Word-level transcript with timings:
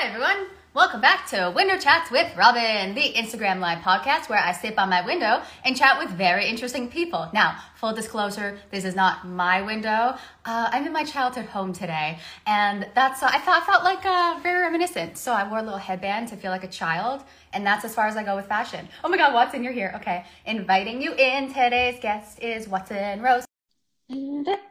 Hi, 0.00 0.06
everyone. 0.06 0.46
Welcome 0.74 1.00
back 1.00 1.26
to 1.30 1.52
Window 1.56 1.76
Chats 1.76 2.08
with 2.12 2.32
Robin, 2.36 2.94
the 2.94 3.14
Instagram 3.14 3.58
Live 3.58 3.78
podcast 3.78 4.28
where 4.28 4.38
I 4.38 4.52
sit 4.52 4.76
by 4.76 4.84
my 4.84 5.04
window 5.04 5.42
and 5.64 5.76
chat 5.76 5.98
with 5.98 6.10
very 6.10 6.46
interesting 6.46 6.88
people. 6.88 7.28
Now, 7.34 7.58
full 7.74 7.92
disclosure, 7.92 8.60
this 8.70 8.84
is 8.84 8.94
not 8.94 9.26
my 9.26 9.60
window. 9.60 10.14
Uh, 10.44 10.70
I'm 10.70 10.86
in 10.86 10.92
my 10.92 11.02
childhood 11.02 11.46
home 11.46 11.72
today, 11.72 12.20
and 12.46 12.86
that's 12.94 13.24
uh, 13.24 13.26
I 13.26 13.42
I 13.44 13.60
felt 13.66 13.82
like 13.82 14.06
uh, 14.06 14.38
very 14.40 14.60
reminiscent. 14.62 15.18
So 15.18 15.32
I 15.32 15.50
wore 15.50 15.58
a 15.58 15.62
little 15.64 15.80
headband 15.80 16.28
to 16.28 16.36
feel 16.36 16.52
like 16.52 16.62
a 16.62 16.68
child, 16.68 17.24
and 17.52 17.66
that's 17.66 17.84
as 17.84 17.92
far 17.92 18.06
as 18.06 18.16
I 18.16 18.22
go 18.22 18.36
with 18.36 18.46
fashion. 18.46 18.88
Oh 19.02 19.08
my 19.08 19.16
God, 19.16 19.34
Watson, 19.34 19.64
you're 19.64 19.72
here. 19.72 19.94
Okay, 19.96 20.24
inviting 20.46 21.02
you 21.02 21.12
in. 21.14 21.48
Today's 21.48 21.98
guest 22.00 22.38
is 22.38 22.68
Watson 22.68 23.20
Rose. 23.20 23.46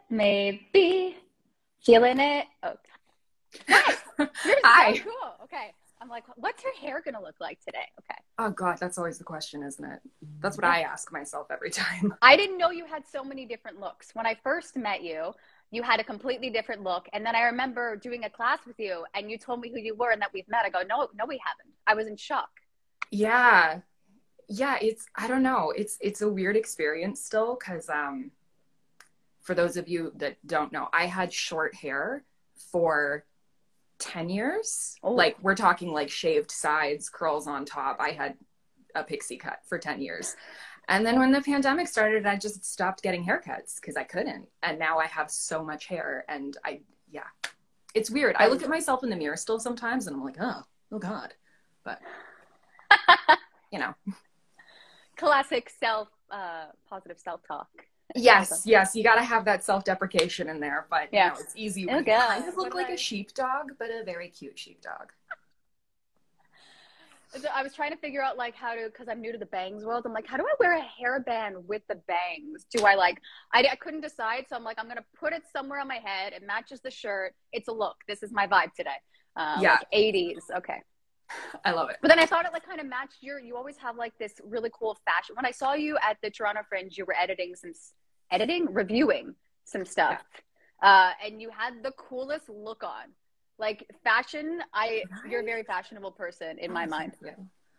Maybe 0.10 1.18
feeling 1.82 2.22
it. 2.22 2.46
Hi. 3.70 3.96
You're 4.46 4.58
Hi. 4.64 4.96
so 4.96 5.04
cool. 5.04 5.34
Okay. 5.44 5.74
I'm 6.00 6.10
like, 6.10 6.24
what's 6.36 6.62
her 6.64 6.74
hair 6.80 7.02
gonna 7.04 7.22
look 7.22 7.36
like 7.40 7.60
today? 7.66 7.86
Okay. 8.00 8.20
Oh 8.38 8.52
God, 8.52 8.78
that's 8.80 8.98
always 8.98 9.18
the 9.18 9.24
question, 9.24 9.64
isn't 9.64 9.84
it? 9.84 10.00
That's 10.40 10.56
what 10.56 10.66
I 10.66 10.82
ask 10.82 11.12
myself 11.12 11.48
every 11.52 11.72
time. 11.72 12.14
I 12.22 12.36
didn't 12.38 12.58
know 12.58 12.70
you 12.70 12.86
had 12.86 13.04
so 13.08 13.24
many 13.24 13.46
different 13.46 13.80
looks. 13.80 14.12
When 14.14 14.26
I 14.28 14.36
first 14.44 14.76
met 14.76 15.04
you, 15.04 15.34
you 15.72 15.82
had 15.82 16.00
a 16.00 16.04
completely 16.04 16.50
different 16.50 16.84
look. 16.84 17.08
And 17.14 17.26
then 17.26 17.36
I 17.36 17.42
remember 17.44 17.96
doing 17.96 18.24
a 18.26 18.30
class 18.30 18.60
with 18.66 18.80
you 18.80 19.06
and 19.16 19.30
you 19.32 19.38
told 19.38 19.60
me 19.60 19.70
who 19.70 19.80
you 19.80 19.96
were 19.96 20.12
and 20.12 20.22
that 20.22 20.32
we've 20.34 20.48
met. 20.48 20.66
I 20.66 20.70
go, 20.70 20.82
no, 20.88 21.10
no, 21.16 21.26
we 21.26 21.42
haven't. 21.44 21.74
I 21.88 21.96
was 21.96 22.08
in 22.08 22.16
shock. 22.16 22.50
Yeah. 23.12 23.82
Yeah, 24.48 24.78
it's 24.82 25.08
I 25.16 25.28
don't 25.28 25.44
know. 25.44 25.74
It's 25.76 25.98
it's 26.00 26.22
a 26.22 26.30
weird 26.30 26.56
experience 26.56 27.24
still 27.24 27.56
cuz 27.56 27.90
um 27.90 28.32
for 29.42 29.56
those 29.56 29.78
of 29.78 29.88
you 29.88 30.12
that 30.18 30.38
don't 30.46 30.72
know, 30.72 30.90
I 30.94 31.06
had 31.06 31.34
short 31.34 31.74
hair 31.76 32.24
for 32.72 33.26
10 34.00 34.30
years. 34.30 34.96
Oh. 35.04 35.12
Like 35.12 35.38
we're 35.42 35.56
talking 35.56 35.92
like 35.92 36.10
shaved 36.10 36.52
sides, 36.52 37.10
curls 37.10 37.48
on 37.48 37.66
top. 37.66 37.98
I 38.00 38.10
had 38.10 38.36
a 38.96 39.04
pixie 39.04 39.38
cut 39.38 39.60
for 39.66 39.78
10 39.78 40.02
years. 40.02 40.36
And 40.90 41.06
then 41.06 41.20
when 41.20 41.32
the 41.32 41.42
pandemic 41.42 41.88
started, 41.88 42.26
I 42.26 42.38
just 42.38 42.64
stopped 42.64 43.04
getting 43.04 43.26
haircuts 43.26 43.76
because 43.76 43.98
I 43.98 44.04
couldn't. 44.04 44.48
And 44.64 44.80
now 44.80 45.00
I 45.00 45.08
have 45.08 45.30
so 45.30 45.64
much 45.64 45.88
hair 45.88 46.24
and 46.30 46.56
I 46.64 46.82
yeah. 47.12 47.24
It's 47.94 48.12
weird. 48.12 48.36
I 48.38 48.48
look 48.48 48.64
at 48.64 48.70
myself 48.70 49.04
in 49.04 49.10
the 49.10 49.16
mirror 49.16 49.38
still 49.38 49.60
sometimes 49.60 50.08
and 50.08 50.16
I'm 50.16 50.24
like, 50.24 50.38
"Oh, 50.40 50.62
oh 50.92 51.00
god." 51.00 51.34
But 51.84 52.00
you 53.72 53.80
know. 53.80 53.96
Classic 55.18 55.70
self, 55.80 56.10
uh, 56.30 56.66
positive 56.88 57.18
self 57.18 57.42
talk. 57.48 57.70
Yes, 58.24 58.64
yes, 58.66 58.96
you 58.96 59.04
got 59.04 59.16
to 59.16 59.24
have 59.24 59.46
that 59.46 59.64
self-deprecation 59.64 60.50
in 60.50 60.60
there, 60.60 60.88
but 60.90 61.10
Yeah. 61.12 61.26
you 61.28 61.34
know, 61.34 61.40
it's 61.40 61.54
easy. 61.56 61.84
Oh, 61.86 61.88
when 61.96 61.98
you 62.00 62.04
God. 62.06 62.28
kind 62.28 62.48
of 62.48 62.58
look 62.58 62.74
like 62.74 62.88
I- 62.88 62.94
a 62.94 62.98
sheepdog, 62.98 63.72
but 63.80 63.90
a 63.90 64.04
very 64.04 64.30
cute 64.30 64.58
sheepdog. 64.58 65.12
So 67.36 67.50
I 67.54 67.62
was 67.62 67.74
trying 67.76 67.92
to 67.92 67.98
figure 67.98 68.24
out 68.24 68.38
like 68.38 68.56
how 68.56 68.74
to, 68.74 68.86
because 68.86 69.08
I'm 69.10 69.20
new 69.22 69.32
to 69.34 69.38
the 69.38 69.46
bangs 69.48 69.84
world. 69.84 70.06
I'm 70.06 70.14
like, 70.14 70.26
how 70.26 70.38
do 70.38 70.44
I 70.44 70.54
wear 70.60 70.78
a 70.78 70.82
hairband 70.82 71.66
with 71.66 71.82
the 71.90 71.96
bangs? 72.08 72.66
Do 72.74 72.86
I 72.86 72.96
like? 72.96 73.22
I, 73.54 73.68
I 73.70 73.76
couldn't 73.76 74.02
decide, 74.02 74.46
so 74.50 74.56
I'm 74.56 74.64
like, 74.64 74.80
I'm 74.80 74.88
gonna 74.88 75.04
put 75.20 75.34
it 75.34 75.44
somewhere 75.52 75.80
on 75.80 75.88
my 75.90 76.00
head. 76.04 76.34
It 76.34 76.42
matches 76.48 76.80
the 76.80 76.90
shirt. 76.90 77.36
It's 77.52 77.68
a 77.68 77.72
look. 77.74 77.98
This 78.08 78.24
is 78.24 78.32
my 78.32 78.48
vibe 78.48 78.74
today. 78.74 78.96
Uh, 79.36 79.58
Yeah. 79.62 79.72
like 79.74 79.88
80s. 79.94 80.50
Okay. 80.56 80.82
I 81.66 81.72
love 81.72 81.90
it. 81.90 81.98
But 82.02 82.08
then 82.08 82.18
I 82.20 82.26
thought 82.26 82.46
it 82.46 82.54
like 82.54 82.66
kind 82.66 82.80
of 82.80 82.86
matched 82.88 83.18
your. 83.22 83.40
You 83.40 83.58
always 83.58 83.76
have 83.78 83.98
like 83.98 84.18
this 84.18 84.40
really 84.46 84.72
cool 84.74 84.98
fashion. 85.06 85.36
When 85.36 85.46
I 85.46 85.52
saw 85.52 85.74
you 85.74 85.98
at 86.02 86.18
the 86.24 86.30
Toronto 86.32 86.62
Fringe, 86.70 86.98
you 86.98 87.04
were 87.06 87.16
editing 87.22 87.54
some, 87.56 87.74
editing, 88.32 88.74
reviewing 88.74 89.36
some 89.66 89.86
stuff, 89.86 90.22
uh, 90.82 91.12
and 91.26 91.42
you 91.42 91.50
had 91.50 91.84
the 91.84 91.92
coolest 91.92 92.50
look 92.50 92.84
on. 92.84 93.14
Like 93.60 93.90
fashion, 94.04 94.62
I 94.74 95.04
you're 95.30 95.42
a 95.42 95.44
very 95.44 95.64
fashionable 95.64 96.12
person 96.12 96.60
in 96.60 96.72
my 96.72 96.86
mind. 96.86 97.14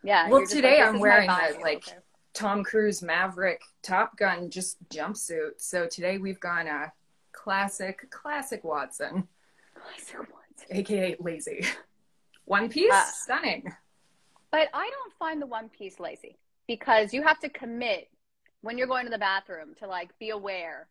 Yeah. 0.02 0.28
Well, 0.28 0.46
today 0.46 0.80
like, 0.80 0.88
I'm 0.88 0.98
wearing 1.00 1.30
a, 1.30 1.58
like, 1.62 1.88
Okay. 1.88 1.98
Tom 2.34 2.62
Cruise 2.62 3.02
Maverick 3.02 3.62
Top 3.82 4.16
Gun 4.16 4.50
just 4.50 4.76
jumpsuit. 4.90 5.52
So 5.58 5.86
today 5.86 6.18
we've 6.18 6.38
gone 6.40 6.66
a 6.66 6.92
classic, 7.32 8.10
classic 8.10 8.62
Watson. 8.64 9.26
classic 9.74 10.18
Watson, 10.32 10.76
aka 10.76 11.16
lazy. 11.20 11.64
One 12.44 12.68
piece, 12.68 12.92
Uh, 12.92 13.04
stunning. 13.06 13.72
But 14.50 14.68
I 14.72 14.88
don't 14.90 15.12
find 15.18 15.42
the 15.42 15.46
one 15.46 15.68
piece 15.68 16.00
lazy 16.00 16.38
because 16.66 17.12
you 17.12 17.22
have 17.22 17.38
to 17.40 17.48
commit 17.48 18.08
when 18.62 18.76
you're 18.78 18.86
going 18.86 19.04
to 19.04 19.10
the 19.10 19.18
bathroom 19.18 19.74
to 19.80 19.86
like 19.86 20.10
be 20.18 20.30
aware 20.30 20.88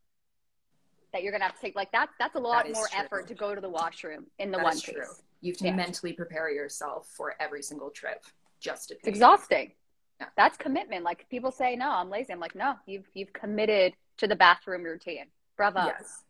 that 1.14 1.24
you're 1.24 1.32
gonna 1.32 1.44
have 1.46 1.56
to 1.56 1.62
take 1.62 1.76
like 1.76 1.92
that. 1.92 2.10
That's 2.20 2.36
a 2.36 2.40
lot 2.40 2.66
That 2.66 2.74
more 2.74 2.88
true. 2.88 3.00
effort 3.00 3.28
to 3.28 3.34
go 3.34 3.56
to 3.56 3.62
the 3.62 3.70
washroom 3.70 4.26
in 4.40 4.52
the 4.52 4.58
That 4.58 4.64
one 4.64 4.74
is 4.74 4.84
piece. 4.84 4.96
true. 4.96 5.06
You 5.42 5.52
have 5.54 5.58
to 5.60 5.66
Yeah. 5.68 5.76
mentally 5.76 6.14
prepare 6.14 6.50
yourself 6.50 7.08
for 7.16 7.36
every 7.40 7.62
single 7.62 7.90
trip 7.92 8.26
just 8.60 8.90
to 8.90 8.96
It's 8.96 9.08
exhausting. 9.08 9.74
Yeah. 10.20 10.28
That's 10.36 10.58
commitment. 10.58 11.04
Like 11.04 11.30
people 11.30 11.52
say, 11.52 11.76
no, 11.76 11.90
I'm 11.90 12.10
lazy. 12.10 12.34
I'm 12.34 12.40
like, 12.40 12.56
no, 12.56 12.76
you've 12.86 13.08
you've 13.14 13.32
committed 13.34 13.94
to 14.18 14.28
the 14.28 14.36
bathroom 14.36 14.84
routine. 14.84 15.26
Bravo. 15.56 15.86
Yes. 15.86 16.24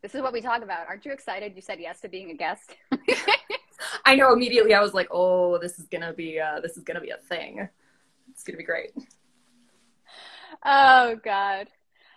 This 0.00 0.14
is 0.14 0.22
what 0.22 0.32
we 0.32 0.40
talk 0.40 0.62
about. 0.62 0.88
Aren't 0.88 1.04
you 1.04 1.12
excited? 1.12 1.54
You 1.54 1.62
said 1.62 1.78
yes 1.80 2.00
to 2.00 2.08
being 2.08 2.30
a 2.30 2.34
guest. 2.34 2.74
I 4.04 4.14
know 4.16 4.32
immediately 4.32 4.74
I 4.74 4.80
was 4.80 4.94
like, 4.94 5.08
oh, 5.10 5.58
this 5.58 5.78
is 5.78 5.86
gonna 5.88 6.12
be 6.12 6.40
uh 6.40 6.60
this 6.60 6.76
is 6.76 6.84
gonna 6.84 7.00
be 7.00 7.10
a 7.10 7.18
thing. 7.18 7.68
It's 8.30 8.42
gonna 8.44 8.58
be 8.58 8.64
great. 8.64 8.92
Oh 10.64 11.16
God, 11.24 11.68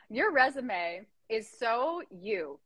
your 0.09 0.31
resume 0.31 1.05
is 1.29 1.49
so 1.59 2.01
you. 2.11 2.59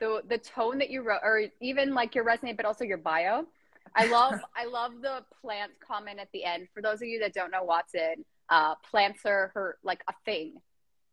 The 0.00 0.22
the 0.28 0.38
tone 0.38 0.78
that 0.78 0.90
you 0.90 1.02
wrote, 1.02 1.20
or 1.22 1.42
even 1.60 1.94
like 1.94 2.14
your 2.14 2.24
resume, 2.24 2.54
but 2.54 2.66
also 2.66 2.84
your 2.84 2.98
bio. 2.98 3.46
I 3.94 4.06
love 4.10 4.40
I 4.56 4.66
love 4.66 4.92
the 5.02 5.24
plant 5.40 5.72
comment 5.86 6.18
at 6.20 6.28
the 6.32 6.44
end. 6.44 6.68
For 6.74 6.82
those 6.82 7.02
of 7.02 7.08
you 7.08 7.20
that 7.20 7.32
don't 7.32 7.50
know 7.50 7.62
Watson, 7.62 8.24
uh, 8.48 8.74
plants 8.90 9.20
are 9.24 9.50
her 9.54 9.78
like 9.82 10.02
a 10.08 10.14
thing, 10.24 10.54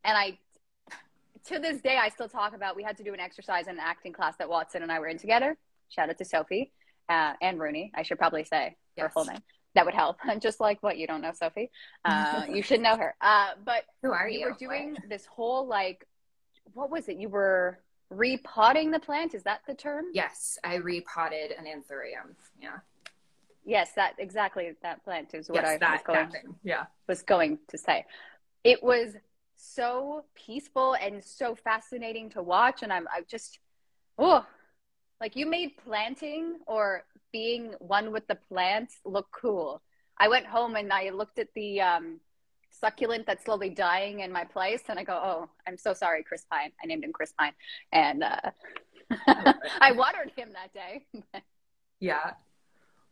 and 0.04 0.18
I 0.18 0.38
to 1.46 1.60
this 1.60 1.82
day 1.82 1.98
I 1.98 2.10
still 2.10 2.30
talk 2.30 2.56
about. 2.56 2.76
We 2.76 2.84
had 2.84 2.98
to 2.98 3.04
do 3.04 3.14
an 3.14 3.20
exercise 3.20 3.68
in 3.68 3.76
an 3.76 3.82
acting 3.82 4.14
class 4.14 4.36
that 4.38 4.50
Watson 4.50 4.84
and 4.84 4.92
I 4.92 5.00
were 5.00 5.08
in 5.08 5.18
together. 5.18 5.58
Shout 5.90 6.10
out 6.10 6.18
to 6.18 6.26
Sophie 6.26 6.72
uh, 7.10 7.34
and 7.42 7.60
Rooney. 7.60 7.92
I 7.96 8.04
should 8.04 8.18
probably 8.18 8.44
say 8.44 8.76
her 8.98 9.10
full 9.10 9.26
name. 9.26 9.40
That 9.76 9.86
would 9.86 9.94
help. 9.94 10.18
Just 10.40 10.60
like 10.60 10.82
what 10.84 10.98
you 10.98 11.08
don't 11.08 11.22
know 11.22 11.32
Sophie, 11.34 11.72
uh, 12.06 12.44
you 12.50 12.62
should 12.62 12.82
know 12.82 12.98
her. 12.98 13.16
Uh, 13.22 13.52
but 13.64 13.86
Who 14.02 14.12
are 14.12 14.28
you 14.30 14.40
you? 14.40 14.46
were 14.48 14.58
doing 14.60 14.98
this 15.10 15.26
whole 15.26 15.66
like 15.68 16.06
what 16.74 16.90
was 16.90 17.08
it 17.10 17.18
you 17.18 17.30
were 17.30 17.80
repotting 18.10 18.92
the 18.92 19.00
plant 19.00 19.34
is 19.34 19.44
that 19.44 19.62
the 19.68 19.74
term 19.74 20.06
Yes, 20.14 20.58
I 20.64 20.76
repotted 20.76 21.52
an 21.52 21.66
anthurium. 21.66 22.36
Yeah. 22.62 22.78
yes 23.66 23.92
that 23.96 24.14
exactly 24.20 24.74
that 24.84 25.04
plant 25.04 25.34
is 25.34 25.48
what 25.50 25.64
yes, 25.64 25.72
i 25.72 25.78
that, 25.78 25.92
was, 26.08 26.16
going, 26.16 26.30
thing. 26.32 26.56
Yeah. 26.64 26.86
was 27.08 27.22
going 27.24 27.60
to 27.70 27.78
say 27.78 28.06
it 28.64 28.82
was 28.84 29.14
so 29.56 30.26
peaceful 30.36 30.96
and 30.96 31.24
so 31.24 31.56
fascinating 31.56 32.30
to 32.32 32.42
watch 32.42 32.84
and 32.84 32.92
i'm 32.92 33.08
i 33.16 33.22
just 33.30 33.60
oh 34.18 34.46
like 35.22 35.36
you 35.36 35.46
made 35.46 35.78
planting 35.78 36.58
or 36.68 37.04
being 37.32 37.74
one 37.80 38.12
with 38.12 38.28
the 38.28 38.36
plants 38.50 38.98
look 39.06 39.28
cool. 39.32 39.82
I 40.18 40.28
went 40.28 40.46
home 40.46 40.76
and 40.76 40.92
i 40.92 41.10
looked 41.10 41.40
at 41.40 41.48
the 41.56 41.82
um 41.82 42.20
succulent 42.70 43.26
that's 43.26 43.46
slowly 43.46 43.70
dying 43.70 44.22
in 44.22 44.32
my 44.32 44.44
place 44.44 44.84
and 44.88 44.98
i 44.98 45.04
go 45.04 45.14
oh 45.14 45.50
i'm 45.68 45.78
so 45.78 45.94
sorry 45.94 46.24
chris 46.24 46.46
pine. 46.52 46.72
I 46.84 46.88
named 46.88 47.04
him 47.06 47.14
chris 47.14 47.34
pine. 47.38 47.54
And 47.94 48.24
uh 48.24 48.52
i 49.80 49.92
watered 49.94 50.32
him 50.36 50.50
that 50.54 50.74
day. 50.74 51.06
Yeah. 52.02 52.32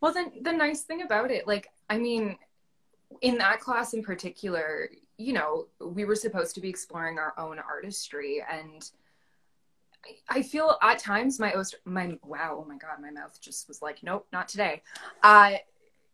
Well, 0.00 0.12
then 0.12 0.32
the 0.42 0.52
nice 0.52 0.82
thing 0.82 1.02
about 1.02 1.30
it, 1.30 1.46
like, 1.46 1.68
I 1.88 1.96
mean, 1.96 2.36
in 3.22 3.38
that 3.38 3.60
class 3.60 3.94
in 3.94 4.02
particular, 4.02 4.90
you 5.16 5.32
know, 5.32 5.66
we 5.80 6.04
were 6.04 6.16
supposed 6.16 6.54
to 6.56 6.60
be 6.60 6.68
exploring 6.68 7.18
our 7.18 7.34
own 7.38 7.58
artistry, 7.58 8.42
and 8.50 8.90
I- 10.28 10.42
feel 10.42 10.76
at 10.82 10.98
times 10.98 11.38
my 11.38 11.54
my 11.84 12.18
wow, 12.24 12.60
oh 12.62 12.68
my 12.68 12.76
god, 12.76 13.00
my 13.00 13.10
mouth 13.10 13.38
just 13.40 13.68
was 13.68 13.82
like, 13.82 14.02
nope, 14.02 14.26
not 14.32 14.48
today. 14.48 14.82
Uh, 15.22 15.54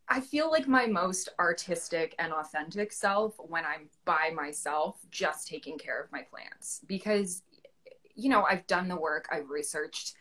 I 0.08 0.20
feel 0.20 0.50
like 0.50 0.68
my 0.68 0.86
most 0.86 1.30
artistic 1.38 2.14
and 2.18 2.32
authentic 2.32 2.92
self 2.92 3.34
when 3.38 3.64
I'm 3.64 3.88
by 4.04 4.30
myself, 4.34 4.98
just 5.10 5.48
taking 5.48 5.78
care 5.78 6.00
of 6.00 6.12
my 6.12 6.22
plants, 6.22 6.80
because 6.86 7.42
you 8.14 8.28
know 8.28 8.44
I've 8.44 8.66
done 8.66 8.88
the 8.88 8.96
work, 8.96 9.28
I've 9.32 9.50
researched 9.50 10.14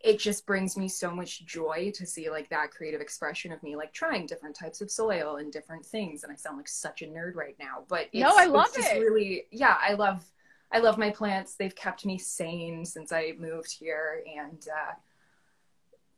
it 0.00 0.18
just 0.18 0.46
brings 0.46 0.76
me 0.76 0.88
so 0.88 1.10
much 1.10 1.44
joy 1.46 1.90
to 1.94 2.06
see 2.06 2.28
like 2.30 2.48
that 2.50 2.70
creative 2.70 3.00
expression 3.00 3.50
of 3.50 3.62
me 3.62 3.76
like 3.76 3.92
trying 3.92 4.26
different 4.26 4.54
types 4.54 4.80
of 4.80 4.90
soil 4.90 5.36
and 5.36 5.52
different 5.52 5.84
things 5.84 6.22
and 6.22 6.30
i 6.32 6.36
sound 6.36 6.56
like 6.56 6.68
such 6.68 7.02
a 7.02 7.06
nerd 7.06 7.34
right 7.34 7.56
now 7.58 7.82
but 7.88 8.02
it's, 8.12 8.20
No, 8.22 8.32
I 8.36 8.44
love 8.44 8.68
it. 8.76 9.00
really 9.00 9.46
yeah 9.50 9.76
i 9.80 9.94
love 9.94 10.24
i 10.72 10.78
love 10.78 10.98
my 10.98 11.10
plants 11.10 11.54
they've 11.54 11.76
kept 11.76 12.04
me 12.04 12.18
sane 12.18 12.84
since 12.84 13.12
i 13.12 13.32
moved 13.38 13.72
here 13.78 14.22
and 14.36 14.68
uh 14.68 14.92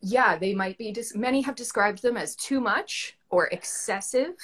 yeah 0.01 0.37
they 0.37 0.55
might 0.55 0.79
be 0.79 0.93
dis- 0.93 1.15
many 1.15 1.41
have 1.41 1.55
described 1.55 2.03
them 2.03 2.17
as 2.17 2.37
too 2.37 2.61
much 2.61 3.17
or 3.31 3.47
excessive 3.49 4.35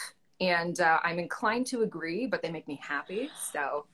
and 0.40 0.80
uh, 0.80 0.98
i'm 1.04 1.18
inclined 1.18 1.66
to 1.66 1.82
agree 1.82 2.26
but 2.26 2.42
they 2.42 2.50
make 2.50 2.66
me 2.66 2.80
happy 2.82 3.30
so 3.52 3.86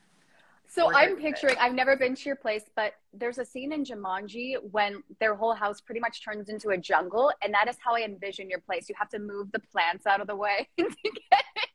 So 0.72 0.92
I'm 0.94 1.16
picturing. 1.16 1.56
I've 1.58 1.74
never 1.74 1.96
been 1.96 2.14
to 2.14 2.24
your 2.26 2.36
place, 2.36 2.62
but 2.76 2.94
there's 3.12 3.38
a 3.38 3.44
scene 3.44 3.72
in 3.72 3.84
Jumanji 3.84 4.54
when 4.70 5.02
their 5.18 5.34
whole 5.34 5.52
house 5.52 5.80
pretty 5.80 6.00
much 6.00 6.24
turns 6.24 6.48
into 6.48 6.68
a 6.70 6.78
jungle. 6.78 7.32
And 7.42 7.52
that 7.52 7.68
is 7.68 7.76
how 7.84 7.96
I 7.96 8.02
envision 8.02 8.48
your 8.48 8.60
place. 8.60 8.88
You 8.88 8.94
have 8.96 9.08
to 9.08 9.18
move 9.18 9.50
the 9.50 9.58
plants 9.58 10.06
out 10.06 10.20
of 10.20 10.28
the 10.28 10.36
way. 10.36 10.68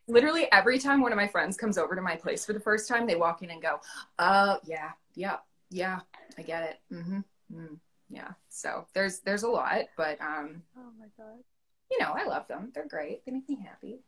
literally 0.08 0.52
every 0.52 0.80
time 0.80 1.02
one 1.02 1.12
of 1.12 1.18
my 1.18 1.28
friends 1.28 1.58
comes 1.58 1.78
over 1.78 1.96
to 1.96 2.02
my 2.02 2.16
place 2.16 2.46
for 2.46 2.54
the 2.54 2.60
first 2.60 2.88
time, 2.88 3.06
they 3.08 3.16
walk 3.16 3.42
in 3.44 3.52
and 3.52 3.62
go, 3.62 3.80
"Oh 4.20 4.60
yeah, 4.66 4.92
yeah, 5.16 5.38
yeah, 5.70 6.00
I 6.38 6.42
get 6.42 6.64
it." 6.64 6.80
Mm-hmm. 6.94 7.20
Mm, 7.54 7.78
yeah. 8.10 8.30
So 8.50 8.88
there's 8.94 9.20
there's 9.20 9.44
a 9.44 9.50
lot, 9.50 9.86
but 9.98 10.20
um, 10.22 10.62
oh 10.78 10.92
my 11.00 11.08
God. 11.18 11.38
you 11.92 12.00
know, 12.00 12.14
I 12.16 12.26
love 12.26 12.48
them. 12.48 12.72
They're 12.74 12.88
great. 12.88 13.26
They 13.26 13.32
make 13.32 13.48
me 13.50 13.58
happy. 13.64 14.00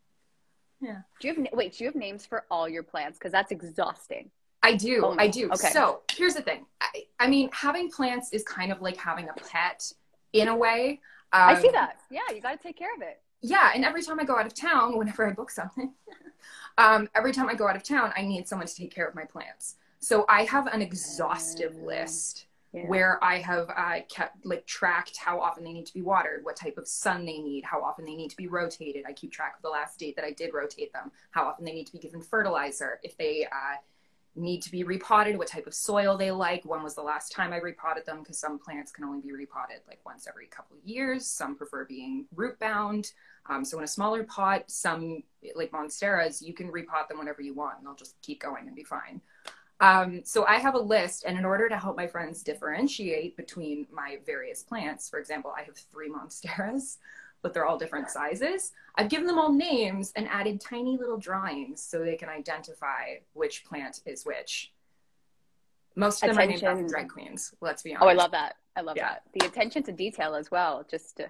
Yeah. 0.79 1.01
Do 1.19 1.27
you 1.27 1.33
have, 1.35 1.47
wait, 1.53 1.73
do 1.75 1.83
you 1.83 1.89
have 1.89 1.95
names 1.95 2.25
for 2.25 2.45
all 2.51 2.69
your 2.69 2.83
plants? 2.83 3.17
Because 3.17 3.31
that's 3.31 3.51
exhausting. 3.51 4.29
I 4.61 4.75
do. 4.75 5.03
Oh, 5.05 5.13
no. 5.13 5.23
I 5.23 5.27
do. 5.27 5.45
Okay. 5.51 5.69
So 5.69 6.01
here's 6.11 6.35
the 6.35 6.41
thing. 6.41 6.65
I, 6.81 7.05
I 7.19 7.27
mean, 7.27 7.49
having 7.51 7.89
plants 7.89 8.31
is 8.31 8.43
kind 8.43 8.71
of 8.71 8.81
like 8.81 8.97
having 8.97 9.27
a 9.29 9.33
pet 9.33 9.91
in 10.33 10.47
a 10.49 10.55
way. 10.55 10.99
I 11.31 11.53
Um, 11.55 11.61
see 11.61 11.69
that. 11.71 11.97
Yeah, 12.11 12.21
you 12.33 12.41
got 12.41 12.51
to 12.51 12.57
take 12.61 12.77
care 12.77 12.93
of 12.95 13.01
it. 13.01 13.21
Yeah, 13.41 13.71
and 13.73 13.85
every 13.85 14.01
time 14.01 14.19
I 14.19 14.23
go 14.23 14.37
out 14.37 14.45
of 14.47 14.53
town, 14.53 14.97
whenever 14.97 15.27
I 15.27 15.33
book 15.33 15.51
something, 15.51 15.93
um, 16.77 17.09
every 17.15 17.31
time 17.31 17.49
I 17.49 17.55
go 17.55 17.67
out 17.67 17.75
of 17.75 17.83
town, 17.83 18.13
I 18.15 18.23
need 18.23 18.47
someone 18.47 18.67
to 18.67 18.75
take 18.75 18.93
care 18.93 19.07
of 19.07 19.15
my 19.15 19.25
plants. 19.25 19.75
So 19.99 20.25
I 20.29 20.43
have 20.43 20.67
an 20.67 20.81
exhaustive 20.81 21.73
Mm. 21.73 21.85
list 21.85 22.47
Yeah. 22.73 22.87
where 22.87 23.23
I 23.23 23.37
have 23.39 23.69
uh, 23.75 24.01
kept 24.09 24.45
like 24.45 24.65
tracked 24.67 25.17
how 25.17 25.39
often 25.39 25.63
they 25.63 25.73
need 25.73 25.85
to 25.87 25.93
be 25.93 26.01
watered, 26.01 26.43
what 26.43 26.55
type 26.57 26.77
of 26.77 26.87
sun 26.87 27.25
they 27.25 27.39
need, 27.39 27.63
how 27.63 27.81
often 27.81 28.05
they 28.05 28.15
need 28.15 28.29
to 28.29 28.37
be 28.37 28.47
rotated. 28.47 29.05
I 29.07 29.13
keep 29.13 29.31
track 29.31 29.55
of 29.55 29.61
the 29.63 29.69
last 29.69 29.97
date 29.99 30.15
that 30.17 30.25
I 30.25 30.31
did 30.31 30.53
rotate 30.53 30.93
them, 30.93 31.11
how 31.31 31.45
often 31.47 31.65
they 31.65 31.73
need 31.73 31.87
to 31.87 31.93
be 31.93 31.99
given 31.99 32.21
fertilizer, 32.21 32.99
if 33.03 33.17
they 33.17 33.45
uh, 33.45 33.77
need 34.37 34.61
to 34.61 34.71
be 34.71 34.83
repotted, 34.83 35.37
what 35.37 35.47
type 35.47 35.67
of 35.67 35.73
soil 35.73 36.17
they 36.17 36.31
like, 36.31 36.63
when 36.63 36.83
was 36.83 36.95
the 36.95 37.01
last 37.01 37.31
time 37.31 37.53
I 37.53 37.57
repotted 37.57 38.05
them, 38.05 38.19
because 38.19 38.39
some 38.39 38.59
plants 38.59 38.91
can 38.91 39.03
only 39.03 39.19
be 39.21 39.31
repotted 39.31 39.81
like 39.87 39.99
once 40.05 40.27
every 40.27 40.47
couple 40.47 40.77
of 40.77 40.83
years. 40.87 41.25
Some 41.25 41.55
prefer 41.55 41.85
being 41.85 42.25
root 42.35 42.59
bound. 42.59 43.11
Um, 43.49 43.65
so 43.65 43.77
in 43.77 43.83
a 43.83 43.87
smaller 43.87 44.23
pot, 44.23 44.65
some 44.67 45.23
like 45.55 45.71
monsteras, 45.71 46.41
you 46.41 46.53
can 46.53 46.71
repot 46.71 47.07
them 47.07 47.17
whenever 47.17 47.41
you 47.41 47.53
want, 47.53 47.77
and 47.77 47.87
they'll 47.87 47.95
just 47.95 48.21
keep 48.21 48.41
going 48.41 48.67
and 48.67 48.75
be 48.75 48.83
fine. 48.83 49.21
Um, 49.79 50.21
so 50.23 50.45
I 50.45 50.57
have 50.57 50.73
a 50.73 50.79
list, 50.79 51.23
and 51.25 51.37
in 51.37 51.45
order 51.45 51.69
to 51.69 51.77
help 51.77 51.95
my 51.95 52.07
friends 52.07 52.41
differentiate 52.41 53.37
between 53.37 53.85
my 53.91 54.17
various 54.25 54.63
plants, 54.63 55.07
for 55.07 55.19
example, 55.19 55.53
I 55.55 55.61
have 55.63 55.77
three 55.77 56.09
monsteras, 56.09 56.97
but 57.41 57.53
they're 57.53 57.65
all 57.65 57.77
different 57.77 58.09
sizes. 58.09 58.71
I've 58.95 59.09
given 59.09 59.27
them 59.27 59.37
all 59.37 59.51
names 59.51 60.11
and 60.15 60.27
added 60.27 60.59
tiny 60.59 60.97
little 60.97 61.17
drawings 61.17 61.81
so 61.81 61.99
they 61.99 62.15
can 62.15 62.29
identify 62.29 63.17
which 63.33 63.63
plant 63.65 64.01
is 64.05 64.25
which. 64.25 64.73
Most 65.95 66.23
of 66.23 66.29
them 66.29 66.37
are 66.37 66.45
named 66.45 66.63
after 66.63 66.87
drag 66.87 67.09
queens. 67.09 67.53
Let's 67.61 67.81
be 67.83 67.95
honest. 67.95 68.05
Oh, 68.05 68.09
I 68.09 68.13
love 68.13 68.31
that. 68.31 68.55
I 68.75 68.81
love 68.81 68.97
Yeah. 68.97 69.09
that. 69.09 69.23
The 69.33 69.45
attention 69.47 69.83
to 69.83 69.91
detail 69.91 70.35
as 70.35 70.51
well. 70.51 70.85
Just 70.89 71.17
to, 71.17 71.27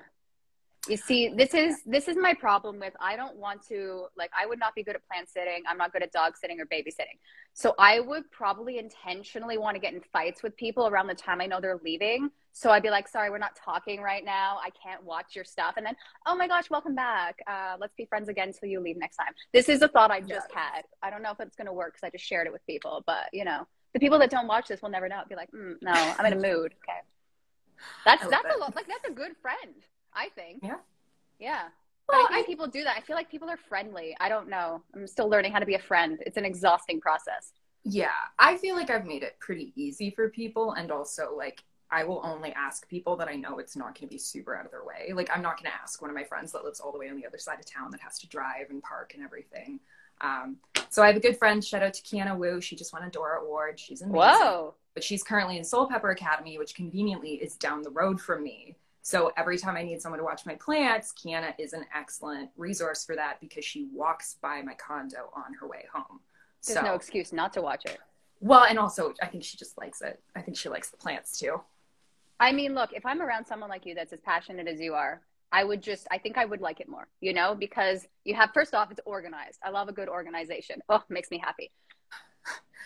you 0.89 0.97
see, 0.97 1.29
this 1.29 1.53
is 1.53 1.83
this 1.85 2.09
is 2.09 2.17
my 2.17 2.33
problem 2.33 2.79
with. 2.79 2.93
I 2.99 3.15
don't 3.15 3.37
want 3.37 3.65
to 3.67 4.07
like. 4.17 4.29
I 4.37 4.45
would 4.45 4.59
not 4.59 4.75
be 4.75 4.83
good 4.83 4.95
at 4.95 5.07
plant 5.07 5.29
sitting. 5.29 5.63
I'm 5.67 5.77
not 5.77 5.93
good 5.93 6.03
at 6.03 6.11
dog 6.11 6.35
sitting 6.35 6.59
or 6.59 6.65
babysitting. 6.65 7.17
So 7.53 7.75
I 7.79 8.01
would 8.01 8.29
probably 8.31 8.77
intentionally 8.77 9.57
want 9.57 9.75
to 9.75 9.79
get 9.79 9.93
in 9.93 10.01
fights 10.01 10.43
with 10.43 10.55
people 10.57 10.87
around 10.87 11.07
the 11.07 11.15
time 11.15 11.39
I 11.39 11.45
know 11.45 11.61
they're 11.61 11.79
leaving. 11.83 12.29
So 12.57 12.71
I'd 12.71 12.81
be 12.81 12.89
like, 12.89 13.07
"Sorry, 13.07 13.29
we're 13.29 13.37
not 13.37 13.55
talking 13.55 14.01
right 14.01 14.25
now. 14.25 14.57
I 14.63 14.71
can't 14.71 15.03
watch 15.03 15.35
your 15.35 15.45
stuff." 15.45 15.75
And 15.77 15.85
then, 15.85 15.95
"Oh 16.25 16.35
my 16.35 16.47
gosh, 16.47 16.71
welcome 16.71 16.95
back. 16.95 17.39
Uh, 17.45 17.77
let's 17.79 17.93
be 17.93 18.05
friends 18.05 18.29
again 18.29 18.47
until 18.47 18.67
you 18.67 18.79
leave 18.79 18.97
next 18.97 19.17
time." 19.17 19.33
This 19.53 19.69
is 19.69 19.83
a 19.83 19.87
thought 19.87 20.09
I 20.09 20.21
just 20.21 20.51
had. 20.51 20.85
I 21.03 21.11
don't 21.11 21.21
know 21.21 21.29
if 21.29 21.39
it's 21.39 21.55
going 21.55 21.67
to 21.67 21.73
work 21.73 21.93
because 21.93 22.07
I 22.07 22.09
just 22.09 22.25
shared 22.25 22.47
it 22.47 22.53
with 22.53 22.65
people, 22.65 23.03
but 23.05 23.29
you 23.31 23.45
know 23.45 23.67
the 23.93 23.99
people 23.99 24.17
that 24.17 24.31
don't 24.31 24.47
watch 24.47 24.67
this 24.67 24.81
will 24.81 24.89
never 24.89 25.07
know. 25.07 25.21
Be 25.29 25.35
like, 25.35 25.51
mm, 25.51 25.75
no, 25.83 25.91
I'm 25.91 26.25
in 26.25 26.33
a 26.33 26.35
mood. 26.35 26.73
Okay, 26.83 26.99
that's 28.05 28.25
I 28.25 28.29
that's 28.29 28.55
a 28.55 28.57
lot. 28.57 28.75
Like 28.75 28.87
that's 28.87 29.07
a 29.07 29.11
good 29.11 29.33
friend. 29.39 29.75
I 30.11 30.29
think. 30.29 30.63
Yeah. 30.63 30.77
Yeah. 31.37 31.61
Well, 32.09 32.23
but 32.23 32.31
I 32.31 32.35
think 32.37 32.47
people 32.47 32.65
do 32.65 32.83
that. 32.85 32.97
I 32.97 33.01
feel 33.01 33.15
like 33.15 33.29
people 33.29 33.51
are 33.51 33.57
friendly. 33.69 34.17
I 34.19 34.29
don't 34.29 34.49
know. 34.49 34.81
I'm 34.95 35.05
still 35.05 35.29
learning 35.29 35.51
how 35.51 35.59
to 35.59 35.65
be 35.67 35.75
a 35.75 35.79
friend. 35.79 36.17
It's 36.25 36.37
an 36.37 36.45
exhausting 36.45 37.01
process. 37.01 37.51
Yeah, 37.83 38.07
I 38.39 38.57
feel 38.57 38.75
like 38.75 38.89
I've 38.89 39.05
made 39.05 39.21
it 39.21 39.35
pretty 39.39 39.73
easy 39.75 40.09
for 40.09 40.29
people, 40.29 40.71
and 40.71 40.89
also 40.89 41.35
like 41.37 41.61
I 41.89 42.03
will 42.03 42.21
only 42.23 42.51
ask 42.53 42.87
people 42.89 43.15
that 43.17 43.27
I 43.27 43.35
know 43.35 43.59
it's 43.59 43.75
not 43.75 43.97
going 43.97 44.07
to 44.07 44.13
be 44.13 44.17
super 44.17 44.55
out 44.55 44.65
of 44.65 44.71
their 44.71 44.83
way. 44.83 45.13
Like 45.13 45.29
I'm 45.33 45.41
not 45.41 45.61
going 45.61 45.71
to 45.71 45.77
ask 45.81 46.01
one 46.01 46.09
of 46.11 46.15
my 46.15 46.23
friends 46.23 46.51
that 46.51 46.63
lives 46.63 46.79
all 46.79 46.91
the 46.91 46.97
way 46.97 47.09
on 47.09 47.15
the 47.15 47.25
other 47.25 47.37
side 47.37 47.59
of 47.59 47.65
town 47.65 47.91
that 47.91 48.01
has 48.01 48.19
to 48.19 48.27
drive 48.27 48.69
and 48.69 48.81
park 48.83 49.13
and 49.15 49.23
everything. 49.23 49.79
Um, 50.19 50.57
so 50.89 51.03
I 51.03 51.07
have 51.07 51.15
a 51.15 51.19
good 51.19 51.37
friend. 51.37 51.63
Shout 51.63 51.83
out 51.83 51.93
to 51.93 52.01
Kiana 52.01 52.35
Wu. 52.37 52.59
She 52.59 52.75
just 52.75 52.91
won 52.91 53.03
a 53.03 53.09
Dora 53.09 53.41
Award. 53.41 53.79
She's 53.79 54.01
amazing. 54.01 54.19
Whoa. 54.19 54.73
But 54.93 55.03
she's 55.03 55.23
currently 55.23 55.57
in 55.57 55.63
Soulpepper 55.63 56.11
Academy, 56.11 56.57
which 56.57 56.73
conveniently 56.75 57.35
is 57.35 57.55
down 57.55 57.83
the 57.83 57.91
road 57.91 58.19
from 58.19 58.43
me. 58.43 58.75
So 59.03 59.31
every 59.37 59.57
time 59.57 59.77
I 59.77 59.83
need 59.83 60.01
someone 60.01 60.17
to 60.19 60.25
watch 60.25 60.45
my 60.45 60.55
plants, 60.55 61.13
Kiana 61.13 61.53
is 61.57 61.71
an 61.73 61.85
excellent 61.95 62.49
resource 62.57 63.05
for 63.05 63.15
that 63.15 63.39
because 63.39 63.63
she 63.63 63.87
walks 63.93 64.35
by 64.41 64.61
my 64.61 64.73
condo 64.73 65.29
on 65.33 65.53
her 65.61 65.67
way 65.67 65.85
home. 65.93 66.19
There's 66.65 66.79
so 66.79 66.83
no 66.83 66.95
excuse 66.95 67.31
not 67.31 67.53
to 67.53 67.61
watch 67.61 67.85
it. 67.85 67.99
well, 68.41 68.65
and 68.65 68.77
also 68.77 69.13
I 69.21 69.27
think 69.27 69.43
she 69.45 69.55
just 69.55 69.77
likes 69.77 70.01
it. 70.01 70.19
I 70.35 70.41
think 70.41 70.57
she 70.57 70.67
likes 70.67 70.89
the 70.89 70.97
plants 70.97 71.39
too. 71.39 71.61
I 72.39 72.51
mean, 72.51 72.75
look, 72.75 72.93
if 72.93 73.05
I'm 73.05 73.21
around 73.21 73.45
someone 73.45 73.69
like 73.69 73.85
you 73.85 73.95
that's 73.95 74.13
as 74.13 74.21
passionate 74.21 74.67
as 74.67 74.79
you 74.79 74.93
are, 74.93 75.21
I 75.51 75.63
would 75.63 75.81
just, 75.81 76.07
I 76.11 76.17
think 76.17 76.37
I 76.37 76.45
would 76.45 76.61
like 76.61 76.79
it 76.81 76.89
more, 76.89 77.07
you 77.21 77.33
know, 77.33 77.55
because 77.55 78.05
you 78.25 78.35
have, 78.35 78.51
first 78.53 78.75
off, 78.75 78.91
it's 78.91 78.99
organized. 79.05 79.59
I 79.63 79.69
love 79.69 79.87
a 79.87 79.93
good 79.93 80.09
organization. 80.09 80.81
Oh, 80.89 81.03
makes 81.09 81.31
me 81.31 81.39
happy. 81.39 81.71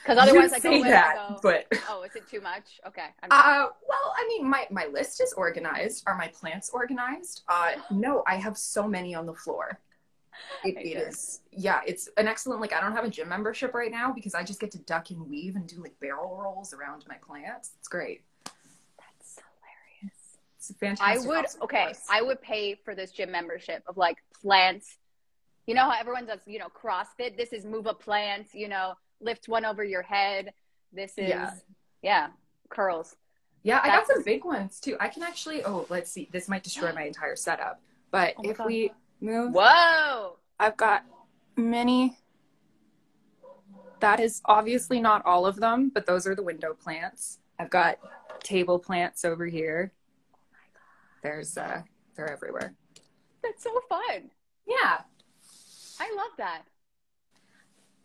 Because 0.04 0.18
otherwise, 0.18 0.52
I 0.52 0.60
go, 0.60 0.72
where 0.72 0.90
that, 0.90 1.16
go. 1.30 1.40
but 1.44 1.68
Oh, 1.90 2.02
is 2.02 2.16
it 2.16 2.28
too 2.28 2.42
much? 2.42 2.80
Okay. 2.88 3.06
I'm 3.22 3.30
uh, 3.30 3.68
well, 3.88 4.14
I 4.18 4.26
mean, 4.28 4.50
my 4.50 4.66
my 4.72 4.88
list 4.88 5.22
is 5.22 5.32
organized. 5.34 6.04
Are 6.08 6.18
my 6.18 6.28
plants 6.30 6.72
organized? 6.74 7.44
Uh, 7.48 7.74
no, 7.92 8.24
I 8.26 8.38
have 8.38 8.58
so 8.58 8.88
many 8.88 9.14
on 9.14 9.26
the 9.28 9.36
floor. 9.36 9.80
It, 10.64 10.76
I 10.78 10.82
it 10.82 10.94
get 10.94 11.04
it. 11.04 11.08
is, 11.10 11.42
yeah, 11.52 11.82
it's 11.86 12.10
an 12.18 12.28
excellent. 12.28 12.62
Like, 12.62 12.74
I 12.74 12.82
don't 12.82 12.94
have 12.94 13.04
a 13.04 13.10
gym 13.10 13.30
membership 13.30 13.76
right 13.76 13.92
now 13.92 14.12
because 14.12 14.34
I 14.34 14.44
just 14.44 14.60
get 14.60 14.72
to 14.72 14.80
duck 14.80 15.12
and 15.12 15.30
weave 15.30 15.56
and 15.56 15.68
do 15.68 15.76
like 15.84 16.00
barrel 16.00 16.36
rolls 16.42 16.74
around 16.74 17.06
my 17.08 17.16
plants. 17.18 17.74
It's 17.78 17.88
great. 17.88 18.24
That's. 20.62 20.70
It's 20.70 20.82
a 20.82 21.04
I 21.04 21.16
fantastic. 21.16 21.28
would 21.30 21.46
okay. 21.64 21.94
I 22.10 22.22
would 22.22 22.42
pay 22.42 22.76
for 22.76 22.96
this 22.96 23.12
gym 23.12 23.32
membership 23.32 23.84
of 23.88 23.98
like 23.98 24.18
plants. 24.42 24.98
You 25.68 25.76
know 25.76 25.90
how 25.90 26.00
everyone 26.00 26.26
does, 26.26 26.40
you 26.46 26.60
know, 26.60 26.68
CrossFit. 26.70 27.38
This 27.38 27.54
is 27.54 27.66
move 27.66 27.86
a 27.86 27.94
plant. 27.94 28.48
You 28.54 28.68
know, 28.68 28.94
lift 29.20 29.48
one 29.48 29.66
over 29.66 29.84
your 29.84 30.02
head. 30.02 30.54
This 30.94 31.14
is 31.18 31.30
Yeah. 31.30 31.54
yeah, 32.02 32.28
curls. 32.70 33.16
Yeah, 33.64 33.78
I 33.80 33.88
got 33.88 33.92
That's- 33.92 34.08
some 34.08 34.24
big 34.24 34.44
ones 34.44 34.80
too. 34.80 34.98
I 35.00 35.08
can 35.08 35.24
actually. 35.24 35.64
Oh, 35.64 35.86
let's 35.90 36.12
see. 36.12 36.28
This 36.32 36.48
might 36.48 36.64
destroy 36.64 36.92
my 36.94 37.04
entire 37.04 37.36
setup. 37.36 37.82
But 38.12 38.34
Oh 38.38 38.50
if 38.50 38.58
God. 38.58 38.68
we 38.68 38.92
move, 39.22 39.54
Whoa! 39.54 40.38
I've 40.60 40.76
got 40.78 41.06
many. 41.56 42.18
That 44.00 44.20
is 44.20 44.42
obviously 44.46 45.00
not 45.00 45.24
all 45.26 45.46
of 45.46 45.58
them, 45.58 45.90
but 45.94 46.08
those 46.08 46.26
are 46.26 46.34
the 46.36 46.42
window 46.44 46.74
plants. 46.74 47.38
I've 47.60 47.70
got 47.70 48.00
table 48.44 48.80
plants 48.80 49.24
over 49.24 49.46
here. 49.46 49.92
There's 51.22 51.58
uh, 51.58 51.82
they're 52.16 52.32
everywhere. 52.32 52.74
That's 53.44 53.64
so 53.64 53.72
fun. 53.90 54.30
Yeah, 54.68 55.00
I 56.00 56.14
love 56.16 56.32
that. 56.38 56.64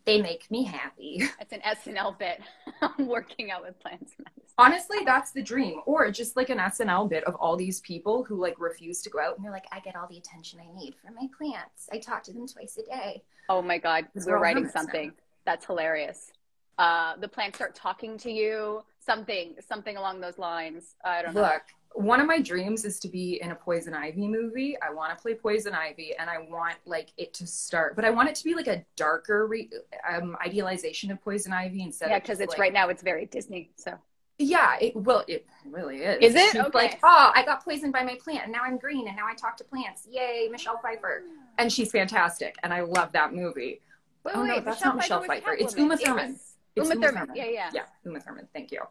they 0.05 0.21
make 0.23 0.51
me 0.51 0.65
happy. 0.65 1.23
It's 1.41 1.53
an 1.53 1.61
SNL 1.61 2.19
bit. 2.19 2.41
I'm 2.83 3.07
working 3.07 3.51
out 3.51 3.63
with 3.63 3.79
plants. 3.81 4.13
Honestly, 4.59 4.99
that's 5.05 5.33
the 5.33 5.43
dream. 5.43 5.81
Or 5.85 6.11
just 6.11 6.37
like 6.37 6.49
an 6.49 6.59
SNL 6.59 7.09
bit 7.11 7.25
of 7.25 7.35
all 7.37 7.57
these 7.57 7.81
people 7.81 8.25
who 8.25 8.41
like 8.41 8.59
refuse 8.59 9.03
to 9.03 9.11
go 9.11 9.21
out 9.21 9.37
and 9.37 9.45
they're 9.45 9.53
like, 9.53 9.67
I 9.71 9.81
get 9.81 9.97
all 9.97 10.07
the 10.09 10.17
attention 10.17 10.61
I 10.61 10.75
need 10.75 10.95
from 11.05 11.15
my 11.15 11.29
plants. 11.37 11.89
I 11.93 11.99
talk 11.99 12.23
to 12.25 12.33
them 12.33 12.47
twice 12.49 12.79
a 12.79 12.85
day. 12.85 13.23
Oh 13.49 13.61
my 13.63 13.79
god, 13.79 14.07
we're 14.15 14.37
are 14.37 14.41
writing 14.41 14.63
hermits 14.65 14.75
now. 14.75 14.81
something. 14.83 15.13
That's 15.45 15.67
hilarious. 15.67 16.33
Uh, 16.79 17.17
the 17.17 17.29
plants 17.29 17.59
start 17.59 17.75
talking 17.75 18.17
to 18.19 18.31
you. 18.31 18.83
Something, 19.01 19.55
something 19.69 19.97
along 19.97 20.21
those 20.21 20.39
lines. 20.39 20.95
I 21.05 21.23
don't 21.23 21.35
know. 21.35 21.43
Look, 21.43 21.63
one 21.95 22.21
of 22.21 22.27
my 22.27 22.41
dreams 22.41 22.85
is 22.85 22.99
to 23.01 23.09
be 23.09 23.41
in 23.43 23.51
a 23.51 23.55
Poison 23.55 23.95
Ivy 23.95 24.29
movie. 24.29 24.77
I 24.83 24.93
want 24.93 25.17
to 25.17 25.21
play 25.21 25.35
Poison 25.35 25.75
Ivy, 25.75 26.15
and 26.19 26.29
I 26.29 26.39
want 26.39 26.77
like 26.85 27.11
it 27.17 27.33
to 27.35 27.47
start, 27.47 27.97
but 27.97 28.05
I 28.05 28.11
want 28.11 28.29
it 28.29 28.35
to 28.37 28.45
be 28.45 28.55
like 28.55 28.67
a 28.67 28.85
darker 28.97 29.47
re- 29.47 29.71
um, 30.09 30.37
idealization 30.45 31.11
of 31.11 31.23
Poison 31.23 31.53
Ivy 31.53 31.83
instead. 31.83 32.11
Yeah, 32.11 32.19
because 32.19 32.41
it's 32.41 32.51
like- 32.51 32.59
right 32.59 32.73
now. 32.73 32.89
It's 32.89 33.03
very 33.03 33.27
Disney. 33.27 33.71
So 33.77 33.95
Yeah, 34.39 34.77
it 34.81 34.95
well, 34.95 35.25
it 35.27 35.47
really 35.65 36.03
is. 36.03 36.19
Is 36.21 36.35
it? 36.35 36.53
She's 36.53 36.61
Okay. 36.61 36.71
like, 36.79 36.99
oh, 37.03 37.33
I 37.35 37.43
got 37.45 37.65
poisoned 37.65 37.93
by 37.95 38.03
my 38.03 38.17
plant, 38.17 38.43
and 38.45 38.53
now 38.53 38.61
I'm 38.63 38.77
green, 38.77 39.07
and 39.09 39.17
now 39.17 39.27
I 39.27 39.35
talk 39.35 39.57
to 39.59 39.65
plants. 39.65 40.07
Yay, 40.11 40.49
Michelle 40.51 40.79
Pfeiffer, 40.79 41.23
and 41.59 41.73
she's 41.73 41.91
fantastic, 41.91 42.57
and 42.63 42.73
I 42.75 42.81
love 42.83 43.13
that 43.13 43.33
movie. 43.33 43.81
Wait, 44.25 44.33
Oh, 44.35 44.45
no, 44.45 44.55
wait, 44.57 44.65
that's 44.65 44.85
not 44.85 44.97
Michelle 44.97 45.21
was 45.21 45.29
Pfeiffer. 45.29 45.53
It's. 45.55 45.75
Uma 45.77 45.95
It 45.95 46.01
Thurman. 46.01 46.33
was 46.33 46.57
It's 46.75 46.89
Uma 46.89 46.95
Uma 46.95 47.07
Thurman. 47.07 47.27
Thurman. 47.29 47.37
Yeah, 47.37 47.45
yeah. 47.47 47.71
Yeah, 47.73 47.83
Uma 48.05 48.21
Thurman. 48.21 48.49
Thank 48.53 48.73
you. 48.73 48.83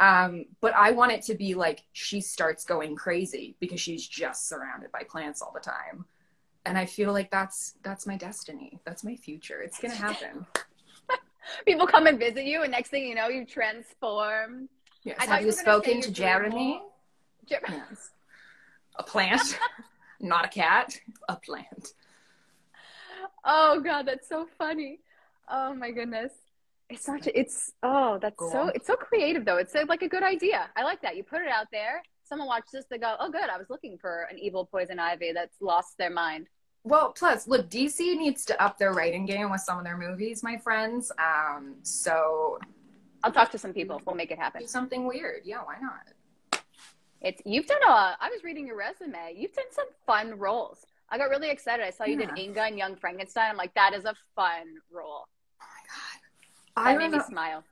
Um, 0.00 0.46
but 0.62 0.74
I 0.74 0.92
want 0.92 1.12
it 1.12 1.22
to 1.24 1.34
be 1.34 1.54
like 1.54 1.84
she 1.92 2.22
starts 2.22 2.64
going 2.64 2.96
crazy 2.96 3.54
because 3.60 3.80
she's 3.80 4.06
just 4.08 4.48
surrounded 4.48 4.90
by 4.90 5.02
plants 5.02 5.42
all 5.42 5.52
the 5.52 5.60
time. 5.60 6.06
And 6.64 6.78
I 6.78 6.86
feel 6.86 7.12
like 7.12 7.30
that's 7.30 7.74
that's 7.82 8.06
my 8.06 8.16
destiny. 8.16 8.80
That's 8.84 9.04
my 9.04 9.14
future. 9.14 9.60
It's 9.60 9.78
gonna 9.78 9.94
happen. 9.94 10.46
People 11.66 11.86
come 11.86 12.06
and 12.06 12.18
visit 12.18 12.44
you, 12.44 12.62
and 12.62 12.70
next 12.70 12.88
thing 12.88 13.06
you 13.06 13.14
know, 13.14 13.28
you 13.28 13.44
transform. 13.44 14.68
Yes. 15.04 15.16
I 15.20 15.26
Have 15.26 15.40
you 15.42 15.46
you 15.48 15.52
were 15.52 15.52
gonna 15.52 15.52
say 15.52 15.62
spoken 15.62 16.00
to 16.02 16.10
Jeremy? 16.10 16.82
Jer- 17.46 17.60
Yes. 17.68 18.10
A 18.96 19.02
plant, 19.02 19.58
not 20.20 20.44
a 20.46 20.48
cat. 20.48 20.98
A 21.28 21.36
plant. 21.36 21.94
Oh 23.44 23.80
god, 23.80 24.06
that's 24.06 24.28
so 24.28 24.46
funny. 24.56 25.00
Oh 25.50 25.74
my 25.74 25.90
goodness. 25.90 26.32
It's 26.90 27.04
such 27.04 27.26
a, 27.28 27.38
it's 27.38 27.72
oh, 27.82 28.18
that's 28.20 28.36
Go 28.36 28.50
so 28.50 28.58
on. 28.62 28.72
it's 28.74 28.86
so 28.86 28.96
creative 28.96 29.44
though. 29.44 29.56
It's 29.58 29.74
uh, 29.74 29.84
like 29.88 30.02
a 30.02 30.08
good 30.08 30.22
idea. 30.22 30.68
I 30.76 30.82
like 30.82 31.00
that. 31.02 31.16
You 31.16 31.22
put 31.22 31.40
it 31.42 31.48
out 31.48 31.68
there. 31.72 32.02
Someone 32.24 32.48
watches 32.48 32.70
this, 32.72 32.84
they 32.90 32.98
go, 32.98 33.16
"Oh 33.18 33.30
good, 33.30 33.48
I 33.48 33.56
was 33.56 33.70
looking 33.70 33.96
for 33.98 34.26
an 34.30 34.38
evil 34.38 34.64
poison 34.64 34.98
ivy 34.98 35.32
that's 35.32 35.56
lost 35.60 35.96
their 35.98 36.10
mind." 36.10 36.48
Well, 36.82 37.12
plus, 37.12 37.46
look, 37.46 37.68
DC 37.70 38.16
needs 38.16 38.44
to 38.46 38.62
up 38.62 38.78
their 38.78 38.92
writing 38.92 39.26
game 39.26 39.50
with 39.50 39.60
some 39.60 39.78
of 39.78 39.84
their 39.84 39.98
movies, 39.98 40.42
my 40.42 40.56
friends. 40.56 41.12
Um, 41.18 41.76
so 41.82 42.58
I'll 43.22 43.32
talk 43.32 43.50
to 43.52 43.58
some 43.58 43.72
people. 43.72 44.00
We'll 44.06 44.16
make 44.16 44.30
it 44.30 44.38
happen. 44.38 44.62
do 44.62 44.66
something 44.66 45.06
weird. 45.06 45.42
Yeah, 45.44 45.58
why 45.62 45.76
not? 45.80 46.62
It's 47.20 47.42
you've 47.44 47.66
done 47.66 47.82
a. 47.86 48.16
I 48.18 48.30
was 48.32 48.42
reading 48.42 48.66
your 48.66 48.76
resume. 48.76 49.34
You've 49.36 49.52
done 49.52 49.70
some 49.70 49.86
fun 50.06 50.38
roles. 50.38 50.86
I 51.10 51.18
got 51.18 51.28
really 51.28 51.50
excited. 51.50 51.84
I 51.84 51.90
saw 51.90 52.04
you 52.04 52.16
did 52.16 52.30
Inga 52.38 52.62
and 52.62 52.78
Young 52.78 52.96
Frankenstein. 52.96 53.50
I'm 53.50 53.56
like, 53.56 53.74
that 53.74 53.92
is 53.94 54.04
a 54.04 54.14
fun 54.36 54.76
role. 54.90 55.26
Oh 55.26 55.66
my 55.66 55.82
god. 55.88 56.20
That 56.22 56.54
I 56.76 56.96
made 56.96 57.10
me 57.10 57.20
smile. 57.26 57.64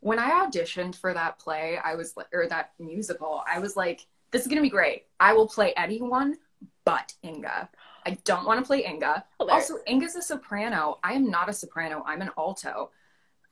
when 0.00 0.18
I 0.18 0.44
auditioned 0.44 0.96
for 0.96 1.12
that 1.14 1.38
play, 1.38 1.78
I 1.82 1.94
was 1.94 2.16
like, 2.16 2.28
or 2.32 2.46
that 2.48 2.72
musical, 2.78 3.42
I 3.46 3.58
was 3.58 3.76
like, 3.76 4.06
this 4.30 4.42
is 4.42 4.48
gonna 4.48 4.62
be 4.62 4.70
great. 4.70 5.04
I 5.20 5.32
will 5.32 5.46
play 5.48 5.72
anyone 5.76 6.38
but 6.84 7.14
Inga. 7.24 7.68
I 8.04 8.18
don't 8.24 8.44
want 8.44 8.60
to 8.60 8.66
play 8.66 8.84
Inga. 8.84 9.24
Hilarious. 9.38 9.70
Also, 9.70 9.82
Inga's 9.86 10.16
a 10.16 10.22
soprano. 10.22 10.98
I 11.04 11.12
am 11.12 11.30
not 11.30 11.48
a 11.48 11.52
soprano. 11.52 12.02
I'm 12.06 12.20
an 12.20 12.30
alto. 12.36 12.90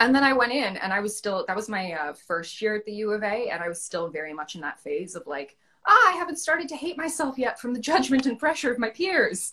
And 0.00 0.14
then 0.14 0.24
I 0.24 0.32
went 0.32 0.52
in 0.52 0.76
and 0.78 0.92
I 0.92 1.00
was 1.00 1.16
still, 1.16 1.44
that 1.46 1.56
was 1.56 1.68
my 1.68 1.92
uh, 1.92 2.12
first 2.14 2.60
year 2.60 2.74
at 2.74 2.84
the 2.84 2.92
U 2.92 3.12
of 3.12 3.22
A. 3.22 3.50
And 3.50 3.62
I 3.62 3.68
was 3.68 3.82
still 3.82 4.08
very 4.08 4.32
much 4.32 4.54
in 4.54 4.60
that 4.62 4.80
phase 4.80 5.14
of 5.14 5.26
like, 5.26 5.56
ah, 5.86 6.08
I 6.08 6.12
haven't 6.12 6.38
started 6.38 6.68
to 6.70 6.76
hate 6.76 6.96
myself 6.96 7.38
yet 7.38 7.60
from 7.60 7.74
the 7.74 7.80
judgment 7.90 8.26
and 8.26 8.38
pressure 8.38 8.72
of 8.72 8.78
my 8.78 8.90
peers. 8.90 9.52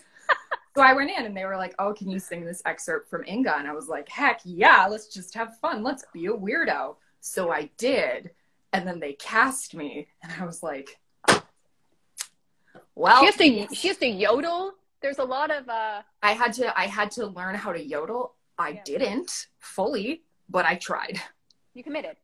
So 0.77 0.83
I 0.83 0.93
went 0.93 1.09
in 1.09 1.25
and 1.25 1.35
they 1.35 1.43
were 1.45 1.57
like, 1.57 1.73
oh, 1.79 1.91
can 1.91 2.07
you 2.07 2.19
sing 2.19 2.45
this 2.45 2.61
excerpt 2.63 3.09
from 3.09 3.25
Inga? 3.25 3.57
And 3.57 3.67
I 3.67 3.73
was 3.73 3.87
like, 3.87 4.07
heck 4.07 4.41
yeah, 4.45 4.85
let's 4.85 5.07
just 5.07 5.33
have 5.33 5.57
fun. 5.57 5.81
Let's 5.81 6.05
be 6.13 6.27
a 6.27 6.31
weirdo. 6.31 6.97
So 7.19 7.49
I 7.51 7.71
did. 7.77 8.29
And 8.73 8.87
then 8.87 8.99
they 8.99 9.13
cast 9.13 9.73
me. 9.73 10.07
And 10.21 10.31
I 10.39 10.45
was 10.45 10.61
like, 10.61 10.99
well, 12.93 13.21
She 13.21 13.25
has 13.25 13.35
to. 13.37 13.75
She 13.75 13.87
has 13.87 13.97
to 13.97 14.07
yodel. 14.07 14.73
There's 15.01 15.17
a 15.17 15.23
lot 15.23 15.49
of. 15.49 15.67
uh 15.67 16.03
I 16.21 16.33
had 16.33 16.53
to 16.53 16.77
I 16.79 16.85
had 16.85 17.09
to 17.11 17.25
learn 17.25 17.55
how 17.55 17.71
to 17.73 17.83
yodel. 17.83 18.35
I 18.59 18.69
Yeah. 18.69 18.81
didn't 18.85 19.47
fully, 19.57 20.21
but 20.47 20.65
I 20.65 20.75
tried. 20.75 21.19
You 21.73 21.83
committed. 21.83 22.17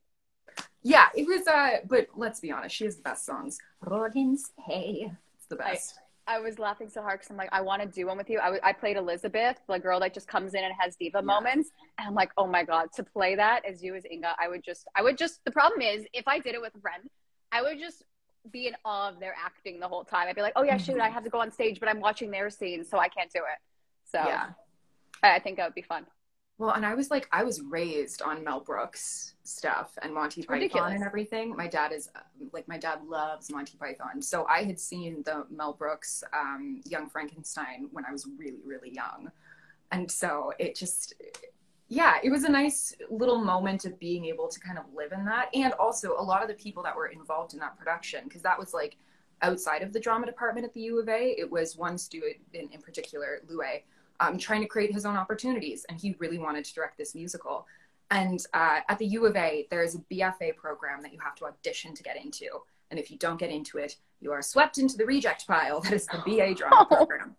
Yeah, 0.83 1.07
it 1.15 1.25
was 1.27 1.48
uh 1.48 1.77
but 1.88 2.07
let's 2.15 2.39
be 2.39 2.51
honest, 2.51 2.75
she 2.75 2.86
has 2.86 2.98
the 2.98 3.03
best 3.03 3.25
songs. 3.25 3.57
Rollins, 3.81 4.51
hey. 4.67 5.12
It's 5.38 5.48
the 5.48 5.55
best. 5.55 5.95
I 5.98 6.02
was 6.39 6.58
laughing 6.58 6.89
so 6.89 7.01
hard 7.01 7.20
because 7.20 7.32
I'm 7.32 7.38
like, 7.38 7.50
I 7.51 7.62
want 7.62 7.82
to 7.82 7.88
do 7.88 8.08
one 8.08 8.18
with 8.18 8.30
you. 8.30 8.39
I, 8.39 8.46
w- 8.46 8.62
I 8.63 8.72
played 8.72 8.98
Elizabeth, 8.98 9.58
the 9.68 9.77
girl 9.77 10.00
that 10.00 10.13
just 10.13 10.27
comes 10.27 10.53
in 10.53 10.63
and 10.63 10.74
has 10.80 10.96
diva 10.96 11.22
moments, 11.22 11.70
and 11.98 12.08
I'm 12.08 12.13
like, 12.13 12.32
oh 12.38 12.48
my 12.48 12.63
god, 12.63 12.89
to 12.96 13.03
play 13.03 13.36
that 13.36 13.65
as 13.65 13.84
you 13.84 13.96
as 13.96 14.03
Inga, 14.10 14.36
I 14.39 14.48
would 14.48 14.63
just, 14.63 14.88
I 14.96 15.01
would 15.01 15.18
just. 15.18 15.44
The 15.46 15.51
problem 15.51 15.82
is, 15.82 16.06
if 16.13 16.27
I 16.27 16.39
did 16.39 16.56
it 16.56 16.62
with 16.62 16.75
a 16.75 16.80
friend, 16.80 17.10
I 17.51 17.62
would 17.62 17.80
just 17.80 18.03
be 18.51 18.68
in 18.68 18.75
awe 18.84 19.10
of 19.10 19.20
their 19.20 19.36
acting 19.38 19.80
the 19.80 19.88
whole 19.88 20.03
time. 20.03 20.27
I'd 20.27 20.36
be 20.36 20.42
like, 20.42 20.53
oh 20.56 20.63
yeah, 20.63 20.77
shoot, 20.77 21.00
I 21.00 21.06
mm-hmm. 21.06 21.13
have 21.13 21.24
to 21.24 21.30
go 21.30 21.39
on 21.39 21.51
stage, 21.51 21.80
but 21.80 21.89
I'm 21.89 22.00
watching 22.00 22.32
their 22.32 22.50
scenes, 22.50 22.89
so 22.89 22.98
I 22.98 23.08
can't 23.08 23.32
do 23.32 23.39
it. 23.39 23.60
So 24.12 24.20
Yeah. 24.20 24.50
I, 25.22 25.36
I 25.36 25.39
think 25.39 25.58
that 25.58 25.65
would 25.65 25.75
be 25.75 25.82
fun. 25.82 26.06
Well, 26.57 26.72
and 26.72 26.86
I 26.86 26.93
was 26.93 27.10
like 27.10 27.27
I 27.31 27.43
was 27.43 27.62
raised 27.62 28.22
on 28.22 28.43
Mel 28.43 28.60
Brooks 28.60 29.33
stuff 29.43 29.98
and 30.01 30.13
Monty 30.13 30.41
Python 30.43 30.53
Ridiculous. 30.53 30.93
and 30.93 31.03
everything. 31.03 31.55
My 31.55 31.67
dad 31.67 31.91
is 31.91 32.10
like 32.51 32.67
my 32.67 32.77
dad 32.77 33.00
loves 33.05 33.51
Monty 33.51 33.77
Python. 33.77 34.22
So 34.22 34.45
I 34.45 34.63
had 34.63 34.79
seen 34.79 35.24
the 35.25 35.45
Mel 35.50 35.74
Brooks 35.74 36.24
um 36.33 36.81
Young 36.86 37.10
Frankenstein 37.10 37.89
when 37.91 38.05
I 38.05 38.12
was 38.12 38.27
really 38.38 38.62
really 38.65 38.93
young. 38.93 39.31
And 39.91 40.10
so 40.10 40.53
it 40.60 40.75
just 40.75 41.15
yeah, 41.89 42.15
it 42.24 42.29
was 42.29 42.43
a 42.43 42.50
nice 42.50 42.95
little 43.10 43.38
moment 43.38 43.86
of 43.86 44.00
being 44.00 44.25
able 44.25 44.48
to 44.48 44.60
kind 44.60 44.79
of 44.79 44.86
live 44.95 45.12
in 45.12 45.25
that. 45.25 45.50
And 45.53 45.74
also, 45.74 46.15
a 46.17 46.24
lot 46.24 46.41
of 46.41 46.48
the 46.48 46.55
people 46.55 46.81
that 46.83 46.95
were 46.95 47.07
involved 47.07 47.53
in 47.53 47.60
that 47.60 47.77
production, 47.77 48.24
because 48.24 48.41
that 48.41 48.57
was 48.57 48.74
like 48.74 48.98
outside 49.41 49.83
of 49.83 49.93
the 49.93 50.00
drama 50.00 50.25
department 50.25 50.65
at 50.65 50.74
the 50.74 50.81
U 50.81 51.00
of 51.00 51.10
A, 51.10 51.36
it 51.38 51.51
was 51.51 51.77
one 51.77 51.98
student 51.98 52.38
in, 52.53 52.69
in 52.72 52.81
particular, 52.81 53.41
Louis, 53.48 53.83
um, 54.24 54.38
trying 54.38 54.62
to 54.62 54.68
create 54.68 54.92
his 54.94 55.06
own 55.06 55.15
opportunities. 55.15 55.86
And 55.89 56.00
he 56.00 56.15
really 56.20 56.38
wanted 56.38 56.65
to 56.65 56.74
direct 56.74 56.98
this 56.98 57.15
musical. 57.15 57.68
And 58.12 58.46
uh, 58.53 58.80
at 58.88 59.00
the 59.00 59.08
U 59.08 59.25
of 59.25 59.36
A, 59.36 59.68
there's 59.72 59.96
a 59.96 60.00
BFA 60.12 60.56
program 60.56 61.01
that 61.01 61.13
you 61.13 61.20
have 61.20 61.36
to 61.36 61.46
audition 61.46 61.94
to 61.96 62.03
get 62.03 62.18
into. 62.24 62.48
And 62.92 63.00
if 63.00 63.10
you 63.12 63.18
don't 63.18 63.39
get 63.39 63.50
into 63.50 63.77
it, 63.80 63.96
you 64.22 64.32
are 64.32 64.42
swept 64.42 64.77
into 64.77 64.98
the 64.98 65.06
reject 65.06 65.48
pile. 65.48 65.82
That 65.82 65.94
is 65.94 66.06
the 66.08 66.22
BA 66.25 66.53
drama 66.60 66.88
Oh. 66.89 66.96
program 66.96 67.36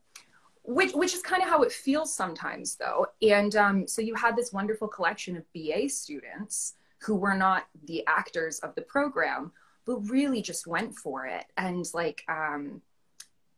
which 0.67 0.93
which 0.95 1.15
is 1.15 1.21
kind 1.21 1.43
of 1.43 1.49
how 1.49 1.63
it 1.63 1.71
feels 1.71 2.11
sometimes 2.15 2.77
though 2.77 3.07
and 3.21 3.55
um, 3.55 3.87
so 3.87 4.01
you 4.01 4.15
had 4.15 4.35
this 4.35 4.51
wonderful 4.53 4.89
collection 4.89 5.37
of 5.37 5.45
ba 5.53 5.87
students 5.89 6.75
who 7.03 7.15
were 7.15 7.35
not 7.35 7.67
the 7.85 8.03
actors 8.07 8.61
of 8.61 8.75
the 8.75 8.81
program 8.81 9.53
but 9.85 9.97
really 10.09 10.41
just 10.41 10.67
went 10.67 10.95
for 10.95 11.27
it 11.27 11.45
and 11.59 11.85
like 11.93 12.25
um, 12.29 12.81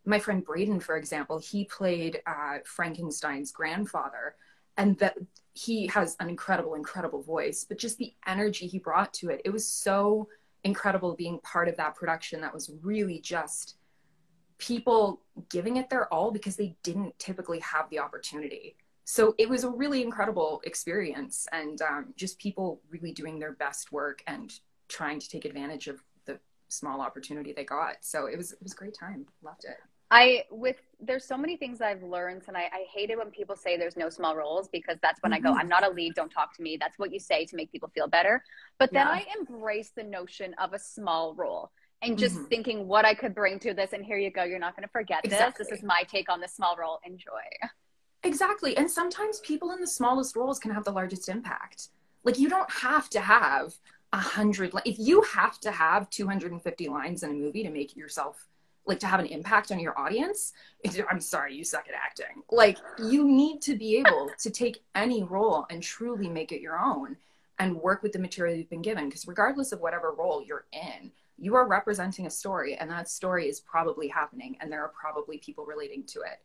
my 0.07 0.19
friend 0.19 0.45
braden 0.45 0.81
for 0.81 0.97
example 0.97 1.39
he 1.39 1.65
played 1.65 2.23
uh, 2.27 2.59
frankenstein's 2.65 3.53
grandfather 3.53 4.35
and 4.79 4.99
that 4.99 5.17
he 5.55 5.87
has 5.87 6.17
an 6.21 6.29
incredible 6.29 6.75
incredible 6.75 7.23
voice 7.23 7.65
but 7.69 7.79
just 7.79 7.99
the 7.99 8.15
energy 8.27 8.67
he 8.67 8.79
brought 8.79 9.13
to 9.13 9.31
it 9.31 9.41
it 9.45 9.51
was 9.51 9.69
so 9.69 10.29
incredible 10.65 11.15
being 11.15 11.39
part 11.41 11.69
of 11.69 11.77
that 11.77 11.95
production 11.95 12.41
that 12.41 12.53
was 12.53 12.71
really 12.83 13.21
just 13.21 13.77
people 14.59 15.23
giving 15.49 15.77
it 15.77 15.89
their 15.91 16.13
all 16.13 16.31
because 16.31 16.57
they 16.57 16.77
didn't 16.83 17.19
typically 17.19 17.61
have 17.61 17.89
the 17.91 17.99
opportunity. 17.99 18.77
So 19.05 19.35
it 19.39 19.49
was 19.49 19.65
a 19.65 19.71
really 19.71 20.03
incredible 20.03 20.61
experience 20.65 21.47
and 21.53 21.81
um, 21.83 22.15
just 22.17 22.39
people 22.39 22.81
really 22.91 23.13
doing 23.13 23.39
their 23.39 23.53
best 23.53 23.93
work 23.93 24.23
and 24.27 24.53
trying 24.89 25.21
to 25.21 25.29
take 25.29 25.45
advantage 25.45 25.87
of 25.87 26.03
the 26.25 26.41
small 26.69 27.01
opportunity 27.01 27.53
they 27.53 27.65
got. 27.65 27.97
So 28.01 28.27
it 28.27 28.37
was 28.37 28.53
it 28.53 28.63
was 28.63 28.73
a 28.73 28.77
great 28.77 28.97
time. 28.99 29.27
Loved 29.43 29.65
it. 29.65 29.77
I 30.11 30.45
with 30.51 30.77
there's 31.01 31.25
so 31.25 31.37
many 31.37 31.57
things 31.57 31.81
I've 31.81 32.03
learned, 32.03 32.43
and 32.49 32.57
I, 32.57 32.63
I 32.73 32.87
hate 32.93 33.11
it 33.11 33.19
when 33.19 33.31
people 33.31 33.57
say 33.57 33.77
there's 33.77 33.97
no 33.97 34.09
small 34.09 34.35
roles 34.37 34.69
because 34.69 34.99
that's 35.03 35.21
when 35.23 35.33
I 35.33 35.41
go, 35.41 35.53
Mhm. 35.53 35.59
I'm 35.59 35.69
not 35.69 35.85
a 35.85 35.91
lead, 35.91 36.15
don't 36.15 36.31
talk 36.31 36.55
to 36.57 36.63
me. 36.63 36.77
That's 36.79 36.99
what 36.99 37.13
you 37.13 37.19
say 37.19 37.45
to 37.45 37.57
make 37.57 37.71
people 37.73 37.91
feel 37.95 38.07
better. 38.09 38.43
But 38.79 38.93
then 38.93 39.07
Yeah. 39.07 39.13
I 39.13 39.27
embrace 39.39 39.91
the 39.91 40.05
notion 40.05 40.55
of 40.55 40.73
a 40.73 40.79
small 40.79 41.35
role 41.35 41.71
and 42.03 42.17
just 42.19 42.37
Mhm. 42.37 42.49
thinking 42.49 42.89
what 42.89 43.05
I 43.05 43.15
could 43.15 43.35
bring 43.35 43.59
to 43.61 43.75
this. 43.75 43.93
And 43.93 44.05
here 44.05 44.17
you 44.17 44.31
go, 44.31 44.45
you're 44.45 44.59
not 44.59 44.75
going 44.77 44.85
to 44.85 44.93
forget 44.93 45.23
this. 45.23 45.33
Exactly. 45.33 45.65
This 45.65 45.79
is 45.79 45.83
my 45.85 46.03
take 46.05 46.29
on 46.31 46.41
the 46.41 46.49
small 46.49 46.77
role. 46.77 47.01
Enjoy. 47.05 47.43
Exactly. 48.23 48.77
And 48.77 48.91
sometimes 48.91 49.41
people 49.41 49.71
in 49.73 49.81
the 49.81 49.87
smallest 49.87 50.35
roles 50.37 50.59
can 50.59 50.71
have 50.71 50.85
the 50.85 50.93
largest 50.93 51.29
impact. 51.29 51.89
Like 52.25 52.39
you 52.39 52.49
don't 52.49 52.71
have 52.71 53.09
to 53.11 53.21
have 53.21 53.75
a 54.13 54.19
hundred. 54.19 54.73
If 54.85 54.99
you 54.99 55.23
have 55.23 55.61
to 55.61 55.71
have 55.71 56.09
250 56.11 56.89
lines 56.89 57.23
in 57.23 57.31
a 57.31 57.35
movie 57.35 57.63
to 57.65 57.71
make 57.71 57.97
yourself 57.97 58.49
like 58.87 59.01
to 59.01 59.07
have 59.07 59.21
an 59.21 59.27
impact 59.27 59.73
on 59.73 59.81
your 59.81 59.99
audience, 59.99 60.53
I'm 61.11 61.21
sorry, 61.21 61.55
you 61.55 61.65
suck 61.65 61.87
at 61.89 61.95
acting. 61.95 62.43
Like 62.51 62.79
you 62.99 63.25
need 63.25 63.61
to 63.63 63.77
be 63.77 63.97
able 63.97 64.31
to 64.39 64.51
take 64.51 64.83
any 64.95 65.25
role 65.25 65.67
and 65.71 65.83
truly 65.83 66.29
make 66.29 66.53
it 66.53 66.61
your 66.61 66.79
own 66.79 67.17
and 67.59 67.77
work 67.77 68.03
with 68.03 68.13
the 68.13 68.19
material 68.19 68.57
you've 68.57 68.71
been 68.71 68.83
given. 68.83 69.09
Because 69.09 69.27
regardless 69.27 69.73
of 69.73 69.81
whatever 69.81 70.13
role 70.13 70.43
you're 70.47 70.67
in, 70.73 71.11
you 71.39 71.55
are 71.55 71.67
representing 71.67 72.27
a 72.27 72.31
story 72.31 72.77
and 72.77 72.91
that 72.91 73.09
story 73.09 73.49
is 73.49 73.61
probably 73.61 74.09
happening 74.09 74.57
and 74.61 74.71
there 74.71 74.83
are 74.83 74.93
probably 74.99 75.39
people 75.39 75.65
relating 75.67 76.05
to 76.05 76.21
it 76.21 76.41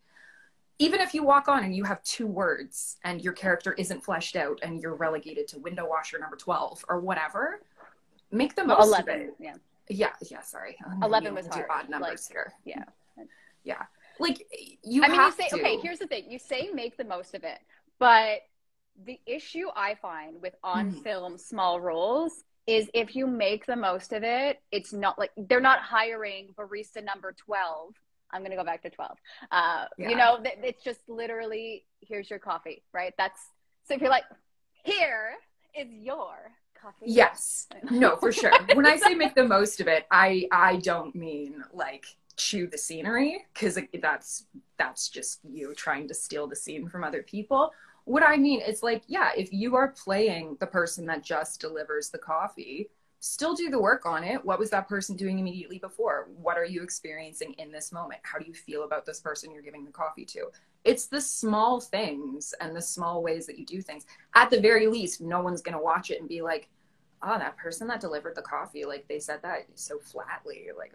even 0.79 1.00
if 1.00 1.13
you 1.13 1.24
walk 1.24 1.48
on 1.48 1.63
and 1.63 1.75
you 1.75 1.83
have 1.83 2.01
two 2.03 2.25
words 2.25 2.98
and 3.03 3.21
your 3.21 3.33
character 3.33 3.74
isn't 3.74 4.03
fleshed 4.03 4.36
out 4.36 4.60
and 4.63 4.81
you're 4.81 4.95
relegated 4.95 5.48
to 5.48 5.60
window 5.60 5.88
washer 5.88 6.17
number 6.19 6.36
12 6.36 6.83
or 6.89 7.00
whatever 7.00 7.62
make 8.31 8.55
the 8.55 8.63
most 8.63 8.79
Well, 8.79 9.00
of 9.00 9.07
it 9.07 9.33
Yeah. 9.39 9.53
Yeah 9.91 10.13
yeah 10.29 10.41
sorry 10.41 10.77
11 11.03 11.33
was 11.33 11.45
do 11.48 11.51
hard, 11.51 11.65
odd 11.69 11.89
numbers 11.89 12.29
like, 12.29 12.33
here 12.33 12.53
yeah. 12.65 12.83
yeah 13.63 13.83
like 14.19 14.45
you 14.83 15.03
I 15.03 15.07
mean, 15.07 15.19
you 15.19 15.31
say, 15.31 15.48
to 15.50 15.55
okay, 15.60 15.77
here's 15.77 16.00
the 16.00 16.07
thing 16.07 16.25
you 16.29 16.38
say 16.39 16.69
make 16.74 16.95
the 16.95 17.03
most 17.03 17.33
of 17.33 17.43
it. 17.43 17.60
But 18.00 18.41
the 19.03 19.19
issue 19.25 19.67
I 19.75 19.95
find 19.95 20.41
with 20.41 20.55
on 20.63 20.91
Mhm. 20.91 21.03
film 21.03 21.38
small 21.38 21.81
roles 21.81 22.43
is 22.67 22.89
if 22.93 23.15
you 23.15 23.25
make 23.25 23.65
the 23.65 23.75
most 23.75 24.13
of 24.13 24.24
it, 24.24 24.62
it's 24.71 24.93
not 24.93 25.17
like 25.17 25.31
they're 25.36 25.60
not 25.60 25.79
hiring 25.79 26.53
barista 26.53 27.03
number 27.03 27.33
12. 27.33 27.95
I'm 28.29 28.41
going 28.41 28.51
to 28.51 28.57
go 28.57 28.63
back 28.63 28.83
to 28.83 28.89
12. 28.89 29.17
Uh, 29.51 29.88
Yeah. 29.98 30.10
You 30.10 30.15
know, 30.15 30.39
it's 30.43 30.83
just 30.83 31.01
literally 31.10 31.86
here's 32.01 32.29
your 32.29 32.39
coffee, 32.39 32.83
right? 32.93 33.13
That's 33.17 33.41
so 33.86 33.95
if 33.95 34.01
you're 34.01 34.10
like, 34.12 34.25
here 34.83 35.33
is 35.75 35.89
your 35.91 36.51
coffee. 36.81 37.05
yes 37.05 37.67
no 37.91 38.15
for 38.17 38.31
sure 38.31 38.51
when 38.73 38.85
i 38.85 38.95
say 38.95 39.13
make 39.13 39.35
the 39.35 39.43
most 39.43 39.79
of 39.79 39.88
it 39.88 40.05
i 40.11 40.47
i 40.51 40.77
don't 40.77 41.15
mean 41.15 41.63
like 41.73 42.05
chew 42.38 42.65
the 42.67 42.77
scenery 42.77 43.45
because 43.53 43.77
that's 44.01 44.45
that's 44.77 45.09
just 45.09 45.39
you 45.50 45.73
trying 45.75 46.07
to 46.07 46.13
steal 46.13 46.47
the 46.47 46.55
scene 46.55 46.88
from 46.88 47.03
other 47.03 47.21
people 47.21 47.71
what 48.05 48.23
I 48.23 48.38
mean 48.38 48.61
is 48.61 48.83
like, 48.83 49.03
yeah, 49.07 49.29
if 49.38 49.53
you 49.53 49.75
are 49.75 49.89
playing 49.89 50.57
the 50.59 50.67
person 50.67 51.05
that 51.07 51.23
just 51.23 51.61
delivers 51.61 52.09
the 52.09 52.17
coffee, 52.17 52.89
still 53.19 53.53
do 53.53 53.69
the 53.69 53.79
work 53.79 54.05
on 54.05 54.23
it. 54.23 54.43
What 54.43 54.59
was 54.59 54.69
that 54.71 54.89
person 54.89 55.15
doing 55.15 55.39
immediately 55.39 55.77
before? 55.77 56.27
What 56.35 56.57
are 56.57 56.65
you 56.65 56.81
experiencing 56.81 57.53
in 57.53 57.71
this 57.71 57.91
moment? 57.91 58.21
How 58.23 58.39
do 58.39 58.45
you 58.45 58.53
feel 58.53 58.83
about 58.83 59.05
this 59.05 59.19
person 59.19 59.51
you're 59.51 59.61
giving 59.61 59.85
the 59.85 59.91
coffee 59.91 60.25
to? 60.25 60.47
It's 60.83 61.05
the 61.07 61.21
small 61.21 61.79
things 61.79 62.53
and 62.59 62.75
the 62.75 62.81
small 62.81 63.21
ways 63.21 63.45
that 63.47 63.59
you 63.59 63.65
do 63.65 63.81
things. 63.81 64.05
At 64.33 64.50
the 64.50 64.59
very 64.59 64.88
least, 64.88 65.21
no 65.21 65.41
one's 65.41 65.61
going 65.61 65.77
to 65.77 65.83
watch 65.83 66.09
it 66.09 66.19
and 66.19 66.27
be 66.27 66.41
like, 66.41 66.69
oh, 67.23 67.38
that 67.38 67.57
person 67.57 67.88
that 67.88 68.01
delivered 68.01 68.35
the 68.35 68.41
coffee, 68.41 68.85
like 68.85 69.07
they 69.07 69.19
said 69.19 69.41
that 69.43 69.67
so 69.75 70.00
flatly. 70.00 70.69
Like, 70.75 70.93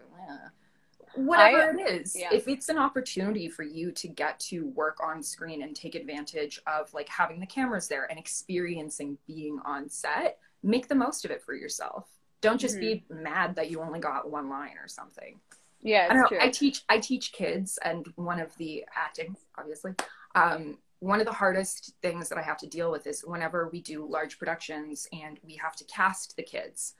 whatever 1.15 1.61
I, 1.61 1.69
it 1.69 2.01
is 2.01 2.15
yeah. 2.17 2.29
if 2.31 2.47
it's 2.47 2.69
an 2.69 2.77
opportunity 2.77 3.49
for 3.49 3.63
you 3.63 3.91
to 3.91 4.07
get 4.07 4.39
to 4.39 4.67
work 4.67 4.97
on 5.01 5.23
screen 5.23 5.63
and 5.63 5.75
take 5.75 5.95
advantage 5.95 6.61
of 6.67 6.93
like 6.93 7.09
having 7.09 7.39
the 7.39 7.45
cameras 7.45 7.87
there 7.87 8.05
and 8.09 8.19
experiencing 8.19 9.17
being 9.25 9.59
on 9.65 9.89
set 9.89 10.37
make 10.63 10.87
the 10.87 10.95
most 10.95 11.25
of 11.25 11.31
it 11.31 11.41
for 11.41 11.53
yourself 11.53 12.07
don't 12.41 12.59
just 12.59 12.75
mm-hmm. 12.75 12.99
be 12.99 13.05
mad 13.09 13.55
that 13.55 13.71
you 13.71 13.81
only 13.81 13.99
got 13.99 14.29
one 14.29 14.49
line 14.49 14.75
or 14.81 14.87
something 14.87 15.39
yeah 15.81 16.25
I, 16.31 16.45
I, 16.45 16.49
teach 16.49 16.83
i 16.89 16.99
teach 16.99 17.31
kids 17.31 17.77
and 17.83 18.07
one 18.15 18.39
of 18.39 18.55
the 18.57 18.85
acting 18.95 19.35
obviously 19.57 19.93
um, 20.35 20.77
one 20.99 21.19
of 21.19 21.25
the 21.25 21.33
hardest 21.33 21.93
things 22.01 22.29
that 22.29 22.37
i 22.37 22.41
have 22.41 22.57
to 22.57 22.67
deal 22.67 22.91
with 22.91 23.07
is 23.07 23.21
whenever 23.21 23.69
we 23.71 23.81
do 23.81 24.07
large 24.09 24.39
productions 24.39 25.07
and 25.13 25.39
we 25.43 25.55
have 25.55 25.75
to 25.75 25.85
cast 25.85 26.35
the 26.35 26.43
kids 26.43 26.95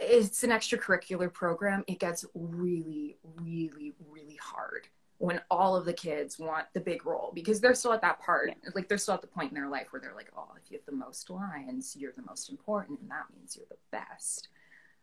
it's 0.00 0.42
an 0.44 0.50
extracurricular 0.50 1.32
program. 1.32 1.84
It 1.86 1.98
gets 1.98 2.24
really, 2.34 3.18
really, 3.36 3.92
really 4.10 4.38
hard 4.40 4.88
when 5.18 5.40
all 5.50 5.76
of 5.76 5.84
the 5.84 5.92
kids 5.92 6.38
want 6.38 6.66
the 6.74 6.80
big 6.80 7.06
role 7.06 7.30
because 7.32 7.60
they're 7.60 7.76
still 7.76 7.92
at 7.92 8.00
that 8.00 8.20
part, 8.20 8.48
yeah. 8.48 8.70
like 8.74 8.88
they're 8.88 8.98
still 8.98 9.14
at 9.14 9.20
the 9.20 9.26
point 9.28 9.52
in 9.52 9.54
their 9.54 9.68
life 9.68 9.86
where 9.90 10.00
they're 10.00 10.16
like, 10.16 10.32
oh, 10.36 10.48
if 10.62 10.68
you 10.70 10.76
have 10.76 10.84
the 10.86 10.92
most 10.92 11.30
lines, 11.30 11.94
you're 11.96 12.12
the 12.16 12.22
most 12.22 12.50
important, 12.50 12.98
and 13.00 13.10
that 13.10 13.26
means 13.32 13.56
you're 13.56 13.66
the 13.70 13.76
best. 13.92 14.48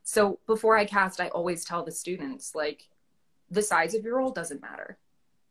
So 0.09 0.39
before 0.47 0.75
I 0.75 0.85
cast, 0.85 1.21
I 1.21 1.27
always 1.27 1.63
tell 1.63 1.85
the 1.85 1.91
students, 1.91 2.55
like, 2.55 2.89
the 3.51 3.61
size 3.61 3.93
of 3.93 4.03
your 4.03 4.17
role 4.17 4.31
doesn't 4.31 4.59
matter. 4.59 4.97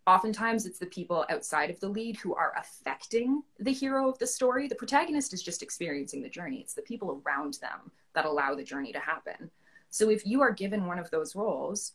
Oftentimes, 0.04 0.66
it's 0.66 0.80
the 0.80 0.86
people 0.86 1.24
outside 1.30 1.70
of 1.70 1.78
the 1.78 1.88
lead 1.88 2.16
who 2.16 2.34
are 2.34 2.52
affecting 2.58 3.44
the 3.60 3.72
hero 3.72 4.08
of 4.08 4.18
the 4.18 4.26
story. 4.26 4.66
The 4.66 4.74
protagonist 4.74 5.32
is 5.32 5.44
just 5.44 5.62
experiencing 5.62 6.22
the 6.22 6.28
journey, 6.28 6.58
it's 6.58 6.74
the 6.74 6.82
people 6.82 7.22
around 7.24 7.58
them 7.60 7.92
that 8.14 8.24
allow 8.24 8.56
the 8.56 8.64
journey 8.64 8.92
to 8.94 8.98
happen. 8.98 9.48
So 9.90 10.10
if 10.10 10.26
you 10.26 10.42
are 10.42 10.50
given 10.50 10.86
one 10.86 10.98
of 10.98 11.08
those 11.12 11.36
roles, 11.36 11.92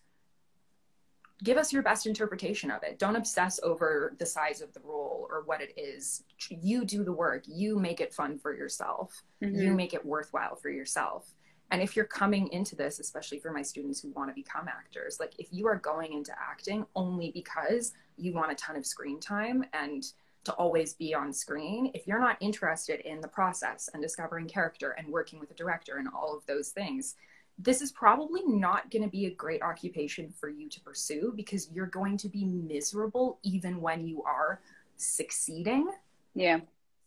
give 1.43 1.57
us 1.57 1.73
your 1.73 1.83
best 1.83 2.07
interpretation 2.07 2.71
of 2.71 2.81
it. 2.83 2.97
Don't 2.97 3.17
obsess 3.17 3.59
over 3.61 4.15
the 4.19 4.25
size 4.25 4.61
of 4.61 4.73
the 4.73 4.79
role 4.85 5.27
or 5.29 5.43
what 5.43 5.59
it 5.59 5.73
is. 5.75 6.23
You 6.49 6.85
do 6.85 7.03
the 7.03 7.11
work. 7.11 7.43
You 7.45 7.77
make 7.77 7.99
it 7.99 8.13
fun 8.13 8.39
for 8.39 8.55
yourself. 8.55 9.21
Mm-hmm. 9.43 9.59
You 9.59 9.73
make 9.73 9.93
it 9.93 10.05
worthwhile 10.05 10.55
for 10.55 10.69
yourself. 10.69 11.29
And 11.73 11.81
if 11.81 11.95
you're 11.95 12.05
coming 12.05 12.49
into 12.49 12.75
this, 12.75 12.99
especially 12.99 13.39
for 13.39 13.51
my 13.51 13.63
students 13.63 13.99
who 13.99 14.11
want 14.11 14.29
to 14.29 14.35
become 14.35 14.67
actors, 14.67 15.19
like 15.19 15.33
if 15.39 15.47
you 15.49 15.65
are 15.65 15.77
going 15.77 16.13
into 16.13 16.31
acting 16.39 16.85
only 16.95 17.31
because 17.31 17.93
you 18.15 18.31
want 18.31 18.51
a 18.51 18.55
ton 18.55 18.75
of 18.75 18.85
screen 18.85 19.19
time 19.19 19.65
and 19.73 20.05
to 20.43 20.53
always 20.53 20.93
be 20.93 21.15
on 21.15 21.33
screen, 21.33 21.89
if 21.95 22.05
you're 22.05 22.19
not 22.19 22.37
interested 22.41 22.99
in 22.99 23.21
the 23.21 23.27
process 23.27 23.89
and 23.91 24.03
discovering 24.03 24.47
character 24.47 24.91
and 24.99 25.07
working 25.07 25.39
with 25.39 25.49
a 25.49 25.55
director 25.55 25.97
and 25.97 26.07
all 26.15 26.37
of 26.37 26.45
those 26.45 26.69
things, 26.69 27.15
this 27.57 27.81
is 27.81 27.91
probably 27.91 28.41
not 28.45 28.91
going 28.91 29.03
to 29.03 29.09
be 29.09 29.25
a 29.25 29.31
great 29.31 29.63
occupation 29.63 30.31
for 30.39 30.49
you 30.49 30.69
to 30.69 30.79
pursue 30.81 31.33
because 31.35 31.71
you're 31.71 31.87
going 31.87 32.17
to 32.17 32.29
be 32.29 32.45
miserable 32.45 33.39
even 33.41 33.81
when 33.81 34.05
you 34.05 34.21
are 34.21 34.61
succeeding. 34.97 35.91
Yeah. 36.35 36.59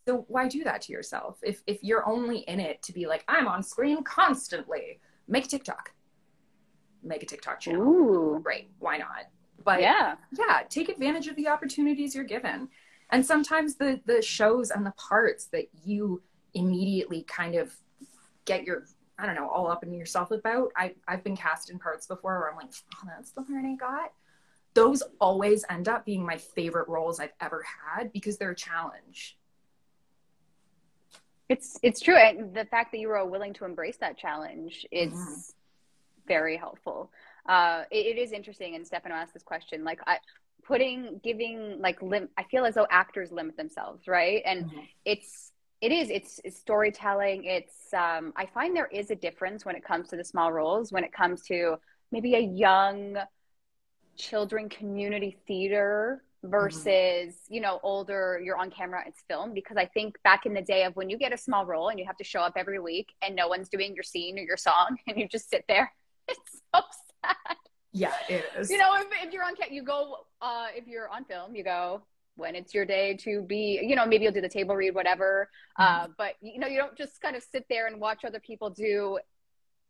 So 0.07 0.25
why 0.29 0.49
do 0.49 0.63
that 0.65 0.83
to 0.83 0.93
yourself? 0.93 1.39
If 1.43 1.63
if 1.67 1.83
you're 1.83 2.07
only 2.09 2.39
in 2.41 2.61
it 2.61 2.83
to 2.83 2.93
be 2.93 3.07
like 3.07 3.25
I'm 3.29 3.49
on 3.49 3.63
screen 3.63 4.03
constantly, 4.05 5.01
make 5.27 5.47
a 5.47 5.49
TikTok. 5.49 5.93
Make 7.03 7.23
a 7.23 7.27
TikTok 7.27 7.61
channel. 7.61 7.83
Ooh. 7.83 8.41
Great. 8.43 8.71
Why 8.79 8.99
not? 8.99 9.27
But 9.65 9.81
yeah. 9.81 10.15
Yeah, 10.33 10.63
take 10.69 10.89
advantage 10.89 11.29
of 11.29 11.37
the 11.37 11.49
opportunities 11.49 12.15
you're 12.15 12.25
given 12.25 12.69
and 13.11 13.25
sometimes 13.25 13.77
the 13.77 14.01
the 14.07 14.23
shows 14.23 14.71
and 14.71 14.85
the 14.85 14.93
parts 14.93 15.47
that 15.47 15.69
you 15.85 16.23
immediately 16.55 17.23
kind 17.25 17.55
of 17.55 17.75
get 18.45 18.65
your 18.65 18.85
I 19.19 19.27
don't 19.27 19.35
know 19.35 19.49
all 19.49 19.69
up 19.69 19.83
in 19.83 19.93
yourself 19.95 20.31
about. 20.31 20.73
I 20.77 20.95
I've 21.07 21.25
been 21.25 21.37
cast 21.37 21.71
in 21.71 21.79
parts 21.79 22.07
before 22.07 22.39
where 22.39 22.51
I'm 22.51 22.57
like, 22.57 22.73
oh, 22.95 23.09
that's 23.15 23.31
the 23.31 23.43
part 23.43 23.65
I 23.65 23.75
got. 23.75 24.13
Those 24.75 25.03
always 25.21 25.65
end 25.71 25.89
up 25.89 26.05
being 26.05 26.25
my 26.25 26.37
favorite 26.37 26.89
roles 26.89 27.19
I've 27.19 27.33
ever 27.41 27.65
had 27.65 28.13
because 28.13 28.37
they're 28.37 28.51
a 28.51 28.57
challenge. 28.57 29.39
It's 31.49 31.79
it's 31.83 32.01
true, 32.01 32.17
and 32.17 32.55
the 32.55 32.65
fact 32.65 32.93
that 32.93 32.99
you 32.99 33.09
were 33.09 33.25
willing 33.25 33.53
to 33.55 33.65
embrace 33.65 33.97
that 33.99 34.19
challenge 34.19 34.85
is 34.91 35.13
mm-hmm. 35.13 35.41
very 36.27 36.57
helpful. 36.57 37.11
Uh, 37.49 37.85
it, 37.91 38.17
it 38.17 38.19
is 38.19 38.33
interesting, 38.33 38.75
and 38.75 38.85
Stefano 38.85 39.15
asked 39.15 39.33
this 39.33 39.45
question. 39.45 39.85
Like, 39.85 40.01
I 40.07 40.19
putting 40.67 41.21
giving 41.23 41.81
like 41.81 42.01
lim- 42.03 42.29
i 42.37 42.43
feel 42.45 42.65
as 42.65 42.75
though 42.75 42.87
actors 42.91 43.31
limit 43.31 43.57
themselves 43.57 44.09
right 44.09 44.43
and 44.45 44.65
mm-hmm. 44.65 44.81
it's 45.05 45.53
it 45.81 45.93
is 45.93 46.11
it's, 46.11 46.41
it's, 46.45 46.59
storytelling 46.59 47.45
it's 47.45 47.93
um 47.95 48.33
i 48.37 48.47
find 48.47 48.77
there 48.77 48.89
is 48.89 49.11
a 49.11 49.15
difference 49.15 49.65
when 49.65 49.77
it 49.77 49.85
comes 49.85 50.09
to 50.09 50.17
the 50.17 50.25
small 50.25 50.53
roles 50.53 50.91
when 50.91 51.05
it 51.05 51.13
comes 51.13 51.43
to 51.43 51.77
maybe 52.11 52.35
a 52.35 52.41
young 52.41 53.17
children 54.17 54.69
community 54.69 55.37
theater 55.47 56.23
versus 56.45 56.85
mm-hmm. 56.85 57.55
you 57.55 57.61
know 57.61 57.81
older 57.83 58.41
you're 58.45 58.57
on 58.57 58.71
camera 58.71 59.03
it's 59.07 59.23
film 59.29 59.53
because 59.53 59.77
i 59.77 59.87
think 59.87 60.15
back 60.23 60.47
in 60.47 60.55
the 60.55 60.63
day 60.63 60.85
of 60.85 60.95
when 60.95 61.11
you 61.11 61.19
get 61.19 61.33
a 61.33 61.37
small 61.37 61.65
role 61.67 61.89
and 61.89 61.99
you 61.99 62.05
have 62.07 62.17
to 62.17 62.25
show 62.25 62.41
up 62.41 62.53
every 62.57 62.79
week 62.79 63.09
and 63.23 63.35
no 63.35 63.49
one's 63.49 63.69
doing 63.69 63.95
your 63.95 64.03
scene 64.03 64.39
or 64.39 64.43
your 64.43 64.57
song 64.57 64.97
and 65.07 65.19
you 65.19 65.27
just 65.29 65.51
sit 65.51 65.65
there 65.69 65.93
it's 66.29 66.63
so 66.75 66.83
sad 67.25 67.57
yeah, 67.97 68.13
it 68.29 68.45
is. 68.59 68.71
You 68.71 68.77
know, 68.77 68.95
if, 68.97 69.07
if 69.27 69.33
you're 69.33 69.45
on 69.45 69.55
you 69.71 69.83
go. 69.83 70.17
Uh, 70.43 70.67
if 70.75 70.87
you're 70.87 71.09
on 71.09 71.25
film, 71.25 71.57
you 71.57 71.65
go 71.65 72.03
when 72.37 72.55
it's 72.55 72.75
your 72.75 72.85
day 72.85 73.15
to 73.23 73.41
be. 73.43 73.81
You 73.83 73.97
know, 73.97 74.05
maybe 74.05 74.25
you'll 74.25 74.35
do 74.35 74.43
the 74.43 74.49
table 74.49 74.77
read, 74.77 74.95
whatever. 74.95 75.49
Uh, 75.79 76.01
mm-hmm. 76.01 76.05
Uh, 76.05 76.15
but 76.19 76.35
you 76.43 76.61
know, 76.61 76.67
you 76.67 76.77
don't 76.77 76.97
just 76.97 77.21
kind 77.23 77.37
of 77.37 77.43
sit 77.43 77.65
there 77.71 77.87
and 77.87 77.99
watch 77.99 78.25
other 78.25 78.41
people 78.41 78.69
do 78.69 79.19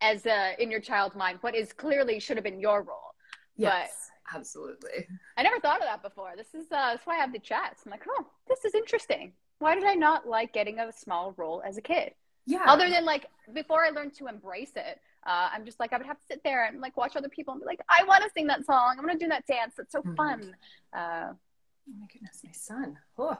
as 0.01 0.25
a, 0.27 0.55
in 0.63 0.71
your 0.71 0.81
child's 0.81 1.17
mind 1.17 1.39
what 1.41 1.55
is 1.55 1.73
clearly 1.73 2.21
should 2.21 2.37
have 2.37 2.45
been 2.45 2.61
your 2.61 2.83
role. 2.83 3.13
Yes, 3.57 4.11
but 4.31 4.37
absolutely. 4.39 5.09
I 5.37 5.43
never 5.43 5.61
thought 5.61 5.81
of 5.81 5.87
that 5.87 6.03
before. 6.03 6.33
This 6.37 6.55
is 6.55 6.67
uh, 6.67 6.93
that's 6.93 7.07
why 7.07 7.17
I 7.17 7.21
have 7.21 7.33
the 7.33 7.39
chats. 7.39 7.83
I'm 7.85 7.91
like, 7.91 8.05
oh, 8.09 8.27
this 8.49 8.65
is 8.65 8.75
interesting. 8.75 9.33
Why 9.59 9.75
did 9.75 9.85
I 9.85 9.95
not 9.95 10.29
like 10.29 10.53
getting 10.53 10.79
a 10.79 10.93
small 10.93 11.35
role 11.37 11.63
as 11.65 11.79
a 11.79 11.83
kid? 11.83 12.13
Yeah. 12.47 12.63
Other 12.67 12.89
than 12.89 13.05
like 13.05 13.27
before 13.53 13.85
I 13.85 13.91
learned 13.91 14.15
to 14.15 14.27
embrace 14.29 14.73
it, 14.77 15.01
uh, 15.27 15.49
I'm 15.53 15.65
just 15.65 15.81
like 15.81 15.93
I 15.93 15.97
would 15.97 16.07
have 16.07 16.19
to 16.19 16.27
sit 16.27 16.43
there 16.45 16.67
and 16.67 16.81
like 16.81 16.97
watch 16.97 17.17
other 17.17 17.29
people 17.29 17.53
and 17.53 17.61
be 17.61 17.67
like, 17.67 17.81
I 17.89 18.05
want 18.05 18.23
to 18.23 18.31
sing 18.35 18.47
that 18.47 18.65
song. 18.65 18.97
I 18.99 19.05
want 19.05 19.19
to 19.19 19.25
do 19.25 19.29
that 19.29 19.47
dance. 19.47 19.75
It's 19.79 19.93
so 19.93 20.01
mm-hmm. 20.01 20.15
fun. 20.15 20.57
Uh, 20.97 21.33
oh 21.33 21.95
my 22.01 22.07
goodness, 22.13 22.43
my 22.45 22.53
son. 22.53 22.99
Oh, 23.19 23.37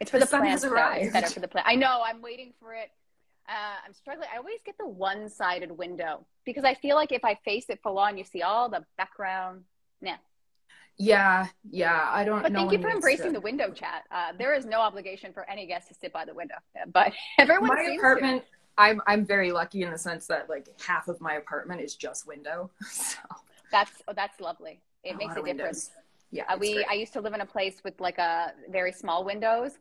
it's 0.00 0.10
for 0.10 0.18
the, 0.18 0.24
the 0.24 0.36
plants. 0.36 0.64
It's 0.64 1.12
better 1.12 1.28
for 1.28 1.40
the 1.40 1.48
plant. 1.48 1.68
I 1.68 1.76
know. 1.76 2.02
I'm 2.04 2.22
waiting 2.22 2.52
for 2.58 2.74
it. 2.74 2.90
Uh, 3.48 3.76
I'm 3.84 3.92
struggling. 3.92 4.28
I 4.32 4.38
always 4.38 4.60
get 4.64 4.76
the 4.78 4.86
one-sided 4.86 5.70
window 5.70 6.26
because 6.44 6.64
I 6.64 6.74
feel 6.74 6.96
like 6.96 7.12
if 7.12 7.24
I 7.24 7.34
face 7.44 7.66
it 7.68 7.80
full 7.82 7.98
on, 7.98 8.16
you 8.16 8.24
see 8.24 8.42
all 8.42 8.68
the 8.68 8.84
background. 8.96 9.62
Yeah. 10.00 10.16
Yeah, 10.98 11.46
yeah. 11.70 12.08
I 12.10 12.24
don't. 12.24 12.42
But 12.42 12.52
thank 12.52 12.70
you 12.70 12.78
for 12.78 12.90
embracing 12.90 13.26
to... 13.26 13.32
the 13.32 13.40
window 13.40 13.70
chat. 13.70 14.04
Uh, 14.10 14.32
there 14.38 14.54
is 14.54 14.66
no 14.66 14.78
obligation 14.78 15.32
for 15.32 15.48
any 15.48 15.66
guest 15.66 15.88
to 15.88 15.94
sit 15.94 16.12
by 16.12 16.24
the 16.24 16.34
window, 16.34 16.56
but 16.92 17.12
everyone. 17.38 17.68
My 17.68 17.96
apartment. 17.96 18.42
To. 18.42 18.48
I'm 18.78 19.00
I'm 19.06 19.24
very 19.24 19.52
lucky 19.52 19.82
in 19.82 19.90
the 19.90 19.98
sense 19.98 20.26
that 20.26 20.48
like 20.48 20.68
half 20.86 21.08
of 21.08 21.20
my 21.20 21.34
apartment 21.34 21.80
is 21.80 21.94
just 21.94 22.26
window. 22.26 22.70
So 22.82 23.18
that's 23.70 24.02
oh, 24.06 24.12
that's 24.14 24.38
lovely. 24.38 24.80
It 25.02 25.14
a 25.14 25.16
makes 25.16 25.34
a 25.34 25.42
difference. 25.42 25.90
Yeah, 26.30 26.44
uh, 26.48 26.56
we 26.58 26.74
great. 26.74 26.86
I 26.90 26.94
used 26.94 27.12
to 27.14 27.20
live 27.20 27.32
in 27.32 27.40
a 27.40 27.46
place 27.46 27.82
with 27.84 27.98
like 28.00 28.18
a 28.18 28.52
very 28.70 28.92
small 28.92 29.24
windows, 29.24 29.72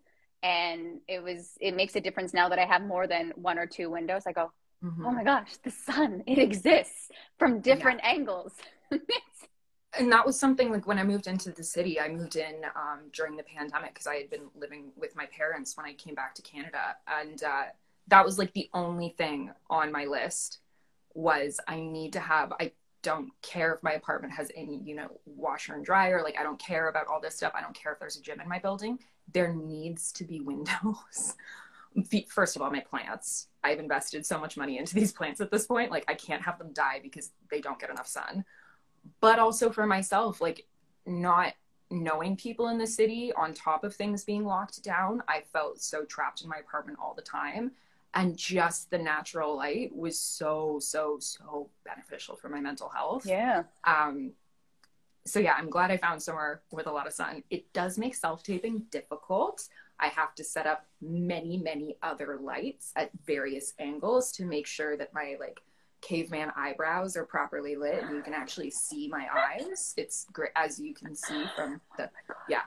and 0.43 0.99
it 1.07 1.21
was 1.21 1.57
it 1.59 1.75
makes 1.75 1.95
a 1.95 2.01
difference 2.01 2.33
now 2.33 2.49
that 2.49 2.59
I 2.59 2.65
have 2.65 2.81
more 2.81 3.07
than 3.07 3.31
one 3.35 3.57
or 3.57 3.65
two 3.65 3.89
windows. 3.89 4.23
I 4.25 4.31
go, 4.31 4.51
mm-hmm. 4.83 5.05
oh 5.05 5.11
my 5.11 5.23
gosh, 5.23 5.57
the 5.63 5.71
sun 5.71 6.23
it 6.27 6.37
exists 6.37 7.09
from 7.37 7.59
different 7.59 7.99
yeah. 8.03 8.09
angles. 8.11 8.53
and 9.99 10.11
that 10.11 10.25
was 10.25 10.39
something 10.39 10.71
like 10.71 10.87
when 10.87 10.97
I 10.97 11.03
moved 11.03 11.27
into 11.27 11.51
the 11.51 11.63
city, 11.63 11.99
I 11.99 12.07
moved 12.09 12.35
in 12.35 12.63
um, 12.75 13.01
during 13.13 13.35
the 13.35 13.43
pandemic 13.43 13.93
because 13.93 14.07
I 14.07 14.15
had 14.15 14.29
been 14.29 14.49
living 14.55 14.91
with 14.95 15.15
my 15.15 15.25
parents 15.27 15.75
when 15.77 15.85
I 15.85 15.93
came 15.93 16.15
back 16.15 16.33
to 16.35 16.41
Canada, 16.41 16.95
and 17.07 17.43
uh, 17.43 17.63
that 18.07 18.25
was 18.25 18.37
like 18.37 18.53
the 18.53 18.69
only 18.73 19.15
thing 19.17 19.51
on 19.69 19.91
my 19.91 20.05
list 20.05 20.59
was 21.13 21.59
I 21.67 21.81
need 21.81 22.13
to 22.13 22.19
have 22.19 22.53
I 22.59 22.71
don't 23.03 23.31
care 23.41 23.73
if 23.73 23.83
my 23.83 23.93
apartment 23.93 24.33
has 24.33 24.51
any, 24.55 24.79
you 24.83 24.95
know, 24.95 25.09
washer 25.25 25.73
and 25.73 25.83
dryer. 25.83 26.21
Like 26.23 26.37
I 26.39 26.43
don't 26.43 26.59
care 26.59 26.87
about 26.87 27.07
all 27.07 27.19
this 27.19 27.35
stuff. 27.35 27.53
I 27.55 27.61
don't 27.61 27.75
care 27.75 27.91
if 27.93 27.99
there's 27.99 28.17
a 28.17 28.21
gym 28.21 28.39
in 28.39 28.47
my 28.47 28.59
building. 28.59 28.99
There 29.33 29.53
needs 29.53 30.11
to 30.13 30.23
be 30.23 30.39
windows. 30.41 31.35
First 32.29 32.55
of 32.55 32.61
all, 32.61 32.71
my 32.71 32.79
plants. 32.79 33.47
I've 33.63 33.79
invested 33.79 34.25
so 34.25 34.39
much 34.39 34.57
money 34.57 34.77
into 34.77 34.95
these 34.95 35.11
plants 35.11 35.41
at 35.41 35.51
this 35.51 35.65
point. 35.65 35.91
Like 35.91 36.05
I 36.07 36.13
can't 36.13 36.41
have 36.41 36.57
them 36.57 36.71
die 36.73 36.99
because 37.01 37.31
they 37.49 37.61
don't 37.61 37.79
get 37.79 37.89
enough 37.89 38.07
sun. 38.07 38.45
But 39.19 39.39
also 39.39 39.71
for 39.71 39.85
myself, 39.85 40.41
like 40.41 40.65
not 41.05 41.53
knowing 41.89 42.37
people 42.37 42.69
in 42.69 42.77
the 42.77 42.87
city 42.87 43.33
on 43.33 43.53
top 43.53 43.83
of 43.83 43.93
things 43.93 44.23
being 44.23 44.45
locked 44.45 44.83
down, 44.83 45.21
I 45.27 45.41
felt 45.51 45.81
so 45.81 46.05
trapped 46.05 46.41
in 46.41 46.49
my 46.49 46.57
apartment 46.57 46.99
all 47.01 47.13
the 47.13 47.21
time. 47.21 47.71
And 48.13 48.35
just 48.35 48.89
the 48.89 48.97
natural 48.97 49.55
light 49.55 49.95
was 49.95 50.19
so, 50.19 50.79
so, 50.81 51.17
so 51.19 51.69
beneficial 51.85 52.35
for 52.35 52.49
my 52.49 52.59
mental 52.59 52.89
health. 52.89 53.25
Yeah. 53.25 53.63
Um, 53.85 54.33
so 55.25 55.39
yeah, 55.39 55.53
I'm 55.57 55.69
glad 55.69 55.91
I 55.91 55.97
found 55.97 56.21
somewhere 56.21 56.61
with 56.71 56.87
a 56.87 56.91
lot 56.91 57.07
of 57.07 57.13
sun. 57.13 57.43
It 57.49 57.71
does 57.73 57.97
make 57.97 58.15
self 58.15 58.43
taping 58.43 58.83
difficult. 58.89 59.67
I 59.99 60.07
have 60.07 60.33
to 60.35 60.43
set 60.43 60.65
up 60.65 60.85
many, 60.99 61.57
many 61.57 61.97
other 62.01 62.39
lights 62.41 62.91
at 62.95 63.11
various 63.25 63.73
angles 63.77 64.31
to 64.33 64.45
make 64.45 64.65
sure 64.65 64.97
that 64.97 65.13
my 65.13 65.35
like 65.39 65.61
caveman 66.01 66.51
eyebrows 66.57 67.15
are 67.15 67.25
properly 67.25 67.75
lit 67.75 68.03
and 68.03 68.15
you 68.15 68.23
can 68.23 68.33
actually 68.33 68.71
see 68.71 69.07
my 69.07 69.27
eyes. 69.31 69.93
It's 69.97 70.25
great 70.33 70.51
as 70.55 70.79
you 70.79 70.93
can 70.95 71.15
see 71.15 71.45
from 71.55 71.79
the 71.97 72.09
yeah. 72.49 72.61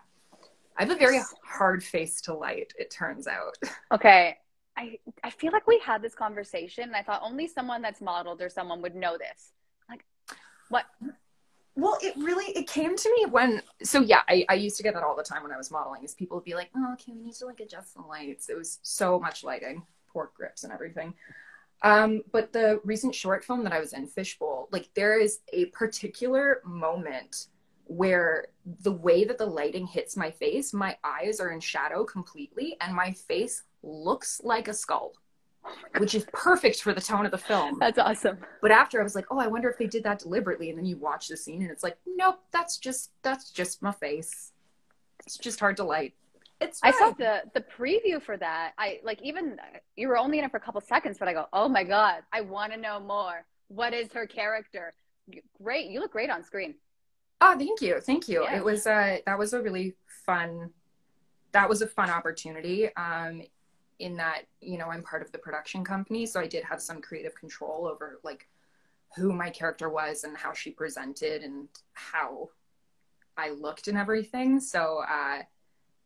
I 0.77 0.83
have 0.85 0.91
a 0.91 0.97
very 0.97 1.21
hard 1.45 1.85
face 1.85 2.21
to 2.23 2.35
light, 2.35 2.73
it 2.79 2.91
turns 2.91 3.27
out. 3.27 3.57
Okay. 3.93 4.39
I 4.77 4.99
I 5.23 5.31
feel 5.31 5.53
like 5.53 5.69
we 5.69 5.79
had 5.79 6.03
this 6.03 6.15
conversation 6.17 6.85
and 6.85 6.97
I 6.97 7.03
thought 7.03 7.21
only 7.23 7.47
someone 7.47 7.83
that's 7.83 8.01
modeled 8.01 8.43
or 8.43 8.49
someone 8.49 8.83
would 8.83 8.97
know 8.97 9.17
this. 9.17 9.53
Like 9.89 10.05
what 10.69 10.85
well, 11.77 11.99
it 12.03 12.15
really 12.17 12.47
it 12.57 12.69
came 12.69 12.97
to 12.97 13.15
me 13.17 13.27
when 13.27 13.61
so 13.83 14.01
yeah, 14.01 14.21
I, 14.29 14.45
I 14.49 14.55
used 14.55 14.77
to 14.77 14.83
get 14.83 14.95
that 14.95 15.03
all 15.03 15.17
the 15.17 15.25
time 15.25 15.43
when 15.43 15.53
I 15.53 15.57
was 15.57 15.71
modeling. 15.71 16.05
Is 16.05 16.15
people 16.15 16.37
would 16.37 16.45
be 16.45 16.55
like, 16.55 16.71
"Oh, 16.77 16.93
okay, 16.93 17.13
we 17.13 17.23
need 17.23 17.35
to 17.35 17.47
like 17.47 17.61
adjust 17.61 17.95
the 17.95 18.03
lights." 18.03 18.49
It 18.49 18.57
was 18.57 18.79
so 18.83 19.19
much 19.19 19.43
lighting, 19.43 19.85
pork 20.13 20.35
grips, 20.35 20.63
and 20.63 20.73
everything. 20.73 21.15
Um, 21.83 22.23
but 22.33 22.53
the 22.53 22.81
recent 22.85 23.15
short 23.15 23.45
film 23.45 23.65
that 23.65 23.73
I 23.73 23.81
was 23.81 23.93
in, 23.93 24.07
Fishbowl, 24.07 24.69
like 24.71 24.89
there 24.95 25.21
is 25.21 25.41
a 25.53 25.67
particular 25.67 26.63
moment 26.65 27.49
where 27.87 28.47
the 28.83 28.93
way 28.93 29.25
that 29.25 29.37
the 29.37 29.47
lighting 29.47 29.87
hits 29.87 30.17
my 30.17 30.31
face, 30.31 30.73
my 30.73 30.97
eyes 31.05 31.41
are 31.41 31.51
in 31.51 31.61
shadow 31.61 32.05
completely, 32.05 32.77
and 32.81 32.95
my 32.95 33.11
face 33.11 33.65
looks 33.83 34.41
like 34.45 34.69
a 34.69 34.75
skull 34.75 35.13
which 35.99 36.15
is 36.15 36.27
perfect 36.33 36.83
for 36.83 36.93
the 36.93 37.01
tone 37.01 37.25
of 37.25 37.31
the 37.31 37.39
film. 37.39 37.79
That's 37.79 37.99
awesome. 37.99 38.39
But 38.61 38.71
after 38.71 39.01
I 39.01 39.03
was 39.03 39.15
like, 39.15 39.27
oh, 39.31 39.39
I 39.39 39.47
wonder 39.47 39.69
if 39.69 39.79
they 39.79 39.87
did 39.87 40.05
that 40.05 40.19
deliberately. 40.19 40.71
And 40.71 40.79
then 40.79 40.85
you 40.85 40.97
watch 40.97 41.29
the 41.29 41.37
scene 41.37 41.63
and 41.63 41.71
it's 41.71 41.83
like, 41.83 41.97
nope, 42.07 42.41
that's 42.53 42.79
just 42.79 43.11
that's 43.23 43.51
just 43.51 43.83
my 43.83 43.93
face. 43.93 44.53
It's 45.27 45.39
just 45.39 45.61
hard 45.61 45.77
to 45.79 45.85
light. 45.85 46.15
It's 46.61 46.81
fine. 46.81 46.93
I 46.95 46.99
saw 46.99 47.11
the 47.11 47.43
the 47.55 47.61
preview 47.61 48.23
for 48.23 48.37
that. 48.37 48.73
I 48.79 49.01
like 49.03 49.23
even 49.23 49.59
you 49.97 50.09
were 50.09 50.19
only 50.19 50.39
in 50.39 50.45
it 50.45 50.51
for 50.51 50.57
a 50.57 50.61
couple 50.61 50.81
seconds, 50.81 51.19
but 51.19 51.29
I 51.29 51.33
go, 51.33 51.47
oh 51.53 51.69
my 51.69 51.85
god, 51.85 52.23
I 52.33 52.43
want 52.43 52.73
to 52.73 52.79
know 52.79 53.01
more. 53.01 53.45
What 53.69 53.93
is 53.93 54.13
her 54.13 54.27
character? 54.27 54.95
Great, 55.63 55.91
you 55.91 56.01
look 56.01 56.13
great 56.13 56.31
on 56.31 56.45
screen. 56.45 56.75
Oh, 57.41 57.59
thank 57.59 57.81
you, 57.81 58.01
thank 58.01 58.29
you. 58.29 58.45
Yeah. 58.45 58.59
It 58.59 58.65
was 58.65 58.87
uh 58.87 59.19
that 59.27 59.39
was 59.39 59.53
a 59.53 59.63
really 59.63 59.95
fun. 60.27 60.71
That 61.53 61.69
was 61.69 61.83
a 61.83 61.87
fun 61.87 62.11
opportunity. 62.11 62.95
Um, 62.97 63.43
in 63.99 64.17
that 64.17 64.43
you 64.61 64.77
know 64.79 64.89
i'm 64.91 65.03
part 65.03 65.23
of 65.23 65.31
the 65.33 65.39
production 65.39 65.85
company 65.85 66.27
so 66.27 66.41
i 66.41 66.47
did 66.47 66.65
have 66.65 66.81
some 66.81 67.01
creative 67.01 67.35
control 67.35 67.87
over 67.87 68.19
like 68.25 68.49
who 69.17 69.33
my 69.33 69.51
character 69.51 69.89
was 69.89 70.25
and 70.25 70.37
how 70.37 70.53
she 70.53 70.71
presented 70.71 71.43
and 71.43 71.69
how 71.93 72.49
i 73.37 73.51
looked 73.51 73.89
and 73.89 73.99
everything. 73.99 74.61
So 74.61 75.03
uh, 75.09 75.43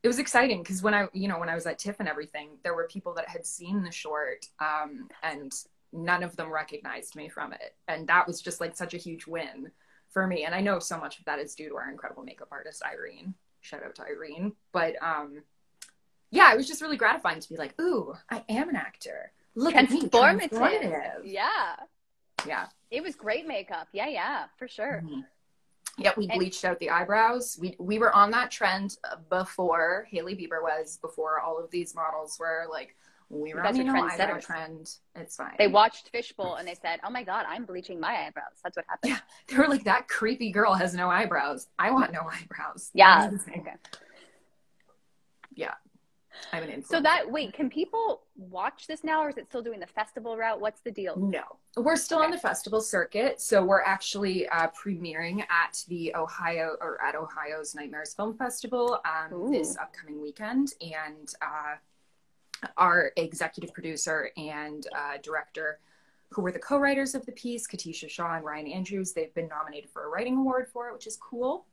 it 0.03 0.09
was 0.09 0.19
exciting 0.19 0.63
because 0.63 0.83
when 0.83 0.95
i 0.95 1.09
you 1.13 1.29
know 1.29 1.39
when 1.39 1.49
i 1.49 1.55
was 1.55 1.67
at 1.67 1.79
tiff 1.79 1.97
and 1.99 2.09
everything 2.09 2.51
there 2.63 2.75
were 2.75 2.87
people 2.87 3.15
that 3.15 3.29
had 3.29 3.45
seen 3.45 3.83
the 3.83 3.91
short 3.91 4.47
um, 4.61 5.09
and 5.23 5.53
none 5.93 6.23
of 6.23 6.37
them 6.37 6.53
recognized 6.53 7.17
me 7.17 7.31
from 7.31 7.53
it. 7.53 7.75
And 7.89 8.07
that 8.09 8.27
was 8.27 8.43
just 8.43 8.61
like 8.61 8.77
such 8.77 8.93
a 8.93 8.99
huge 8.99 9.27
win 9.27 9.71
for 10.11 10.27
me. 10.27 10.45
And 10.45 10.55
i 10.55 10.61
know 10.61 10.79
so 10.79 10.99
much 10.99 11.19
of 11.19 11.25
that 11.25 11.39
is 11.39 11.55
due 11.55 11.69
to 11.69 11.77
our 11.77 11.91
incredible 11.91 12.23
makeup 12.23 12.49
artist 12.51 12.83
irene. 12.85 13.35
Shout 13.61 13.83
out 13.85 13.95
to 13.97 14.03
irene. 14.03 14.53
But 14.73 14.95
um 15.03 15.43
yeah, 16.31 16.53
it 16.53 16.57
was 16.57 16.69
just 16.69 16.83
really 16.83 16.97
gratifying 16.97 17.41
to 17.41 17.49
be 17.49 17.57
like, 17.57 17.75
ooh, 17.81 18.15
I 18.31 18.45
am 18.49 18.69
an 18.69 18.77
actor. 18.77 19.33
Look 19.55 19.75
transformative. 19.75 20.35
at 20.35 20.53
me, 20.53 20.59
transformative. 20.59 21.21
Yeah. 21.25 21.77
Yeah. 22.47 22.67
It 22.91 23.03
was 23.03 23.15
great 23.17 23.47
makeup. 23.47 23.89
Yeah, 23.93 24.09
yeah, 24.09 24.45
for 24.57 24.69
sure. 24.69 25.03
Mm-hmm. 25.05 25.21
Yeah, 25.99 26.13
we 26.17 26.29
bleached 26.29 26.63
and- 26.65 26.73
out 26.73 26.79
the 26.79 26.91
eyebrows. 26.91 27.59
We 27.61 27.75
we 27.79 27.99
were 27.99 28.15
on 28.15 28.31
that 28.31 28.51
trend 28.53 28.97
before 29.31 30.07
Hailey 30.11 30.37
Bieber 30.37 30.63
was, 30.63 30.99
before 31.03 31.41
all 31.41 31.59
of 31.59 31.71
these 31.73 31.95
models 31.95 32.37
were 32.39 32.67
like, 32.71 32.95
we 33.31 33.53
were 33.53 33.67
on 33.67 33.75
the 33.75 33.85
eyebrow 33.85 34.39
trend. 34.39 34.91
It's 35.15 35.37
fine. 35.37 35.55
They 35.59 35.67
watched 35.67 36.09
Fishbowl 36.11 36.55
and 36.55 36.67
they 36.67 36.75
said, 36.75 37.01
"Oh 37.05 37.11
my 37.11 37.23
god, 37.25 37.45
I'm 37.49 37.67
bleaching 37.67 38.01
my 38.01 38.27
eyebrows." 38.27 38.55
That's 38.65 38.77
what 38.77 38.87
happened. 38.89 39.11
Yeah, 39.13 39.19
they 39.49 39.57
were 39.57 39.69
like, 39.69 39.85
"That 39.85 40.09
creepy 40.09 40.51
girl 40.51 40.73
has 40.75 40.95
no 40.95 41.11
eyebrows. 41.11 41.67
I 41.79 41.91
want 41.91 42.13
no 42.13 42.21
eyebrows." 42.21 42.91
Yeah. 42.95 43.31
Okay. 43.49 43.75
Yeah. 45.55 45.75
I'm 46.53 46.63
an 46.63 46.71
influencer. 46.71 46.87
So 46.87 47.01
that 47.01 47.31
wait, 47.31 47.53
can 47.53 47.69
people 47.69 48.23
watch 48.37 48.87
this 48.87 49.05
now, 49.05 49.23
or 49.23 49.29
is 49.29 49.37
it 49.37 49.47
still 49.49 49.63
doing 49.63 49.81
the 49.81 49.87
festival 49.87 50.37
route? 50.37 50.61
What's 50.61 50.81
the 50.81 50.91
deal? 50.91 51.17
No, 51.17 51.43
we're 51.77 51.97
still 51.97 52.19
okay. 52.19 52.27
on 52.27 52.31
the 52.31 52.39
festival 52.39 52.81
circuit. 52.81 53.41
So 53.41 53.65
we're 53.65 53.83
actually 53.83 54.49
uh, 54.49 54.69
premiering 54.69 55.41
at 55.51 55.85
the 55.89 56.15
Ohio 56.15 56.77
or 56.81 57.03
at 57.03 57.15
Ohio's 57.15 57.75
Nightmares 57.75 58.15
Film 58.15 58.37
Festival 58.37 59.01
um, 59.05 59.51
this 59.51 59.77
upcoming 59.77 60.21
weekend, 60.21 60.75
and 60.81 61.33
uh, 61.43 61.77
our 62.77 63.13
executive 63.17 63.73
producer 63.73 64.31
and 64.37 64.87
uh, 64.97 65.19
director. 65.23 65.81
Who 66.33 66.43
were 66.43 66.53
the 66.53 66.59
co-writers 66.59 67.15
of 67.15 67.25
the 67.25 67.33
piece, 67.33 67.67
Katisha 67.67 68.09
Shaw 68.11 68.37
and 68.37 68.45
Ryan 68.45 68.67
Andrews? 68.67 69.15
They've 69.15 69.33
been 69.33 69.49
nominated 69.49 69.89
for 69.89 70.05
a 70.05 70.09
writing 70.09 70.37
award 70.37 70.69
for 70.71 70.89
it, 70.89 70.93
which 70.93 71.07
is 71.07 71.17
cool. 71.17 71.65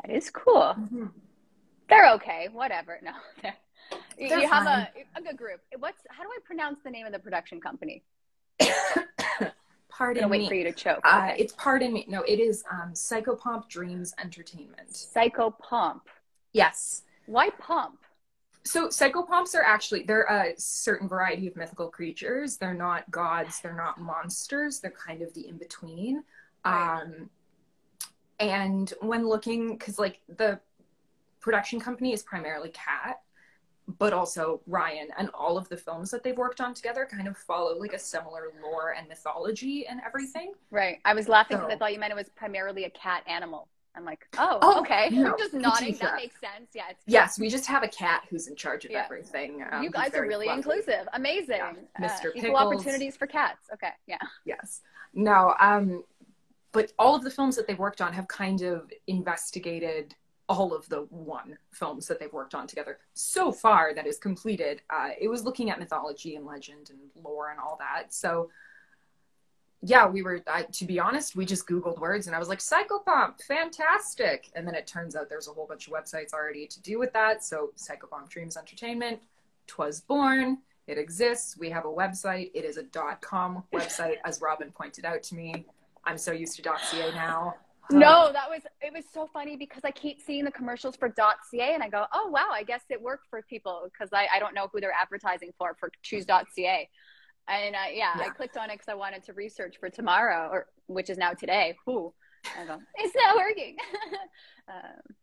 That 0.00 0.10
is 0.10 0.30
cool. 0.30 0.74
Mm-hmm. 0.78 1.06
They're 1.88 2.10
okay. 2.14 2.48
Whatever. 2.52 2.98
No, 3.04 3.12
They're 3.42 3.54
you 4.18 4.48
have 4.48 4.66
a, 4.66 4.88
a 5.16 5.22
good 5.22 5.36
group. 5.36 5.60
What's 5.78 6.02
how 6.08 6.22
do 6.22 6.28
I 6.28 6.38
pronounce 6.44 6.80
the 6.82 6.90
name 6.90 7.06
of 7.06 7.12
the 7.12 7.18
production 7.18 7.60
company? 7.60 8.02
Pardon 9.88 10.30
me. 10.30 10.38
Wait 10.38 10.48
for 10.48 10.54
you 10.54 10.64
to 10.64 10.72
choke. 10.72 11.00
Uh, 11.04 11.28
okay. 11.30 11.42
It's 11.42 11.52
pardon 11.52 11.92
me. 11.92 12.06
No, 12.08 12.22
it 12.22 12.40
is 12.40 12.64
um, 12.70 12.92
Psychopomp 12.94 13.68
Dreams 13.68 14.14
Entertainment. 14.18 14.90
Psychopomp. 14.90 16.00
Yes. 16.52 17.02
Why 17.26 17.50
pump? 17.50 17.98
So 18.64 18.88
psychopomps 18.88 19.54
are 19.54 19.62
actually 19.62 20.04
they're 20.04 20.22
a 20.22 20.54
certain 20.56 21.08
variety 21.08 21.46
of 21.46 21.56
mythical 21.56 21.88
creatures. 21.88 22.56
They're 22.56 22.74
not 22.74 23.10
gods. 23.10 23.60
They're 23.60 23.76
not 23.76 24.00
monsters. 24.00 24.80
They're 24.80 24.92
kind 24.92 25.20
of 25.20 25.34
the 25.34 25.48
in 25.48 25.58
between. 25.58 26.22
Right. 26.64 27.02
Um, 27.02 27.28
and 28.38 28.92
when 29.00 29.28
looking, 29.28 29.76
because 29.76 29.98
like 29.98 30.20
the 30.28 30.58
production 31.40 31.80
company 31.80 32.12
is 32.12 32.22
primarily 32.22 32.70
cat 32.70 33.20
but 34.02 34.12
also 34.12 34.60
Ryan 34.66 35.10
and 35.16 35.30
all 35.32 35.56
of 35.56 35.68
the 35.68 35.76
films 35.76 36.10
that 36.10 36.24
they've 36.24 36.36
worked 36.36 36.60
on 36.60 36.74
together 36.74 37.06
kind 37.08 37.28
of 37.28 37.36
follow 37.36 37.78
like 37.78 37.92
a 37.92 37.98
similar 38.00 38.48
lore 38.60 38.96
and 38.98 39.06
mythology 39.06 39.86
and 39.86 40.00
everything. 40.04 40.54
Right. 40.72 40.98
I 41.04 41.14
was 41.14 41.28
laughing 41.28 41.58
because 41.58 41.70
so. 41.70 41.76
I 41.76 41.78
thought 41.78 41.92
you 41.92 42.00
meant 42.00 42.10
it 42.10 42.16
was 42.16 42.28
primarily 42.34 42.82
a 42.82 42.90
cat 42.90 43.22
animal. 43.28 43.68
I'm 43.94 44.04
like, 44.04 44.26
oh, 44.38 44.58
oh 44.60 44.80
okay. 44.80 45.08
No, 45.12 45.30
I'm 45.30 45.38
just 45.38 45.54
nodding. 45.54 45.96
That 45.98 46.16
makes 46.16 46.34
sense. 46.40 46.70
Yeah. 46.74 46.82
yes, 47.06 47.38
we 47.38 47.48
just 47.48 47.66
have 47.66 47.84
a 47.84 47.88
cat 47.88 48.22
who's 48.28 48.48
in 48.48 48.56
charge 48.56 48.84
of 48.84 48.90
yeah. 48.90 49.04
everything. 49.04 49.64
Um, 49.70 49.84
you 49.84 49.90
guys 49.90 50.14
are 50.14 50.22
really 50.22 50.46
fluffy. 50.46 50.58
inclusive. 50.58 51.06
Amazing. 51.12 51.60
Yeah. 52.00 52.08
Mr. 52.08 52.26
Uh, 52.26 52.30
equal 52.34 52.56
opportunities 52.56 53.16
for 53.16 53.28
cats. 53.28 53.68
Okay. 53.72 53.90
Yeah. 54.08 54.18
Yes. 54.44 54.80
No. 55.14 55.54
Um, 55.60 56.02
but 56.72 56.90
all 56.98 57.14
of 57.14 57.22
the 57.22 57.30
films 57.30 57.54
that 57.54 57.68
they've 57.68 57.78
worked 57.78 58.00
on 58.00 58.12
have 58.14 58.26
kind 58.26 58.62
of 58.62 58.90
investigated 59.06 60.16
all 60.52 60.74
of 60.74 60.86
the 60.88 61.02
one 61.10 61.56
films 61.70 62.06
that 62.06 62.18
they've 62.18 62.32
worked 62.40 62.54
on 62.54 62.66
together 62.66 62.98
so 63.14 63.44
far 63.50 63.94
that 63.94 64.06
is 64.06 64.18
completed. 64.18 64.82
Uh, 64.96 65.10
it 65.24 65.28
was 65.28 65.44
looking 65.44 65.70
at 65.70 65.78
mythology 65.78 66.36
and 66.36 66.44
legend 66.44 66.90
and 66.90 67.00
lore 67.24 67.50
and 67.52 67.58
all 67.58 67.76
that. 67.78 68.12
So, 68.12 68.50
yeah, 69.92 70.06
we 70.14 70.20
were, 70.22 70.42
I, 70.46 70.62
to 70.78 70.84
be 70.84 71.00
honest, 71.00 71.34
we 71.34 71.44
just 71.46 71.66
Googled 71.66 71.98
words 71.98 72.26
and 72.26 72.36
I 72.36 72.38
was 72.38 72.50
like, 72.52 72.62
Psychopomp, 72.70 73.34
fantastic. 73.42 74.50
And 74.54 74.62
then 74.66 74.74
it 74.74 74.86
turns 74.86 75.16
out 75.16 75.28
there's 75.28 75.48
a 75.48 75.52
whole 75.52 75.66
bunch 75.66 75.86
of 75.88 75.92
websites 75.94 76.32
already 76.34 76.66
to 76.66 76.78
do 76.82 76.98
with 76.98 77.12
that. 77.14 77.42
So, 77.42 77.72
Psychopomp 77.76 78.28
Dreams 78.28 78.56
Entertainment, 78.56 79.20
twas 79.66 80.00
born. 80.00 80.58
It 80.86 80.98
exists. 80.98 81.56
We 81.56 81.70
have 81.70 81.86
a 81.86 81.94
website. 82.02 82.50
It 82.54 82.64
is 82.64 82.76
a 82.76 82.82
dot 82.82 83.22
.com 83.22 83.64
website, 83.72 84.16
as 84.24 84.40
Robin 84.40 84.70
pointed 84.70 85.04
out 85.04 85.22
to 85.28 85.34
me. 85.34 85.66
I'm 86.04 86.18
so 86.18 86.32
used 86.32 86.56
to 86.56 86.62
.ca 86.62 87.10
now. 87.14 87.54
No, 87.90 88.30
that 88.32 88.48
was 88.48 88.62
it 88.80 88.92
was 88.92 89.04
so 89.12 89.28
funny 89.32 89.56
because 89.56 89.82
I 89.84 89.90
keep 89.90 90.20
seeing 90.20 90.44
the 90.44 90.50
commercials 90.50 90.96
for 90.96 91.12
.ca 91.14 91.74
and 91.74 91.82
I 91.82 91.88
go, 91.88 92.06
oh 92.12 92.28
wow, 92.28 92.48
I 92.52 92.62
guess 92.62 92.82
it 92.88 93.00
worked 93.00 93.26
for 93.28 93.42
people 93.42 93.82
because 93.84 94.10
I, 94.12 94.28
I 94.32 94.38
don't 94.38 94.54
know 94.54 94.68
who 94.72 94.80
they're 94.80 94.92
advertising 94.92 95.52
for 95.58 95.76
for 95.78 95.90
choose.ca. 96.02 96.88
And 97.48 97.74
uh, 97.74 97.78
yeah, 97.92 98.12
yeah, 98.16 98.24
I 98.24 98.28
clicked 98.30 98.56
on 98.56 98.70
it 98.70 98.74
because 98.74 98.88
I 98.88 98.94
wanted 98.94 99.24
to 99.24 99.32
research 99.32 99.76
for 99.80 99.90
tomorrow, 99.90 100.48
or 100.50 100.66
which 100.86 101.10
is 101.10 101.18
now 101.18 101.32
today. 101.32 101.76
Who? 101.86 102.14
I 102.58 102.64
go, 102.64 102.78
it's 102.96 103.14
not 103.16 103.36
working. 103.36 103.76
um, 104.68 105.14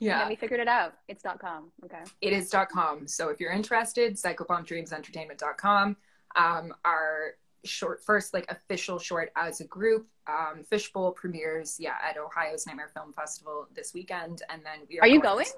yeah. 0.00 0.20
And 0.20 0.30
we 0.30 0.36
figured 0.36 0.60
it 0.60 0.68
out. 0.68 0.94
It's 1.08 1.22
.com. 1.22 1.70
Okay. 1.84 2.02
It 2.20 2.32
is 2.32 2.52
.com. 2.72 3.06
So 3.06 3.28
if 3.28 3.40
you're 3.40 3.52
interested, 3.52 4.14
psychopompdreamsentertainment.com. 4.14 5.96
Um, 6.36 6.74
our 6.84 7.34
short 7.64 8.02
first 8.04 8.34
like 8.34 8.50
official 8.50 8.98
short 8.98 9.30
as 9.36 9.60
a 9.60 9.64
group. 9.64 10.06
Um, 10.26 10.64
Fishbowl 10.64 11.12
premieres 11.12 11.76
yeah 11.78 11.96
at 12.02 12.16
Ohio's 12.16 12.66
Nightmare 12.66 12.90
Film 12.94 13.12
Festival 13.12 13.68
this 13.74 13.94
weekend, 13.94 14.42
and 14.48 14.62
then 14.64 14.86
we 14.88 14.98
are. 14.98 15.02
Are 15.02 15.08
you 15.08 15.20
going? 15.20 15.46
To, 15.46 15.52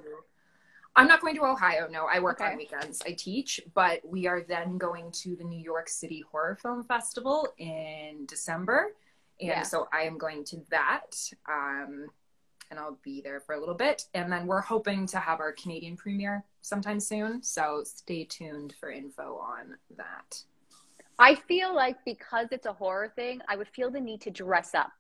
I'm 0.96 1.08
not 1.08 1.20
going 1.20 1.36
to 1.36 1.44
Ohio. 1.44 1.88
No, 1.90 2.06
I 2.06 2.20
work 2.20 2.40
okay. 2.40 2.52
on 2.52 2.56
weekends. 2.56 3.02
I 3.06 3.12
teach, 3.12 3.60
but 3.74 4.00
we 4.04 4.26
are 4.26 4.40
then 4.40 4.78
going 4.78 5.10
to 5.12 5.36
the 5.36 5.44
New 5.44 5.60
York 5.62 5.88
City 5.88 6.24
Horror 6.30 6.56
Film 6.60 6.84
Festival 6.84 7.48
in 7.58 8.24
December, 8.26 8.92
and 9.40 9.48
yeah. 9.48 9.62
so 9.62 9.88
I 9.92 10.02
am 10.02 10.16
going 10.18 10.44
to 10.44 10.62
that. 10.70 11.16
Um, 11.48 12.08
and 12.70 12.78
I'll 12.78 12.98
be 13.02 13.20
there 13.20 13.40
for 13.40 13.54
a 13.54 13.60
little 13.60 13.74
bit. 13.74 14.06
And 14.14 14.30
then 14.30 14.46
we're 14.46 14.60
hoping 14.60 15.06
to 15.08 15.18
have 15.18 15.40
our 15.40 15.52
Canadian 15.52 15.96
premiere 15.96 16.44
sometime 16.62 17.00
soon. 17.00 17.42
So 17.42 17.82
stay 17.84 18.24
tuned 18.24 18.74
for 18.78 18.90
info 18.90 19.36
on 19.36 19.76
that. 19.96 20.42
I 21.18 21.34
feel 21.34 21.74
like 21.74 21.96
because 22.04 22.48
it's 22.50 22.66
a 22.66 22.72
horror 22.72 23.12
thing, 23.14 23.40
I 23.48 23.56
would 23.56 23.68
feel 23.68 23.90
the 23.90 24.00
need 24.00 24.20
to 24.22 24.30
dress 24.30 24.74
up 24.74 24.92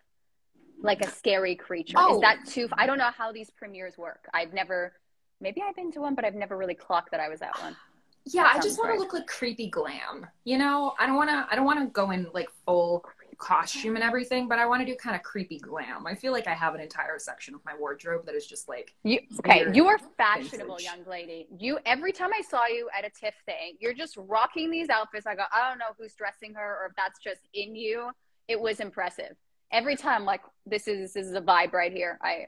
like 0.80 1.02
a 1.02 1.10
scary 1.10 1.54
creature. 1.54 1.96
Oh. 1.98 2.14
Is 2.14 2.20
that 2.20 2.46
too? 2.46 2.68
I 2.72 2.86
don't 2.86 2.98
know 2.98 3.10
how 3.16 3.32
these 3.32 3.50
premieres 3.50 3.98
work. 3.98 4.28
I've 4.32 4.52
never, 4.52 4.92
maybe 5.40 5.62
I've 5.66 5.76
been 5.76 5.92
to 5.92 6.00
one, 6.00 6.14
but 6.14 6.24
I've 6.24 6.34
never 6.34 6.56
really 6.56 6.74
clocked 6.74 7.10
that 7.10 7.20
I 7.20 7.28
was 7.28 7.42
at 7.42 7.58
one. 7.60 7.76
Yeah, 8.24 8.50
I 8.52 8.58
just 8.58 8.78
want 8.78 8.92
to 8.92 8.98
look 8.98 9.12
like 9.12 9.26
creepy 9.28 9.68
glam. 9.68 10.26
You 10.44 10.58
know, 10.58 10.94
I 10.98 11.06
don't 11.06 11.14
want 11.14 11.30
to. 11.30 11.46
I 11.48 11.54
don't 11.54 11.64
want 11.64 11.78
to 11.78 11.86
go 11.86 12.10
in 12.10 12.26
like 12.34 12.48
full 12.64 13.04
costume 13.38 13.94
and 13.96 14.04
everything, 14.04 14.48
but 14.48 14.58
I 14.58 14.66
want 14.66 14.80
to 14.80 14.86
do 14.86 14.96
kind 14.96 15.16
of 15.16 15.22
creepy 15.22 15.58
glam. 15.58 16.06
I 16.06 16.14
feel 16.14 16.32
like 16.32 16.46
I 16.46 16.54
have 16.54 16.74
an 16.74 16.80
entire 16.80 17.18
section 17.18 17.54
of 17.54 17.60
my 17.64 17.72
wardrobe 17.78 18.26
that 18.26 18.34
is 18.34 18.46
just 18.46 18.68
like 18.68 18.94
you. 19.02 19.20
Okay, 19.40 19.66
you 19.72 19.86
are 19.86 19.98
fashionable, 20.16 20.76
vintage. 20.76 20.84
young 20.84 21.04
lady. 21.08 21.46
You 21.58 21.78
every 21.86 22.12
time 22.12 22.30
I 22.32 22.42
saw 22.42 22.66
you 22.66 22.88
at 22.96 23.04
a 23.04 23.10
TIFF 23.10 23.34
thing, 23.44 23.76
you're 23.78 23.94
just 23.94 24.16
rocking 24.16 24.70
these 24.70 24.88
outfits. 24.88 25.26
I 25.26 25.34
go, 25.34 25.42
I 25.52 25.68
don't 25.68 25.78
know 25.78 25.94
who's 25.98 26.14
dressing 26.14 26.54
her 26.54 26.78
or 26.82 26.86
if 26.86 26.96
that's 26.96 27.18
just 27.20 27.40
in 27.54 27.74
you. 27.74 28.10
It 28.48 28.60
was 28.60 28.80
impressive. 28.80 29.36
Every 29.72 29.96
time, 29.96 30.24
like 30.24 30.42
this 30.64 30.88
is 30.88 31.12
this 31.12 31.26
is 31.26 31.34
a 31.34 31.40
vibe 31.40 31.72
right 31.72 31.92
here. 31.92 32.18
I, 32.22 32.46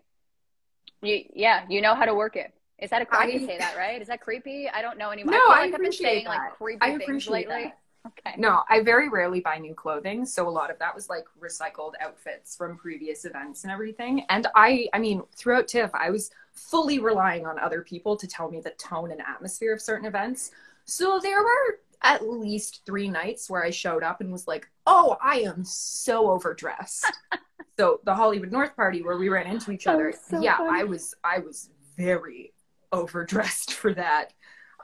you, 1.03 1.25
yeah, 1.35 1.65
you 1.69 1.81
know 1.81 1.95
how 1.95 2.05
to 2.05 2.15
work 2.15 2.37
it. 2.37 2.53
Is 2.79 2.91
that 2.91 3.03
a 3.03 3.07
I, 3.11 3.23
I 3.23 3.31
can 3.31 3.47
say 3.47 3.59
that 3.59 3.77
right? 3.77 4.01
Is 4.01 4.09
that 4.09 4.21
creepy? 4.21 4.69
I 4.69 4.83
don't 4.83 4.99
know 4.99 5.11
anymore. 5.11 5.33
No, 5.33 5.39
I, 5.49 5.59
I 5.59 5.65
like 5.65 5.75
I've 5.75 5.81
been 5.81 5.93
saying 5.93 6.25
that. 6.25 6.31
like 6.31 6.53
creepy 6.53 6.79
I 6.81 6.97
things 6.99 7.29
lately. 7.29 7.65
That. 7.65 7.79
Okay. 8.09 8.35
No, 8.39 8.63
I 8.69 8.83
very 8.83 9.09
rarely 9.09 9.41
buy 9.41 9.59
new 9.59 9.75
clothing, 9.75 10.25
so 10.25 10.49
a 10.49 10.51
lot 10.51 10.71
of 10.71 10.79
that 10.79 10.95
was 10.95 11.09
like 11.09 11.25
recycled 11.41 11.93
outfits 12.01 12.57
from 12.57 12.77
previous 12.77 13.25
events 13.25 13.65
and 13.65 13.73
everything. 13.73 14.25
And 14.29 14.47
I, 14.55 14.89
I 14.93 14.99
mean, 14.99 15.23
throughout 15.35 15.69
TIFF, 15.69 15.91
I 15.95 16.11
was 16.11 16.31
fully 16.53 16.99
relying 16.99 17.47
on 17.47 17.59
other 17.59 17.83
people 17.83 18.17
to 18.17 18.27
tell 18.27 18.51
me 18.51 18.61
the 18.61 18.71
tone 18.71 19.11
and 19.11 19.21
atmosphere 19.21 19.73
of 19.73 19.81
certain 19.81 20.07
events. 20.07 20.53
So 20.85 21.21
there 21.23 21.43
were 21.43 21.81
at 22.03 22.29
least 22.29 22.83
three 22.87 23.09
nights 23.09 23.51
where 23.51 23.65
I 23.65 23.71
showed 23.71 24.03
up 24.03 24.21
and 24.21 24.33
was 24.33 24.47
like, 24.47 24.69
"Oh, 24.87 25.17
I 25.23 25.41
am 25.41 25.65
so 25.65 26.31
overdressed." 26.31 27.13
so 27.79 28.01
the 28.05 28.15
Hollywood 28.15 28.53
North 28.53 28.75
party 28.77 29.03
where 29.03 29.19
we 29.19 29.29
ran 29.29 29.47
into 29.47 29.71
each 29.71 29.87
other, 29.87 30.13
so 30.13 30.41
yeah, 30.41 30.57
funny. 30.57 30.81
I 30.81 30.85
was, 30.85 31.15
I 31.25 31.39
was 31.41 31.71
very 31.97 32.53
overdressed 32.93 33.75
for 33.75 33.93
that. 33.95 34.33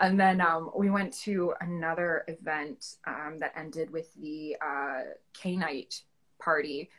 And 0.00 0.18
then 0.18 0.40
um, 0.40 0.70
we 0.76 0.90
went 0.90 1.12
to 1.20 1.54
another 1.60 2.24
event 2.26 2.96
um, 3.06 3.38
that 3.38 3.52
ended 3.56 3.90
with 3.90 4.12
the 4.14 4.56
uh, 4.60 5.02
K 5.32 5.56
night 5.56 6.02
party. 6.40 6.90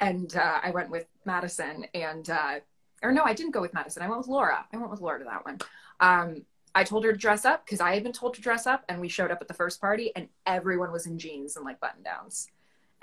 And 0.00 0.34
uh, 0.36 0.60
I 0.62 0.70
went 0.70 0.90
with 0.90 1.06
Madison 1.24 1.84
and, 1.94 2.30
uh, 2.30 2.60
or 3.02 3.10
no, 3.12 3.24
I 3.24 3.34
didn't 3.34 3.52
go 3.52 3.60
with 3.60 3.74
Madison. 3.74 4.02
I 4.02 4.08
went 4.08 4.18
with 4.18 4.28
Laura. 4.28 4.64
I 4.72 4.76
went 4.76 4.90
with 4.90 5.00
Laura 5.00 5.18
to 5.18 5.24
that 5.24 5.44
one. 5.44 5.58
Um, 5.98 6.44
I 6.74 6.84
told 6.84 7.04
her 7.04 7.12
to 7.12 7.18
dress 7.18 7.44
up 7.44 7.64
because 7.64 7.80
I 7.80 7.94
had 7.94 8.04
been 8.04 8.12
told 8.12 8.34
to 8.34 8.40
dress 8.40 8.66
up. 8.66 8.84
And 8.88 9.00
we 9.00 9.08
showed 9.08 9.32
up 9.32 9.40
at 9.40 9.48
the 9.48 9.54
first 9.54 9.80
party 9.80 10.12
and 10.14 10.28
everyone 10.46 10.92
was 10.92 11.06
in 11.06 11.18
jeans 11.18 11.56
and 11.56 11.64
like 11.64 11.80
button 11.80 12.04
downs. 12.04 12.48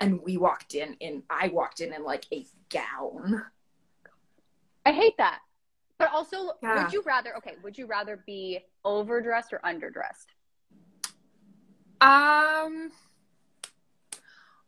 And 0.00 0.22
we 0.22 0.38
walked 0.38 0.74
in 0.74 0.94
in, 0.94 1.22
I 1.28 1.48
walked 1.48 1.80
in 1.80 1.92
in 1.92 2.04
like 2.04 2.24
a 2.32 2.46
gown. 2.70 3.44
I 4.86 4.92
hate 4.92 5.18
that. 5.18 5.40
But 5.98 6.10
also, 6.12 6.52
yeah. 6.62 6.82
would 6.82 6.92
you 6.92 7.02
rather? 7.06 7.36
Okay, 7.38 7.54
would 7.62 7.78
you 7.78 7.86
rather 7.86 8.22
be 8.26 8.60
overdressed 8.84 9.52
or 9.52 9.60
underdressed? 9.64 10.26
Um, 12.00 12.90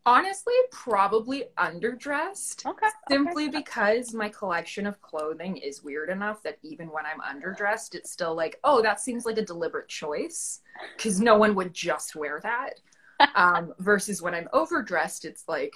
honestly, 0.06 0.54
probably 0.70 1.44
underdressed. 1.58 2.64
Okay. 2.64 2.86
Simply 3.10 3.48
okay. 3.48 3.58
because 3.58 4.14
my 4.14 4.30
collection 4.30 4.86
of 4.86 5.00
clothing 5.02 5.58
is 5.58 5.82
weird 5.82 6.08
enough 6.08 6.42
that 6.44 6.58
even 6.62 6.88
when 6.88 7.04
I'm 7.04 7.20
underdressed, 7.20 7.94
it's 7.94 8.10
still 8.10 8.34
like, 8.34 8.58
oh, 8.64 8.80
that 8.82 9.00
seems 9.00 9.26
like 9.26 9.36
a 9.36 9.44
deliberate 9.44 9.88
choice 9.88 10.60
because 10.96 11.20
no 11.20 11.36
one 11.36 11.54
would 11.54 11.74
just 11.74 12.16
wear 12.16 12.40
that. 12.42 12.80
um, 13.34 13.74
versus 13.80 14.22
when 14.22 14.34
I'm 14.34 14.48
overdressed, 14.52 15.24
it's 15.24 15.44
like, 15.48 15.74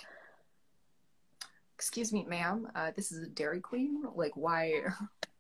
excuse 1.74 2.12
me, 2.12 2.24
ma'am, 2.24 2.68
uh, 2.74 2.92
this 2.94 3.12
is 3.12 3.22
a 3.22 3.28
Dairy 3.28 3.60
Queen. 3.60 4.04
Like, 4.14 4.36
why? 4.36 4.82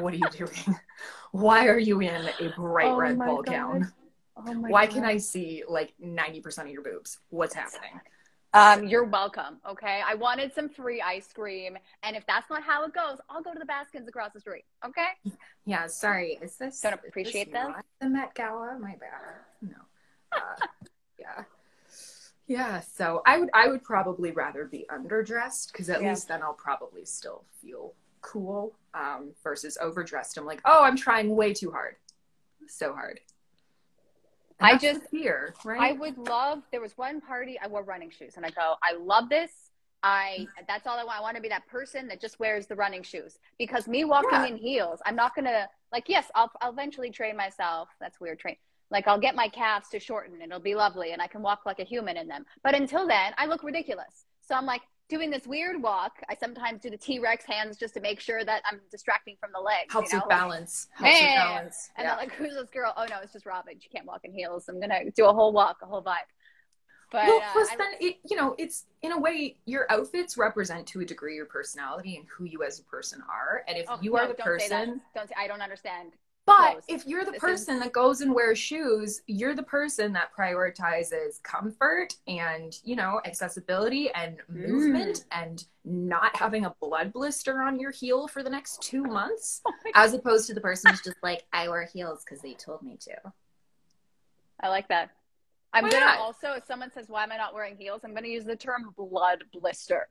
what 0.00 0.14
are 0.14 0.16
you 0.16 0.30
doing? 0.30 0.76
Why 1.32 1.66
are 1.66 1.78
you 1.78 2.00
in 2.00 2.28
a 2.40 2.48
bright 2.56 2.86
oh 2.86 2.96
red 2.96 3.18
ball 3.18 3.42
God. 3.42 3.46
gown? 3.46 3.92
Oh 4.36 4.52
Why 4.52 4.86
God. 4.86 4.94
can 4.94 5.04
I 5.04 5.18
see 5.18 5.62
like 5.68 5.92
90% 6.02 6.62
of 6.62 6.68
your 6.68 6.82
boobs? 6.82 7.18
What's 7.28 7.54
happening? 7.54 8.00
Um, 8.52 8.86
you're 8.86 9.04
welcome. 9.04 9.58
Okay. 9.68 10.02
I 10.04 10.14
wanted 10.14 10.52
some 10.54 10.68
free 10.68 11.00
ice 11.00 11.28
cream. 11.32 11.78
And 12.02 12.16
if 12.16 12.26
that's 12.26 12.50
not 12.50 12.62
how 12.62 12.84
it 12.84 12.92
goes, 12.92 13.18
I'll 13.28 13.42
go 13.42 13.52
to 13.52 13.58
the 13.58 13.64
Baskins 13.64 14.08
across 14.08 14.32
the 14.32 14.40
street. 14.40 14.64
Okay. 14.84 15.08
Yeah. 15.66 15.86
Sorry. 15.86 16.38
Is 16.42 16.56
this, 16.56 16.80
don't 16.80 16.94
appreciate 16.94 17.52
this? 17.52 17.68
The 18.00 18.08
Met 18.08 18.34
Gala? 18.34 18.76
My 18.80 18.96
bad. 18.96 19.36
No. 19.62 19.76
Uh, 20.32 20.66
yeah. 21.18 21.44
Yeah. 22.48 22.80
So 22.80 23.22
I 23.24 23.38
would, 23.38 23.50
I 23.54 23.68
would 23.68 23.84
probably 23.84 24.32
rather 24.32 24.64
be 24.64 24.84
underdressed 24.90 25.70
because 25.70 25.88
at 25.88 26.02
yeah. 26.02 26.10
least 26.10 26.26
then 26.26 26.42
I'll 26.42 26.54
probably 26.54 27.04
still 27.04 27.44
feel 27.62 27.94
cool 28.20 28.74
um, 28.94 29.32
versus 29.42 29.78
overdressed. 29.80 30.36
I'm 30.38 30.46
like, 30.46 30.60
oh, 30.64 30.82
I'm 30.82 30.96
trying 30.96 31.34
way 31.34 31.52
too 31.52 31.70
hard, 31.70 31.96
so 32.68 32.92
hard. 32.92 33.20
I 34.60 34.76
just 34.76 35.02
fear, 35.10 35.54
right? 35.64 35.80
I 35.80 35.92
would 35.92 36.18
love. 36.18 36.62
There 36.70 36.80
was 36.80 36.96
one 36.98 37.20
party 37.20 37.58
I 37.62 37.66
wore 37.66 37.82
running 37.82 38.10
shoes, 38.10 38.34
and 38.36 38.44
I 38.44 38.50
go, 38.50 38.74
I 38.82 38.94
love 38.94 39.28
this. 39.28 39.50
I 40.02 40.46
that's 40.66 40.86
all 40.86 40.98
I 40.98 41.04
want. 41.04 41.18
I 41.18 41.22
want 41.22 41.36
to 41.36 41.42
be 41.42 41.48
that 41.48 41.66
person 41.66 42.08
that 42.08 42.20
just 42.20 42.38
wears 42.40 42.66
the 42.66 42.74
running 42.74 43.02
shoes 43.02 43.38
because 43.58 43.86
me 43.86 44.04
walking 44.04 44.30
yeah. 44.32 44.46
in 44.46 44.56
heels, 44.56 45.00
I'm 45.04 45.16
not 45.16 45.34
gonna 45.34 45.68
like. 45.92 46.04
Yes, 46.08 46.26
I'll 46.34 46.50
I'll 46.60 46.72
eventually 46.72 47.10
train 47.10 47.36
myself. 47.36 47.88
That's 48.00 48.20
weird. 48.20 48.38
Train 48.38 48.56
like 48.90 49.06
I'll 49.06 49.20
get 49.20 49.34
my 49.34 49.48
calves 49.48 49.88
to 49.90 50.00
shorten. 50.00 50.40
It'll 50.40 50.58
be 50.58 50.74
lovely, 50.74 51.12
and 51.12 51.20
I 51.20 51.26
can 51.26 51.42
walk 51.42 51.60
like 51.66 51.80
a 51.80 51.84
human 51.84 52.16
in 52.16 52.28
them. 52.28 52.46
But 52.62 52.74
until 52.74 53.06
then, 53.06 53.32
I 53.36 53.46
look 53.46 53.62
ridiculous. 53.62 54.24
So 54.42 54.54
I'm 54.54 54.66
like, 54.66 54.82
doing 55.10 55.28
this 55.28 55.46
weird 55.46 55.82
walk. 55.82 56.22
I 56.30 56.36
sometimes 56.36 56.80
do 56.80 56.88
the 56.88 56.96
T 56.96 57.18
Rex 57.18 57.44
hands 57.44 57.76
just 57.76 57.92
to 57.94 58.00
make 58.00 58.20
sure 58.20 58.44
that 58.44 58.62
I'm 58.70 58.80
distracting 58.90 59.36
from 59.38 59.50
the 59.52 59.60
legs. 59.60 59.92
Helps 59.92 60.12
you 60.12 60.18
know? 60.18 60.24
with 60.24 60.30
balance. 60.30 60.88
Helps 60.94 61.20
with 61.20 61.28
balance. 61.28 61.90
And 61.96 62.04
yeah. 62.04 62.16
then 62.16 62.18
like, 62.18 62.34
who's 62.34 62.54
this 62.54 62.70
girl? 62.70 62.94
Oh 62.96 63.04
no, 63.10 63.16
it's 63.22 63.32
just 63.32 63.44
Robin. 63.44 63.74
She 63.78 63.88
can't 63.90 64.06
walk 64.06 64.20
in 64.24 64.32
heels. 64.32 64.68
I'm 64.68 64.80
gonna 64.80 65.10
do 65.10 65.26
a 65.26 65.32
whole 65.32 65.52
walk, 65.52 65.78
a 65.82 65.86
whole 65.86 66.02
vibe. 66.02 66.16
But, 67.12 67.26
well, 67.26 67.40
uh, 67.40 67.52
plus 67.52 67.72
uh, 67.72 67.76
then 67.76 67.92
it, 68.00 68.16
you 68.24 68.36
know, 68.36 68.54
it's 68.56 68.86
in 69.02 69.10
a 69.10 69.18
way 69.18 69.56
your 69.66 69.90
outfits 69.90 70.38
represent 70.38 70.86
to 70.88 71.00
a 71.00 71.04
degree 71.04 71.34
your 71.34 71.46
personality 71.46 72.16
and 72.16 72.24
who 72.28 72.44
you 72.44 72.62
as 72.62 72.78
a 72.78 72.84
person 72.84 73.20
are. 73.28 73.64
And 73.66 73.76
if 73.76 73.86
oh, 73.88 73.98
you 74.00 74.12
no, 74.12 74.18
are 74.18 74.28
the 74.28 74.34
person, 74.34 74.68
say 74.68 75.02
don't 75.14 75.28
say 75.28 75.34
I 75.36 75.48
don't 75.48 75.60
understand. 75.60 76.12
But 76.58 76.82
if 76.88 77.06
you're 77.06 77.24
the 77.24 77.32
person 77.32 77.78
that 77.78 77.92
goes 77.92 78.22
and 78.22 78.34
wears 78.34 78.58
shoes, 78.58 79.22
you're 79.28 79.54
the 79.54 79.62
person 79.62 80.12
that 80.14 80.30
prioritizes 80.36 81.40
comfort 81.44 82.14
and, 82.26 82.76
you 82.82 82.96
know, 82.96 83.20
accessibility 83.24 84.10
and 84.10 84.38
movement 84.48 85.18
mm. 85.18 85.24
and 85.30 85.64
not 85.84 86.34
having 86.34 86.64
a 86.64 86.74
blood 86.80 87.12
blister 87.12 87.62
on 87.62 87.78
your 87.78 87.92
heel 87.92 88.26
for 88.26 88.42
the 88.42 88.50
next 88.50 88.82
two 88.82 89.02
months, 89.04 89.60
oh 89.64 89.72
as 89.94 90.12
opposed 90.12 90.48
to 90.48 90.54
the 90.54 90.60
person 90.60 90.90
who's 90.90 91.00
just 91.04 91.22
like, 91.22 91.44
I 91.52 91.68
wear 91.68 91.84
heels 91.84 92.24
because 92.24 92.42
they 92.42 92.54
told 92.54 92.82
me 92.82 92.98
to. 93.02 93.14
I 94.60 94.68
like 94.68 94.88
that. 94.88 95.10
I'm 95.72 95.84
Why 95.84 95.90
gonna 95.90 96.04
not? 96.06 96.18
also, 96.18 96.54
if 96.54 96.64
someone 96.66 96.90
says, 96.90 97.08
Why 97.08 97.22
am 97.22 97.30
I 97.30 97.36
not 97.36 97.54
wearing 97.54 97.76
heels? 97.76 98.00
I'm 98.02 98.12
gonna 98.12 98.26
use 98.26 98.44
the 98.44 98.56
term 98.56 98.92
blood 98.96 99.44
blister. 99.52 100.08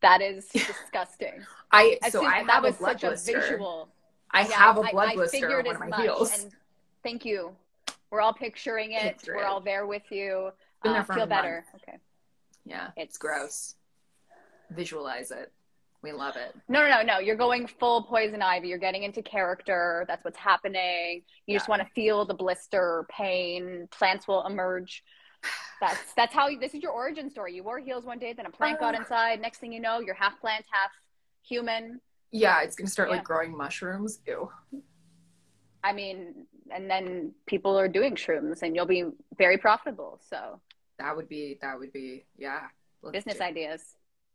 That 0.00 0.22
is 0.22 0.46
disgusting. 0.52 1.44
I 1.70 1.98
so 2.08 2.24
I 2.24 2.42
have 2.42 2.64
a 2.64 2.72
blood 2.72 3.00
blister. 3.00 3.36
A 3.36 3.40
visual 3.40 3.90
I 4.34 4.40
yeah, 4.40 4.56
have 4.56 4.76
a 4.76 4.82
blood 4.82 5.10
I, 5.10 5.14
blister 5.14 5.58
on 5.58 5.64
one 5.64 5.76
of 5.76 5.88
my 5.88 6.02
heels. 6.02 6.46
thank 7.02 7.24
you. 7.24 7.52
We're 8.10 8.20
all 8.20 8.34
picturing 8.34 8.92
it. 8.92 9.22
We're 9.26 9.44
all 9.44 9.60
there 9.60 9.86
with 9.86 10.02
you. 10.10 10.50
Uh, 10.84 11.02
feel 11.04 11.26
better. 11.26 11.64
Month. 11.72 11.82
Okay. 11.88 11.98
Yeah, 12.64 12.90
it's 12.96 13.16
gross. 13.16 13.76
Visualize 14.70 15.30
it. 15.30 15.52
We 16.02 16.12
love 16.12 16.36
it. 16.36 16.54
No, 16.68 16.80
no, 16.82 16.88
no, 16.88 17.02
no. 17.02 17.18
You're 17.18 17.36
going 17.36 17.66
full 17.66 18.02
poison 18.02 18.42
ivy. 18.42 18.68
You're 18.68 18.78
getting 18.78 19.04
into 19.04 19.22
character. 19.22 20.04
That's 20.06 20.24
what's 20.24 20.38
happening. 20.38 21.22
You 21.46 21.52
yeah. 21.52 21.58
just 21.58 21.68
want 21.68 21.80
to 21.80 21.88
feel 21.94 22.26
the 22.26 22.34
blister, 22.34 23.06
pain. 23.08 23.88
Plants 23.90 24.28
will 24.28 24.46
emerge. 24.46 25.02
That's 25.80 26.14
that's 26.16 26.32
how. 26.32 26.48
This 26.58 26.72
is 26.74 26.82
your 26.82 26.92
origin 26.92 27.28
story. 27.30 27.54
You 27.54 27.62
wore 27.62 27.78
heels 27.78 28.04
one 28.04 28.18
day, 28.18 28.32
then 28.32 28.46
a 28.46 28.50
plant 28.50 28.80
got 28.80 28.94
inside. 28.94 29.40
Next 29.40 29.58
thing 29.58 29.72
you 29.72 29.80
know, 29.80 30.00
you're 30.00 30.14
half 30.14 30.40
plant, 30.40 30.64
half 30.70 30.90
human. 31.42 32.00
Yeah, 32.34 32.62
it's 32.62 32.74
gonna 32.74 32.90
start 32.90 33.10
yeah. 33.10 33.16
like 33.16 33.24
growing 33.24 33.56
mushrooms. 33.56 34.18
Ew. 34.26 34.50
I 35.84 35.92
mean, 35.92 36.46
and 36.72 36.90
then 36.90 37.32
people 37.46 37.78
are 37.78 37.86
doing 37.86 38.16
shrooms, 38.16 38.62
and 38.62 38.74
you'll 38.74 38.86
be 38.86 39.04
very 39.38 39.56
profitable. 39.56 40.20
So 40.28 40.60
That 40.98 41.14
would 41.16 41.28
be 41.28 41.58
that 41.62 41.78
would 41.78 41.92
be 41.92 42.24
yeah. 42.36 42.62
Business 43.12 43.36
do. 43.36 43.44
ideas. 43.44 43.82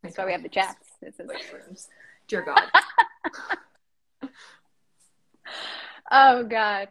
That's 0.01 0.17
why 0.17 0.25
we 0.25 0.31
have 0.31 0.43
the 0.43 0.49
chats. 0.49 0.87
This 1.01 1.19
is 1.19 1.89
dear 2.29 2.43
God. 2.43 2.61
oh 6.11 6.43
God. 6.43 6.87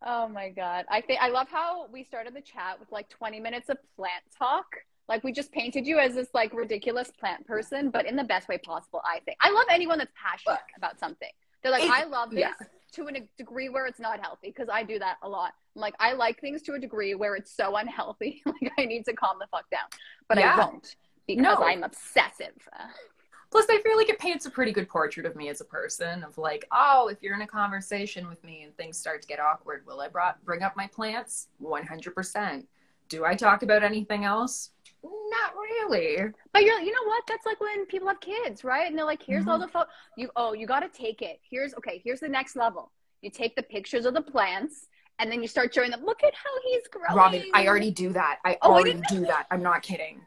Oh 0.00 0.26
my 0.26 0.48
God. 0.48 0.86
I 0.88 1.02
think 1.02 1.20
I 1.20 1.28
love 1.28 1.48
how 1.50 1.86
we 1.92 2.02
started 2.02 2.32
the 2.32 2.40
chat 2.40 2.80
with 2.80 2.90
like 2.90 3.10
20 3.10 3.40
minutes 3.40 3.68
of 3.68 3.76
plant 3.94 4.24
talk. 4.38 4.76
Like 5.08 5.22
we 5.22 5.32
just 5.32 5.52
painted 5.52 5.86
you 5.86 5.98
as 5.98 6.14
this 6.14 6.28
like 6.34 6.52
ridiculous 6.52 7.10
plant 7.10 7.46
person, 7.46 7.90
but 7.90 8.06
in 8.06 8.16
the 8.16 8.24
best 8.24 8.48
way 8.48 8.58
possible, 8.58 9.00
I 9.04 9.20
think. 9.20 9.36
I 9.40 9.50
love 9.50 9.66
anyone 9.70 9.98
that's 9.98 10.12
passionate 10.20 10.60
about 10.76 10.98
something. 10.98 11.30
They're 11.62 11.72
like, 11.72 11.88
I 11.90 12.04
love 12.04 12.30
this 12.30 12.40
yeah. 12.40 12.52
to 12.92 13.06
a 13.06 13.20
degree 13.38 13.68
where 13.68 13.86
it's 13.86 14.00
not 14.00 14.20
healthy 14.20 14.48
because 14.48 14.68
I 14.68 14.82
do 14.82 14.98
that 14.98 15.16
a 15.22 15.28
lot. 15.28 15.52
I'm 15.74 15.80
like, 15.80 15.94
I 15.98 16.12
like 16.12 16.40
things 16.40 16.62
to 16.62 16.74
a 16.74 16.78
degree 16.78 17.14
where 17.14 17.34
it's 17.36 17.54
so 17.54 17.76
unhealthy. 17.76 18.42
like 18.46 18.72
I 18.78 18.84
need 18.84 19.04
to 19.06 19.12
calm 19.12 19.38
the 19.40 19.46
fuck 19.48 19.68
down, 19.70 19.88
but 20.28 20.38
yeah. 20.38 20.54
I 20.54 20.58
won't 20.58 20.96
because 21.26 21.58
no. 21.58 21.64
I'm 21.64 21.82
obsessive. 21.82 22.54
Plus, 23.50 23.66
I 23.70 23.80
feel 23.82 23.96
like 23.96 24.08
it 24.08 24.18
paints 24.18 24.44
a 24.46 24.50
pretty 24.50 24.72
good 24.72 24.88
portrait 24.88 25.24
of 25.24 25.36
me 25.36 25.48
as 25.48 25.60
a 25.60 25.64
person. 25.64 26.24
Of 26.24 26.36
like, 26.36 26.66
oh, 26.72 27.08
if 27.08 27.22
you're 27.22 27.34
in 27.34 27.42
a 27.42 27.46
conversation 27.46 28.28
with 28.28 28.42
me 28.42 28.64
and 28.64 28.76
things 28.76 28.98
start 28.98 29.22
to 29.22 29.28
get 29.28 29.38
awkward, 29.38 29.86
will 29.86 30.00
I 30.00 30.08
brought, 30.08 30.44
bring 30.44 30.62
up 30.62 30.76
my 30.76 30.88
plants? 30.88 31.48
One 31.58 31.86
hundred 31.86 32.14
percent. 32.14 32.66
Do 33.08 33.24
I 33.24 33.34
talk 33.34 33.62
about 33.62 33.84
anything 33.84 34.24
else? 34.24 34.70
Not 35.30 35.54
really. 35.54 36.32
But 36.52 36.62
you're, 36.64 36.80
you 36.80 36.92
know 36.92 37.06
what? 37.06 37.24
That's 37.28 37.46
like 37.46 37.60
when 37.60 37.86
people 37.86 38.08
have 38.08 38.20
kids, 38.20 38.64
right? 38.64 38.88
And 38.88 38.98
they're 38.98 39.04
like, 39.04 39.22
here's 39.22 39.42
mm-hmm. 39.42 39.50
all 39.50 39.58
the 39.58 39.68
photo. 39.68 39.88
You, 40.16 40.30
oh, 40.36 40.52
you 40.52 40.66
got 40.66 40.80
to 40.80 40.88
take 40.88 41.22
it. 41.22 41.40
Here's 41.48 41.74
okay. 41.74 42.00
Here's 42.04 42.20
the 42.20 42.28
next 42.28 42.56
level. 42.56 42.92
You 43.22 43.30
take 43.30 43.56
the 43.56 43.62
pictures 43.62 44.06
of 44.06 44.14
the 44.14 44.22
plants, 44.22 44.88
and 45.18 45.30
then 45.30 45.42
you 45.42 45.48
start 45.48 45.74
showing 45.74 45.90
them. 45.90 46.04
Look 46.04 46.22
at 46.22 46.34
how 46.34 46.50
he's 46.64 46.86
growing. 46.88 47.16
Robin, 47.16 47.42
I 47.54 47.66
already 47.66 47.90
do 47.90 48.12
that. 48.12 48.38
I 48.44 48.58
oh, 48.62 48.72
already 48.72 48.94
I 48.94 49.00
do 49.08 49.20
that. 49.26 49.46
I'm 49.50 49.62
not 49.62 49.82
kidding. 49.82 50.20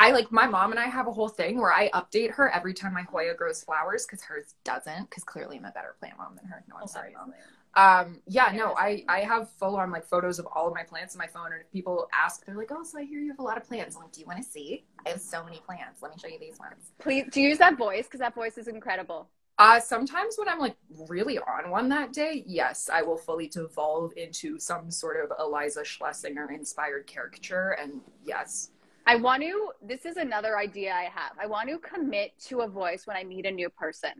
I 0.00 0.12
like 0.12 0.30
my 0.30 0.46
mom 0.46 0.70
and 0.70 0.78
I 0.78 0.86
have 0.86 1.08
a 1.08 1.12
whole 1.12 1.28
thing 1.28 1.60
where 1.60 1.72
I 1.72 1.90
update 1.90 2.30
her 2.30 2.48
every 2.50 2.72
time 2.72 2.94
my 2.94 3.02
Hoya 3.02 3.34
grows 3.34 3.64
flowers 3.64 4.06
because 4.06 4.22
hers 4.22 4.54
doesn't. 4.64 5.10
Because 5.10 5.24
clearly 5.24 5.56
I'm 5.58 5.64
a 5.64 5.72
better 5.72 5.96
plant 5.98 6.16
mom 6.18 6.36
than 6.36 6.44
her. 6.46 6.62
No, 6.68 6.76
I'm 6.76 6.82
oh, 6.84 6.86
sorry, 6.86 7.12
mom. 7.14 7.34
Um, 7.78 8.20
yeah, 8.26 8.50
no, 8.52 8.74
I 8.76 9.04
I 9.08 9.20
have 9.20 9.48
full 9.50 9.76
on 9.76 9.92
like 9.92 10.04
photos 10.04 10.40
of 10.40 10.46
all 10.46 10.66
of 10.66 10.74
my 10.74 10.82
plants 10.82 11.14
in 11.14 11.18
my 11.18 11.28
phone, 11.28 11.52
and 11.52 11.60
if 11.60 11.70
people 11.70 12.08
ask, 12.12 12.44
they're 12.44 12.56
like, 12.56 12.72
"Oh, 12.72 12.82
so 12.82 12.98
I 12.98 13.04
hear 13.04 13.20
you 13.20 13.30
have 13.30 13.38
a 13.38 13.42
lot 13.42 13.56
of 13.56 13.68
plants." 13.68 13.94
I'm 13.94 14.02
like, 14.02 14.12
"Do 14.12 14.20
you 14.20 14.26
want 14.26 14.42
to 14.42 14.44
see? 14.44 14.84
I 15.06 15.10
have 15.10 15.20
so 15.20 15.44
many 15.44 15.58
plants. 15.58 16.02
Let 16.02 16.10
me 16.10 16.18
show 16.20 16.26
you 16.26 16.40
these 16.40 16.58
ones." 16.58 16.90
Please, 16.98 17.26
do 17.30 17.40
you 17.40 17.50
use 17.50 17.58
that 17.58 17.78
voice 17.78 18.06
because 18.06 18.18
that 18.18 18.34
voice 18.34 18.58
is 18.58 18.66
incredible. 18.66 19.28
Uh, 19.58 19.78
sometimes 19.78 20.34
when 20.36 20.48
I'm 20.48 20.58
like 20.58 20.76
really 21.08 21.38
on 21.38 21.70
one 21.70 21.88
that 21.90 22.12
day, 22.12 22.42
yes, 22.46 22.90
I 22.92 23.02
will 23.02 23.16
fully 23.16 23.46
devolve 23.46 24.12
into 24.16 24.58
some 24.58 24.90
sort 24.90 25.16
of 25.22 25.36
Iliza 25.38 25.84
Shlesinger 25.84 26.52
inspired 26.52 27.06
caricature, 27.06 27.76
and 27.80 28.00
yes, 28.24 28.70
I 29.06 29.16
want 29.16 29.42
to, 29.42 29.70
this 29.82 30.04
is 30.04 30.16
another 30.16 30.58
idea 30.58 30.92
I 30.92 31.04
have. 31.04 31.32
I 31.40 31.46
want 31.46 31.70
to 31.70 31.78
commit 31.78 32.38
to 32.48 32.60
a 32.60 32.68
voice 32.68 33.06
when 33.06 33.16
I 33.16 33.24
meet 33.24 33.46
a 33.46 33.50
new 33.50 33.70
person 33.70 34.10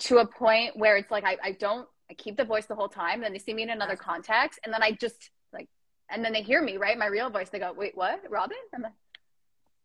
to 0.00 0.18
a 0.18 0.26
point 0.26 0.76
where 0.76 0.96
it's 0.96 1.10
like, 1.10 1.24
I, 1.24 1.36
I 1.42 1.52
don't, 1.52 1.88
I 2.10 2.14
keep 2.14 2.36
the 2.36 2.44
voice 2.44 2.66
the 2.66 2.74
whole 2.74 2.88
time. 2.88 3.20
Then 3.20 3.32
they 3.32 3.38
see 3.38 3.54
me 3.54 3.62
in 3.62 3.70
another 3.70 3.96
context. 3.96 4.58
And 4.64 4.72
then 4.72 4.82
I 4.82 4.92
just 4.92 5.30
like, 5.52 5.68
and 6.10 6.24
then 6.24 6.32
they 6.32 6.42
hear 6.42 6.62
me, 6.62 6.76
right? 6.76 6.96
My 6.98 7.06
real 7.06 7.30
voice. 7.30 7.50
They 7.50 7.58
go, 7.58 7.72
wait, 7.72 7.96
what? 7.96 8.20
Robin? 8.28 8.56
I'm 8.74 8.82
like, 8.82 8.92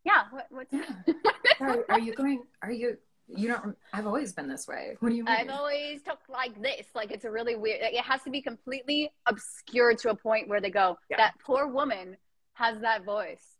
yeah. 0.03 0.23
What, 0.31 0.47
what's 0.49 0.73
yeah. 0.73 1.13
are, 1.59 1.85
are 1.89 1.99
you 1.99 2.13
going, 2.13 2.43
are 2.61 2.71
you, 2.71 2.97
you 3.27 3.47
don't 3.47 3.77
i've 3.93 4.05
always 4.05 4.33
been 4.33 4.49
this 4.49 4.67
way 4.67 4.97
what 4.99 5.09
do 5.09 5.15
you 5.15 5.23
mean 5.23 5.33
i've 5.33 5.49
always 5.49 6.01
talked 6.01 6.29
like 6.29 6.61
this 6.61 6.87
like 6.93 7.09
it's 7.09 7.23
a 7.23 7.31
really 7.31 7.55
weird 7.55 7.79
it 7.81 8.03
has 8.03 8.21
to 8.21 8.29
be 8.29 8.41
completely 8.41 9.09
obscured 9.27 9.97
to 9.97 10.09
a 10.09 10.15
point 10.15 10.49
where 10.49 10.59
they 10.59 10.69
go 10.69 10.97
yeah. 11.09 11.15
that 11.15 11.33
poor 11.43 11.65
woman 11.65 12.17
has 12.53 12.81
that 12.81 13.05
voice 13.05 13.53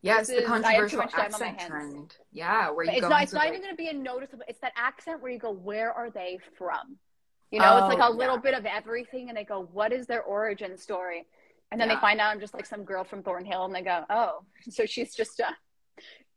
Yes, 0.00 0.28
the 0.28 0.42
controversial 0.42 1.02
accent 1.02 1.58
trend. 1.58 2.16
Yeah, 2.30 2.70
where 2.70 2.84
you 2.84 2.92
it's 2.92 3.00
go. 3.00 3.08
Not, 3.08 3.22
it's 3.24 3.32
not 3.32 3.40
like, 3.40 3.48
even 3.48 3.62
going 3.62 3.72
to 3.72 3.76
be 3.76 3.88
a 3.88 3.92
noticeable. 3.92 4.44
It's 4.46 4.60
that 4.60 4.72
accent 4.76 5.20
where 5.20 5.32
you 5.32 5.40
go, 5.40 5.50
"Where 5.50 5.92
are 5.92 6.08
they 6.08 6.38
from?" 6.56 6.98
You 7.50 7.60
know, 7.60 7.74
oh, 7.74 7.86
it's 7.86 7.98
like 7.98 8.06
a 8.06 8.12
little 8.12 8.36
bit 8.36 8.54
of 8.54 8.66
everything, 8.66 9.28
and 9.28 9.36
they 9.36 9.44
go, 9.44 9.68
"What 9.72 9.92
is 9.92 10.06
their 10.06 10.22
origin 10.22 10.76
story?" 10.76 11.26
And 11.70 11.80
then 11.80 11.88
yeah. 11.88 11.94
they 11.94 12.00
find 12.00 12.20
out 12.20 12.30
I'm 12.30 12.40
just 12.40 12.54
like 12.54 12.66
some 12.66 12.84
girl 12.84 13.04
from 13.04 13.22
Thornhill, 13.22 13.64
and 13.64 13.74
they 13.74 13.82
go, 13.82 14.04
"Oh, 14.10 14.42
so 14.70 14.84
she's 14.84 15.14
just 15.14 15.40
a, 15.40 15.56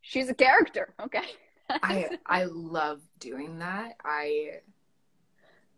she's 0.01 0.29
a 0.29 0.33
character." 0.33 0.93
Okay. 1.03 1.23
I 1.69 2.17
I 2.25 2.45
love 2.45 3.01
doing 3.19 3.59
that. 3.59 3.95
I, 4.03 4.59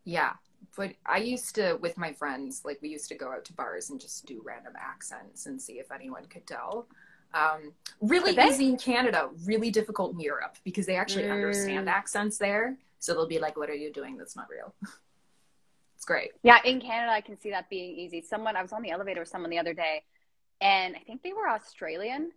yeah, 0.06 0.34
but 0.76 0.92
I 1.06 1.18
used 1.18 1.56
to 1.56 1.78
with 1.82 1.98
my 1.98 2.14
friends, 2.14 2.62
like 2.64 2.80
we 2.82 2.90
used 2.90 3.10
to 3.10 3.16
go 3.16 3.32
out 3.32 3.46
to 3.46 3.54
bars 3.54 3.90
and 3.90 4.00
just 4.00 4.26
do 4.26 4.42
random 4.44 4.74
accents 4.80 5.46
and 5.46 5.62
see 5.62 5.74
if 5.74 5.92
anyone 5.92 6.26
could 6.26 6.48
tell. 6.48 6.88
Um, 7.34 7.74
really 8.00 8.38
easy 8.40 8.70
in 8.70 8.78
Canada, 8.78 9.30
really 9.46 9.72
difficult 9.72 10.14
in 10.14 10.20
Europe 10.20 10.56
because 10.64 10.86
they 10.86 10.96
actually 10.96 11.24
mm. 11.24 11.32
understand 11.32 11.90
accents 11.90 12.38
there. 12.38 12.78
So 13.00 13.14
they'll 13.14 13.28
be 13.28 13.40
like, 13.40 13.58
"What 13.58 13.70
are 13.70 13.76
you 13.76 13.92
doing? 13.92 14.18
That's 14.18 14.36
not 14.36 14.48
real." 14.50 14.74
It's 16.04 16.08
great. 16.10 16.32
Yeah, 16.44 16.60
in 16.66 16.82
Canada, 16.82 17.14
I 17.14 17.22
can 17.22 17.40
see 17.40 17.52
that 17.52 17.70
being 17.70 17.98
easy. 17.98 18.22
Someone 18.22 18.58
I 18.58 18.62
was 18.62 18.74
on 18.74 18.82
the 18.82 18.92
elevator 18.92 19.22
with 19.22 19.30
someone 19.30 19.50
the 19.50 19.58
other 19.58 19.74
day, 19.74 20.04
and 20.60 20.98
I 20.98 21.00
think 21.00 21.24
they 21.24 21.32
were 21.32 21.48
Australian, 21.48 22.32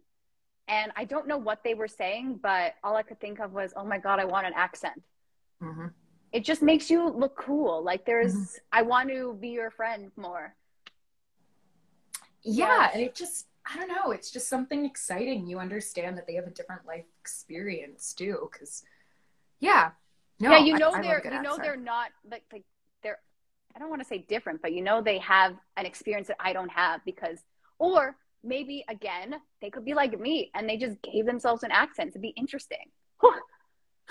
and 0.68 0.92
I 0.94 1.04
don't 1.04 1.26
know 1.26 1.36
what 1.36 1.64
they 1.64 1.74
were 1.74 1.88
saying, 1.88 2.38
but 2.40 2.74
all 2.84 2.94
I 2.94 3.02
could 3.02 3.18
think 3.18 3.40
of 3.40 3.52
was, 3.52 3.72
"Oh 3.74 3.84
my 3.84 3.98
god, 3.98 4.20
I 4.20 4.24
want 4.24 4.46
an 4.46 4.52
accent." 4.54 5.02
Mm-hmm. 5.60 5.88
It 6.30 6.44
just 6.44 6.62
makes 6.62 6.88
you 6.90 7.10
look 7.10 7.36
cool. 7.36 7.82
Like 7.82 8.06
there's, 8.06 8.34
mm-hmm. 8.34 8.78
I 8.78 8.82
want 8.82 9.08
to 9.08 9.36
be 9.40 9.48
your 9.48 9.72
friend 9.72 10.12
more. 10.16 10.54
Yeah, 12.42 12.90
and 12.92 13.02
it 13.02 13.16
just 13.16 13.46
I 13.68 13.78
don't 13.78 13.88
know. 13.88 14.12
It's 14.12 14.30
just 14.30 14.48
something 14.48 14.84
exciting. 14.84 15.48
You 15.48 15.58
understand 15.58 16.16
that 16.18 16.28
they 16.28 16.34
have 16.34 16.46
a 16.46 16.50
different 16.50 16.86
life 16.86 17.06
experience 17.20 18.12
too, 18.12 18.48
because 18.52 18.84
yeah, 19.58 19.90
no, 20.38 20.52
yeah, 20.52 20.58
you 20.58 20.78
know 20.78 20.92
I, 20.92 21.02
they're 21.02 21.26
I 21.26 21.36
you 21.36 21.42
know 21.42 21.58
they're 21.60 21.76
not 21.76 22.10
like 22.30 22.44
like. 22.52 22.62
I 23.76 23.78
don't 23.78 23.90
want 23.90 24.00
to 24.00 24.08
say 24.08 24.24
different, 24.26 24.62
but 24.62 24.72
you 24.72 24.82
know 24.82 25.02
they 25.02 25.18
have 25.18 25.54
an 25.76 25.84
experience 25.84 26.28
that 26.28 26.38
I 26.40 26.54
don't 26.54 26.70
have 26.70 27.04
because, 27.04 27.40
or 27.78 28.16
maybe 28.42 28.84
again 28.88 29.34
they 29.60 29.68
could 29.68 29.84
be 29.84 29.92
like 29.92 30.18
me 30.18 30.50
and 30.54 30.68
they 30.68 30.76
just 30.76 30.96
gave 31.02 31.26
themselves 31.26 31.62
an 31.62 31.70
accent 31.70 32.14
to 32.14 32.18
be 32.18 32.28
interesting. 32.28 32.90
Whew. 33.20 33.34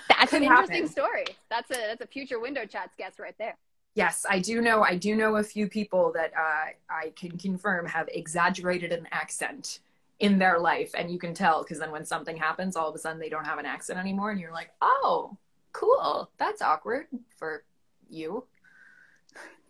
That's 0.08 0.30
could 0.30 0.42
an 0.42 0.48
happen. 0.48 0.74
interesting 0.74 0.88
story. 0.88 1.24
That's 1.50 1.70
a 1.70 1.74
that's 1.74 2.00
a 2.00 2.06
future 2.06 2.38
window 2.38 2.64
chats 2.64 2.94
guess 2.96 3.18
right 3.18 3.34
there. 3.38 3.56
Yes, 3.94 4.26
I 4.28 4.38
do 4.38 4.60
know. 4.60 4.82
I 4.82 4.96
do 4.96 5.16
know 5.16 5.36
a 5.36 5.42
few 5.42 5.68
people 5.68 6.12
that 6.14 6.32
uh, 6.38 6.66
I 6.88 7.12
can 7.16 7.36
confirm 7.38 7.86
have 7.86 8.08
exaggerated 8.12 8.92
an 8.92 9.08
accent 9.10 9.80
in 10.20 10.38
their 10.38 10.58
life, 10.58 10.90
and 10.96 11.10
you 11.10 11.18
can 11.18 11.34
tell 11.34 11.62
because 11.62 11.78
then 11.78 11.90
when 11.90 12.04
something 12.04 12.36
happens, 12.36 12.76
all 12.76 12.88
of 12.88 12.94
a 12.94 12.98
sudden 12.98 13.18
they 13.18 13.30
don't 13.30 13.46
have 13.46 13.58
an 13.58 13.66
accent 13.66 13.98
anymore, 13.98 14.30
and 14.30 14.38
you're 14.38 14.52
like, 14.52 14.70
"Oh, 14.82 15.36
cool. 15.72 16.30
That's 16.36 16.62
awkward 16.62 17.06
for 17.36 17.64
you. 18.08 18.44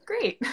Great." 0.07 0.41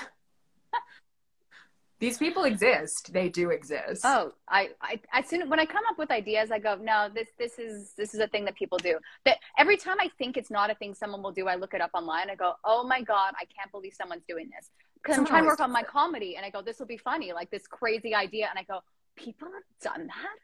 these 2.03 2.17
people 2.17 2.43
exist. 2.43 3.13
They 3.13 3.29
do 3.29 3.49
exist. 3.51 4.01
Oh 4.03 4.33
I, 4.49 4.71
I 4.81 4.99
as 5.13 5.25
soon 5.29 5.49
when 5.49 5.57
i 5.57 5.65
come 5.65 5.85
up 5.89 5.97
with 5.97 6.11
ideas 6.11 6.51
i 6.51 6.59
go 6.59 6.75
no 6.75 7.09
this 7.15 7.29
this 7.39 7.57
is 7.57 7.93
this 7.97 8.13
is 8.13 8.19
a 8.19 8.27
thing 8.27 8.43
that 8.43 8.55
people 8.55 8.77
do. 8.77 8.99
That 9.23 9.37
every 9.57 9.77
time 9.77 9.95
i 10.01 10.09
think 10.17 10.35
it's 10.35 10.51
not 10.51 10.69
a 10.69 10.75
thing 10.75 10.93
someone 10.93 11.23
will 11.23 11.31
do 11.31 11.47
i 11.47 11.55
look 11.55 11.73
it 11.73 11.79
up 11.79 11.91
online. 11.93 12.29
I 12.29 12.35
go 12.35 12.55
oh 12.65 12.83
my 12.83 13.01
god 13.01 13.33
i 13.39 13.45
can't 13.55 13.71
believe 13.71 13.93
someone's 13.93 14.25
doing 14.27 14.49
this. 14.55 14.69
Because 14.95 15.17
i'm 15.17 15.25
trying 15.25 15.43
to 15.43 15.47
work 15.47 15.61
on 15.61 15.71
my 15.71 15.79
it. 15.79 15.87
comedy 15.87 16.35
and 16.35 16.45
i 16.45 16.49
go 16.49 16.61
this 16.61 16.77
will 16.77 16.87
be 16.87 16.97
funny 16.97 17.31
like 17.31 17.49
this 17.51 17.67
crazy 17.67 18.13
idea. 18.13 18.47
And 18.49 18.59
i 18.59 18.63
go 18.63 18.79
people 19.15 19.47
have 19.47 19.93
done 19.93 20.07
that? 20.07 20.37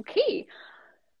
Okay 0.00 0.46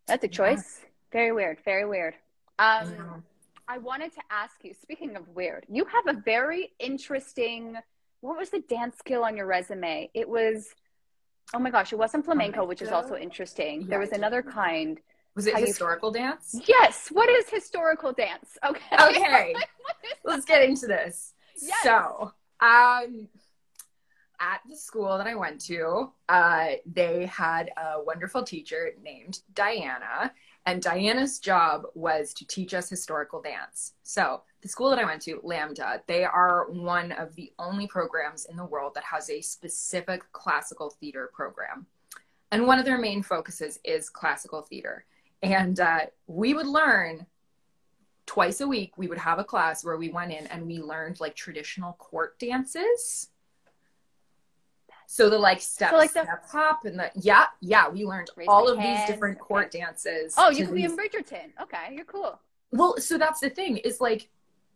that's 0.06 0.24
a 0.24 0.28
choice. 0.28 0.80
Yeah. 0.82 0.88
very 1.12 1.32
weird 1.32 1.58
very 1.62 1.84
weird. 1.84 2.14
Um 2.58 3.22
I 3.70 3.78
wanted 3.78 4.12
to 4.14 4.20
ask 4.30 4.64
you, 4.64 4.74
speaking 4.74 5.14
of 5.14 5.28
weird, 5.28 5.64
you 5.68 5.84
have 5.84 6.16
a 6.16 6.20
very 6.20 6.72
interesting 6.80 7.76
what 8.20 8.36
was 8.36 8.50
the 8.50 8.60
dance 8.68 8.98
skill 8.98 9.22
on 9.24 9.36
your 9.36 9.46
resume? 9.46 10.10
It 10.12 10.28
was, 10.28 10.74
oh 11.54 11.58
my 11.58 11.70
gosh, 11.70 11.92
it 11.92 11.96
wasn't 11.96 12.24
flamenco, 12.24 12.64
which 12.64 12.82
is 12.82 12.90
also 12.90 13.16
interesting. 13.16 13.82
Yeah, 13.82 13.86
there 13.90 13.98
was 13.98 14.10
another 14.10 14.42
kind. 14.42 14.98
Was 15.36 15.46
it 15.46 15.56
historical 15.56 16.10
you... 16.10 16.22
dance? 16.22 16.60
Yes. 16.66 17.08
What 17.12 17.30
is 17.30 17.48
historical 17.48 18.12
dance? 18.12 18.58
Okay. 18.66 18.80
Okay. 19.00 19.54
Let's 20.24 20.44
get 20.44 20.62
into 20.62 20.86
this. 20.86 21.32
Yes. 21.62 21.82
So, 21.82 22.32
um, 22.60 23.28
at 24.40 24.60
the 24.68 24.76
school 24.76 25.16
that 25.16 25.26
I 25.26 25.34
went 25.34 25.60
to, 25.66 26.12
uh, 26.28 26.66
they 26.84 27.26
had 27.26 27.70
a 27.76 28.02
wonderful 28.02 28.42
teacher 28.42 28.90
named 29.02 29.40
Diana, 29.54 30.32
and 30.66 30.82
Diana's 30.82 31.38
job 31.38 31.84
was 31.94 32.34
to 32.34 32.46
teach 32.46 32.74
us 32.74 32.88
historical 32.88 33.40
dance. 33.40 33.94
So, 34.02 34.42
the 34.62 34.68
school 34.68 34.90
that 34.90 34.98
I 34.98 35.04
went 35.04 35.22
to, 35.22 35.38
LAMDA, 35.38 36.02
they 36.06 36.24
are 36.24 36.70
one 36.70 37.12
of 37.12 37.34
the 37.34 37.50
only 37.58 37.86
programs 37.86 38.44
in 38.44 38.56
the 38.56 38.64
world 38.64 38.92
that 38.94 39.04
has 39.04 39.30
a 39.30 39.40
specific 39.40 40.22
classical 40.32 40.90
theater 40.90 41.30
program. 41.32 41.86
And 42.52 42.66
one 42.66 42.78
of 42.78 42.84
their 42.84 42.98
main 42.98 43.22
focuses 43.22 43.78
is 43.84 44.10
classical 44.10 44.60
theater. 44.60 45.06
And 45.42 45.80
uh, 45.80 46.00
we 46.26 46.52
would 46.52 46.66
learn 46.66 47.26
twice 48.26 48.60
a 48.60 48.68
week, 48.68 48.96
we 48.96 49.08
would 49.08 49.18
have 49.18 49.38
a 49.38 49.44
class 49.44 49.84
where 49.84 49.96
we 49.96 50.10
went 50.10 50.30
in 50.30 50.46
and 50.48 50.66
we 50.66 50.78
learned 50.78 51.18
like 51.20 51.34
traditional 51.34 51.94
court 51.94 52.38
dances. 52.38 53.29
So 55.12 55.28
the 55.28 55.38
like 55.38 55.60
step, 55.60 55.90
So, 55.90 55.96
like, 55.96 56.12
the- 56.12 56.22
step 56.22 56.44
hop 56.46 56.84
and 56.84 56.96
the 56.96 57.10
yeah, 57.16 57.46
yeah, 57.60 57.88
we 57.88 58.04
learned 58.04 58.30
Raise 58.36 58.46
all 58.46 58.68
of 58.68 58.76
these 58.76 58.86
hands, 58.86 59.10
different 59.10 59.38
okay. 59.38 59.44
court 59.48 59.72
dances. 59.72 60.36
Oh, 60.38 60.50
you 60.50 60.64
could 60.64 60.74
be 60.76 60.84
in 60.84 60.96
Bridgerton. 60.96 61.50
Okay, 61.60 61.88
you're 61.90 62.04
cool. 62.04 62.38
Well, 62.70 62.96
so 62.98 63.18
that's 63.18 63.40
the 63.40 63.50
thing 63.50 63.78
is 63.78 64.00
like 64.00 64.28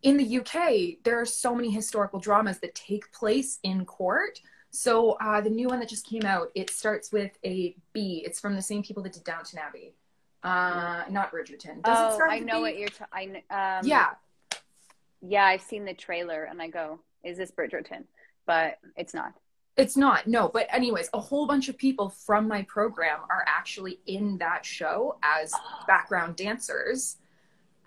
in 0.03 0.17
the 0.17 0.39
UK, 0.39 1.05
there 1.05 1.21
are 1.21 1.25
so 1.25 1.55
many 1.55 1.71
historical 1.71 2.19
dramas 2.19 2.59
that 2.59 2.75
take 2.75 3.13
place 3.13 3.61
in 3.63 3.85
court. 3.85 4.41
So 4.71 5.13
uh, 5.21 5.41
the 5.41 5.51
new 5.51 5.69
one 5.69 5.79
that 5.79 5.89
just 5.89 6.05
came 6.05 6.25
out, 6.25 6.51
it 6.57 6.69
starts 6.69 7.13
with 7.13 7.31
a 7.45 7.77
B. 7.93 8.25
It's 8.27 8.41
from 8.41 8.57
the 8.57 8.63
same 8.63 8.83
people 8.83 9.05
that 9.05 9.13
did 9.13 9.23
Downton 9.23 9.61
Abbey. 9.61 9.95
Uh, 10.43 11.05
not 11.11 11.31
Bridgerton. 11.31 11.81
Does 11.81 12.17
it 12.17 12.21
oh, 12.21 12.29
I 12.29 12.41
know 12.41 12.57
B? 12.57 12.61
what 12.63 12.77
you're. 12.77 12.89
T- 12.89 13.05
I 13.13 13.79
um, 13.79 13.87
yeah, 13.87 14.09
yeah. 15.23 15.45
I've 15.45 15.63
seen 15.63 15.85
the 15.85 15.95
trailer, 15.95 16.43
and 16.43 16.61
I 16.61 16.67
go, 16.67 16.99
"Is 17.23 17.39
this 17.39 17.53
Bridgerton?" 17.53 18.03
But 18.47 18.79
it's 18.97 19.15
not. 19.15 19.33
It's 19.77 19.97
not. 19.97 20.27
No, 20.27 20.49
but 20.49 20.67
anyways, 20.71 21.11
a 21.13 21.21
whole 21.21 21.47
bunch 21.47 21.69
of 21.69 21.77
people 21.77 22.09
from 22.09 22.47
my 22.47 22.63
program 22.63 23.21
are 23.29 23.45
actually 23.47 24.01
in 24.07 24.39
that 24.39 24.65
show 24.65 25.17
as 25.23 25.53
background 25.87 26.37
dancers. 26.37 27.17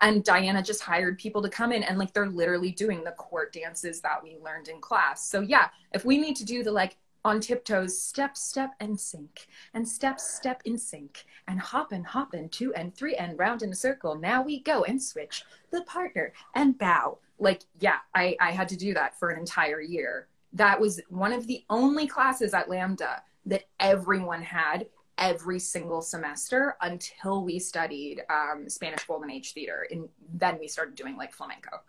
And 0.02 0.24
Diana 0.24 0.62
just 0.62 0.82
hired 0.82 1.18
people 1.18 1.42
to 1.42 1.50
come 1.50 1.72
in 1.72 1.84
and 1.84 1.98
like 1.98 2.14
they're 2.14 2.30
literally 2.30 2.72
doing 2.72 3.04
the 3.04 3.12
court 3.12 3.54
dances 3.54 4.02
that 4.02 4.22
we 4.22 4.38
learned 4.44 4.68
in 4.68 4.80
class. 4.80 5.28
So 5.28 5.42
yeah, 5.42 5.70
if 5.94 6.06
we 6.06 6.18
need 6.18 6.36
to 6.36 6.46
do 6.46 6.64
the 6.64 6.72
like 6.72 6.98
on 7.26 7.40
tiptoes, 7.40 8.00
step, 8.00 8.38
step 8.38 8.74
and 8.80 9.00
sink, 9.00 9.48
and 9.74 9.88
step, 9.88 10.20
step 10.20 10.62
in 10.66 10.78
sync, 10.78 11.26
and 11.48 11.60
hop 11.60 11.92
and 11.92 12.06
hop 12.06 12.34
and 12.34 12.52
two 12.52 12.74
and 12.74 12.96
three 12.96 13.16
and 13.16 13.38
round 13.40 13.64
in 13.64 13.72
a 13.72 13.76
circle. 13.76 14.16
Now 14.16 14.42
we 14.42 14.62
go 14.62 14.84
and 14.84 15.02
switch 15.02 15.44
the 15.72 15.82
partner 15.82 16.32
and 16.56 16.78
bow. 16.78 17.18
Like, 17.40 17.64
yeah, 17.80 17.98
I, 18.16 18.38
I 18.40 18.52
had 18.52 18.70
to 18.70 18.78
do 18.78 18.94
that 18.94 19.20
for 19.20 19.30
an 19.30 19.40
entire 19.40 19.82
year. 19.82 20.28
That 20.58 20.80
was 20.80 21.00
one 21.10 21.34
of 21.34 21.46
the 21.46 21.64
only 21.70 22.08
classes 22.08 22.54
at 22.54 22.68
LAMDA 22.68 23.22
that 23.46 23.64
everyone 23.80 24.42
had 24.42 24.88
every 25.18 25.60
single 25.60 26.02
semester 26.02 26.76
until 26.82 27.44
we 27.44 27.60
studied 27.60 28.24
um, 28.30 28.68
Spanish 28.68 29.06
Golden 29.06 29.30
Age 29.30 29.54
theater. 29.54 29.88
And 29.92 30.10
then 30.34 30.58
we 30.60 30.68
started 30.68 30.96
doing 30.96 31.16
like 31.16 31.32
flamenco. 31.32 31.82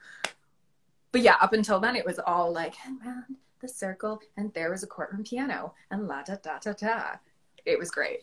But 1.13 1.23
yeah, 1.23 1.37
up 1.41 1.55
until 1.55 1.81
then, 1.81 1.97
it 1.97 2.05
was 2.05 2.19
all 2.19 2.53
like, 2.53 2.75
and 2.87 3.01
round 3.05 3.37
the 3.61 3.69
circle, 3.69 4.21
and 4.37 4.53
there 4.53 4.71
was 4.71 4.83
a 4.83 4.87
courtroom 4.87 5.25
piano, 5.25 5.75
and 5.91 6.07
la 6.07 6.23
da 6.23 6.37
da 6.43 6.59
da 6.59 6.73
da. 6.75 7.03
It 7.65 7.79
was 7.79 7.91
great. 7.91 8.21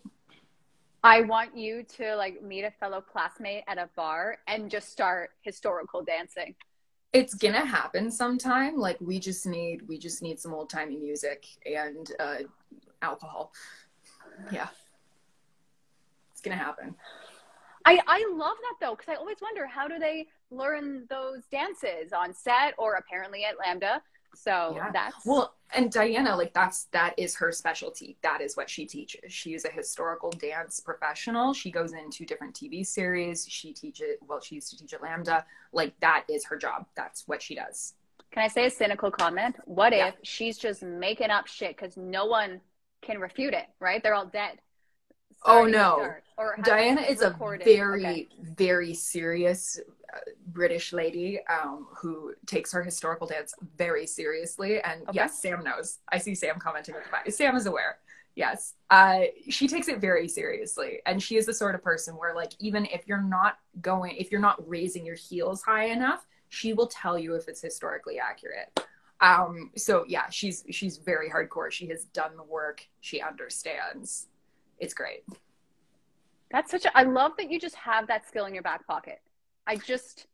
I 1.03 1.21
want 1.21 1.57
you 1.57 1.83
to 1.97 2.15
like 2.15 2.41
meet 2.41 2.63
a 2.63 2.71
fellow 2.71 3.01
classmate 3.01 3.63
at 3.67 3.77
a 3.77 3.89
bar 3.95 4.37
and 4.47 4.69
just 4.71 4.91
start 4.91 5.31
historical 5.41 6.03
dancing. 6.03 6.55
It's 7.15 7.33
gonna 7.33 7.65
happen 7.65 8.11
sometime. 8.11 8.75
Like 8.75 8.97
we 8.99 9.19
just 9.19 9.45
need, 9.45 9.87
we 9.87 9.97
just 9.97 10.21
need 10.21 10.37
some 10.37 10.53
old 10.53 10.69
timey 10.69 10.97
music 10.97 11.45
and 11.65 12.11
uh, 12.19 12.39
alcohol. 13.01 13.53
Yeah, 14.51 14.67
it's 16.33 16.41
gonna 16.41 16.57
happen. 16.57 16.93
I, 17.85 18.01
I 18.05 18.29
love 18.33 18.57
that 18.59 18.75
though, 18.81 18.95
because 18.95 19.07
I 19.07 19.15
always 19.15 19.37
wonder 19.41 19.65
how 19.65 19.87
do 19.87 19.97
they 19.97 20.27
learn 20.51 21.05
those 21.09 21.43
dances 21.49 22.11
on 22.11 22.33
set 22.33 22.73
or 22.77 22.95
apparently 22.95 23.45
at 23.45 23.55
LAMDA. 23.57 24.01
So 24.35 24.73
Yeah. 24.75 24.91
that's 24.91 25.25
Well, 25.25 25.55
and 25.73 25.91
Diana, 25.91 26.35
like 26.35 26.53
that's 26.53 26.85
that 26.85 27.13
is 27.17 27.35
her 27.37 27.51
specialty. 27.51 28.17
That 28.21 28.41
is 28.41 28.55
what 28.55 28.69
she 28.69 28.85
teaches. 28.85 29.33
She 29.33 29.53
is 29.53 29.65
a 29.65 29.69
historical 29.69 30.29
dance 30.31 30.79
professional. 30.79 31.53
She 31.53 31.71
goes 31.71 31.93
into 31.93 32.25
different 32.25 32.53
TV 32.55 32.85
series. 32.85 33.47
She 33.47 33.73
teaches. 33.73 34.17
Well, 34.27 34.39
she 34.41 34.55
used 34.55 34.69
to 34.71 34.77
teach 34.77 34.93
at 34.93 35.01
LAMDA. 35.01 35.43
Like 35.71 35.99
that 36.01 36.25
is 36.29 36.45
her 36.45 36.57
job. 36.57 36.85
That's 36.95 37.27
what 37.27 37.41
she 37.41 37.55
does. 37.55 37.93
Can 38.31 38.43
I 38.43 38.47
say 38.47 38.65
a 38.65 38.69
cynical 38.69 39.11
comment? 39.11 39.55
What 39.65 39.93
Yeah. 39.93 40.07
if 40.07 40.15
she's 40.23 40.57
just 40.57 40.83
making 40.83 41.29
up 41.31 41.47
shit 41.47 41.75
because 41.75 41.95
no 41.97 42.25
one 42.25 42.61
can 43.01 43.19
refute 43.19 43.53
it, 43.53 43.65
right? 43.79 44.01
They're 44.03 44.15
all 44.15 44.25
dead. 44.25 44.59
Oh, 45.43 45.65
no. 45.65 45.97
start. 45.97 46.23
Or 46.37 46.55
has 46.57 46.65
Diana 46.65 47.01
is 47.01 47.21
a 47.21 47.29
very, 47.63 48.05
Okay. 48.05 48.27
very 48.41 48.93
serious 48.93 49.79
uh, 50.13 50.17
British 50.47 50.91
lady 50.91 51.39
um, 51.47 51.87
who 51.95 52.33
takes 52.45 52.71
her 52.73 52.83
historical 52.83 53.25
dance 53.27 53.53
very 53.77 54.05
seriously. 54.05 54.81
And 54.81 55.03
Okay. 55.03 55.11
yes, 55.13 55.41
Sam 55.41 55.63
knows. 55.63 55.99
I 56.09 56.17
see 56.17 56.35
Sam 56.35 56.59
commenting 56.59 56.95
with 56.95 57.05
the 57.05 57.09
back. 57.11 57.31
Sam 57.31 57.55
is 57.55 57.65
aware. 57.67 57.99
Yes, 58.35 58.73
uh, 58.89 59.21
she 59.49 59.65
takes 59.65 59.87
it 59.87 59.99
very 60.01 60.27
seriously, 60.27 60.99
and 61.05 61.23
she 61.23 61.37
is 61.37 61.45
the 61.45 61.53
sort 61.53 61.73
of 61.73 61.81
person 61.81 62.15
where, 62.17 62.35
like, 62.35 62.51
even 62.59 62.85
if 62.87 63.07
you're 63.07 63.21
not 63.21 63.59
going, 63.81 64.17
if 64.17 64.29
you're 64.29 64.41
not 64.41 64.67
raising 64.67 65.05
your 65.05 65.15
heels 65.15 65.61
high 65.63 65.85
enough, 65.85 66.27
she 66.49 66.73
will 66.73 66.87
tell 66.87 67.17
you 67.17 67.35
if 67.35 67.47
it's 67.47 67.61
historically 67.61 68.19
accurate. 68.19 68.77
Um, 69.21 69.71
so 69.77 70.03
yeah, 70.05 70.29
she's 70.29 70.65
she's 70.69 70.97
very 70.97 71.29
hardcore. 71.29 71.71
She 71.71 71.87
has 71.87 72.03
done 72.05 72.35
the 72.35 72.43
work. 72.43 72.85
She 72.99 73.21
understands. 73.21 74.27
It's 74.79 74.93
great. 74.93 75.23
That's 76.51 76.71
such 76.71 76.85
a 76.85 76.97
I 76.97 77.03
love 77.03 77.33
that 77.37 77.49
you 77.51 77.59
just 77.59 77.75
have 77.75 78.07
that 78.07 78.27
skill 78.27 78.45
in 78.45 78.53
your 78.53 78.63
back 78.63 78.85
pocket. 78.87 79.21
I 79.67 79.75
just 79.77 80.27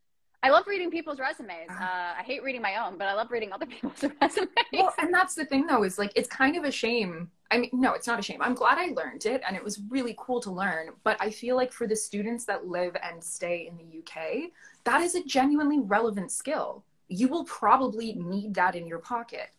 I 0.43 0.49
love 0.49 0.65
reading 0.65 0.89
people's 0.89 1.19
resumes. 1.19 1.69
Uh, 1.69 2.13
I 2.17 2.23
hate 2.25 2.41
reading 2.43 2.63
my 2.63 2.83
own, 2.83 2.97
but 2.97 3.07
I 3.07 3.13
love 3.13 3.29
reading 3.29 3.53
other 3.53 3.65
people's 3.67 4.03
resumes. 4.21 4.49
Well, 4.73 4.93
and 4.97 5.13
that's 5.13 5.35
the 5.35 5.45
thing 5.45 5.67
though, 5.67 5.83
is 5.83 5.99
like 5.99 6.11
it's 6.15 6.27
kind 6.27 6.57
of 6.57 6.63
a 6.63 6.71
shame. 6.71 7.29
I 7.51 7.57
mean, 7.57 7.69
no, 7.73 7.93
it's 7.93 8.07
not 8.07 8.17
a 8.17 8.23
shame. 8.23 8.41
I'm 8.41 8.55
glad 8.55 8.77
I 8.77 8.93
learned 8.93 9.25
it 9.25 9.41
and 9.45 9.55
it 9.55 9.63
was 9.63 9.81
really 9.89 10.15
cool 10.17 10.39
to 10.41 10.51
learn. 10.51 10.91
But 11.03 11.17
I 11.19 11.29
feel 11.29 11.55
like 11.55 11.71
for 11.71 11.85
the 11.85 11.95
students 11.95 12.45
that 12.45 12.65
live 12.65 12.95
and 13.03 13.23
stay 13.23 13.69
in 13.69 13.77
the 13.77 13.99
UK, 13.99 14.51
that 14.85 15.01
is 15.01 15.15
a 15.15 15.23
genuinely 15.23 15.79
relevant 15.79 16.31
skill. 16.31 16.83
You 17.07 17.27
will 17.27 17.43
probably 17.43 18.13
need 18.13 18.53
that 18.55 18.73
in 18.73 18.87
your 18.87 18.99
pocket. 18.99 19.49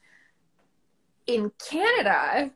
In 1.27 1.53
Canada, 1.59 2.51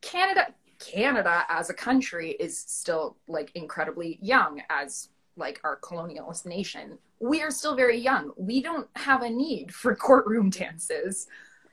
Canada, 0.00 0.46
Canada 0.78 1.44
as 1.48 1.70
a 1.70 1.74
country 1.74 2.32
is 2.32 2.58
still 2.58 3.16
like 3.28 3.50
incredibly 3.54 4.18
young 4.20 4.62
as 4.70 5.08
like 5.36 5.60
our 5.64 5.78
colonialist 5.80 6.46
nation. 6.46 6.98
We 7.20 7.42
are 7.42 7.50
still 7.50 7.76
very 7.76 7.98
young. 7.98 8.32
We 8.36 8.62
don't 8.62 8.88
have 8.96 9.22
a 9.22 9.30
need 9.30 9.72
for 9.72 9.94
courtroom 9.94 10.50
dances. 10.50 11.26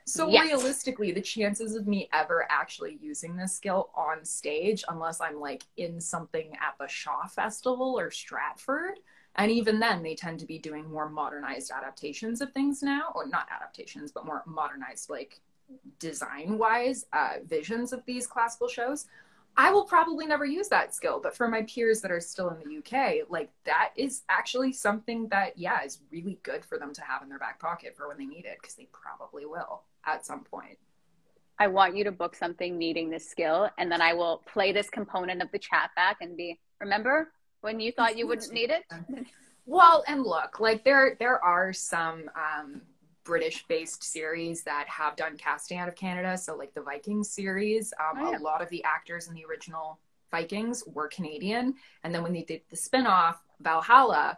So 0.06 0.30
Yet. 0.30 0.44
realistically, 0.44 1.12
the 1.14 1.22
chances 1.22 1.76
of 1.76 1.88
me 1.88 2.10
ever 2.12 2.46
actually 2.50 2.98
using 3.02 3.38
this 3.38 3.56
skill 3.56 3.90
on 3.96 4.26
stage, 4.26 4.84
unless 4.90 5.22
I'm 5.22 5.40
like 5.40 5.64
in 5.78 6.02
something 6.02 6.52
at 6.56 6.76
the 6.78 6.88
Shaw 6.88 7.26
Festival 7.28 7.98
or 7.98 8.12
Stratford, 8.12 9.00
and 9.36 9.50
even 9.50 9.80
then 9.80 10.04
they 10.04 10.16
tend 10.16 10.40
to 10.40 10.46
be 10.46 10.60
doing 10.60 10.92
more 10.92 11.10
modernized 11.10 11.72
adaptations 11.72 12.42
of 12.42 12.52
things 12.52 12.84
now, 12.84 13.14
or 13.16 13.28
not 13.28 13.48
adaptations, 13.50 14.12
but 14.12 14.26
more 14.26 14.44
modernized 14.46 15.10
like 15.10 15.40
design 16.00 16.58
wise 16.58 17.06
uh, 17.14 17.36
visions 17.46 17.94
of 17.94 18.04
these 18.06 18.28
classical 18.28 18.68
shows. 18.68 19.06
I 19.56 19.72
will 19.72 19.84
probably 19.84 20.26
never 20.26 20.46
use 20.46 20.68
that 20.70 20.96
skill, 20.96 21.20
but 21.22 21.36
for 21.36 21.48
my 21.48 21.62
peers 21.64 22.02
that 22.02 22.12
are 22.12 22.20
still 22.20 22.50
in 22.50 22.58
the 22.58 22.78
UK, 22.80 23.30
like 23.30 23.52
that 23.66 23.92
is 23.96 24.24
actually 24.28 24.74
something 24.74 25.28
that, 25.28 25.58
yeah, 25.58 25.84
is 25.84 26.00
really 26.12 26.40
good 26.42 26.66
for 26.66 26.80
them 26.80 26.92
to 26.94 27.02
have 27.02 27.22
in 27.22 27.30
their 27.30 27.38
back 27.38 27.60
pocket 27.60 27.96
for 27.96 28.08
when 28.08 28.18
they 28.18 28.26
need 28.26 28.46
it, 28.46 28.58
because 28.60 28.74
they 28.74 28.88
probably 28.92 29.46
will 29.46 29.84
at 30.06 30.26
some 30.26 30.44
point. 30.44 30.78
I 31.60 31.68
want 31.68 31.96
you 31.96 32.04
to 32.04 32.12
book 32.12 32.36
something 32.36 32.80
needing 32.80 33.12
this 33.12 33.30
skill, 33.30 33.70
and 33.78 33.92
then 33.92 34.02
I 34.02 34.14
will 34.14 34.42
play 34.52 34.72
this 34.72 34.90
component 34.90 35.42
of 35.44 35.52
the 35.52 35.60
chat 35.60 35.92
back 35.96 36.18
and 36.22 36.36
be, 36.36 36.60
remember 36.82 37.32
when 37.62 37.80
you 37.80 37.92
thought 37.92 38.18
you 38.18 38.28
wouldn't 38.28 38.52
need 38.52 38.72
it? 38.72 38.84
Well, 39.66 40.04
and 40.08 40.24
look, 40.24 40.60
like 40.60 40.84
there 40.84 41.16
there 41.20 41.44
are 41.44 41.72
some 41.72 42.30
um, 42.36 42.82
British-based 43.24 44.04
series 44.04 44.64
that 44.64 44.88
have 44.88 45.16
done 45.16 45.38
casting 45.38 45.78
out 45.78 45.88
of 45.88 45.96
Canada. 45.96 46.38
So, 46.38 46.56
like 46.56 46.74
the 46.74 46.82
Vikings 46.82 47.30
series, 47.30 47.94
um, 48.00 48.18
Oh, 48.24 48.32
yeah. 48.32 48.38
a 48.38 48.40
lot 48.40 48.62
of 48.62 48.70
the 48.70 48.84
actors 48.84 49.28
in 49.28 49.34
the 49.34 49.46
original 49.46 50.00
Vikings 50.32 50.84
were 50.88 51.08
Canadian, 51.08 51.76
and 52.04 52.14
then 52.14 52.24
when 52.24 52.34
they 52.34 52.42
did 52.44 52.62
the 52.70 52.76
spin-off 52.76 53.44
Valhalla, 53.62 54.38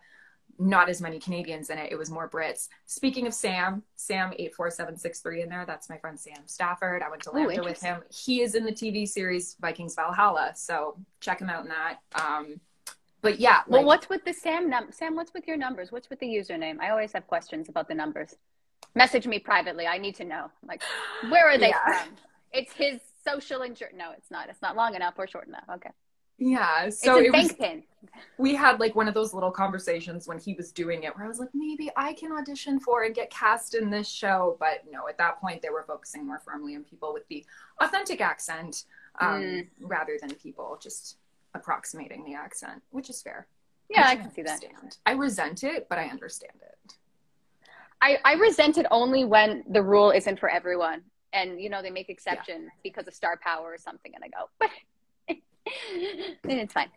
not 0.57 0.87
as 0.87 1.01
many 1.01 1.19
Canadians 1.19 1.69
in 1.69 1.77
it. 1.77 1.91
It 1.91 1.97
was 1.97 2.09
more 2.09 2.29
Brits. 2.29 2.69
Speaking 2.85 3.27
of 3.27 3.33
Sam, 3.33 3.83
Sam 3.97 4.31
eight 4.39 4.55
four 4.55 4.69
seven 4.69 4.95
six 4.95 5.19
three 5.19 5.41
in 5.41 5.49
there. 5.49 5.65
That's 5.65 5.89
my 5.89 5.97
friend 5.97 6.17
Sam 6.17 6.43
Stafford. 6.45 7.01
I 7.03 7.09
went 7.09 7.23
to 7.23 7.31
Oh, 7.31 7.33
LAMDA 7.33 7.63
with 7.65 7.81
him. 7.81 8.01
He 8.09 8.41
is 8.41 8.55
in 8.55 8.63
the 8.63 8.71
TV 8.71 9.05
series 9.05 9.55
Vikings 9.59 9.95
Valhalla, 9.95 10.53
so 10.55 10.97
check 11.19 11.41
him 11.41 11.49
out 11.49 11.63
in 11.63 11.69
that. 11.69 11.97
Um, 12.13 12.61
but 13.21 13.37
yeah, 13.39 13.63
Well, 13.67 13.81
like- 13.81 13.87
what's 13.87 14.09
with 14.09 14.23
the 14.23 14.31
Sam 14.33 14.69
num- 14.69 14.91
Sam? 14.93 15.15
What's 15.15 15.33
with 15.33 15.45
your 15.45 15.57
numbers? 15.57 15.91
What's 15.91 16.09
with 16.09 16.19
the 16.19 16.27
username? 16.27 16.79
I 16.79 16.89
always 16.89 17.11
have 17.11 17.27
questions 17.27 17.67
about 17.67 17.87
the 17.89 17.95
numbers. 17.95 18.35
Message 18.95 19.27
me 19.27 19.39
privately. 19.39 19.85
I 19.87 19.97
need 19.97 20.15
to 20.15 20.23
know. 20.25 20.49
Like, 20.65 20.81
where 21.29 21.47
are 21.49 21.57
they 21.57 21.69
Yeah. 21.69 22.03
from? 22.03 22.15
It's 22.53 22.71
his 22.73 23.01
social 23.27 23.61
insurance. 23.63 23.95
No, 23.97 24.11
it's 24.11 24.31
not. 24.31 24.49
It's 24.49 24.61
not 24.61 24.75
long 24.77 24.95
enough 24.95 25.15
or 25.17 25.27
short 25.27 25.47
enough. 25.47 25.65
Okay. 25.69 25.89
Yeah, 26.37 26.89
so 26.89 27.17
it's 27.17 27.21
a 27.21 27.25
it 27.25 27.31
was 27.33 27.53
pin. 27.53 27.83
we 28.37 28.55
had 28.55 28.79
like 28.81 28.93
one 28.93 29.07
of 29.07 29.13
those 29.13 29.33
little 29.33 29.51
conversations 29.51 30.27
when 30.27 30.37
he 30.37 30.53
was 30.53 30.73
doing 30.73 31.03
it 31.03 31.15
where 31.15 31.23
I 31.25 31.29
was 31.29 31.39
like, 31.39 31.49
maybe 31.53 31.89
I 31.95 32.11
can 32.13 32.33
audition 32.33 32.77
for 32.79 33.03
and 33.03 33.15
get 33.15 33.29
cast 33.29 33.73
in 33.73 33.89
this 33.89 34.07
show. 34.09 34.57
But 34.59 34.83
no, 34.89 35.07
at 35.07 35.17
that 35.17 35.39
point 35.39 35.61
they 35.61 35.69
were 35.69 35.83
focusing 35.83 36.25
more 36.27 36.39
firmly 36.39 36.75
on 36.75 36.83
people 36.83 37.13
with 37.13 37.25
the 37.29 37.45
authentic 37.79 38.19
accent 38.21 38.83
um, 39.21 39.41
Mm. 39.41 39.67
rather 39.79 40.17
than 40.19 40.29
people 40.35 40.77
just 40.81 41.17
approximating 41.53 42.25
the 42.25 42.33
accent, 42.33 42.81
which 42.91 43.09
is 43.09 43.21
fair. 43.21 43.47
Yeah, 43.89 44.01
Which 44.11 44.19
I 44.19 44.21
can 44.23 44.33
see 44.33 44.41
that. 44.41 44.61
I 45.05 45.11
resent 45.13 45.63
it, 45.63 45.87
but 45.87 45.97
I 45.99 46.07
understand 46.09 46.59
it. 46.61 46.93
I, 48.01 48.17
I 48.23 48.33
resent 48.33 48.77
it 48.77 48.85
only 48.91 49.25
when 49.25 49.63
the 49.69 49.81
rule 49.81 50.11
isn't 50.11 50.39
for 50.39 50.49
everyone 50.49 51.01
and 51.35 51.61
you 51.61 51.69
know 51.69 51.81
they 51.81 51.91
make 51.91 52.09
exception 52.09 52.63
yeah. 52.63 52.69
because 52.81 53.07
of 53.07 53.13
star 53.13 53.37
power 53.37 53.71
or 53.71 53.77
something, 53.77 54.13
and 54.15 54.23
I 54.23 54.29
go, 54.29 54.49
but 54.59 55.37
it's 56.45 56.73
fine. 56.73 56.89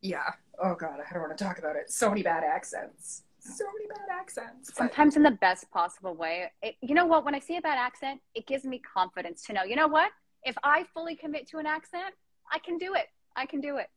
Yeah. 0.00 0.30
Oh 0.62 0.74
god, 0.74 1.00
I 1.00 1.12
don't 1.12 1.22
want 1.22 1.36
to 1.36 1.44
talk 1.44 1.58
about 1.58 1.76
it. 1.76 1.90
So 1.90 2.08
many 2.08 2.22
bad 2.22 2.44
accents. 2.44 3.24
So 3.40 3.64
many 3.74 3.88
bad 3.88 4.08
accents. 4.20 4.74
Sometimes 4.74 5.16
in 5.16 5.22
the 5.22 5.30
best 5.30 5.70
possible 5.70 6.14
way. 6.14 6.50
It, 6.62 6.76
you 6.82 6.94
know 6.94 7.06
what? 7.06 7.24
When 7.24 7.34
I 7.34 7.38
see 7.38 7.56
a 7.56 7.60
bad 7.60 7.78
accent, 7.78 8.20
it 8.34 8.46
gives 8.46 8.64
me 8.64 8.78
confidence 8.78 9.42
to 9.44 9.54
know. 9.54 9.64
You 9.64 9.76
know 9.76 9.88
what? 9.88 10.10
If 10.44 10.56
I 10.62 10.84
fully 10.94 11.16
commit 11.16 11.48
to 11.48 11.58
an 11.58 11.66
accent, 11.66 12.14
I 12.52 12.58
can 12.58 12.78
do 12.78 12.94
it. 12.94 13.06
I 13.36 13.46
can 13.46 13.60
do 13.60 13.78
it. 13.78 13.88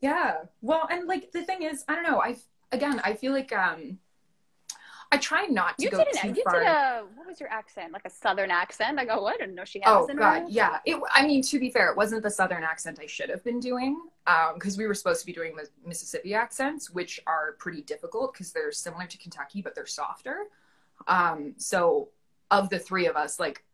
Yeah. 0.00 0.38
Well, 0.60 0.86
and 0.90 1.06
like 1.06 1.32
the 1.32 1.42
thing 1.42 1.62
is, 1.62 1.84
I 1.88 1.94
don't 1.94 2.04
know. 2.04 2.20
I 2.20 2.36
again, 2.72 3.00
I 3.02 3.14
feel 3.14 3.32
like 3.32 3.52
um 3.52 3.98
I 5.10 5.16
try 5.16 5.46
not 5.46 5.78
to 5.78 5.84
you 5.84 5.90
go 5.90 5.98
did 5.98 6.08
an, 6.08 6.34
too 6.34 6.38
you 6.38 6.44
far. 6.44 6.58
Did 6.58 6.66
a, 6.66 7.04
what 7.14 7.26
was 7.26 7.40
your 7.40 7.50
accent? 7.50 7.92
Like 7.92 8.04
a 8.04 8.10
southern 8.10 8.50
accent? 8.50 8.98
I 8.98 9.06
go, 9.06 9.22
what? 9.22 9.34
I 9.34 9.38
didn't 9.38 9.54
know 9.54 9.64
she 9.64 9.80
had. 9.80 9.90
Oh 9.90 10.06
God, 10.06 10.44
yeah. 10.48 10.78
It. 10.84 11.00
I 11.14 11.26
mean, 11.26 11.42
to 11.42 11.58
be 11.58 11.70
fair, 11.70 11.90
it 11.90 11.96
wasn't 11.96 12.22
the 12.22 12.30
southern 12.30 12.62
accent 12.62 12.98
I 13.00 13.06
should 13.06 13.30
have 13.30 13.42
been 13.42 13.58
doing, 13.58 13.98
because 14.54 14.74
um, 14.74 14.78
we 14.78 14.86
were 14.86 14.94
supposed 14.94 15.20
to 15.20 15.26
be 15.26 15.32
doing 15.32 15.56
the 15.56 15.66
Mississippi 15.86 16.34
accents, 16.34 16.90
which 16.90 17.20
are 17.26 17.52
pretty 17.58 17.82
difficult 17.82 18.34
because 18.34 18.52
they're 18.52 18.72
similar 18.72 19.06
to 19.06 19.18
Kentucky, 19.18 19.62
but 19.62 19.74
they're 19.74 19.86
softer. 19.86 20.44
Um, 21.06 21.54
so, 21.56 22.08
of 22.50 22.68
the 22.68 22.78
three 22.78 23.06
of 23.06 23.16
us, 23.16 23.40
like 23.40 23.64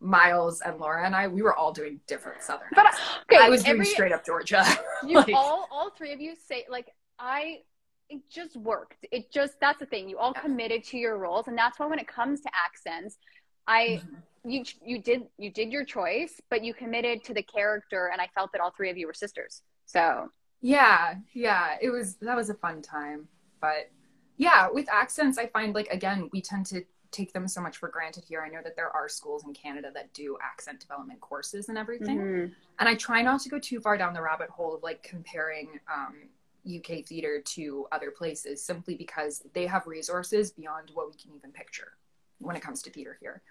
Miles 0.00 0.60
and 0.60 0.78
Laura 0.78 1.06
and 1.06 1.14
I, 1.14 1.28
we 1.28 1.42
were 1.42 1.54
all 1.54 1.72
doing 1.72 2.00
different 2.06 2.42
southern. 2.42 2.68
But 2.74 2.86
okay, 3.30 3.42
I 3.42 3.48
was 3.48 3.62
doing 3.62 3.76
every, 3.76 3.86
straight 3.86 4.12
up 4.12 4.24
Georgia. 4.24 4.64
You 5.06 5.16
like, 5.16 5.34
all, 5.34 5.68
all 5.70 5.90
three 5.90 6.12
of 6.14 6.20
you 6.20 6.34
say 6.48 6.64
like 6.70 6.88
I 7.18 7.60
it 8.08 8.22
just 8.30 8.56
worked. 8.56 9.06
It 9.10 9.30
just 9.30 9.58
that's 9.60 9.80
the 9.80 9.86
thing. 9.86 10.08
You 10.08 10.18
all 10.18 10.32
committed 10.32 10.84
to 10.84 10.98
your 10.98 11.18
roles, 11.18 11.48
and 11.48 11.56
that's 11.56 11.78
why 11.78 11.86
when 11.86 11.98
it 11.98 12.08
comes 12.08 12.40
to 12.42 12.50
accents, 12.54 13.18
I 13.66 14.02
mm-hmm. 14.02 14.50
you 14.50 14.64
you 14.84 15.00
did 15.00 15.24
you 15.38 15.50
did 15.50 15.72
your 15.72 15.84
choice, 15.84 16.40
but 16.50 16.64
you 16.64 16.74
committed 16.74 17.24
to 17.24 17.34
the 17.34 17.42
character, 17.42 18.10
and 18.12 18.20
I 18.20 18.28
felt 18.34 18.52
that 18.52 18.60
all 18.60 18.72
three 18.76 18.90
of 18.90 18.96
you 18.96 19.06
were 19.06 19.14
sisters. 19.14 19.62
So 19.86 20.30
yeah, 20.60 21.14
yeah, 21.32 21.76
it 21.80 21.90
was 21.90 22.16
that 22.16 22.36
was 22.36 22.50
a 22.50 22.54
fun 22.54 22.82
time, 22.82 23.28
but 23.60 23.90
yeah, 24.36 24.68
with 24.70 24.88
accents, 24.90 25.38
I 25.38 25.46
find 25.46 25.74
like 25.74 25.88
again 25.88 26.30
we 26.32 26.40
tend 26.40 26.66
to 26.66 26.84
take 27.12 27.32
them 27.32 27.48
so 27.48 27.60
much 27.60 27.78
for 27.78 27.88
granted 27.88 28.24
here. 28.26 28.42
I 28.42 28.48
know 28.48 28.60
that 28.62 28.76
there 28.76 28.90
are 28.90 29.08
schools 29.08 29.44
in 29.44 29.54
Canada 29.54 29.90
that 29.94 30.12
do 30.12 30.36
accent 30.42 30.80
development 30.80 31.20
courses 31.20 31.68
and 31.68 31.78
everything. 31.78 32.18
Mm-hmm. 32.18 32.52
And 32.78 32.88
I 32.88 32.94
try 32.94 33.22
not 33.22 33.40
to 33.42 33.48
go 33.48 33.58
too 33.58 33.80
far 33.80 33.96
down 33.96 34.12
the 34.12 34.20
rabbit 34.20 34.50
hole 34.50 34.74
of 34.74 34.82
like 34.82 35.02
comparing 35.02 35.80
um, 35.92 36.28
UK 36.66 37.04
theater 37.04 37.40
to 37.44 37.86
other 37.92 38.10
places 38.10 38.62
simply 38.64 38.94
because 38.94 39.42
they 39.54 39.66
have 39.66 39.86
resources 39.86 40.50
beyond 40.50 40.90
what 40.94 41.08
we 41.08 41.16
can 41.16 41.32
even 41.36 41.52
picture 41.52 41.92
when 42.38 42.56
it 42.56 42.62
comes 42.62 42.82
to 42.82 42.90
theater 42.90 43.16
here. 43.20 43.42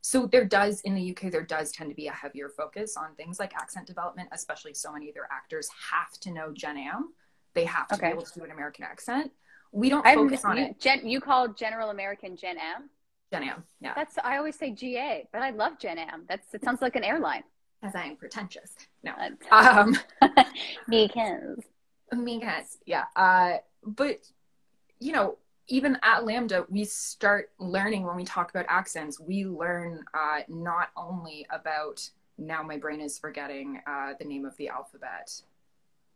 So 0.00 0.26
there 0.26 0.44
does 0.44 0.82
in 0.82 0.94
the 0.94 1.10
UK 1.12 1.32
there 1.32 1.42
does 1.42 1.72
tend 1.72 1.88
to 1.90 1.96
be 1.96 2.08
a 2.08 2.12
heavier 2.12 2.50
focus 2.50 2.96
on 2.96 3.14
things 3.14 3.38
like 3.38 3.54
accent 3.54 3.86
development, 3.86 4.28
especially 4.32 4.74
so 4.74 4.92
many 4.92 5.08
of 5.08 5.14
their 5.14 5.28
actors 5.32 5.68
have 5.92 6.12
to 6.20 6.30
know 6.30 6.52
Gen 6.52 6.76
Am. 6.76 7.14
They 7.54 7.64
have 7.64 7.88
to 7.88 7.94
okay. 7.94 8.08
be 8.08 8.12
able 8.12 8.22
to 8.22 8.34
do 8.34 8.44
an 8.44 8.50
American 8.50 8.84
accent. 8.84 9.30
We 9.72 9.88
don't 9.88 10.04
focus 10.04 10.44
on 10.44 10.58
you, 10.58 10.64
it. 10.66 10.80
Jen, 10.80 11.06
you 11.06 11.20
call 11.20 11.48
General 11.48 11.90
American 11.90 12.36
Gen 12.36 12.58
Am? 12.58 12.90
Gen 13.32 13.44
Am, 13.44 13.64
yeah. 13.80 13.94
That's 13.96 14.18
I 14.22 14.36
always 14.36 14.56
say 14.56 14.72
GA, 14.72 15.26
but 15.32 15.42
I 15.42 15.50
love 15.50 15.78
Gen 15.78 15.98
Am. 15.98 16.24
That's 16.28 16.52
it 16.52 16.62
sounds 16.62 16.82
like 16.82 16.96
an 16.96 17.02
airline. 17.02 17.42
As 17.82 17.94
I 17.94 18.04
am 18.04 18.16
pretentious. 18.16 18.74
No. 19.02 19.12
Um, 19.50 19.96
because 20.88 21.58
because 22.10 22.78
yeah 22.86 23.04
uh, 23.16 23.54
but 23.84 24.20
you 25.00 25.12
know 25.12 25.36
even 25.66 25.96
at 26.02 26.24
LAMDA, 26.24 26.66
we 26.68 26.84
start 26.84 27.50
learning 27.58 28.02
when 28.02 28.16
we 28.16 28.24
talk 28.26 28.50
about 28.50 28.66
accents. 28.68 29.18
We 29.18 29.46
learn 29.46 30.04
uh, 30.12 30.40
not 30.46 30.90
only 30.94 31.46
about 31.48 32.06
now 32.36 32.62
my 32.62 32.76
brain 32.76 33.00
is 33.00 33.18
forgetting 33.18 33.80
uh, 33.86 34.12
the 34.18 34.26
name 34.26 34.44
of 34.44 34.54
the 34.58 34.68
alphabet. 34.68 35.40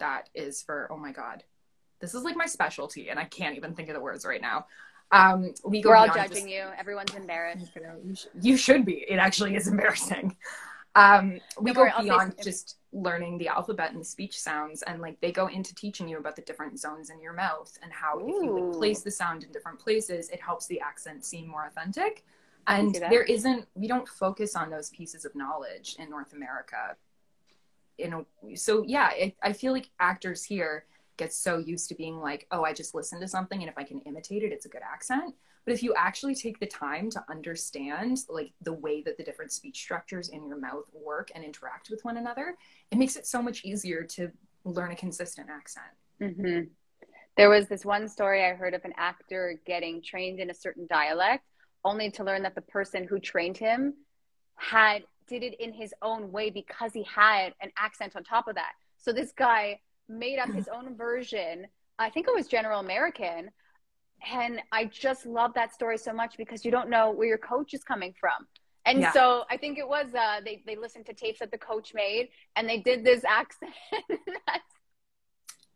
That 0.01 0.29
is 0.35 0.61
for 0.63 0.87
oh 0.91 0.99
my 0.99 1.13
god 1.13 1.45
this 2.01 2.15
is 2.15 2.23
like 2.23 2.37
my 2.37 2.47
specialty 2.47 3.09
and 3.09 3.19
i 3.19 3.25
can't 3.25 3.57
even 3.57 3.75
think 3.75 3.89
of 3.89 3.95
the 3.95 4.01
words 4.01 4.25
right 4.25 4.41
now. 4.41 4.67
Um, 5.11 5.55
we 5.65 5.81
go 5.81 5.89
we're 5.91 5.97
all 5.97 6.07
judging 6.07 6.29
just, 6.31 6.49
you. 6.49 6.67
Everyone's 6.79 7.15
embarrassed. 7.15 7.71
You, 7.75 7.83
know, 7.83 7.95
you, 8.05 8.15
should, 8.15 8.31
you 8.43 8.57
should 8.59 8.85
be. 8.85 9.07
It 9.09 9.17
actually 9.17 9.57
is 9.57 9.67
embarrassing. 9.67 10.37
Um, 10.95 11.39
we 11.61 11.73
go 11.73 11.87
beyond 12.01 12.35
just 12.43 12.77
learning 12.93 13.39
the 13.39 13.49
alphabet 13.49 13.93
and 13.93 14.01
the 14.01 14.05
speech 14.05 14.39
sounds, 14.39 14.83
and 14.83 15.01
like 15.01 15.21
they 15.21 15.33
go 15.33 15.47
into 15.49 15.75
teaching 15.75 16.09
you 16.09 16.19
about 16.19 16.37
the 16.37 16.43
different 16.43 16.79
zones 16.79 17.11
in 17.11 17.21
your 17.21 17.33
mouth 17.33 17.77
and 17.83 17.93
how 17.93 18.19
Ooh. 18.19 18.29
if 18.29 18.45
you 18.45 18.59
like, 18.59 18.79
place 18.79 19.03
the 19.03 19.11
sound 19.11 19.45
in 19.45 19.53
different 19.53 19.79
places, 19.79 20.31
it 20.31 20.41
helps 20.41 20.67
the 20.67 20.81
accent 20.81 21.25
seem 21.25 21.47
more 21.47 21.67
authentic. 21.67 22.25
And 22.67 22.95
there 22.95 23.23
isn't, 23.23 23.67
we 23.75 23.89
don't 23.89 24.07
focus 24.07 24.55
on 24.55 24.71
those 24.71 24.91
pieces 24.91 25.25
of 25.25 25.35
knowledge 25.35 25.97
in 25.99 26.11
North 26.11 26.35
America. 26.35 26.97
You 27.97 28.11
know, 28.11 28.27
so 28.55 28.85
yeah, 28.87 29.11
it, 29.13 29.37
I 29.43 29.53
feel 29.53 29.73
like 29.73 29.91
actors 29.99 30.45
here 30.45 30.85
get 31.17 31.33
so 31.33 31.59
used 31.59 31.89
to 31.89 31.95
being 31.95 32.21
like, 32.21 32.47
oh, 32.51 32.65
I 32.65 32.73
just 32.73 32.95
listen 32.95 33.21
to 33.21 33.29
something, 33.29 33.61
and 33.61 33.69
if 33.69 33.77
I 33.77 33.85
can 33.85 34.01
imitate 34.01 34.43
it, 34.43 34.53
it's 34.53 34.67
a 34.67 34.69
good 34.69 34.83
accent 34.83 35.35
but 35.69 35.75
if 35.75 35.83
you 35.83 35.93
actually 35.93 36.35
take 36.35 36.59
the 36.61 36.67
time 36.67 37.11
to 37.11 37.23
understand 37.29 38.21
like 38.31 38.53
the 38.63 38.73
way 38.73 39.03
that 39.03 39.19
the 39.19 39.23
different 39.23 39.53
speech 39.53 39.77
structures 39.77 40.31
in 40.31 40.47
your 40.47 40.59
mouth 40.59 40.87
work 40.95 41.31
and 41.35 41.45
interact 41.45 41.91
with 41.91 42.03
one 42.07 42.17
another 42.17 42.57
it 42.91 42.97
makes 42.97 43.17
it 43.17 43.27
so 43.27 43.43
much 43.43 43.67
easier 43.67 44.03
to 44.03 44.31
learn 44.65 44.93
a 44.93 44.97
consistent 44.97 45.49
accent. 45.51 45.87
Mm-hmm. 46.23 46.71
there 47.37 47.51
was 47.51 47.69
this 47.69 47.85
one 47.85 48.09
story 48.09 48.43
i 48.47 48.55
heard 48.55 48.73
of 48.73 48.83
an 48.87 48.95
actor 48.97 49.61
getting 49.67 50.01
trained 50.01 50.41
in 50.41 50.49
a 50.49 50.55
certain 50.55 50.87
dialect 50.89 51.45
only 51.85 52.11
to 52.13 52.25
learn 52.25 52.43
that 52.45 52.55
the 52.55 52.63
person 52.63 53.07
who 53.07 53.19
trained 53.19 53.59
him 53.59 53.93
had 54.57 55.03
did 55.29 55.43
it 55.43 55.55
in 55.61 55.75
his 55.75 55.93
own 56.01 56.33
way 56.33 56.49
because 56.49 56.93
he 56.95 57.05
had 57.05 57.53
an 57.61 57.71
accent 57.77 58.17
on 58.17 58.25
top 58.25 58.49
of 58.49 58.55
that. 58.55 58.73
So 58.97 59.13
this 59.13 59.31
guy 59.33 59.79
made 60.09 60.39
up 60.39 60.51
his 60.51 60.69
own 60.75 60.97
version. 60.97 61.67
I 61.99 62.11
think 62.11 62.27
it 62.27 62.35
was 62.35 62.49
general 62.49 62.81
american 62.81 63.51
and 64.33 64.61
I 64.73 64.87
just 64.87 65.27
love 65.27 65.55
that 65.55 65.75
story 65.75 65.99
so 65.99 66.13
much 66.13 66.37
because 66.37 66.65
you 66.65 66.71
don't 66.71 66.91
know 66.91 67.11
where 67.11 67.27
your 67.27 67.39
coach 67.39 67.75
is 67.75 67.85
coming 67.85 68.15
from. 68.19 68.47
And 68.87 69.01
yeah. 69.01 69.13
so 69.13 69.45
I 69.51 69.57
think 69.57 69.79
it 69.79 69.87
was 69.87 70.15
uh, 70.15 70.41
they 70.45 70.63
they 70.67 70.77
listened 70.77 71.07
to 71.07 71.13
tapes 71.13 71.41
that 71.41 71.51
the 71.51 71.59
coach 71.59 71.93
made 71.95 72.31
and 72.57 72.69
they 72.69 72.79
did 72.79 73.05
this 73.05 73.23
accent. 73.25 73.73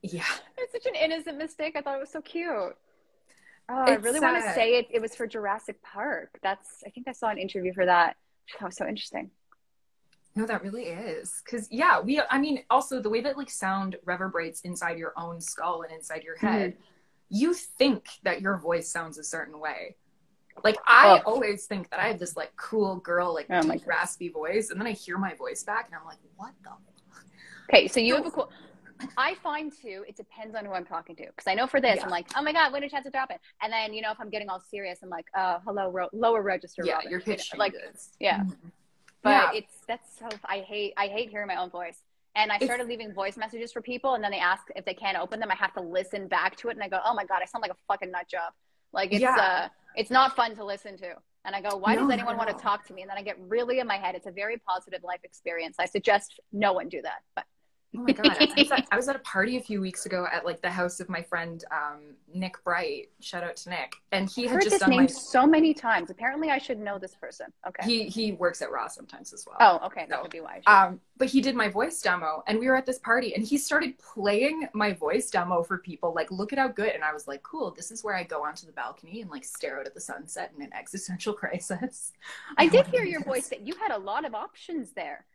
yeah, 0.02 0.24
it's 0.56 0.72
such 0.72 0.86
an 0.86 0.94
innocent 0.94 1.36
mistake. 1.36 1.76
I 1.76 1.82
thought 1.82 1.96
it 1.96 2.00
was 2.00 2.10
so 2.10 2.22
cute. 2.22 2.48
Oh, 2.48 2.74
I 3.68 3.94
really 3.96 4.18
uh, 4.18 4.22
want 4.22 4.42
to 4.42 4.54
say 4.54 4.78
it. 4.78 4.88
It 4.90 5.02
was 5.02 5.14
for 5.14 5.26
Jurassic 5.26 5.82
Park. 5.82 6.38
That's 6.42 6.82
I 6.86 6.90
think 6.90 7.06
I 7.06 7.12
saw 7.12 7.28
an 7.28 7.38
interview 7.38 7.74
for 7.74 7.84
that. 7.84 8.16
That 8.58 8.66
was 8.66 8.76
so 8.76 8.86
interesting. 8.86 9.30
No, 10.34 10.46
that 10.46 10.62
really 10.62 10.84
is. 10.84 11.42
Cause 11.46 11.68
yeah, 11.70 12.00
we 12.00 12.18
I 12.30 12.38
mean 12.38 12.64
also 12.70 13.00
the 13.00 13.10
way 13.10 13.20
that 13.20 13.36
like 13.36 13.50
sound 13.50 13.96
reverberates 14.06 14.62
inside 14.62 14.96
your 14.96 15.12
own 15.18 15.40
skull 15.40 15.82
and 15.82 15.92
inside 15.92 16.22
your 16.22 16.36
head. 16.36 16.72
Mm-hmm 16.72 16.82
you 17.32 17.54
think 17.54 18.06
that 18.24 18.42
your 18.42 18.58
voice 18.58 18.88
sounds 18.88 19.16
a 19.16 19.24
certain 19.24 19.58
way. 19.58 19.96
Like 20.62 20.76
I 20.86 21.22
oh. 21.24 21.32
always 21.32 21.64
think 21.64 21.90
that 21.90 21.98
I 21.98 22.08
have 22.08 22.18
this 22.18 22.36
like 22.36 22.54
cool 22.56 22.96
girl, 22.96 23.32
like 23.32 23.46
oh 23.48 23.62
deep, 23.62 23.86
raspy 23.86 24.28
voice, 24.28 24.70
and 24.70 24.78
then 24.78 24.86
I 24.86 24.92
hear 24.92 25.16
my 25.16 25.34
voice 25.34 25.64
back, 25.64 25.86
and 25.86 25.94
I'm 25.94 26.04
like, 26.04 26.18
what 26.36 26.52
the? 26.62 26.70
Okay, 27.70 27.88
so 27.88 28.00
you 28.00 28.14
have 28.16 28.26
a 28.26 28.30
cool. 28.30 28.50
I 29.16 29.34
find 29.36 29.72
too, 29.72 30.04
it 30.06 30.16
depends 30.16 30.54
on 30.54 30.64
who 30.64 30.72
I'm 30.72 30.84
talking 30.84 31.16
to. 31.16 31.26
Because 31.26 31.46
I 31.46 31.54
know 31.54 31.66
for 31.66 31.80
this, 31.80 31.96
yeah. 31.96 32.04
I'm 32.04 32.10
like, 32.10 32.28
oh 32.36 32.42
my 32.42 32.52
God, 32.52 32.72
when 32.72 32.82
did 32.82 32.90
chance 32.90 33.04
to 33.04 33.10
drop 33.10 33.30
it? 33.30 33.40
And 33.60 33.72
then, 33.72 33.92
you 33.94 34.02
know, 34.02 34.12
if 34.12 34.20
I'm 34.20 34.30
getting 34.30 34.48
all 34.48 34.62
serious, 34.70 35.00
I'm 35.02 35.08
like, 35.08 35.26
uh, 35.34 35.58
hello, 35.64 35.90
ro- 35.90 36.08
lower 36.12 36.42
register. 36.42 36.82
Yeah, 36.84 37.00
your 37.08 37.20
pitch 37.20 37.50
you 37.52 37.58
know, 37.58 37.64
like, 37.64 37.74
yeah. 38.20 38.40
Mm-hmm. 38.40 38.68
But 39.22 39.30
yeah. 39.30 39.50
it's 39.54 39.74
that's 39.88 40.18
so 40.18 40.28
I 40.44 40.58
hate 40.58 40.94
I 40.96 41.06
hate 41.06 41.30
hearing 41.30 41.48
my 41.48 41.56
own 41.56 41.70
voice. 41.70 42.02
And 42.34 42.50
I 42.50 42.58
started 42.58 42.88
leaving 42.88 43.12
voice 43.12 43.36
messages 43.36 43.72
for 43.72 43.82
people, 43.82 44.14
and 44.14 44.24
then 44.24 44.30
they 44.30 44.38
ask 44.38 44.62
if 44.74 44.84
they 44.84 44.94
can't 44.94 45.18
open 45.18 45.38
them. 45.38 45.50
I 45.50 45.54
have 45.56 45.74
to 45.74 45.82
listen 45.82 46.28
back 46.28 46.56
to 46.56 46.68
it, 46.68 46.72
and 46.72 46.82
I 46.82 46.88
go, 46.88 46.98
"Oh 47.04 47.14
my 47.14 47.24
god, 47.24 47.40
I 47.42 47.44
sound 47.46 47.62
like 47.62 47.70
a 47.70 47.76
fucking 47.88 48.10
nut 48.10 48.26
job." 48.28 48.54
Like 48.92 49.12
it's 49.12 49.20
yeah. 49.20 49.36
uh, 49.36 49.68
it's 49.96 50.10
not 50.10 50.34
fun 50.34 50.54
to 50.56 50.64
listen 50.64 50.96
to. 50.98 51.14
And 51.44 51.54
I 51.54 51.60
go, 51.60 51.76
"Why 51.76 51.94
no, 51.94 52.02
does 52.02 52.10
anyone 52.10 52.38
want 52.38 52.48
to 52.48 52.56
talk 52.56 52.86
to 52.86 52.94
me?" 52.94 53.02
And 53.02 53.10
then 53.10 53.18
I 53.18 53.22
get 53.22 53.36
really 53.40 53.80
in 53.80 53.86
my 53.86 53.96
head. 53.96 54.14
It's 54.14 54.26
a 54.26 54.30
very 54.30 54.56
positive 54.58 55.02
life 55.02 55.20
experience. 55.24 55.76
I 55.78 55.86
suggest 55.86 56.40
no 56.52 56.72
one 56.72 56.88
do 56.88 57.02
that, 57.02 57.20
but 57.34 57.44
Oh 57.94 58.00
my 58.00 58.12
god! 58.12 58.26
I 58.26 58.54
was, 58.56 58.70
at, 58.70 58.86
I 58.92 58.96
was, 58.96 59.08
at, 59.08 59.16
a 59.16 59.20
party 59.20 59.58
a 59.58 59.60
few 59.60 59.80
weeks 59.80 60.06
ago 60.06 60.26
at 60.32 60.46
like 60.46 60.62
the 60.62 60.70
house 60.70 60.98
of 60.98 61.08
my 61.08 61.20
friend 61.20 61.62
um, 61.70 62.14
Nick 62.32 62.62
Bright. 62.64 63.10
Shout 63.20 63.44
out 63.44 63.56
to 63.56 63.70
Nick, 63.70 63.94
and 64.12 64.30
he 64.30 64.44
I've 64.44 64.50
had 64.50 64.54
heard 64.54 64.62
just 64.62 64.78
this 64.80 64.88
name 64.88 65.02
my... 65.02 65.06
so 65.06 65.46
many 65.46 65.74
times. 65.74 66.08
Apparently, 66.08 66.50
I 66.50 66.58
should 66.58 66.78
know 66.78 66.98
this 66.98 67.14
person. 67.14 67.52
Okay. 67.66 67.86
He 67.86 68.04
he 68.04 68.32
works 68.32 68.62
at 68.62 68.70
Raw 68.70 68.88
sometimes 68.88 69.32
as 69.34 69.46
well. 69.46 69.56
Oh, 69.60 69.86
okay, 69.86 70.06
that 70.08 70.16
so, 70.16 70.22
would 70.22 70.30
be 70.30 70.40
why. 70.40 70.62
Um, 70.66 71.00
but 71.18 71.28
he 71.28 71.42
did 71.42 71.54
my 71.54 71.68
voice 71.68 72.00
demo, 72.00 72.42
and 72.46 72.58
we 72.58 72.66
were 72.66 72.76
at 72.76 72.86
this 72.86 72.98
party, 72.98 73.34
and 73.34 73.44
he 73.44 73.58
started 73.58 73.98
playing 73.98 74.68
my 74.72 74.92
voice 74.92 75.30
demo 75.30 75.62
for 75.62 75.78
people. 75.78 76.14
Like, 76.14 76.30
look 76.30 76.52
at 76.52 76.58
how 76.58 76.68
good! 76.68 76.92
And 76.94 77.04
I 77.04 77.12
was 77.12 77.28
like, 77.28 77.42
cool. 77.42 77.72
This 77.72 77.90
is 77.90 78.02
where 78.02 78.14
I 78.14 78.24
go 78.24 78.42
onto 78.42 78.64
the 78.64 78.72
balcony 78.72 79.20
and 79.20 79.30
like 79.30 79.44
stare 79.44 79.78
out 79.78 79.86
at 79.86 79.94
the 79.94 80.00
sunset 80.00 80.52
in 80.56 80.62
an 80.62 80.72
existential 80.72 81.32
crisis. 81.34 82.12
I, 82.56 82.64
I 82.64 82.68
did 82.68 82.86
hear 82.86 83.04
your 83.04 83.20
this. 83.20 83.28
voice. 83.28 83.48
That 83.48 83.66
you 83.66 83.74
had 83.74 83.90
a 83.90 83.98
lot 83.98 84.24
of 84.24 84.34
options 84.34 84.92
there. 84.92 85.26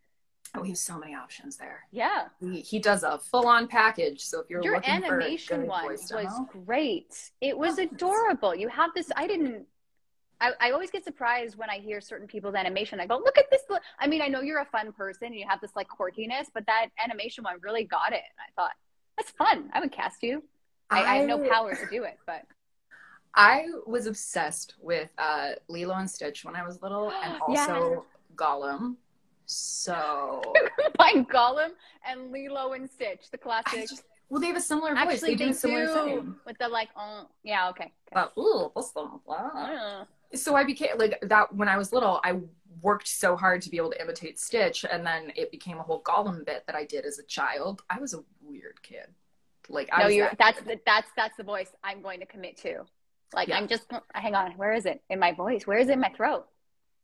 Oh, 0.58 0.64
he 0.64 0.72
has 0.72 0.80
so 0.80 0.98
many 0.98 1.14
options 1.14 1.58
there. 1.58 1.86
Yeah. 1.92 2.26
He, 2.40 2.62
he 2.62 2.80
does 2.80 3.04
a 3.04 3.20
full 3.20 3.48
on 3.48 3.68
package. 3.68 4.22
So 4.22 4.40
if 4.40 4.50
you're 4.50 4.64
Your 4.64 4.82
animation 4.88 5.68
one 5.68 5.86
was 5.86 6.10
demo, 6.10 6.48
great. 6.66 7.32
It 7.42 7.58
was 7.58 7.80
oh, 7.80 7.84
adorable. 7.84 8.56
You 8.56 8.68
have 8.70 8.92
this, 8.96 9.12
I 9.16 9.28
didn't, 9.28 9.66
I, 10.42 10.52
I 10.60 10.72
always 10.72 10.92
get 10.92 11.04
surprised 11.04 11.58
when 11.58 11.70
I 11.70 11.78
hear 11.78 12.02
certain 12.02 12.28
people's 12.28 12.56
animation. 12.56 13.00
I 13.00 13.08
go, 13.08 13.18
look 13.18 13.38
at 13.38 13.50
this. 13.52 13.62
I 14.00 14.08
mean, 14.08 14.22
I 14.22 14.28
know 14.28 14.42
you're 14.42 14.60
a 14.60 14.66
fun 14.66 14.92
person 14.94 15.28
and 15.28 15.36
you 15.36 15.46
have 15.48 15.62
this 15.62 15.76
like 15.76 15.88
quirkiness, 15.88 16.48
but 16.54 16.66
that 16.66 16.88
animation 17.04 17.44
one 17.44 17.58
really 17.62 17.84
got 17.84 18.12
it. 18.14 18.24
And 18.24 18.40
I 18.40 18.50
thought, 18.56 18.74
that's 19.18 19.32
fun. 19.32 19.70
I 19.74 19.80
would 19.80 19.92
cast 19.92 20.24
you. 20.24 20.44
I, 20.90 21.02
I, 21.02 21.12
I 21.12 21.16
have 21.18 21.28
no 21.28 21.50
power 21.50 21.76
to 21.76 21.88
do 21.92 22.04
it, 22.04 22.18
but 22.26 22.44
I 23.36 23.66
was 23.86 24.08
obsessed 24.08 24.76
with 24.80 25.10
uh, 25.18 25.52
Lilo 25.68 25.96
and 25.96 26.10
Stitch 26.10 26.46
when 26.46 26.56
I 26.56 26.66
was 26.66 26.82
little, 26.82 27.12
and 27.24 27.40
also. 27.48 28.06
Gollum. 28.38 28.96
So 29.48 30.42
combine 30.84 31.26
Gollum 31.26 31.70
and 32.08 32.32
Lilo 32.32 32.74
and 32.74 32.90
Stitch, 32.90 33.32
the 33.32 33.38
classic. 33.38 33.88
Just, 33.90 34.04
well, 34.30 34.42
they 34.42 34.48
have 34.48 34.58
a 34.58 34.62
similar 34.62 34.94
voice. 34.94 35.00
Actually, 35.00 35.36
they, 35.36 35.46
they 35.46 35.52
do 35.52 35.54
thing 35.54 36.36
with 36.46 36.58
the 36.60 36.68
like. 36.68 36.90
Oh, 36.98 37.28
yeah, 37.44 37.70
okay. 37.70 37.92
okay. 38.12 38.22
Uh, 38.22 38.40
ooh, 38.40 38.72
blah 39.26 40.06
so 40.34 40.56
I 40.56 40.64
became 40.66 40.98
like 40.98 41.20
that 41.22 41.56
when 41.56 41.70
I 41.70 41.78
was 41.78 41.94
little. 41.94 42.20
I 42.24 42.40
worked 42.82 43.08
so 43.08 43.36
hard 43.36 43.62
to 43.64 43.70
be 43.70 43.78
able 43.78 43.92
to 43.92 44.02
imitate 44.02 44.40
Stitch, 44.40 44.86
and 44.90 45.06
then 45.06 45.32
it 45.36 45.50
became 45.52 45.78
a 45.78 45.84
whole 45.84 46.02
Gollum 46.04 46.46
bit 46.46 46.66
that 46.68 46.76
I 46.76 46.84
did 46.84 47.06
as 47.06 47.20
a 47.20 47.24
child. 47.24 47.82
I 47.90 48.00
was 48.00 48.14
a 48.14 48.24
weird 48.42 48.82
kid. 48.84 49.08
Like 49.70 49.90
I 49.92 50.04
no, 50.04 50.08
you're 50.10 50.28
that 50.28 50.38
that's 50.38 50.62
the, 50.62 50.80
that's 50.86 51.10
that's 51.16 51.38
the 51.38 51.44
voice 51.44 51.72
I'm 51.84 52.02
going 52.02 52.20
to 52.20 52.26
commit 52.26 52.58
to. 52.58 52.84
Like 53.34 53.50
yeah. 53.50 53.58
I'm 53.58 53.68
just 53.68 53.90
hang 54.14 54.36
on. 54.36 54.52
Where 54.54 54.74
is 54.74 54.86
it 54.86 55.02
in 55.10 55.20
my 55.20 55.32
voice? 55.32 55.66
Where 55.66 55.78
is 55.78 55.90
it 55.90 55.94
in 55.94 56.00
my 56.00 56.10
throat? 56.10 56.46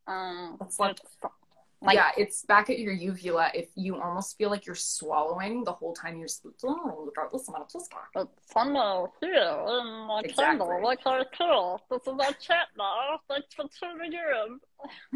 Um, 0.07 0.57
like, 0.79 0.97
like, 1.84 1.95
yeah, 1.95 2.11
it's 2.17 2.43
back 2.43 2.69
at 2.69 2.79
your 2.79 2.93
uvula. 2.93 3.51
If 3.53 3.69
you 3.75 3.99
almost 4.01 4.38
feel 4.38 4.49
like 4.49 4.65
you're 4.65 4.75
swallowing 4.75 5.63
the 5.63 5.73
whole 5.73 5.93
time 5.93 6.17
you're 6.17 6.27
speaking, 6.27 6.53
oh, 6.63 7.03
regardless 7.05 7.47
amount 7.47 7.63
of 7.63 7.81
It's 8.15 8.29
Sunday 8.51 9.05
here 9.21 9.65
in 9.67 10.07
my 10.07 10.21
exactly. 10.23 10.45
candle, 10.45 10.81
like 10.84 10.99
I 11.05 11.23
kill. 11.31 11.81
This 11.91 12.01
is 12.03 12.07
our 12.07 12.34
chat 12.34 12.67
now. 12.77 13.19
Thanks 13.27 13.53
for 13.53 13.65
tuning 13.79 14.13
in. 14.13 14.59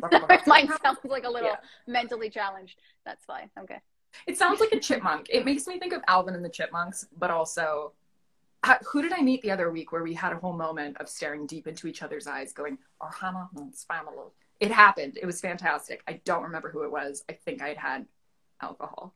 Mine 0.48 0.70
sounds 0.84 1.00
like 1.06 1.24
a 1.24 1.30
little 1.30 1.50
yeah. 1.50 1.58
mentally 1.88 2.30
challenged. 2.30 2.80
That's 3.06 3.24
fine. 3.26 3.50
Okay. 3.60 3.80
It 4.26 4.38
sounds 4.38 4.60
like 4.60 4.72
a 4.72 4.80
chipmunk. 4.80 5.28
It 5.30 5.46
makes 5.46 5.68
me 5.68 5.80
think 5.80 5.94
of 5.94 6.02
Alvin 6.08 6.34
and 6.34 6.44
the 6.44 6.50
Chipmunks, 6.50 7.08
but 7.18 7.30
also 7.30 7.94
uh, 8.64 8.76
who 8.92 9.02
did 9.02 9.14
I 9.14 9.22
meet 9.22 9.42
the 9.42 9.52
other 9.52 9.72
week 9.72 9.92
where 9.92 10.04
we 10.04 10.14
had 10.14 10.34
a 10.34 10.38
whole 10.38 10.54
moment 10.54 10.98
of 11.00 11.08
staring 11.08 11.46
deep 11.46 11.68
into 11.68 11.88
each 11.88 12.02
other's 12.02 12.28
eyes, 12.28 12.52
going, 12.54 12.78
"Ohana, 13.02 13.48
family." 13.84 14.32
It 14.60 14.72
happened. 14.72 15.18
It 15.22 15.26
was 15.26 15.40
fantastic. 15.40 16.02
I 16.08 16.22
don't 16.26 16.44
remember 16.44 16.70
who 16.70 16.84
it 16.84 16.92
was. 16.92 17.24
I 17.30 17.34
think 17.34 17.62
I'd 17.62 17.78
had 17.78 18.06
alcohol. 18.62 19.14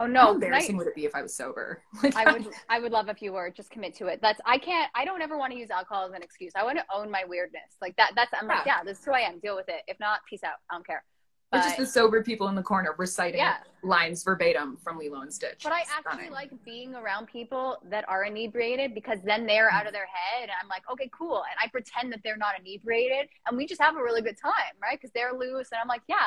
Oh 0.00 0.06
no! 0.06 0.20
How 0.20 0.34
embarrassing 0.34 0.76
I, 0.76 0.78
would 0.78 0.86
it 0.86 0.94
be 0.94 1.06
if 1.06 1.14
I 1.14 1.22
was 1.22 1.34
sober? 1.34 1.82
Like, 2.02 2.14
I 2.14 2.32
would. 2.32 2.46
I 2.68 2.78
would 2.78 2.92
love 2.92 3.08
if 3.08 3.20
you 3.20 3.32
were. 3.32 3.50
Just 3.50 3.70
commit 3.70 3.96
to 3.96 4.06
it. 4.06 4.20
That's. 4.22 4.40
I 4.46 4.58
can't. 4.58 4.90
I 4.94 5.04
don't 5.04 5.22
ever 5.22 5.36
want 5.36 5.52
to 5.52 5.58
use 5.58 5.70
alcohol 5.70 6.06
as 6.06 6.12
an 6.12 6.22
excuse. 6.22 6.52
I 6.54 6.62
want 6.62 6.78
to 6.78 6.84
own 6.94 7.10
my 7.10 7.24
weirdness. 7.26 7.76
Like 7.80 7.96
that. 7.96 8.12
That's. 8.14 8.30
I'm 8.40 8.48
yeah. 8.48 8.54
like, 8.54 8.66
yeah, 8.66 8.84
this 8.84 9.00
is 9.00 9.04
who 9.04 9.12
I 9.12 9.20
am. 9.20 9.40
Deal 9.40 9.56
with 9.56 9.68
it. 9.68 9.82
If 9.88 9.98
not, 9.98 10.20
peace 10.28 10.44
out. 10.44 10.54
I 10.70 10.74
don't 10.74 10.86
care. 10.86 11.02
But, 11.50 11.62
just 11.62 11.78
the 11.78 11.86
sober 11.86 12.22
people 12.22 12.48
in 12.48 12.54
the 12.54 12.62
corner 12.62 12.94
reciting 12.98 13.40
yeah. 13.40 13.56
lines 13.82 14.22
verbatim 14.22 14.76
from 14.76 14.98
Lilo 14.98 15.22
and 15.22 15.32
Stitch. 15.32 15.60
But 15.62 15.72
I 15.72 15.84
actually 15.96 16.28
like 16.28 16.50
being 16.62 16.94
around 16.94 17.26
people 17.26 17.78
that 17.88 18.06
are 18.06 18.24
inebriated 18.24 18.94
because 18.94 19.18
then 19.24 19.46
they're 19.46 19.70
out 19.70 19.86
of 19.86 19.94
their 19.94 20.06
head. 20.06 20.42
And 20.42 20.52
I'm 20.62 20.68
like, 20.68 20.82
okay, 20.92 21.10
cool. 21.10 21.36
And 21.36 21.56
I 21.58 21.68
pretend 21.68 22.12
that 22.12 22.20
they're 22.22 22.36
not 22.36 22.52
inebriated. 22.60 23.30
And 23.46 23.56
we 23.56 23.66
just 23.66 23.80
have 23.80 23.96
a 23.96 24.02
really 24.02 24.20
good 24.20 24.36
time, 24.36 24.52
right? 24.82 25.00
Because 25.00 25.10
they're 25.12 25.32
loose. 25.32 25.68
And 25.72 25.78
I'm 25.80 25.88
like, 25.88 26.02
yeah, 26.06 26.26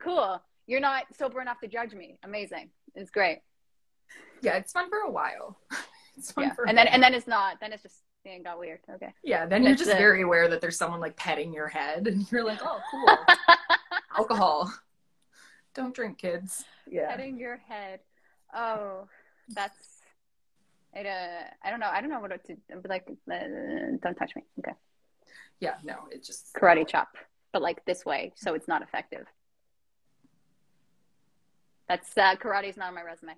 cool. 0.00 0.40
You're 0.68 0.80
not 0.80 1.04
sober 1.18 1.40
enough 1.40 1.58
to 1.60 1.66
judge 1.66 1.92
me. 1.92 2.18
Amazing. 2.22 2.70
It's 2.94 3.10
great. 3.10 3.40
Yeah, 4.40 4.56
it's 4.56 4.70
fun 4.70 4.88
for 4.88 4.98
a 4.98 5.10
while. 5.10 5.58
it's 6.16 6.30
fun 6.30 6.44
yeah. 6.44 6.54
for 6.54 6.68
and 6.68 6.78
then 6.78 6.86
and 6.86 7.02
then 7.02 7.12
it's 7.12 7.26
not. 7.26 7.58
Then 7.60 7.72
it's 7.72 7.82
just 7.82 8.02
it 8.24 8.44
got 8.44 8.58
weird. 8.58 8.78
Okay. 8.88 9.12
Yeah, 9.24 9.46
then 9.46 9.64
you're 9.64 9.74
just 9.74 9.90
very 9.90 10.22
aware 10.22 10.46
that 10.48 10.60
there's 10.60 10.76
someone 10.76 11.00
like 11.00 11.16
petting 11.16 11.52
your 11.52 11.68
head 11.68 12.06
and 12.06 12.30
you're 12.30 12.44
like, 12.44 12.60
oh 12.62 12.78
cool. 12.90 13.18
alcohol. 14.20 14.72
Don't 15.74 15.94
drink, 15.94 16.18
kids. 16.18 16.64
Yeah. 16.88 17.08
Petting 17.10 17.38
your 17.38 17.56
head. 17.56 18.00
Oh, 18.54 19.08
that's 19.48 20.02
it. 20.94 21.06
Uh, 21.06 21.44
I 21.62 21.70
don't 21.70 21.78
know. 21.78 21.88
I 21.88 22.00
don't 22.00 22.10
know 22.10 22.18
what 22.18 22.44
to 22.46 22.56
like. 22.88 23.06
Uh, 23.30 23.36
don't 24.02 24.16
touch 24.16 24.34
me. 24.34 24.42
Okay. 24.58 24.72
Yeah. 25.60 25.74
No. 25.84 25.94
It 26.10 26.24
just 26.24 26.52
karate 26.54 26.86
chop, 26.88 27.16
but 27.52 27.62
like 27.62 27.84
this 27.84 28.04
way, 28.04 28.32
so 28.34 28.54
it's 28.54 28.66
not 28.66 28.82
effective. 28.82 29.26
That's 31.88 32.18
uh, 32.18 32.34
karate's 32.34 32.76
not 32.76 32.88
on 32.88 32.94
my 32.96 33.02
resume. 33.02 33.34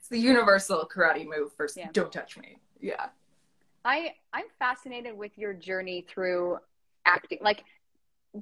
It's 0.00 0.08
the 0.08 0.18
universal 0.18 0.88
karate 0.90 1.26
move. 1.26 1.52
First, 1.54 1.76
yeah. 1.76 1.88
don't 1.92 2.10
touch 2.12 2.38
me. 2.38 2.56
Yeah. 2.80 3.08
I 3.84 4.14
I'm 4.32 4.46
fascinated 4.58 5.14
with 5.14 5.36
your 5.36 5.52
journey 5.52 6.06
through 6.08 6.56
acting. 7.04 7.40
Like 7.42 7.64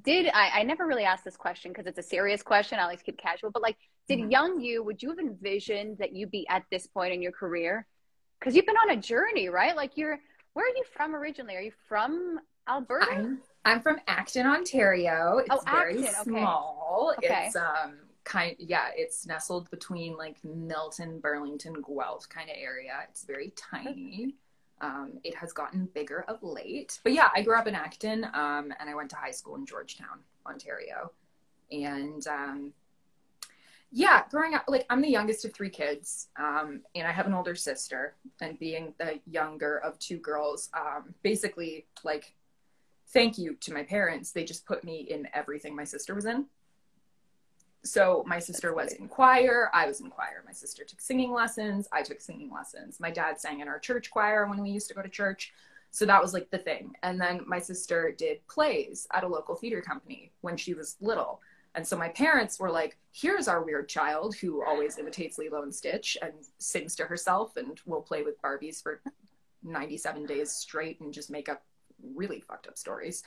did 0.01 0.27
I, 0.33 0.59
I 0.59 0.63
never 0.63 0.85
really 0.87 1.03
asked 1.03 1.23
this 1.23 1.37
question 1.37 1.71
because 1.71 1.85
it's 1.85 1.99
a 1.99 2.03
serious 2.03 2.41
question. 2.41 2.79
I 2.79 2.83
always 2.83 3.01
keep 3.01 3.17
casual, 3.17 3.51
but 3.51 3.61
like, 3.61 3.77
did 4.07 4.19
mm-hmm. 4.19 4.31
young 4.31 4.61
you, 4.61 4.83
would 4.83 5.01
you 5.03 5.09
have 5.09 5.19
envisioned 5.19 5.99
that 5.99 6.13
you'd 6.13 6.31
be 6.31 6.47
at 6.49 6.63
this 6.71 6.87
point 6.87 7.13
in 7.13 7.21
your 7.21 7.31
career? 7.31 7.85
Because 8.39 8.55
you've 8.55 8.65
been 8.65 8.75
on 8.75 8.97
a 8.97 8.97
journey, 8.97 9.49
right? 9.49 9.75
Like, 9.75 9.91
you're, 9.95 10.19
where 10.53 10.65
are 10.65 10.75
you 10.75 10.83
from 10.93 11.15
originally? 11.15 11.55
Are 11.55 11.61
you 11.61 11.71
from 11.87 12.39
Alberta? 12.67 13.07
I'm, 13.11 13.41
I'm 13.65 13.81
from 13.81 13.97
Acton, 14.07 14.47
Ontario. 14.47 15.37
It's 15.37 15.49
oh, 15.51 15.61
very 15.71 16.07
Acton. 16.07 16.23
small. 16.23 17.13
Okay. 17.17 17.45
It's, 17.47 17.55
um, 17.55 17.95
kind 18.23 18.55
yeah 18.57 18.87
it's 18.95 19.25
nestled 19.25 19.69
between 19.69 20.15
like 20.15 20.37
milton 20.45 21.19
burlington 21.19 21.73
guelph 21.85 22.27
kind 22.29 22.49
of 22.49 22.55
area 22.57 22.93
it's 23.09 23.25
very 23.25 23.51
tiny 23.57 24.35
um, 24.83 25.13
it 25.23 25.33
has 25.35 25.53
gotten 25.53 25.85
bigger 25.93 26.25
of 26.27 26.43
late. 26.43 26.99
But 27.03 27.13
yeah, 27.13 27.29
I 27.33 27.41
grew 27.41 27.57
up 27.57 27.67
in 27.67 27.73
Acton 27.73 28.25
um, 28.33 28.73
and 28.79 28.89
I 28.89 28.93
went 28.93 29.09
to 29.11 29.15
high 29.15 29.31
school 29.31 29.55
in 29.55 29.65
Georgetown, 29.65 30.19
Ontario. 30.45 31.11
And 31.71 32.27
um, 32.27 32.73
yeah, 33.91 34.23
growing 34.29 34.55
up, 34.55 34.65
like 34.67 34.85
I'm 34.89 35.01
the 35.01 35.09
youngest 35.09 35.45
of 35.45 35.53
three 35.53 35.69
kids 35.69 36.27
um, 36.37 36.81
and 36.95 37.07
I 37.07 37.11
have 37.11 37.27
an 37.27 37.33
older 37.33 37.55
sister. 37.55 38.15
And 38.41 38.59
being 38.59 38.93
the 38.97 39.19
younger 39.25 39.77
of 39.77 39.97
two 39.99 40.17
girls, 40.17 40.69
um, 40.73 41.15
basically, 41.23 41.85
like, 42.03 42.33
thank 43.07 43.37
you 43.37 43.55
to 43.61 43.73
my 43.73 43.83
parents. 43.83 44.31
They 44.31 44.43
just 44.43 44.65
put 44.65 44.83
me 44.83 45.07
in 45.09 45.29
everything 45.33 45.75
my 45.75 45.85
sister 45.85 46.13
was 46.13 46.25
in 46.25 46.45
so 47.83 48.23
my 48.25 48.39
sister 48.39 48.73
was 48.73 48.93
in 48.93 49.07
choir. 49.07 49.69
I 49.73 49.85
was 49.85 49.99
in 49.99 50.09
choir. 50.09 50.43
My 50.45 50.53
sister 50.53 50.83
took 50.83 51.01
singing 51.01 51.33
lessons. 51.33 51.87
I 51.91 52.01
took 52.01 52.21
singing 52.21 52.51
lessons. 52.51 52.99
My 52.99 53.11
dad 53.11 53.39
sang 53.39 53.59
in 53.59 53.67
our 53.67 53.79
church 53.79 54.09
choir 54.09 54.47
when 54.47 54.61
we 54.61 54.69
used 54.69 54.87
to 54.87 54.93
go 54.93 55.01
to 55.01 55.09
church. 55.09 55.53
So 55.91 56.05
that 56.05 56.21
was 56.21 56.33
like 56.33 56.49
the 56.49 56.57
thing. 56.57 56.93
And 57.03 57.19
then 57.19 57.41
my 57.45 57.59
sister 57.59 58.13
did 58.17 58.45
plays 58.47 59.05
at 59.13 59.23
a 59.23 59.27
local 59.27 59.55
theater 59.55 59.81
company 59.81 60.31
when 60.41 60.55
she 60.55 60.73
was 60.73 60.95
little. 61.01 61.41
And 61.75 61.85
so 61.85 61.97
my 61.97 62.09
parents 62.09 62.59
were 62.59 62.71
like 62.71 62.97
here's 63.11 63.47
our 63.47 63.61
weird 63.63 63.89
child 63.89 64.35
who 64.35 64.63
always 64.63 64.97
imitates 64.97 65.37
lilo 65.37 65.61
and 65.61 65.73
stitch 65.73 66.17
and 66.21 66.33
sings 66.57 66.95
to 66.95 67.05
herself 67.05 67.57
and 67.57 67.79
will 67.85 68.01
play 68.01 68.23
with 68.23 68.41
barbies 68.41 68.81
for 68.81 69.01
97 69.61 70.25
days 70.25 70.51
straight 70.51 70.99
and 70.99 71.13
just 71.13 71.29
make 71.29 71.49
up 71.49 71.63
really 72.15 72.41
fucked 72.41 72.67
up 72.67 72.77
stories 72.77 73.23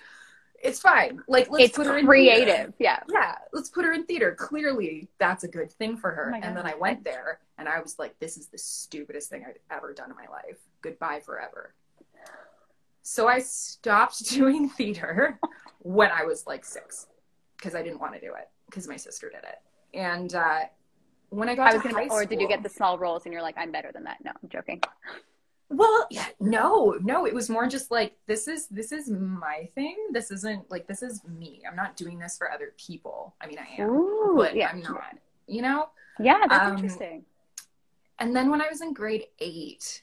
it's 0.62 0.80
fine. 0.80 1.22
Like 1.28 1.50
let's 1.50 1.64
it's 1.66 1.76
put 1.76 1.86
her 1.86 1.98
in 1.98 2.06
creative. 2.06 2.46
Theater. 2.46 2.74
Yeah. 2.78 3.00
Yeah. 3.10 3.34
Let's 3.52 3.68
put 3.68 3.84
her 3.84 3.92
in 3.92 4.06
theater. 4.06 4.34
Clearly 4.38 5.08
that's 5.18 5.44
a 5.44 5.48
good 5.48 5.72
thing 5.72 5.96
for 5.96 6.10
her. 6.10 6.32
Oh 6.34 6.40
and 6.42 6.56
then 6.56 6.66
I 6.66 6.74
went 6.74 7.04
there 7.04 7.40
and 7.58 7.68
I 7.68 7.80
was 7.80 7.98
like, 7.98 8.18
this 8.18 8.36
is 8.36 8.48
the 8.48 8.58
stupidest 8.58 9.30
thing 9.30 9.44
I've 9.46 9.58
ever 9.70 9.92
done 9.92 10.10
in 10.10 10.16
my 10.16 10.30
life. 10.30 10.58
Goodbye 10.82 11.20
forever. 11.24 11.74
So 13.02 13.28
I 13.28 13.38
stopped 13.38 14.28
doing 14.30 14.68
theater 14.68 15.38
when 15.78 16.10
I 16.10 16.24
was 16.24 16.46
like 16.46 16.64
six 16.64 17.06
because 17.56 17.74
I 17.74 17.82
didn't 17.82 18.00
want 18.00 18.14
to 18.14 18.20
do 18.20 18.34
it 18.34 18.48
because 18.68 18.88
my 18.88 18.96
sister 18.96 19.30
did 19.30 19.44
it. 19.44 19.58
And 19.96 20.34
uh, 20.34 20.62
when 21.30 21.48
I 21.48 21.54
got 21.54 21.72
I 21.72 21.74
was 21.74 21.82
to 21.82 21.88
gonna, 21.90 22.08
high 22.08 22.14
or 22.14 22.24
did 22.24 22.40
you 22.40 22.48
get 22.48 22.62
the 22.62 22.68
small 22.68 22.98
roles 22.98 23.24
and 23.24 23.32
you're 23.32 23.42
like, 23.42 23.56
I'm 23.56 23.72
better 23.72 23.90
than 23.92 24.04
that? 24.04 24.18
No, 24.24 24.32
I'm 24.42 24.48
joking. 24.48 24.82
Well, 25.68 26.06
yeah, 26.10 26.26
no, 26.38 26.96
no, 27.02 27.26
it 27.26 27.34
was 27.34 27.50
more 27.50 27.66
just 27.66 27.90
like 27.90 28.16
this 28.26 28.46
is 28.46 28.68
this 28.68 28.92
is 28.92 29.10
my 29.10 29.68
thing. 29.74 29.96
This 30.12 30.30
isn't 30.30 30.70
like 30.70 30.86
this 30.86 31.02
is 31.02 31.22
me. 31.24 31.62
I'm 31.68 31.74
not 31.74 31.96
doing 31.96 32.18
this 32.18 32.38
for 32.38 32.52
other 32.52 32.72
people. 32.76 33.34
I 33.40 33.46
mean, 33.46 33.58
I 33.58 33.82
am, 33.82 33.90
Ooh, 33.90 34.34
but 34.36 34.54
yeah. 34.54 34.68
I'm 34.68 34.80
not. 34.80 35.18
You 35.48 35.62
know? 35.62 35.88
Yeah, 36.20 36.40
that's 36.48 36.66
um, 36.66 36.76
interesting. 36.76 37.24
And 38.18 38.34
then 38.34 38.50
when 38.50 38.62
I 38.62 38.68
was 38.68 38.80
in 38.80 38.94
grade 38.94 39.26
eight, 39.40 40.02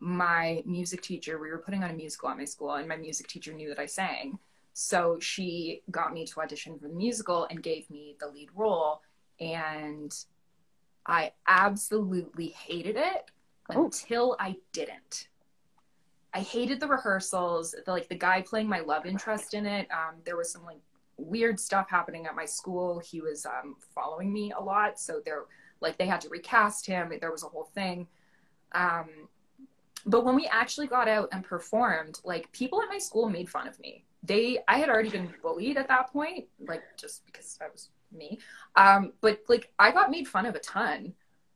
my 0.00 0.62
music 0.66 1.02
teacher, 1.02 1.38
we 1.38 1.50
were 1.50 1.58
putting 1.58 1.84
on 1.84 1.90
a 1.90 1.94
musical 1.94 2.30
at 2.30 2.38
my 2.38 2.44
school, 2.44 2.72
and 2.72 2.88
my 2.88 2.96
music 2.96 3.28
teacher 3.28 3.52
knew 3.52 3.68
that 3.68 3.78
I 3.78 3.86
sang. 3.86 4.38
So 4.72 5.18
she 5.20 5.82
got 5.90 6.12
me 6.12 6.26
to 6.26 6.40
audition 6.40 6.78
for 6.78 6.88
the 6.88 6.94
musical 6.94 7.46
and 7.50 7.62
gave 7.62 7.88
me 7.90 8.16
the 8.18 8.26
lead 8.26 8.48
role. 8.54 9.02
And 9.38 10.12
I 11.06 11.32
absolutely 11.46 12.48
hated 12.48 12.96
it 12.96 13.30
oh. 13.70 13.84
until 13.84 14.36
I 14.38 14.56
didn't. 14.72 15.28
I 16.32 16.40
hated 16.40 16.80
the 16.80 16.88
rehearsals. 16.88 17.74
The, 17.84 17.90
like 17.90 18.08
the 18.08 18.16
guy 18.16 18.42
playing 18.42 18.68
my 18.68 18.80
love 18.80 19.06
interest 19.06 19.54
in 19.54 19.66
it. 19.66 19.88
Um, 19.90 20.16
there 20.24 20.36
was 20.36 20.50
some 20.50 20.64
like 20.64 20.80
weird 21.16 21.60
stuff 21.60 21.88
happening 21.88 22.26
at 22.26 22.34
my 22.34 22.44
school. 22.44 22.98
He 22.98 23.20
was 23.20 23.46
um, 23.46 23.76
following 23.94 24.32
me 24.32 24.52
a 24.56 24.60
lot, 24.60 24.98
so 24.98 25.20
there 25.24 25.44
like 25.80 25.98
they 25.98 26.06
had 26.06 26.20
to 26.22 26.28
recast 26.28 26.86
him. 26.86 27.12
There 27.20 27.30
was 27.30 27.44
a 27.44 27.48
whole 27.48 27.70
thing. 27.74 28.08
Um, 28.72 29.08
but 30.06 30.24
when 30.24 30.34
we 30.34 30.46
actually 30.48 30.86
got 30.86 31.08
out 31.08 31.28
and 31.32 31.44
performed, 31.44 32.20
like 32.24 32.50
people 32.52 32.82
at 32.82 32.88
my 32.88 32.98
school 32.98 33.28
made 33.28 33.48
fun 33.48 33.68
of 33.68 33.78
me 33.78 34.04
they 34.24 34.58
I 34.66 34.78
had 34.78 34.88
already 34.88 35.10
been 35.10 35.32
bullied 35.42 35.76
at 35.76 35.88
that 35.88 36.12
point, 36.12 36.46
like 36.66 36.82
just 36.96 37.24
because 37.26 37.58
I 37.60 37.66
was 37.70 37.90
me. 38.10 38.38
Um, 38.74 39.12
but 39.20 39.40
like 39.48 39.70
I 39.78 39.90
got 39.90 40.10
made 40.10 40.26
fun 40.26 40.46
of 40.46 40.54
a 40.54 40.60
ton 40.60 41.12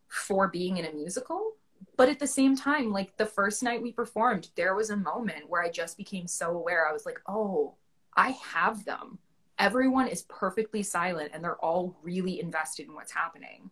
for 0.09 0.48
being 0.48 0.76
in 0.76 0.84
a 0.84 0.92
musical. 0.92 1.54
But 1.99 2.09
at 2.09 2.20
the 2.20 2.28
same 2.28 2.57
time, 2.57 2.92
like 2.92 3.16
the 3.16 3.26
first 3.26 3.61
night 3.61 3.82
we 3.82 3.90
performed, 3.90 4.51
there 4.55 4.76
was 4.76 4.90
a 4.90 4.96
moment 4.96 5.49
where 5.51 5.64
I 5.64 5.68
just 5.68 5.96
became 5.96 6.28
so 6.28 6.53
aware. 6.53 6.88
I 6.88 6.92
was 6.92 7.05
like, 7.05 7.20
oh, 7.26 7.74
I 8.16 8.30
have 8.55 8.84
them. 8.84 9.18
Everyone 9.59 10.07
is 10.07 10.22
perfectly 10.22 10.84
silent 10.84 11.32
and 11.34 11.42
they're 11.42 11.57
all 11.57 11.99
really 12.05 12.40
invested 12.40 12.86
in 12.86 12.94
what's 12.94 13.11
happening. 13.11 13.70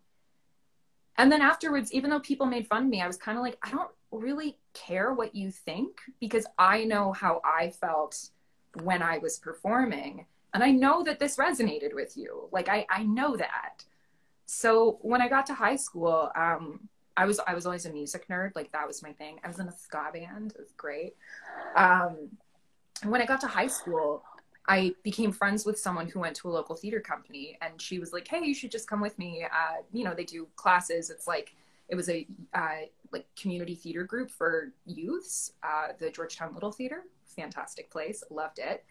And 1.16 1.30
then 1.30 1.40
afterwards, 1.40 1.92
even 1.92 2.10
though 2.10 2.18
people 2.18 2.46
made 2.46 2.66
fun 2.66 2.82
of 2.82 2.88
me, 2.88 3.00
I 3.00 3.06
was 3.06 3.16
kind 3.16 3.38
of 3.38 3.44
like, 3.44 3.58
I 3.62 3.70
don't 3.70 3.92
really 4.10 4.58
care 4.74 5.14
what 5.14 5.36
you 5.36 5.52
think 5.52 6.00
because 6.18 6.46
I 6.58 6.82
know 6.82 7.12
how 7.12 7.40
I 7.44 7.70
felt 7.70 8.30
when 8.82 9.02
I 9.02 9.18
was 9.18 9.38
performing. 9.38 10.26
And 10.52 10.64
I 10.64 10.72
know 10.72 11.04
that 11.04 11.20
this 11.20 11.36
resonated 11.36 11.94
with 11.94 12.16
you. 12.16 12.48
Like 12.50 12.68
I, 12.68 12.86
I 12.90 13.04
know 13.04 13.36
that. 13.36 13.84
So 14.46 14.98
when 15.02 15.22
I 15.22 15.28
got 15.28 15.46
to 15.46 15.54
high 15.54 15.76
school, 15.76 16.32
um, 16.34 16.88
I 17.16 17.24
was 17.24 17.40
I 17.46 17.54
was 17.54 17.66
always 17.66 17.86
a 17.86 17.92
music 17.92 18.28
nerd. 18.28 18.52
Like 18.54 18.72
that 18.72 18.86
was 18.86 19.02
my 19.02 19.12
thing. 19.12 19.38
I 19.44 19.48
was 19.48 19.58
in 19.58 19.68
a 19.68 19.72
ska 19.72 20.10
band. 20.12 20.52
It 20.52 20.60
was 20.60 20.72
great. 20.76 21.14
Um, 21.74 22.28
when 23.04 23.20
I 23.20 23.26
got 23.26 23.40
to 23.42 23.46
high 23.46 23.66
school, 23.66 24.22
I 24.68 24.94
became 25.02 25.32
friends 25.32 25.64
with 25.64 25.78
someone 25.78 26.08
who 26.08 26.20
went 26.20 26.36
to 26.36 26.48
a 26.48 26.52
local 26.52 26.74
theater 26.74 27.00
company, 27.00 27.58
and 27.60 27.80
she 27.80 27.98
was 27.98 28.12
like, 28.12 28.26
"Hey, 28.28 28.44
you 28.44 28.54
should 28.54 28.70
just 28.70 28.88
come 28.88 29.00
with 29.00 29.18
me. 29.18 29.44
Uh, 29.44 29.82
you 29.92 30.04
know, 30.04 30.14
they 30.14 30.24
do 30.24 30.46
classes. 30.56 31.10
It's 31.10 31.26
like 31.26 31.54
it 31.88 31.94
was 31.94 32.08
a 32.08 32.26
uh, 32.54 32.86
like 33.12 33.26
community 33.40 33.74
theater 33.74 34.04
group 34.04 34.30
for 34.30 34.72
youths. 34.84 35.52
Uh, 35.62 35.88
the 35.98 36.10
Georgetown 36.10 36.52
Little 36.54 36.72
Theater, 36.72 37.04
fantastic 37.24 37.90
place, 37.90 38.22
loved 38.30 38.58
it. 38.58 38.84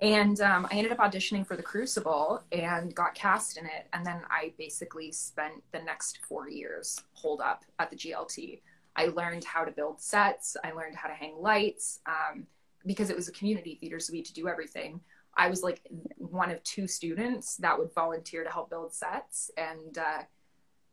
And 0.00 0.40
um, 0.40 0.66
I 0.70 0.76
ended 0.76 0.92
up 0.92 0.98
auditioning 0.98 1.46
for 1.46 1.56
the 1.56 1.62
Crucible 1.62 2.42
and 2.52 2.94
got 2.94 3.14
cast 3.14 3.58
in 3.58 3.66
it. 3.66 3.88
And 3.92 4.06
then 4.06 4.20
I 4.30 4.52
basically 4.56 5.10
spent 5.10 5.54
the 5.72 5.80
next 5.80 6.18
four 6.28 6.48
years 6.48 7.02
holed 7.14 7.40
up 7.40 7.64
at 7.78 7.90
the 7.90 7.96
GLT. 7.96 8.60
I 8.94 9.06
learned 9.06 9.44
how 9.44 9.64
to 9.64 9.72
build 9.72 10.00
sets. 10.00 10.56
I 10.62 10.72
learned 10.72 10.96
how 10.96 11.08
to 11.08 11.14
hang 11.14 11.40
lights 11.40 12.00
um, 12.06 12.46
because 12.86 13.10
it 13.10 13.16
was 13.16 13.28
a 13.28 13.32
community 13.32 13.76
theater, 13.80 13.98
so 13.98 14.12
we 14.12 14.18
had 14.18 14.26
to 14.26 14.34
do 14.34 14.48
everything. 14.48 15.00
I 15.36 15.48
was 15.48 15.62
like 15.62 15.80
one 16.16 16.50
of 16.50 16.62
two 16.64 16.86
students 16.88 17.56
that 17.56 17.78
would 17.78 17.92
volunteer 17.94 18.42
to 18.44 18.50
help 18.50 18.70
build 18.70 18.92
sets. 18.92 19.50
And 19.56 19.98
uh, 19.98 20.22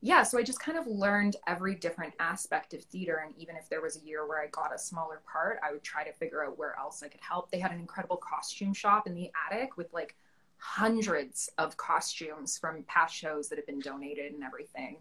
yeah, 0.05 0.21
so 0.21 0.37
I 0.37 0.43
just 0.43 0.59
kind 0.59 0.77
of 0.77 0.85
learned 0.85 1.35
every 1.47 1.73
different 1.73 2.13
aspect 2.19 2.75
of 2.75 2.83
theater. 2.83 3.23
And 3.25 3.33
even 3.39 3.55
if 3.55 3.67
there 3.69 3.81
was 3.81 3.97
a 3.97 4.05
year 4.05 4.27
where 4.27 4.39
I 4.39 4.45
got 4.51 4.71
a 4.71 4.77
smaller 4.77 5.23
part, 5.25 5.59
I 5.67 5.71
would 5.71 5.81
try 5.81 6.03
to 6.03 6.13
figure 6.13 6.45
out 6.45 6.59
where 6.59 6.77
else 6.77 7.01
I 7.01 7.07
could 7.07 7.21
help. 7.27 7.49
They 7.49 7.57
had 7.57 7.71
an 7.71 7.79
incredible 7.79 8.17
costume 8.17 8.71
shop 8.71 9.07
in 9.07 9.15
the 9.15 9.31
attic 9.49 9.77
with 9.77 9.91
like 9.93 10.15
hundreds 10.57 11.49
of 11.57 11.75
costumes 11.77 12.55
from 12.55 12.83
past 12.83 13.15
shows 13.15 13.49
that 13.49 13.57
had 13.57 13.65
been 13.65 13.79
donated 13.79 14.31
and 14.31 14.43
everything. 14.43 14.97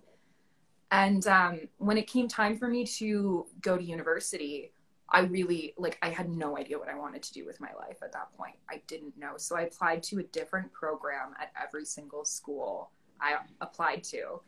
And 0.91 1.27
um, 1.27 1.61
when 1.77 1.99
it 1.99 2.07
came 2.07 2.27
time 2.27 2.57
for 2.57 2.67
me 2.67 2.87
to 2.87 3.45
go 3.61 3.77
to 3.77 3.85
university, 3.85 4.73
I 5.11 5.21
really 5.21 5.75
like 5.77 5.99
I 6.01 6.09
had 6.09 6.31
no 6.31 6.57
idea 6.57 6.79
what 6.79 6.89
I 6.89 6.97
wanted 6.97 7.23
to 7.25 7.33
do 7.35 7.45
with 7.45 7.61
my 7.61 7.75
life 7.79 7.99
at 8.03 8.13
that 8.13 8.33
point. 8.39 8.57
I 8.71 8.81
didn't 8.87 9.19
know. 9.19 9.35
So 9.37 9.55
I 9.55 9.63
applied 9.63 10.03
to 10.05 10.21
a 10.21 10.23
different 10.23 10.73
program 10.73 11.35
at 11.39 11.53
every 11.63 11.85
single 11.85 12.25
school 12.25 12.91
I 13.21 13.37
applied 13.61 14.03
to 14.05 14.41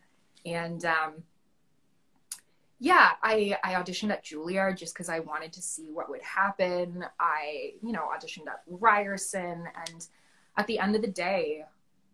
and 0.45 0.83
um, 0.85 1.23
yeah, 2.79 3.11
I, 3.23 3.57
I 3.63 3.73
auditioned 3.73 4.11
at 4.11 4.23
Juilliard 4.23 4.77
just 4.77 4.93
because 4.93 5.09
I 5.09 5.19
wanted 5.19 5.51
to 5.53 5.61
see 5.61 5.89
what 5.91 6.09
would 6.09 6.21
happen. 6.21 7.03
I, 7.19 7.73
you 7.81 7.91
know, 7.91 8.09
auditioned 8.15 8.47
at 8.47 8.61
Ryerson. 8.67 9.65
And 9.87 10.07
at 10.57 10.67
the 10.67 10.77
end 10.77 10.95
of 10.95 11.01
the 11.01 11.07
day, 11.07 11.63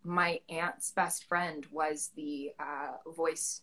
my 0.04 0.40
aunt's 0.48 0.90
best 0.90 1.24
friend 1.24 1.66
was 1.70 2.10
the 2.16 2.52
uh, 2.58 3.10
voice 3.14 3.60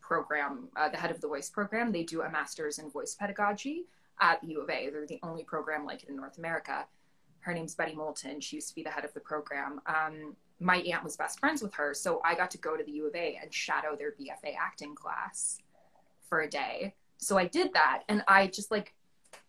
program, 0.00 0.68
uh, 0.76 0.88
the 0.88 0.96
head 0.96 1.10
of 1.10 1.20
the 1.20 1.28
voice 1.28 1.50
program. 1.50 1.92
They 1.92 2.04
do 2.04 2.22
a 2.22 2.30
master's 2.30 2.78
in 2.78 2.90
voice 2.90 3.14
pedagogy 3.14 3.84
at 4.20 4.42
U 4.42 4.62
of 4.62 4.70
A. 4.70 4.88
They're 4.88 5.06
the 5.06 5.20
only 5.22 5.44
program 5.44 5.84
like 5.84 6.02
it 6.02 6.08
in 6.08 6.16
North 6.16 6.38
America. 6.38 6.86
Her 7.40 7.52
name's 7.52 7.74
Betty 7.74 7.94
Moulton. 7.94 8.40
She 8.40 8.56
used 8.56 8.68
to 8.70 8.74
be 8.74 8.82
the 8.82 8.90
head 8.90 9.04
of 9.04 9.12
the 9.12 9.20
program. 9.20 9.80
Um, 9.86 10.34
my 10.60 10.78
aunt 10.78 11.04
was 11.04 11.16
best 11.16 11.38
friends 11.38 11.62
with 11.62 11.74
her. 11.74 11.92
So 11.94 12.20
I 12.24 12.34
got 12.34 12.50
to 12.52 12.58
go 12.58 12.76
to 12.76 12.84
the 12.84 12.92
U 12.92 13.06
of 13.06 13.14
A 13.14 13.38
and 13.40 13.52
shadow 13.52 13.96
their 13.96 14.12
BFA 14.12 14.54
acting 14.58 14.94
class 14.94 15.58
for 16.28 16.40
a 16.40 16.48
day. 16.48 16.94
So 17.18 17.38
I 17.38 17.46
did 17.46 17.72
that. 17.74 18.02
And 18.08 18.22
I 18.26 18.46
just 18.46 18.70
like 18.70 18.94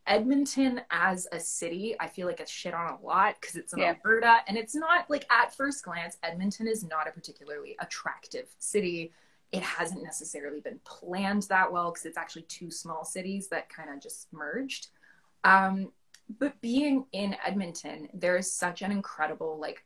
Edmonton 0.05 0.81
as 0.89 1.27
a 1.31 1.39
city, 1.39 1.95
I 1.99 2.07
feel 2.07 2.27
like 2.27 2.39
it's 2.39 2.51
shit 2.51 2.73
on 2.73 2.93
a 2.93 3.05
lot 3.05 3.35
because 3.39 3.55
it's 3.55 3.73
in 3.73 3.79
yeah. 3.79 3.93
Alberta. 3.93 4.37
And 4.47 4.57
it's 4.57 4.75
not 4.75 5.09
like 5.09 5.25
at 5.31 5.55
first 5.55 5.83
glance, 5.83 6.17
Edmonton 6.23 6.67
is 6.67 6.83
not 6.83 7.07
a 7.07 7.11
particularly 7.11 7.75
attractive 7.79 8.47
city. 8.59 9.13
It 9.51 9.63
hasn't 9.63 10.03
necessarily 10.03 10.59
been 10.59 10.79
planned 10.83 11.43
that 11.43 11.71
well 11.71 11.91
because 11.91 12.05
it's 12.05 12.17
actually 12.17 12.43
two 12.43 12.69
small 12.69 13.05
cities 13.05 13.47
that 13.49 13.69
kind 13.69 13.89
of 13.89 14.01
just 14.01 14.27
merged. 14.33 14.87
Um, 15.43 15.91
but 16.39 16.59
being 16.59 17.05
in 17.13 17.37
Edmonton, 17.45 18.09
there 18.13 18.37
is 18.37 18.51
such 18.51 18.81
an 18.81 18.91
incredible 18.91 19.57
like 19.59 19.85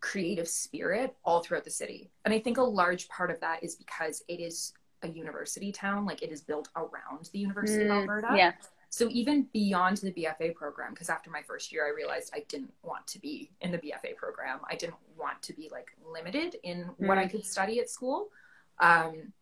creative 0.00 0.48
spirit 0.48 1.14
all 1.24 1.42
throughout 1.42 1.64
the 1.64 1.70
city. 1.70 2.10
And 2.24 2.32
I 2.32 2.38
think 2.38 2.58
a 2.58 2.62
large 2.62 3.08
part 3.08 3.30
of 3.30 3.40
that 3.40 3.62
is 3.62 3.74
because 3.74 4.22
it 4.28 4.40
is 4.40 4.72
a 5.02 5.08
university 5.08 5.72
town, 5.72 6.04
like 6.06 6.22
it 6.22 6.30
is 6.30 6.40
built 6.40 6.68
around 6.76 7.30
the 7.32 7.38
University 7.38 7.84
mm, 7.84 7.90
of 7.90 7.98
Alberta. 7.98 8.28
Yeah. 8.36 8.52
So 8.90 9.08
even 9.10 9.46
beyond 9.52 9.98
the 9.98 10.12
BFA 10.12 10.54
program, 10.54 10.92
because 10.92 11.10
after 11.10 11.30
my 11.30 11.42
first 11.42 11.72
year, 11.72 11.86
I 11.86 11.90
realized 11.90 12.32
I 12.34 12.44
didn't 12.48 12.72
want 12.82 13.06
to 13.08 13.20
be 13.20 13.50
in 13.60 13.70
the 13.70 13.78
BFA 13.78 14.16
program. 14.16 14.60
I 14.68 14.76
didn't 14.76 14.96
want 15.16 15.42
to 15.42 15.52
be 15.52 15.68
like 15.70 15.88
limited 16.10 16.56
in 16.62 16.84
mm. 16.84 17.06
what 17.06 17.18
I 17.18 17.26
mm. 17.26 17.30
could 17.30 17.44
study 17.44 17.80
at 17.80 17.90
school. 17.90 18.28
Um, 18.80 19.32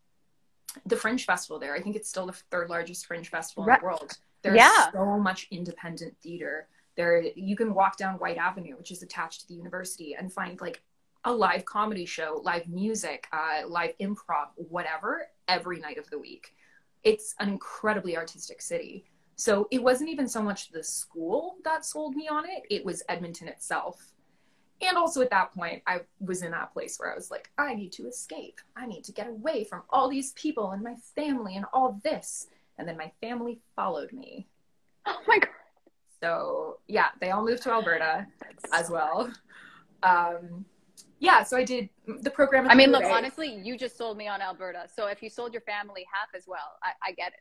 the 0.84 0.96
Fringe 0.96 1.24
Festival 1.24 1.58
there, 1.58 1.74
I 1.74 1.80
think 1.80 1.96
it's 1.96 2.08
still 2.08 2.26
the 2.26 2.32
third 2.50 2.68
largest 2.68 3.06
Fringe 3.06 3.28
Festival 3.28 3.64
in 3.64 3.76
the 3.78 3.84
world. 3.84 4.18
There's 4.42 4.56
yeah. 4.56 4.90
so 4.92 5.18
much 5.18 5.48
independent 5.50 6.16
theater 6.22 6.68
there, 6.96 7.22
you 7.34 7.56
can 7.56 7.74
walk 7.74 7.96
down 7.96 8.14
Whyte 8.16 8.38
Avenue, 8.38 8.76
which 8.76 8.90
is 8.90 9.02
attached 9.02 9.42
to 9.42 9.48
the 9.48 9.54
university, 9.54 10.14
and 10.14 10.32
find 10.32 10.60
like 10.60 10.82
a 11.24 11.32
live 11.32 11.64
comedy 11.64 12.06
show, 12.06 12.40
live 12.44 12.68
music, 12.68 13.26
uh, 13.32 13.66
live 13.68 13.92
improv, 14.00 14.48
whatever, 14.56 15.28
every 15.48 15.78
night 15.80 15.98
of 15.98 16.08
the 16.10 16.18
week. 16.18 16.54
It's 17.04 17.34
an 17.40 17.48
incredibly 17.48 18.16
artistic 18.16 18.62
city. 18.62 19.04
So 19.36 19.68
it 19.70 19.82
wasn't 19.82 20.10
even 20.10 20.28
so 20.28 20.42
much 20.42 20.70
the 20.70 20.82
school 20.82 21.56
that 21.64 21.84
sold 21.84 22.14
me 22.14 22.26
on 22.28 22.44
it, 22.48 22.62
it 22.70 22.84
was 22.84 23.02
Edmonton 23.08 23.48
itself. 23.48 24.12
And 24.80 24.96
also 24.96 25.20
at 25.22 25.30
that 25.30 25.52
point, 25.52 25.82
I 25.86 26.00
was 26.20 26.42
in 26.42 26.50
that 26.50 26.72
place 26.72 26.98
where 26.98 27.10
I 27.10 27.14
was 27.14 27.30
like, 27.30 27.50
I 27.56 27.74
need 27.74 27.92
to 27.92 28.06
escape. 28.06 28.60
I 28.76 28.86
need 28.86 29.04
to 29.04 29.12
get 29.12 29.26
away 29.26 29.64
from 29.64 29.82
all 29.90 30.08
these 30.08 30.32
people 30.32 30.72
and 30.72 30.82
my 30.82 30.96
family 31.14 31.56
and 31.56 31.64
all 31.72 31.98
this. 32.04 32.46
And 32.78 32.86
then 32.86 32.96
my 32.96 33.10
family 33.20 33.58
followed 33.74 34.12
me. 34.12 34.48
Oh 35.06 35.18
my 35.26 35.38
God. 35.38 35.55
So 36.26 36.78
yeah, 36.88 37.08
they 37.20 37.30
all 37.30 37.44
moved 37.44 37.62
to 37.64 37.70
Alberta 37.70 38.26
as 38.72 38.90
well. 38.90 39.30
Um, 40.02 40.64
yeah, 41.20 41.44
so 41.44 41.56
I 41.56 41.64
did 41.64 41.88
the 42.06 42.30
program. 42.30 42.68
I 42.68 42.74
mean, 42.74 42.90
look, 42.90 43.04
honestly, 43.04 43.60
you 43.62 43.78
just 43.78 43.96
sold 43.96 44.18
me 44.18 44.26
on 44.26 44.42
Alberta. 44.42 44.86
So 44.94 45.06
if 45.06 45.22
you 45.22 45.30
sold 45.30 45.52
your 45.52 45.62
family 45.62 46.04
half 46.12 46.28
as 46.36 46.46
well, 46.46 46.78
I, 46.82 47.10
I 47.10 47.12
get 47.12 47.28
it. 47.28 47.40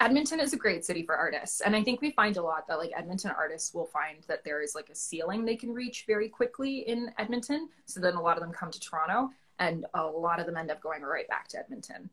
Edmonton 0.00 0.40
is 0.40 0.52
a 0.52 0.56
great 0.56 0.84
city 0.84 1.02
for 1.02 1.16
artists. 1.16 1.62
And 1.62 1.74
I 1.74 1.82
think 1.82 2.02
we 2.02 2.10
find 2.10 2.36
a 2.36 2.42
lot 2.42 2.66
that 2.68 2.78
like 2.78 2.90
Edmonton 2.96 3.30
artists 3.30 3.72
will 3.72 3.86
find 3.86 4.18
that 4.28 4.44
there 4.44 4.60
is 4.60 4.74
like 4.74 4.90
a 4.90 4.94
ceiling 4.94 5.44
they 5.44 5.56
can 5.56 5.72
reach 5.72 6.04
very 6.06 6.28
quickly 6.28 6.80
in 6.80 7.10
Edmonton. 7.16 7.68
So 7.86 8.00
then 8.00 8.14
a 8.14 8.20
lot 8.20 8.36
of 8.36 8.42
them 8.42 8.52
come 8.52 8.70
to 8.70 8.80
Toronto 8.80 9.30
and 9.58 9.86
a 9.94 10.02
lot 10.04 10.38
of 10.40 10.46
them 10.46 10.56
end 10.56 10.70
up 10.70 10.82
going 10.82 11.02
right 11.02 11.28
back 11.28 11.48
to 11.48 11.58
Edmonton. 11.58 12.10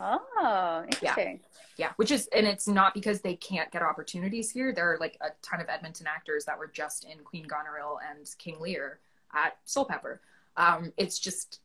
Oh, 0.00 0.82
interesting. 0.84 1.40
Yeah. 1.76 1.86
yeah, 1.86 1.92
which 1.96 2.10
is, 2.10 2.28
and 2.34 2.46
it's 2.46 2.66
not 2.66 2.94
because 2.94 3.20
they 3.20 3.36
can't 3.36 3.70
get 3.70 3.82
opportunities 3.82 4.50
here. 4.50 4.72
There 4.72 4.92
are 4.92 4.98
like 4.98 5.18
a 5.20 5.28
ton 5.42 5.60
of 5.60 5.68
Edmonton 5.68 6.06
actors 6.06 6.44
that 6.46 6.58
were 6.58 6.68
just 6.68 7.04
in 7.04 7.18
Queen 7.18 7.46
Goneril 7.46 8.00
and 8.08 8.28
King 8.38 8.58
Lear 8.60 9.00
at 9.34 9.58
Soulpepper. 9.66 10.18
Um, 10.56 10.92
it's 10.96 11.18
just 11.18 11.60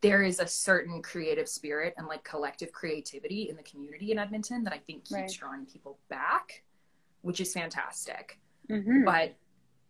there 0.00 0.22
is 0.22 0.40
a 0.40 0.46
certain 0.46 1.00
creative 1.02 1.48
spirit 1.48 1.94
and 1.96 2.06
like 2.06 2.24
collective 2.24 2.72
creativity 2.72 3.48
in 3.48 3.56
the 3.56 3.62
community 3.62 4.12
in 4.12 4.18
Edmonton 4.18 4.64
that 4.64 4.72
I 4.72 4.78
think 4.78 5.04
keeps 5.04 5.12
right. 5.12 5.36
drawing 5.38 5.66
people 5.66 5.98
back, 6.08 6.62
which 7.22 7.40
is 7.40 7.52
fantastic. 7.52 8.38
Mm-hmm. 8.68 9.04
But 9.04 9.36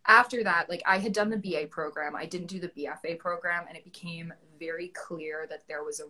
after 0.05 0.43
that, 0.43 0.69
like 0.69 0.83
I 0.85 0.99
had 0.99 1.13
done 1.13 1.29
the 1.29 1.37
BA 1.37 1.67
program, 1.69 2.15
I 2.15 2.25
didn't 2.25 2.47
do 2.47 2.59
the 2.59 2.69
BFA 2.69 3.17
program, 3.17 3.65
and 3.67 3.77
it 3.77 3.83
became 3.83 4.33
very 4.59 4.89
clear 4.89 5.47
that 5.49 5.63
there 5.67 5.83
was 5.83 5.99
a 5.99 6.05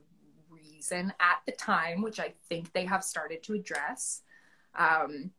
reason 0.71 1.13
at 1.19 1.37
the 1.45 1.51
time, 1.51 2.01
which 2.01 2.19
I 2.19 2.33
think 2.49 2.71
they 2.73 2.85
have 2.85 3.03
started 3.03 3.43
to 3.43 3.53
address. 3.53 4.21
Um, 4.75 5.31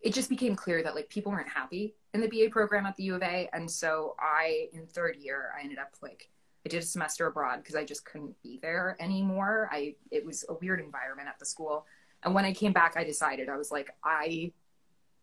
it 0.00 0.12
just 0.12 0.28
became 0.28 0.56
clear 0.56 0.82
that 0.82 0.94
like 0.94 1.08
people 1.08 1.32
weren't 1.32 1.48
happy 1.48 1.94
in 2.14 2.20
the 2.20 2.28
BA 2.28 2.50
program 2.50 2.86
at 2.86 2.96
the 2.96 3.04
U 3.04 3.14
of 3.14 3.22
A, 3.22 3.48
and 3.52 3.70
so 3.70 4.16
I, 4.18 4.68
in 4.72 4.86
third 4.86 5.16
year, 5.16 5.52
I 5.56 5.62
ended 5.62 5.78
up 5.78 5.94
like 6.02 6.28
I 6.66 6.68
did 6.68 6.82
a 6.82 6.86
semester 6.86 7.26
abroad 7.26 7.58
because 7.58 7.74
I 7.74 7.84
just 7.84 8.04
couldn't 8.04 8.40
be 8.42 8.58
there 8.60 8.96
anymore. 9.00 9.68
I 9.72 9.94
it 10.10 10.24
was 10.24 10.44
a 10.48 10.54
weird 10.54 10.80
environment 10.80 11.28
at 11.28 11.38
the 11.38 11.46
school, 11.46 11.86
and 12.22 12.34
when 12.34 12.44
I 12.44 12.52
came 12.52 12.72
back, 12.72 12.96
I 12.96 13.04
decided 13.04 13.48
I 13.48 13.56
was 13.56 13.70
like 13.70 13.90
I 14.02 14.52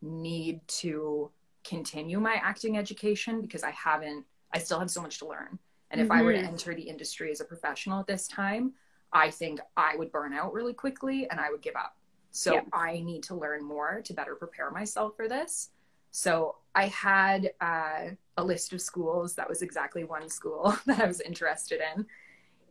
need 0.02 0.66
to 0.68 1.30
continue 1.64 2.20
my 2.20 2.36
acting 2.36 2.78
education 2.78 3.42
because 3.42 3.64
I 3.64 3.72
haven't, 3.72 4.26
I 4.54 4.60
still 4.60 4.80
have 4.80 4.90
so 4.90 5.02
much 5.02 5.20
to 5.20 5.28
learn. 5.28 5.60
And 5.92 6.00
if 6.00 6.08
mm-hmm. 6.08 6.20
I 6.20 6.22
were 6.24 6.34
to 6.34 6.40
mm-hmm. 6.40 6.48
enter 6.48 6.74
the 6.76 6.84
industry 6.84 7.32
as 7.32 7.42
a 7.42 7.46
professional 7.46 8.00
at 8.00 8.08
this 8.08 8.28
time, 8.28 8.74
I 9.12 9.32
think 9.32 9.60
I 9.76 9.96
would 9.96 10.12
burn 10.12 10.34
out 10.34 10.54
really 10.54 10.74
quickly 10.74 11.28
and 11.30 11.40
I 11.40 11.50
would 11.50 11.62
give 11.62 11.76
up. 11.76 11.98
So. 12.32 12.62
I 12.72 13.00
need 13.00 13.24
to 13.24 13.36
learn 13.36 13.64
more 13.64 14.02
to 14.04 14.14
better 14.14 14.36
prepare 14.36 14.70
myself 14.70 15.16
for 15.16 15.28
this. 15.28 15.70
So 16.12 16.58
I 16.76 16.88
had 16.88 17.52
uh, 17.62 18.10
a 18.38 18.44
list 18.44 18.74
of 18.74 18.82
schools. 18.82 19.36
That 19.36 19.50
was 19.50 19.62
exactly 19.62 20.04
one 20.04 20.30
school 20.30 20.76
that 20.86 21.00
I 21.00 21.06
was 21.06 21.22
interested 21.22 21.82
in. 21.96 22.06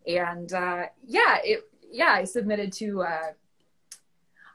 And 0.07 0.53
uh, 0.53 0.87
yeah, 1.05 1.39
it 1.45 1.69
yeah, 1.91 2.13
I 2.13 2.25
submitted 2.25 2.73
to. 2.75 3.03
Uh, 3.03 3.33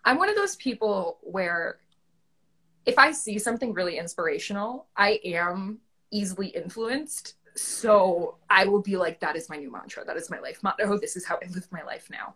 I'm 0.05 0.17
one 0.17 0.29
of 0.29 0.35
those 0.35 0.55
people 0.55 1.19
where 1.21 1.79
if 2.85 2.97
I 2.97 3.11
see 3.11 3.39
something 3.39 3.73
really 3.73 3.97
inspirational, 3.97 4.87
I 4.95 5.19
am 5.23 5.79
easily 6.11 6.47
influenced. 6.47 7.35
So 7.55 8.37
I 8.49 8.65
will 8.65 8.81
be 8.81 8.97
like, 8.97 9.19
that 9.19 9.35
is 9.35 9.49
my 9.49 9.57
new 9.57 9.71
mantra. 9.71 10.03
That 10.05 10.17
is 10.17 10.29
my 10.29 10.39
life 10.39 10.63
motto. 10.63 10.97
This 10.97 11.15
is 11.15 11.25
how 11.25 11.35
I 11.35 11.47
live 11.49 11.67
my 11.71 11.83
life 11.83 12.09
now. 12.09 12.35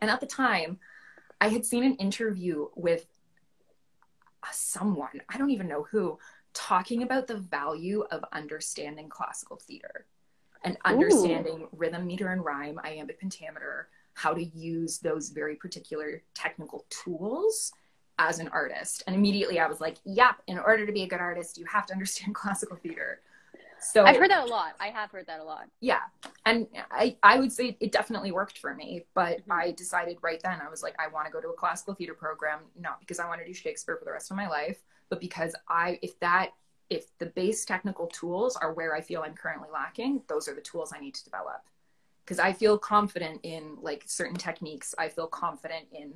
And 0.00 0.10
at 0.10 0.20
the 0.20 0.26
time, 0.26 0.78
I 1.40 1.48
had 1.48 1.64
seen 1.64 1.84
an 1.84 1.96
interview 1.96 2.68
with 2.74 3.06
someone, 4.52 5.20
I 5.28 5.38
don't 5.38 5.50
even 5.50 5.68
know 5.68 5.86
who, 5.90 6.18
talking 6.54 7.02
about 7.02 7.26
the 7.26 7.36
value 7.36 8.04
of 8.10 8.24
understanding 8.32 9.08
classical 9.08 9.56
theater 9.56 10.06
and 10.64 10.76
understanding 10.84 11.62
Ooh. 11.62 11.68
rhythm, 11.72 12.06
meter, 12.06 12.32
and 12.32 12.44
rhyme, 12.44 12.80
iambic 12.82 13.20
pentameter, 13.20 13.88
how 14.14 14.32
to 14.32 14.42
use 14.42 14.98
those 14.98 15.28
very 15.28 15.56
particular 15.56 16.22
technical 16.34 16.86
tools 16.88 17.72
as 18.18 18.38
an 18.38 18.48
artist. 18.48 19.02
And 19.06 19.14
immediately 19.14 19.60
I 19.60 19.66
was 19.66 19.80
like, 19.80 19.96
yep, 20.04 20.36
in 20.46 20.58
order 20.58 20.86
to 20.86 20.92
be 20.92 21.02
a 21.02 21.06
good 21.06 21.20
artist, 21.20 21.58
you 21.58 21.66
have 21.66 21.86
to 21.86 21.92
understand 21.92 22.34
classical 22.34 22.76
theater. 22.76 23.20
So 23.92 24.04
I've 24.04 24.16
heard 24.16 24.30
that 24.30 24.46
a 24.46 24.50
lot. 24.50 24.74
I 24.80 24.88
have 24.88 25.10
heard 25.10 25.26
that 25.26 25.40
a 25.40 25.44
lot. 25.44 25.66
Yeah. 25.80 26.00
And 26.44 26.66
I, 26.90 27.16
I 27.22 27.38
would 27.38 27.52
say 27.52 27.76
it 27.80 27.92
definitely 27.92 28.32
worked 28.32 28.58
for 28.58 28.74
me. 28.74 29.04
But 29.14 29.40
mm-hmm. 29.40 29.52
I 29.52 29.70
decided 29.72 30.18
right 30.22 30.40
then, 30.42 30.60
I 30.64 30.68
was 30.68 30.82
like, 30.82 30.94
I 30.98 31.08
want 31.08 31.26
to 31.26 31.32
go 31.32 31.40
to 31.40 31.48
a 31.48 31.54
classical 31.54 31.94
theater 31.94 32.14
program, 32.14 32.60
not 32.78 33.00
because 33.00 33.18
I 33.18 33.26
want 33.26 33.40
to 33.40 33.46
do 33.46 33.54
Shakespeare 33.54 33.96
for 33.96 34.04
the 34.04 34.12
rest 34.12 34.30
of 34.30 34.36
my 34.36 34.48
life, 34.48 34.78
but 35.08 35.20
because 35.20 35.54
I, 35.68 35.98
if 36.02 36.18
that, 36.20 36.50
if 36.90 37.06
the 37.18 37.26
base 37.26 37.64
technical 37.64 38.06
tools 38.06 38.56
are 38.56 38.72
where 38.72 38.94
I 38.94 39.00
feel 39.00 39.22
I'm 39.22 39.34
currently 39.34 39.68
lacking, 39.72 40.22
those 40.28 40.48
are 40.48 40.54
the 40.54 40.60
tools 40.60 40.92
I 40.94 41.00
need 41.00 41.14
to 41.14 41.24
develop. 41.24 41.62
Because 42.24 42.38
I 42.38 42.52
feel 42.52 42.76
confident 42.76 43.40
in 43.44 43.76
like 43.80 44.04
certain 44.06 44.36
techniques. 44.36 44.94
I 44.98 45.08
feel 45.08 45.28
confident 45.28 45.86
in 45.92 46.14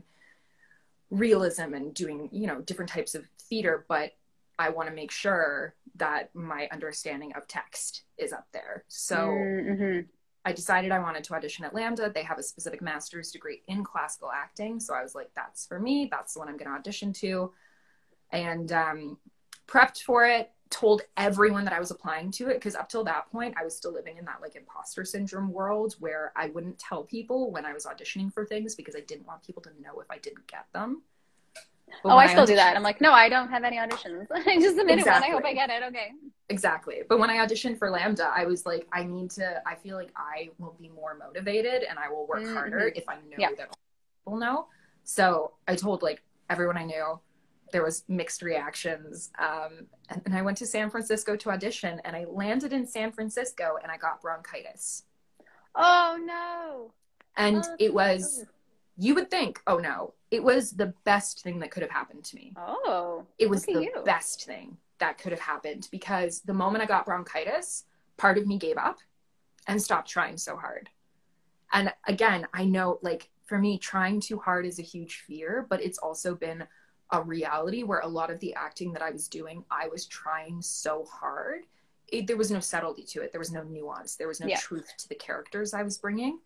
realism 1.11 1.75
and 1.75 1.95
doing, 1.95 2.29
you 2.33 2.47
know, 2.47 2.61
different 2.61 2.91
types 2.91 3.15
of 3.15 3.27
theater, 3.49 3.85
but 3.89 4.13
I 4.61 4.69
want 4.69 4.91
to 4.91 4.95
make 4.95 5.11
sure 5.11 5.75
that 5.97 6.35
my 6.35 6.69
understanding 6.71 7.33
of 7.35 7.49
text 7.49 8.03
is 8.19 8.33
up 8.33 8.47
there. 8.53 8.85
So 8.89 9.17
mm-hmm. 9.17 10.01
I 10.45 10.53
decided 10.53 10.93
I 10.93 10.99
wanted 10.99 11.25
to 11.25 11.35
audition 11.35 11.65
at 11.65 11.73
LAMDA. 11.73 12.13
They 12.13 12.23
have 12.23 12.39
a 12.39 12.43
specific 12.43 12.83
master's 12.83 13.31
degree 13.31 13.63
in 13.69 13.83
classical 13.83 14.31
acting. 14.31 14.79
So 14.79 14.95
I 14.95 15.03
was 15.03 15.15
like, 15.15 15.31
that's 15.35 15.67
for 15.67 15.81
me. 15.81 16.09
That's 16.11 16.35
the 16.35 16.41
one 16.41 16.49
I'm 16.49 16.59
going 16.59 16.71
to 16.71 16.77
audition 16.77 17.15
to. 17.15 17.53
And 18.33 18.71
um, 18.73 19.19
prepped 19.67 20.03
for 20.03 20.27
it, 20.27 20.51
told 20.69 21.03
everyone 21.17 21.65
that 21.65 21.73
I 21.73 21.81
was 21.81 21.91
applying 21.91 22.31
to 22.33 22.49
it. 22.51 22.55
Because 22.55 22.77
up 22.77 22.91
till 22.91 23.05
that 23.05 23.33
point, 23.33 23.55
I 23.59 23.65
was 23.65 23.75
still 23.75 23.95
living 23.95 24.19
in 24.19 24.27
that 24.27 24.43
like 24.43 24.57
imposter 24.57 25.07
syndrome 25.07 25.51
world 25.53 25.97
where 26.01 26.33
I 26.37 26.51
wouldn't 26.51 26.79
tell 26.79 27.03
people 27.03 27.51
when 27.51 27.65
I 27.65 27.73
was 27.73 27.87
auditioning 27.87 28.31
for 28.31 28.45
things 28.45 28.75
because 28.75 28.95
I 28.95 29.01
didn't 29.01 29.27
want 29.27 29.43
people 29.43 29.63
to 29.63 29.71
know 29.81 30.01
if 30.01 30.11
I 30.11 30.19
didn't 30.19 30.47
get 30.47 30.67
them. 30.75 31.03
But 32.03 32.15
oh, 32.15 32.17
I 32.17 32.27
still 32.27 32.47
do 32.47 32.55
that. 32.55 32.77
I'm 32.77 32.83
like, 32.83 33.01
no, 33.01 33.13
I 33.13 33.29
don't 33.29 33.49
have 33.49 33.65
any 33.65 33.77
auditions. 33.77 34.27
I 34.31 34.43
just 34.61 34.77
submit 34.77 34.99
exactly. 34.99 35.29
one. 35.29 35.31
I 35.31 35.35
hope 35.35 35.45
I 35.45 35.55
get 35.55 35.71
it. 35.71 35.83
Okay. 35.89 36.13
Exactly. 36.49 37.03
But 37.09 37.19
when 37.19 37.31
I 37.31 37.37
auditioned 37.37 37.79
for 37.79 37.91
LAMDA, 37.91 38.31
I 38.35 38.47
was 38.47 38.67
like, 38.67 38.87
I 38.93 39.05
need 39.05 39.31
to, 39.33 39.63
I 39.67 39.75
feel 39.77 39.97
like 39.97 40.11
I 40.17 40.51
will 40.59 40.77
be 40.81 40.89
more 40.89 41.15
motivated 41.15 41.85
and 41.85 41.99
I 41.99 42.09
will 42.09 42.27
work 42.27 42.43
mm-hmm. 42.43 42.55
harder 42.55 42.93
if 42.95 43.09
I 43.09 43.17
know 43.17 43.37
yeah. 43.39 43.51
that 43.57 43.77
people 44.25 44.39
know. 44.39 44.67
So 45.05 45.53
I 45.69 45.77
told 45.77 46.03
like 46.03 46.23
everyone 46.49 46.77
I 46.77 46.85
knew, 46.85 47.21
there 47.73 47.85
was 47.85 48.05
mixed 48.09 48.43
reactions. 48.43 49.31
Um, 49.39 49.87
and, 50.09 50.23
and 50.27 50.35
I 50.35 50.43
went 50.43 50.59
to 50.59 50.67
San 50.67 50.91
Francisco 50.91 51.37
to 51.37 51.51
audition 51.51 52.01
and 52.05 52.17
I 52.17 52.25
landed 52.25 52.73
in 52.73 52.87
San 52.87 53.13
Francisco 53.13 53.77
and 53.83 53.93
I 53.93 53.97
got 53.97 54.21
bronchitis. 54.21 55.05
Oh 55.75 56.19
no. 56.25 56.93
And 57.37 57.65
oh, 57.65 57.77
it 57.79 57.95
was, 57.95 58.45
you 59.01 59.15
would 59.15 59.31
think, 59.31 59.61
oh 59.67 59.79
no, 59.79 60.13
it 60.31 60.45
was 60.45 60.73
the 60.73 60.93
best 61.05 61.43
thing 61.43 61.59
that 61.61 61.71
could 61.71 61.83
have 61.83 61.91
happened 61.91 62.23
to 62.23 62.37
me. 62.37 62.53
Oh, 62.57 63.25
it 63.39 63.49
was 63.49 63.65
the 63.65 63.73
you. 63.83 64.03
best 64.05 64.45
thing 64.45 64.77
that 64.99 65.17
could 65.17 65.33
have 65.33 65.41
happened 65.41 65.89
because 65.91 66.41
the 66.43 66.53
moment 66.53 66.85
I 66.85 66.87
got 66.87 67.07
bronchitis, 67.07 67.85
part 68.19 68.37
of 68.37 68.47
me 68.47 68.59
gave 68.59 68.77
up 68.77 68.99
and 69.67 69.81
stopped 69.81 70.11
trying 70.11 70.37
so 70.37 70.55
hard. 70.55 70.91
And 71.73 71.91
again, 72.07 72.47
I 72.53 72.67
know 72.67 72.99
like 73.01 73.31
for 73.47 73.59
me, 73.59 73.79
trying 73.79 74.21
too 74.21 74.39
hard 74.39 74.67
is 74.67 74.79
a 74.79 74.83
huge 74.83 75.25
fear, 75.27 75.67
but 75.71 75.83
it's 75.83 75.99
also 75.99 76.35
been 76.35 76.65
a 77.11 77.23
reality 77.23 77.83
where 77.83 78.01
a 78.01 78.07
lot 78.07 78.31
of 78.31 78.39
the 78.41 78.55
acting 78.55 78.93
that 78.93 79.03
I 79.03 79.11
was 79.11 79.29
doing, 79.29 79.65
I 79.71 79.89
was 79.89 80.05
trying 80.05 80.61
so 80.61 81.07
hard. 81.11 81.63
It, 82.09 82.27
there 82.27 82.37
was 82.37 82.51
no 82.51 82.61
subtlety 82.61 83.05
to 83.05 83.23
it. 83.23 83.33
There 83.33 83.41
was 83.41 83.51
no 83.51 83.63
nuance. 83.63 84.17
There 84.17 84.29
was 84.29 84.41
no 84.41 84.47
yeah. 84.47 84.59
truth 84.59 84.93
to 84.99 85.09
the 85.09 85.15
characters 85.15 85.73
I 85.73 85.83
was 85.83 85.97
bringing. 85.97 86.41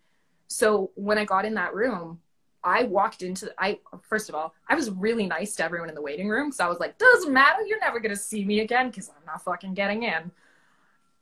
So 0.46 0.92
when 0.94 1.18
I 1.18 1.24
got 1.24 1.44
in 1.44 1.54
that 1.54 1.74
room, 1.74 2.20
I 2.64 2.84
walked 2.84 3.22
into 3.22 3.52
I 3.58 3.78
first 4.02 4.28
of 4.28 4.34
all, 4.34 4.54
I 4.68 4.74
was 4.74 4.90
really 4.90 5.26
nice 5.26 5.54
to 5.56 5.64
everyone 5.64 5.90
in 5.90 5.94
the 5.94 6.02
waiting 6.02 6.28
room 6.28 6.48
because 6.48 6.60
I 6.60 6.68
was 6.68 6.80
like, 6.80 6.98
doesn't 6.98 7.32
matter, 7.32 7.62
you're 7.66 7.80
never 7.80 8.00
gonna 8.00 8.16
see 8.16 8.44
me 8.44 8.60
again 8.60 8.88
because 8.88 9.10
I'm 9.10 9.26
not 9.26 9.44
fucking 9.44 9.74
getting 9.74 10.04
in. 10.04 10.30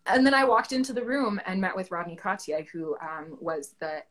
And 0.07 0.27
then 0.27 0.35
I 0.35 0.45
walked 0.45 0.73
into 0.73 0.93
the 0.93 1.05
room 1.05 1.41
and 1.47 1.61
met 1.61 1.77
with 1.77 1.91
Rodney 1.91 2.17
Cottier, 2.17 2.67
who 2.69 2.97
um, 3.01 3.37
was 3.41 3.75
the 3.81 4.03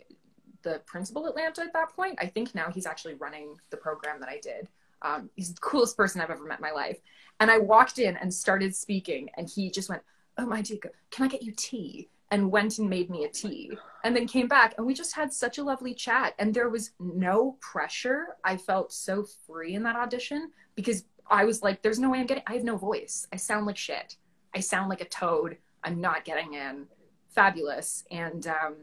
the 0.64 0.82
principal 0.86 1.28
at 1.28 1.36
LAMDA 1.36 1.60
at 1.60 1.74
that 1.74 1.96
point. 1.96 2.20
I 2.22 2.28
think 2.28 2.54
now 2.54 2.70
he's 2.70 2.86
actually 2.86 3.16
running 3.16 3.56
the 3.72 3.78
program 3.78 4.20
that 4.20 4.30
I 4.30 4.40
did. 4.40 4.68
Um, 5.02 5.30
he's 5.36 5.54
the 5.54 5.60
coolest 5.60 5.98
person 5.98 6.22
I've 6.22 6.30
ever 6.30 6.46
met 6.46 6.60
in 6.60 6.62
my 6.62 6.72
life. 6.72 7.00
And 7.40 7.50
I 7.50 7.58
walked 7.58 7.98
in 7.98 8.16
and 8.18 8.32
started 8.32 8.76
speaking, 8.76 9.30
and 9.36 9.50
he 9.50 9.72
just 9.72 9.90
went, 9.90 10.04
"Oh 10.38 10.46
my 10.46 10.62
dear, 10.62 10.78
can 11.10 11.26
I 11.26 11.28
get 11.28 11.44
you 11.44 11.54
tea?" 11.56 12.10
And 12.32 12.50
went 12.50 12.80
and 12.80 12.90
made 12.90 13.10
me 13.10 13.26
a 13.26 13.30
tea 13.30 13.72
and 14.04 14.16
then 14.16 14.26
came 14.26 14.48
back 14.48 14.74
and 14.78 14.88
we 14.88 14.94
just 14.94 15.14
had 15.14 15.32
such 15.32 15.58
a 15.58 15.64
lovely 15.64 15.94
chat 15.94 16.34
and 16.40 16.54
there 16.54 16.70
was 16.70 16.92
no 17.00 17.58
pressure. 17.60 18.38
I 18.44 18.58
felt 18.58 18.94
so 18.94 19.26
free 19.46 19.76
in 19.76 19.84
that 19.84 19.96
audition 19.96 20.52
because 20.76 21.04
i 21.30 21.46
was 21.46 21.62
like 21.62 21.82
there's 21.82 22.00
no 22.00 22.10
way 22.10 22.20
i'm 22.20 22.26
getting 22.26 22.44
i 22.48 22.54
have 22.54 22.64
no 22.64 22.78
voice. 22.78 23.28
I 23.32 23.36
sound 23.36 23.66
like 23.66 23.78
shit. 23.78 24.16
I 24.56 24.60
sound 24.60 24.90
like 24.90 25.02
a 25.02 25.06
toad. 25.06 25.58
I'm 25.84 26.02
not 26.02 26.26
getting 26.26 26.54
in. 26.54 26.88
Fabulous. 27.30 28.04
And 28.10 28.48
um 28.48 28.76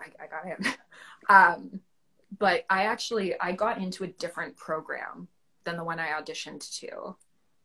i, 0.00 0.24
I 0.24 0.26
got 0.26 0.46
in. 0.46 0.72
Um 1.28 1.80
but 2.38 2.64
i 2.70 2.84
actually 2.84 3.38
i 3.40 3.52
got 3.52 3.78
into 3.78 4.04
a 4.04 4.06
different 4.06 4.56
program 4.56 5.28
than 5.64 5.76
the 5.76 5.84
one 5.84 5.98
i 5.98 6.08
auditioned 6.08 6.78
to 6.80 7.16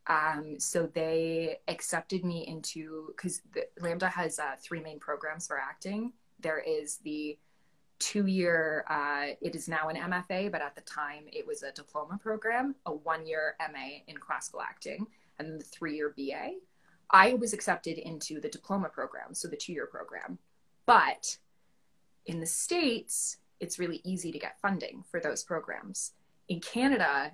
um, 0.08 0.60
so 0.60 0.88
they 0.88 1.58
accepted 1.68 2.26
me 2.26 2.46
into 2.48 3.14
because 3.16 3.42
LAMDA 3.80 4.12
has 4.12 4.40
uh, 4.40 4.56
three 4.62 4.82
main 4.82 5.00
programs 5.00 5.48
for 5.48 5.58
acting. 5.58 6.12
There 6.40 6.60
is 6.60 6.98
the 6.98 7.38
two 8.00 8.26
year, 8.26 8.84
uh, 8.90 9.36
it 9.42 9.56
is 9.56 9.70
now 9.70 9.88
an 9.88 9.96
MFA, 9.96 10.52
but 10.52 10.62
at 10.62 10.76
the 10.76 10.82
time 10.82 11.24
it 11.32 11.48
was 11.48 11.64
a 11.64 11.72
diploma 11.72 12.20
program, 12.22 12.76
a 12.86 12.94
one 12.94 13.26
year 13.26 13.56
MA 13.60 14.00
in 14.08 14.18
classical 14.18 14.62
acting, 14.62 15.08
and 15.40 15.60
the 15.60 15.64
three 15.64 15.96
year 15.96 16.14
BA. 16.18 16.56
I 17.10 17.36
was 17.36 17.54
accepted 17.54 17.98
into 17.98 18.42
the 18.42 18.50
diploma 18.50 18.90
program, 18.90 19.34
so 19.34 19.48
the 19.48 19.56
two 19.56 19.72
year 19.72 19.86
program. 19.86 20.38
But 20.86 21.38
in 22.26 22.42
the 22.42 22.46
States, 22.46 23.38
it's 23.62 23.80
really 23.80 24.02
easy 24.04 24.32
to 24.34 24.40
get 24.40 24.60
funding 24.60 25.04
for 25.10 25.22
those 25.22 25.44
programs. 25.44 26.12
In 26.50 26.60
Canada, 26.60 27.32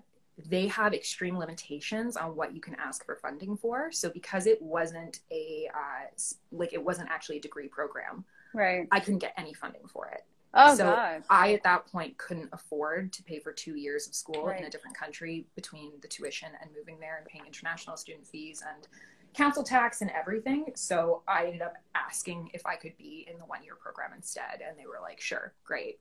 they 0.47 0.67
have 0.67 0.93
extreme 0.93 1.37
limitations 1.37 2.17
on 2.17 2.35
what 2.35 2.53
you 2.53 2.61
can 2.61 2.75
ask 2.75 3.05
for 3.05 3.15
funding 3.15 3.57
for. 3.57 3.91
So 3.91 4.09
because 4.09 4.47
it 4.47 4.61
wasn't 4.61 5.19
a 5.31 5.69
uh, 5.73 6.07
like 6.51 6.73
it 6.73 6.83
wasn't 6.83 7.09
actually 7.09 7.37
a 7.37 7.41
degree 7.41 7.67
program, 7.67 8.23
right? 8.53 8.87
I 8.91 8.99
couldn't 8.99 9.19
get 9.19 9.33
any 9.37 9.53
funding 9.53 9.87
for 9.87 10.07
it. 10.07 10.21
Oh, 10.53 10.75
so 10.75 10.85
God. 10.85 11.23
I 11.29 11.53
at 11.53 11.63
that 11.63 11.85
point 11.87 12.17
couldn't 12.17 12.49
afford 12.53 13.13
to 13.13 13.23
pay 13.23 13.39
for 13.39 13.51
two 13.51 13.75
years 13.75 14.07
of 14.07 14.15
school 14.15 14.47
right. 14.47 14.59
in 14.59 14.65
a 14.65 14.69
different 14.69 14.97
country 14.97 15.45
between 15.55 15.91
the 16.01 16.07
tuition 16.07 16.49
and 16.59 16.71
moving 16.75 16.99
there 16.99 17.17
and 17.17 17.25
paying 17.27 17.45
international 17.45 17.97
student 17.97 18.25
fees 18.25 18.63
and 18.67 18.87
council 19.35 19.63
tax 19.63 20.01
and 20.01 20.09
everything. 20.09 20.65
So 20.75 21.21
I 21.27 21.45
ended 21.45 21.61
up 21.61 21.75
asking 21.93 22.49
if 22.53 22.65
I 22.65 22.75
could 22.75 22.97
be 22.97 23.27
in 23.31 23.37
the 23.37 23.45
one 23.45 23.63
year 23.63 23.75
program 23.75 24.11
instead, 24.15 24.63
and 24.67 24.77
they 24.77 24.87
were 24.87 24.99
like, 25.01 25.21
"Sure, 25.21 25.53
great." 25.63 25.99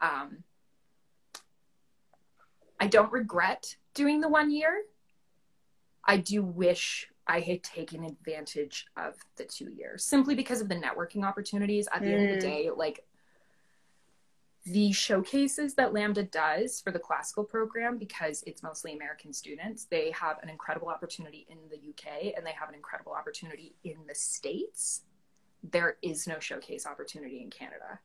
Um, 0.00 0.44
I 2.80 2.86
don't 2.86 3.12
regret 3.12 3.76
doing 3.94 4.20
the 4.20 4.28
one 4.28 4.50
year. 4.50 4.82
I 6.04 6.16
do 6.16 6.42
wish 6.42 7.08
I 7.26 7.40
had 7.40 7.62
taken 7.62 8.04
advantage 8.04 8.86
of 8.96 9.14
the 9.36 9.44
two 9.44 9.70
years 9.70 10.04
simply 10.04 10.34
because 10.34 10.60
of 10.60 10.68
the 10.68 10.76
networking 10.76 11.24
opportunities. 11.24 11.88
At 11.92 12.00
the 12.00 12.08
mm. 12.08 12.14
end 12.14 12.30
of 12.30 12.40
the 12.40 12.46
mm. 12.46 12.50
day, 12.50 12.70
like 12.74 13.04
the 14.64 14.92
showcases 14.92 15.74
that 15.74 15.92
LAMDA 15.92 16.30
does 16.30 16.80
for 16.80 16.90
the 16.90 16.98
classical 16.98 17.44
program, 17.44 17.98
because 17.98 18.42
it's 18.46 18.62
mostly 18.62 18.94
American 18.94 19.32
students, 19.32 19.84
they 19.84 20.10
have 20.12 20.38
an 20.42 20.48
incredible 20.48 20.88
opportunity 20.88 21.46
in 21.48 21.58
the 21.70 21.76
UK 21.76 22.34
and 22.36 22.44
they 22.44 22.52
have 22.52 22.68
an 22.68 22.74
incredible 22.74 23.12
opportunity 23.12 23.74
in 23.84 23.96
the 24.06 24.14
States. 24.14 25.02
There 25.62 25.96
is 26.02 26.26
no 26.26 26.38
showcase 26.38 26.86
opportunity 26.86 27.42
in 27.42 27.50
Canada. 27.50 27.98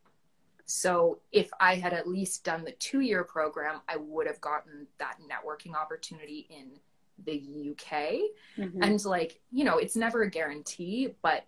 So 0.65 1.19
if 1.31 1.49
I 1.59 1.75
had 1.75 1.93
at 1.93 2.07
least 2.07 2.43
done 2.43 2.63
the 2.63 2.71
two 2.73 3.01
year 3.01 3.23
program, 3.23 3.81
I 3.87 3.97
would 3.97 4.27
have 4.27 4.41
gotten 4.41 4.87
that 4.99 5.17
networking 5.21 5.75
opportunity 5.75 6.47
in 6.49 6.79
the 7.25 7.71
UK. 7.71 8.19
Mm-hmm. 8.57 8.81
And 8.81 9.05
like, 9.05 9.39
you 9.51 9.63
know, 9.63 9.77
it's 9.77 9.95
never 9.95 10.23
a 10.23 10.29
guarantee, 10.29 11.15
but 11.21 11.45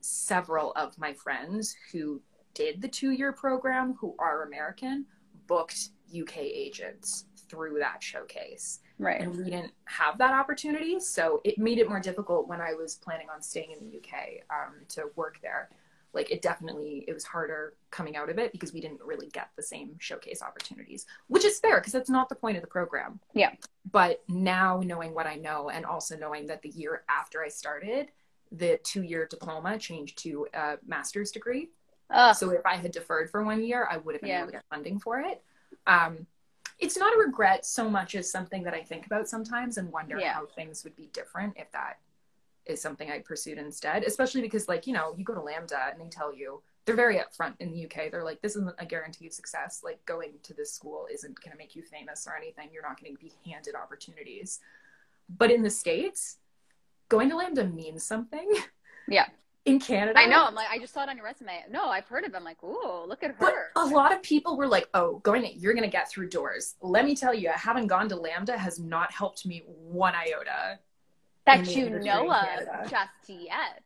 several 0.00 0.72
of 0.72 0.96
my 0.98 1.12
friends 1.12 1.74
who 1.92 2.20
did 2.54 2.80
the 2.80 2.88
two 2.88 3.10
year 3.10 3.32
program 3.32 3.94
who 4.00 4.14
are 4.18 4.44
American 4.44 5.04
booked 5.46 5.90
UK 6.18 6.38
agents 6.38 7.26
through 7.48 7.78
that 7.78 8.02
showcase. 8.02 8.80
Right. 8.98 9.20
And 9.20 9.36
we 9.36 9.44
didn't 9.44 9.72
have 9.84 10.18
that 10.18 10.32
opportunity. 10.32 10.98
So 11.00 11.40
it 11.44 11.58
made 11.58 11.78
it 11.78 11.88
more 11.88 12.00
difficult 12.00 12.48
when 12.48 12.60
I 12.60 12.72
was 12.72 12.94
planning 12.94 13.28
on 13.32 13.42
staying 13.42 13.72
in 13.72 13.78
the 13.78 13.98
UK 13.98 14.42
um, 14.50 14.74
to 14.90 15.10
work 15.16 15.38
there. 15.42 15.68
Like 16.12 16.30
it 16.30 16.40
definitely, 16.40 17.04
it 17.06 17.12
was 17.12 17.24
harder 17.24 17.74
coming 17.90 18.16
out 18.16 18.30
of 18.30 18.38
it 18.38 18.52
because 18.52 18.72
we 18.72 18.80
didn't 18.80 19.00
really 19.04 19.28
get 19.28 19.50
the 19.56 19.62
same 19.62 19.96
showcase 19.98 20.42
opportunities, 20.42 21.04
which 21.28 21.44
is 21.44 21.58
fair 21.58 21.78
because 21.78 21.92
that's 21.92 22.08
not 22.08 22.28
the 22.28 22.34
point 22.34 22.56
of 22.56 22.62
the 22.62 22.68
program. 22.68 23.20
Yeah. 23.34 23.52
But 23.90 24.22
now 24.28 24.80
knowing 24.84 25.14
what 25.14 25.26
I 25.26 25.34
know 25.34 25.68
and 25.68 25.84
also 25.84 26.16
knowing 26.16 26.46
that 26.46 26.62
the 26.62 26.70
year 26.70 27.02
after 27.08 27.42
I 27.42 27.48
started, 27.48 28.08
the 28.52 28.78
two 28.82 29.02
year 29.02 29.26
diploma 29.28 29.78
changed 29.78 30.18
to 30.18 30.46
a 30.54 30.78
master's 30.86 31.30
degree. 31.30 31.70
So 32.34 32.50
if 32.50 32.64
I 32.64 32.76
had 32.76 32.92
deferred 32.92 33.30
for 33.30 33.42
one 33.44 33.64
year, 33.64 33.88
I 33.90 33.96
would 33.96 34.14
have 34.14 34.22
been 34.22 34.30
yeah. 34.30 34.38
able 34.38 34.46
to 34.46 34.52
get 34.52 34.64
funding 34.70 35.00
for 35.00 35.18
it. 35.20 35.42
Um, 35.88 36.26
it's 36.78 36.96
not 36.96 37.14
a 37.14 37.18
regret 37.18 37.66
so 37.66 37.90
much 37.90 38.14
as 38.14 38.30
something 38.30 38.62
that 38.62 38.74
I 38.74 38.82
think 38.82 39.06
about 39.06 39.28
sometimes 39.28 39.76
and 39.78 39.90
wonder 39.90 40.18
yeah. 40.18 40.34
how 40.34 40.46
things 40.46 40.84
would 40.84 40.94
be 40.94 41.10
different 41.12 41.54
if 41.56 41.70
that 41.72 41.98
is 42.66 42.80
something 42.80 43.10
I 43.10 43.20
pursued 43.20 43.58
instead. 43.58 44.04
Especially 44.04 44.40
because, 44.40 44.68
like, 44.68 44.86
you 44.86 44.92
know, 44.92 45.14
you 45.16 45.24
go 45.24 45.34
to 45.34 45.40
LAMDA 45.40 45.92
and 45.92 46.00
they 46.00 46.08
tell 46.08 46.34
you 46.34 46.62
they're 46.84 46.96
very 46.96 47.16
upfront 47.16 47.54
in 47.60 47.72
the 47.72 47.84
UK. 47.84 48.10
They're 48.10 48.24
like, 48.24 48.40
this 48.42 48.56
isn't 48.56 48.74
a 48.78 48.86
guarantee 48.86 49.26
of 49.26 49.32
success. 49.32 49.82
Like, 49.84 50.04
going 50.06 50.32
to 50.42 50.54
this 50.54 50.72
school 50.72 51.06
isn't 51.12 51.40
going 51.40 51.52
to 51.52 51.58
make 51.58 51.74
you 51.74 51.82
famous 51.82 52.26
or 52.26 52.36
anything. 52.36 52.68
You're 52.72 52.82
not 52.82 53.00
going 53.00 53.14
to 53.14 53.20
be 53.20 53.32
handed 53.50 53.74
opportunities. 53.74 54.60
But 55.28 55.50
in 55.50 55.62
the 55.62 55.70
States, 55.70 56.38
going 57.08 57.30
to 57.30 57.36
LAMDA 57.36 57.74
means 57.74 58.02
something. 58.02 58.50
Yeah 59.08 59.26
in 59.66 59.80
Canada. 59.80 60.18
I 60.18 60.26
know. 60.26 60.44
I'm 60.44 60.54
like, 60.54 60.68
I 60.70 60.78
just 60.78 60.94
saw 60.94 61.02
it 61.02 61.08
on 61.08 61.16
your 61.16 61.26
resume. 61.26 61.64
No, 61.70 61.88
I've 61.88 62.06
heard 62.06 62.24
of 62.24 62.32
it. 62.32 62.36
I'm 62.36 62.44
like, 62.44 62.62
ooh, 62.62 63.04
look 63.06 63.22
at 63.22 63.32
her. 63.32 63.36
But 63.38 63.54
a 63.74 63.84
lot 63.84 64.12
of 64.12 64.22
people 64.22 64.56
were 64.56 64.68
like, 64.68 64.88
oh, 64.94 65.18
going, 65.18 65.42
to, 65.42 65.52
you're 65.52 65.74
going 65.74 65.84
to 65.84 65.90
get 65.90 66.08
through 66.08 66.28
doors. 66.28 66.76
Let 66.80 67.04
me 67.04 67.14
tell 67.14 67.34
you, 67.34 67.50
having 67.50 67.86
gone 67.86 68.08
to 68.08 68.16
LAMDA 68.16 68.56
has 68.56 68.78
not 68.78 69.12
helped 69.12 69.44
me 69.44 69.64
one 69.66 70.14
iota. 70.14 70.78
That 71.46 71.66
you 71.68 71.90
know 71.90 72.32
of 72.32 72.90
just 72.90 73.10
yet. 73.28 73.82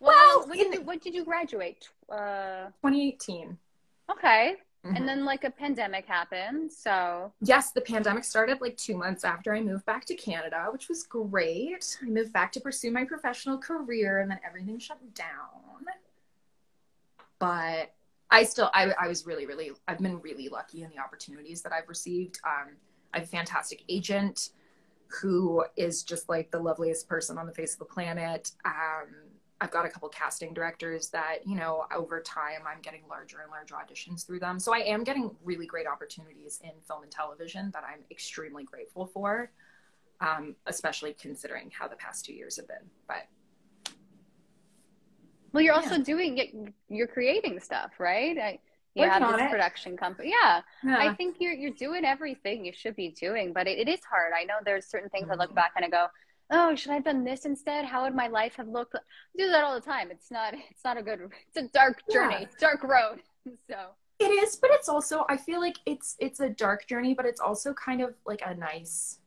Well, 0.00 0.12
well 0.40 0.48
when, 0.48 0.58
did 0.58 0.74
you, 0.74 0.80
when 0.82 0.98
did 0.98 1.14
you 1.14 1.24
graduate? 1.24 1.88
Uh, 2.10 2.66
2018. 2.82 3.56
Okay. 4.10 4.56
Mm-hmm. 4.84 4.96
And 4.96 5.08
then 5.08 5.24
like 5.24 5.44
a 5.44 5.50
pandemic 5.50 6.06
happened. 6.06 6.72
So 6.72 7.32
yes, 7.40 7.72
the 7.72 7.80
pandemic 7.80 8.24
started 8.24 8.60
like 8.60 8.76
two 8.76 8.96
months 8.96 9.24
after 9.24 9.54
I 9.54 9.60
moved 9.60 9.86
back 9.86 10.04
to 10.06 10.14
Canada, 10.14 10.66
which 10.72 10.88
was 10.88 11.02
great. 11.04 11.98
I 12.02 12.06
moved 12.06 12.32
back 12.32 12.52
to 12.52 12.60
pursue 12.60 12.90
my 12.90 13.04
professional 13.04 13.58
career 13.58 14.18
and 14.18 14.30
then 14.30 14.38
everything 14.46 14.78
shut 14.78 14.98
down. 15.14 15.84
But 17.38 17.92
I 18.30 18.44
still 18.44 18.70
I, 18.74 18.92
I 19.00 19.08
was 19.08 19.26
really, 19.26 19.46
really 19.46 19.70
I've 19.86 19.98
been 19.98 20.20
really 20.20 20.48
lucky 20.48 20.82
in 20.82 20.90
the 20.90 20.98
opportunities 20.98 21.62
that 21.62 21.72
I've 21.72 21.88
received. 21.88 22.38
Um, 22.44 22.76
I 23.12 23.18
have 23.18 23.26
a 23.26 23.30
fantastic 23.30 23.82
agent 23.88 24.50
who 25.08 25.64
is 25.76 26.02
just 26.02 26.28
like 26.28 26.50
the 26.50 26.58
loveliest 26.58 27.08
person 27.08 27.38
on 27.38 27.46
the 27.46 27.52
face 27.52 27.72
of 27.72 27.78
the 27.78 27.84
planet. 27.86 28.52
Um, 28.64 29.08
I've 29.60 29.70
got 29.70 29.84
a 29.84 29.88
couple 29.88 30.08
casting 30.08 30.54
directors 30.54 31.08
that, 31.08 31.38
you 31.44 31.56
know, 31.56 31.86
over 31.94 32.20
time 32.20 32.60
I'm 32.66 32.80
getting 32.80 33.02
larger 33.08 33.40
and 33.40 33.50
larger 33.50 33.74
auditions 33.74 34.24
through 34.24 34.40
them. 34.40 34.60
So 34.60 34.72
I 34.72 34.78
am 34.78 35.02
getting 35.02 35.34
really 35.42 35.66
great 35.66 35.86
opportunities 35.86 36.60
in 36.62 36.70
film 36.86 37.02
and 37.02 37.10
television 37.10 37.70
that 37.72 37.82
I'm 37.82 38.04
extremely 38.10 38.62
grateful 38.64 39.06
for, 39.06 39.50
um, 40.20 40.54
especially 40.66 41.14
considering 41.14 41.72
how 41.76 41.88
the 41.88 41.96
past 41.96 42.24
two 42.24 42.34
years 42.34 42.56
have 42.56 42.68
been. 42.68 42.88
But 43.08 43.26
well, 45.52 45.64
you're 45.64 45.74
also 45.74 45.96
yeah. 45.96 46.02
doing 46.02 46.38
it, 46.38 46.54
you're 46.88 47.08
creating 47.08 47.58
stuff, 47.58 47.92
right? 47.98 48.38
I, 48.38 48.58
you 48.98 49.04
Working 49.04 49.22
have 49.22 49.32
this 49.32 49.42
it. 49.42 49.50
production 49.50 49.96
company. 49.96 50.30
Yeah. 50.30 50.60
yeah. 50.82 50.98
I 50.98 51.14
think 51.14 51.36
you're 51.38 51.54
you're 51.54 51.70
doing 51.70 52.04
everything 52.04 52.64
you 52.64 52.72
should 52.72 52.96
be 52.96 53.10
doing, 53.10 53.52
but 53.52 53.66
it, 53.66 53.78
it 53.78 53.88
is 53.88 54.00
hard. 54.04 54.32
I 54.38 54.44
know 54.44 54.54
there's 54.64 54.86
certain 54.86 55.08
things 55.10 55.24
mm-hmm. 55.24 55.40
I 55.40 55.44
look 55.44 55.54
back 55.54 55.72
and 55.76 55.84
I 55.84 55.88
go, 55.88 56.06
oh 56.50 56.74
should 56.74 56.90
i 56.90 56.94
have 56.94 57.04
done 57.04 57.24
this 57.24 57.44
instead 57.44 57.84
how 57.84 58.04
would 58.04 58.14
my 58.14 58.26
life 58.26 58.54
have 58.56 58.68
looked 58.68 58.94
I 58.94 59.00
do 59.36 59.48
that 59.48 59.64
all 59.64 59.74
the 59.74 59.80
time 59.80 60.10
it's 60.10 60.30
not 60.30 60.54
it's 60.54 60.84
not 60.84 60.96
a 60.96 61.02
good 61.02 61.20
it's 61.48 61.56
a 61.56 61.68
dark 61.72 62.02
journey 62.10 62.40
yeah. 62.40 62.46
dark 62.58 62.82
road 62.82 63.20
so 63.70 63.76
it 64.18 64.30
is 64.30 64.56
but 64.56 64.70
it's 64.72 64.88
also 64.88 65.24
i 65.28 65.36
feel 65.36 65.60
like 65.60 65.76
it's 65.86 66.16
it's 66.18 66.40
a 66.40 66.48
dark 66.48 66.86
journey 66.86 67.14
but 67.14 67.26
it's 67.26 67.40
also 67.40 67.74
kind 67.74 68.00
of 68.00 68.14
like 68.26 68.42
a 68.46 68.54
nice 68.54 69.17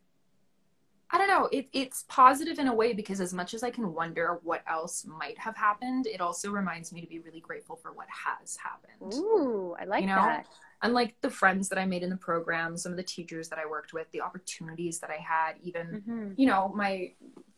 i 1.11 1.17
don't 1.17 1.27
know 1.27 1.47
it, 1.51 1.67
it's 1.73 2.05
positive 2.07 2.59
in 2.59 2.67
a 2.67 2.73
way 2.73 2.93
because 2.93 3.21
as 3.21 3.33
much 3.33 3.53
as 3.53 3.63
i 3.63 3.69
can 3.69 3.93
wonder 3.93 4.39
what 4.43 4.63
else 4.67 5.05
might 5.05 5.37
have 5.37 5.55
happened 5.55 6.07
it 6.07 6.21
also 6.21 6.51
reminds 6.51 6.91
me 6.91 7.01
to 7.01 7.07
be 7.07 7.19
really 7.19 7.39
grateful 7.39 7.75
for 7.75 7.91
what 7.93 8.07
has 8.09 8.57
happened 8.57 9.13
ooh 9.13 9.75
i 9.79 9.85
like 9.85 10.01
you 10.01 10.07
know? 10.07 10.15
that 10.15 10.47
and 10.83 10.93
like 10.93 11.15
the 11.21 11.29
friends 11.29 11.69
that 11.69 11.77
I 11.77 11.85
made 11.85 12.01
in 12.01 12.09
the 12.09 12.17
program, 12.17 12.75
some 12.75 12.91
of 12.91 12.97
the 12.97 13.03
teachers 13.03 13.49
that 13.49 13.59
I 13.59 13.67
worked 13.67 13.93
with, 13.93 14.09
the 14.11 14.21
opportunities 14.21 14.99
that 14.99 15.11
I 15.11 15.21
had, 15.21 15.53
even, 15.61 15.87
mm-hmm. 15.87 16.31
you 16.37 16.47
know, 16.47 16.71
my 16.75 17.13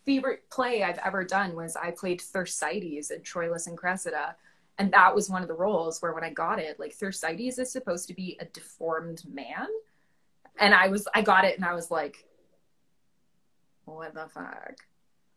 favorite 0.06 0.50
play 0.50 0.84
I've 0.84 1.00
ever 1.00 1.24
done 1.24 1.56
was 1.56 1.78
I 1.78 1.92
played 1.92 2.20
Thersites 2.20 3.12
in 3.12 3.22
Troilus 3.22 3.68
and 3.68 3.78
Cressida. 3.78 4.36
And 4.78 4.92
that 4.92 5.16
was 5.16 5.30
one 5.30 5.42
of 5.42 5.48
the 5.48 5.54
roles 5.54 6.02
where 6.02 6.14
when 6.14 6.24
I 6.24 6.32
got 6.32 6.60
it, 6.60 6.80
like 6.80 6.98
Thersites 6.98 7.60
is 7.60 7.72
supposed 7.72 8.08
to 8.10 8.14
be 8.14 8.38
a 8.42 8.46
deformed 8.46 9.24
man. 9.32 9.68
And 10.60 10.74
I 10.74 10.90
was, 10.90 11.08
I 11.16 11.22
got 11.22 11.46
it 11.46 11.56
and 11.56 11.64
I 11.64 11.74
was 11.74 11.92
like, 11.92 12.26
what 13.86 14.14
the 14.14 14.28
fuck? 14.28 14.76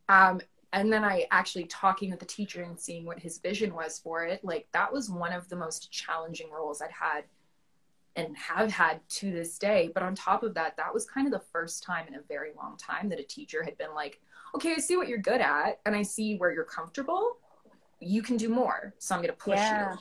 Um, 0.09 0.41
and 0.73 0.93
then 0.93 1.05
I 1.05 1.27
actually 1.31 1.65
talking 1.65 2.11
with 2.11 2.21
the 2.21 2.27
teacher 2.27 2.63
and 2.63 2.79
seeing 2.79 3.05
what 3.05 3.19
his 3.19 3.39
vision 3.39 3.75
was 3.75 3.99
for 3.99 4.25
it, 4.25 4.45
like 4.45 4.67
that 4.73 4.93
was 4.93 5.09
one 5.09 5.33
of 5.33 5.49
the 5.49 5.57
most 5.57 5.91
challenging 5.91 6.51
roles 6.51 6.83
I'd 6.83 6.91
had 6.91 7.25
and 8.17 8.37
have 8.37 8.71
had 8.71 9.01
to 9.09 9.31
this 9.31 9.59
day. 9.59 9.91
But 9.93 10.03
on 10.03 10.15
top 10.15 10.43
of 10.43 10.55
that, 10.55 10.77
that 10.77 10.93
was 10.93 11.05
kind 11.05 11.27
of 11.27 11.33
the 11.33 11.47
first 11.53 11.83
time 11.83 12.07
in 12.09 12.15
a 12.15 12.23
very 12.29 12.51
long 12.57 12.77
time 12.77 13.09
that 13.11 13.21
a 13.21 13.23
teacher 13.23 13.63
had 13.63 13.79
been 13.79 13.95
like, 13.95 14.21
okay, 14.55 14.73
I 14.73 14.79
see 14.79 14.97
what 14.97 15.09
you're 15.09 15.19
good 15.19 15.41
at 15.41 15.81
and 15.85 15.95
I 15.95 16.03
see 16.03 16.37
where 16.37 16.53
you're 16.53 16.65
comfortable. 16.65 17.37
You 18.01 18.23
can 18.23 18.37
do 18.37 18.49
more. 18.49 18.95
So 18.99 19.15
I'm 19.15 19.21
going 19.21 19.33
to 19.33 19.39
push 19.39 19.59
yeah. 19.59 19.93
you. 19.93 19.99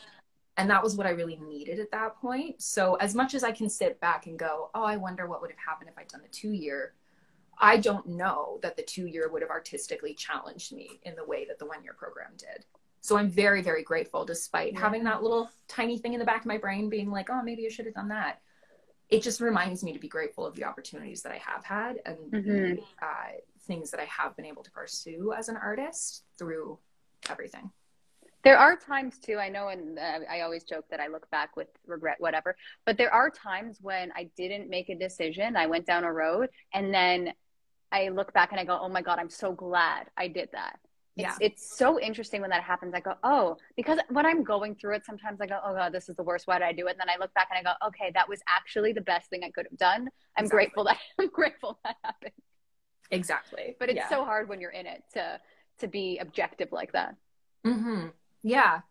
And 0.58 0.70
that 0.70 0.82
was 0.82 0.96
what 0.96 1.06
I 1.06 1.10
really 1.10 1.36
needed 1.36 1.80
at 1.80 1.92
that 1.92 2.16
point. 2.22 2.62
So 2.62 2.96
as 2.96 3.14
much 3.14 3.34
as 3.34 3.44
I 3.44 3.52
can 3.52 3.70
sit 3.70 4.00
back 4.00 4.26
and 4.28 4.40
go, 4.40 4.70
oh, 4.74 4.84
I 4.84 4.96
wonder 4.96 5.28
what 5.28 5.42
would 5.42 5.52
have 5.52 5.60
happened 5.60 5.90
if 5.90 5.98
I'd 5.98 6.08
done 6.08 6.22
the 6.22 6.30
two 6.30 6.52
year, 6.52 6.94
I 7.58 7.78
don't 7.78 8.08
know 8.08 8.60
that 8.62 8.76
the 8.76 8.84
two 8.84 9.08
year 9.08 9.30
would 9.30 9.42
have 9.42 9.52
artistically 9.52 10.14
challenged 10.14 10.74
me 10.74 11.00
in 11.04 11.16
the 11.16 11.26
way 11.26 11.46
that 11.46 11.60
the 11.60 11.66
one 11.66 11.84
year 11.84 11.94
program 11.94 12.32
did. 12.38 12.66
So 13.02 13.18
I'm 13.18 13.30
very, 13.30 13.62
very 13.62 13.84
grateful, 13.84 14.26
despite 14.26 14.74
yeah. 14.74 14.80
having 14.80 15.04
that 15.04 15.22
little 15.22 15.50
tiny 15.68 15.98
thing 15.98 16.14
in 16.14 16.20
the 16.20 16.26
back 16.26 16.42
of 16.42 16.48
my 16.48 16.58
brain 16.58 16.90
being 16.90 17.12
like, 17.12 17.30
oh, 17.30 17.42
maybe 17.44 17.66
I 17.66 17.70
should 17.70 17.86
have 17.86 17.94
done 17.94 18.08
that. 18.10 18.42
It 19.10 19.22
just 19.22 19.40
reminds 19.40 19.84
me 19.84 19.94
to 19.94 20.00
be 20.00 20.08
grateful 20.08 20.46
of 20.46 20.56
the 20.56 20.64
opportunities 20.64 21.22
that 21.22 21.32
I 21.32 21.38
have 21.38 21.64
had 21.64 22.00
and 22.06 22.18
mm-hmm. 22.32 22.50
the 22.50 22.82
uh, 23.02 23.38
things 23.68 23.92
that 23.92 24.00
I 24.00 24.06
have 24.06 24.36
been 24.36 24.46
able 24.46 24.64
to 24.64 24.72
pursue 24.72 25.34
as 25.38 25.50
an 25.50 25.58
artist 25.58 26.24
through 26.40 26.80
everything. 27.30 27.70
There 28.44 28.58
are 28.58 28.76
times 28.76 29.18
too, 29.18 29.38
I 29.38 29.50
know, 29.50 29.70
and 29.70 29.98
uh, 29.98 30.20
I 30.30 30.42
always 30.42 30.64
joke 30.64 30.86
that 30.92 31.00
I 31.00 31.08
look 31.08 31.30
back 31.32 31.56
with 31.56 31.68
regret, 31.88 32.18
whatever, 32.20 32.56
but 32.86 32.96
there 32.96 33.12
are 33.12 33.32
times 33.32 33.80
when 33.82 34.12
I 34.16 34.30
didn't 34.38 34.70
make 34.70 34.90
a 34.90 34.96
decision. 34.96 35.56
I 35.56 35.66
went 35.66 35.88
down 35.88 36.04
a 36.04 36.14
road 36.14 36.50
and 36.72 36.94
then 36.94 37.34
I 37.96 38.10
look 38.10 38.34
back 38.34 38.52
and 38.52 38.60
I 38.60 38.66
go, 38.66 38.78
oh 38.82 38.90
my 38.90 39.02
God, 39.02 39.20
I'm 39.20 39.30
so 39.30 39.54
glad 39.54 40.08
I 40.18 40.28
did 40.28 40.50
that 40.52 40.80
yeah. 41.16 41.30
it's, 41.30 41.38
it's 41.42 41.78
so 41.78 42.00
interesting 42.00 42.42
when 42.42 42.50
that 42.50 42.64
happens. 42.64 42.94
I 42.94 43.00
go, 43.00 43.16
oh, 43.24 43.58
because 43.78 44.00
when 44.10 44.26
I'm 44.26 44.44
going 44.44 44.76
through 44.76 44.96
it, 44.96 45.06
sometimes 45.06 45.40
I 45.40 45.48
go, 45.48 45.60
oh 45.64 45.74
god, 45.74 45.94
this 45.94 46.10
is 46.10 46.16
the 46.16 46.24
worst. 46.24 46.46
Why 46.48 46.60
did 46.60 46.66
I 46.66 46.74
do 46.74 46.88
it? 46.88 46.92
And 46.92 47.00
then 47.00 47.10
I 47.10 47.18
look 47.20 47.34
back 47.34 47.48
and 47.50 47.66
I 47.66 47.72
go, 47.72 47.88
okay, 47.88 48.12
that 48.14 48.28
was 48.28 48.42
actually 48.48 48.92
the 48.92 49.02
best 49.02 49.30
thing 49.30 49.42
I 49.44 49.50
could 49.50 49.66
have 49.70 49.80
done. 49.80 50.10
I'm 50.38 50.46
exactly. 50.46 50.50
grateful 50.50 50.84
that 50.86 50.98
I'm 51.20 51.30
grateful 51.30 51.80
that 51.84 51.96
happened. 52.04 52.34
Exactly. 53.12 53.76
But 53.80 53.90
it's 53.90 53.98
yeah. 53.98 54.10
so 54.10 54.26
hard 54.26 54.50
when 54.50 54.60
you're 54.60 54.72
in 54.72 54.86
it 54.86 55.04
to 55.14 55.40
to 55.80 55.88
be 55.88 56.18
objective 56.18 56.72
like 56.72 56.92
that. 56.92 57.16
Mm-hmm. 57.66 58.08
Yeah. 58.44 58.82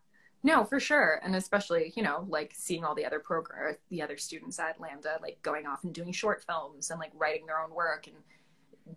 No, 0.43 0.63
for 0.63 0.79
sure. 0.79 1.19
And 1.23 1.35
especially, 1.35 1.91
you 1.95 2.03
know, 2.03 2.25
like 2.29 2.53
seeing 2.55 2.83
all 2.83 2.93
the 2.93 3.05
other 3.05 3.19
program, 3.19 3.75
the 3.89 4.03
other 4.03 4.15
students 4.15 4.59
at 4.59 4.79
LAMDA, 4.79 5.19
like 5.21 5.41
going 5.41 5.65
off 5.65 5.83
and 5.83 5.93
doing 5.93 6.11
short 6.11 6.43
films 6.43 6.91
and 6.91 6.99
like 6.99 7.11
writing 7.15 7.47
their 7.47 7.59
own 7.59 7.71
work 7.71 8.05
and 8.05 8.15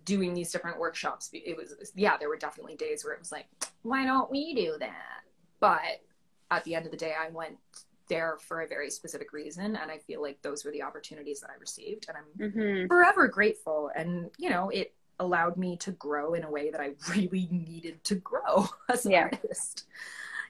doing 0.04 0.34
these 0.34 0.52
different 0.52 0.78
workshops 0.78 1.30
it 1.32 1.56
was 1.56 1.74
yeah 1.96 2.16
there 2.18 2.28
were 2.28 2.36
definitely 2.36 2.76
days 2.76 3.04
where 3.04 3.14
it 3.14 3.18
was 3.18 3.32
like 3.32 3.46
why 3.82 4.04
don't 4.04 4.30
we 4.30 4.54
do 4.54 4.76
that 4.78 5.22
but 5.60 6.02
at 6.50 6.62
the 6.64 6.74
end 6.74 6.84
of 6.84 6.90
the 6.90 6.98
day 6.98 7.14
i 7.18 7.30
went 7.30 7.56
there 8.08 8.38
for 8.40 8.62
a 8.62 8.66
very 8.66 8.90
specific 8.90 9.32
reason. 9.32 9.76
And 9.76 9.90
I 9.90 9.98
feel 9.98 10.22
like 10.22 10.40
those 10.42 10.64
were 10.64 10.70
the 10.70 10.82
opportunities 10.82 11.40
that 11.40 11.50
I 11.50 11.58
received. 11.60 12.06
And 12.08 12.16
I'm 12.16 12.24
Mm-hmm. 12.38 12.86
forever 12.86 13.28
grateful. 13.28 13.90
And, 13.94 14.30
you 14.38 14.50
know, 14.50 14.70
it 14.70 14.94
allowed 15.20 15.56
me 15.56 15.76
to 15.78 15.92
grow 15.92 16.34
in 16.34 16.44
a 16.44 16.50
way 16.50 16.70
that 16.70 16.80
I 16.80 16.92
really 17.10 17.48
needed 17.50 18.02
to 18.04 18.14
grow 18.14 18.68
as 18.88 19.04
an 19.06 19.12
Yeah. 19.12 19.24
artist. 19.24 19.84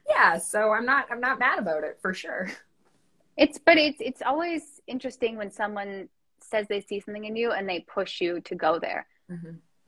Yeah. 0.09 0.39
So 0.39 0.72
I'm 0.72 0.84
not, 0.86 1.07
I'm 1.11 1.20
not 1.20 1.39
mad 1.39 1.59
about 1.59 1.84
it 1.84 1.99
for 2.01 2.14
sure. 2.14 2.49
It's 3.36 3.59
but 3.59 3.76
it's 3.78 3.99
it's 4.01 4.22
always 4.22 4.80
interesting 4.86 5.36
when 5.36 5.51
someone 5.51 6.09
says 6.41 6.66
they 6.68 6.80
see 6.80 7.01
something 7.01 7.24
in 7.24 7.36
you 7.36 7.53
and 7.53 7.68
they 7.68 7.80
push 7.80 8.20
you 8.20 8.41
to 8.43 8.55
go 8.55 8.78
there. 8.78 9.07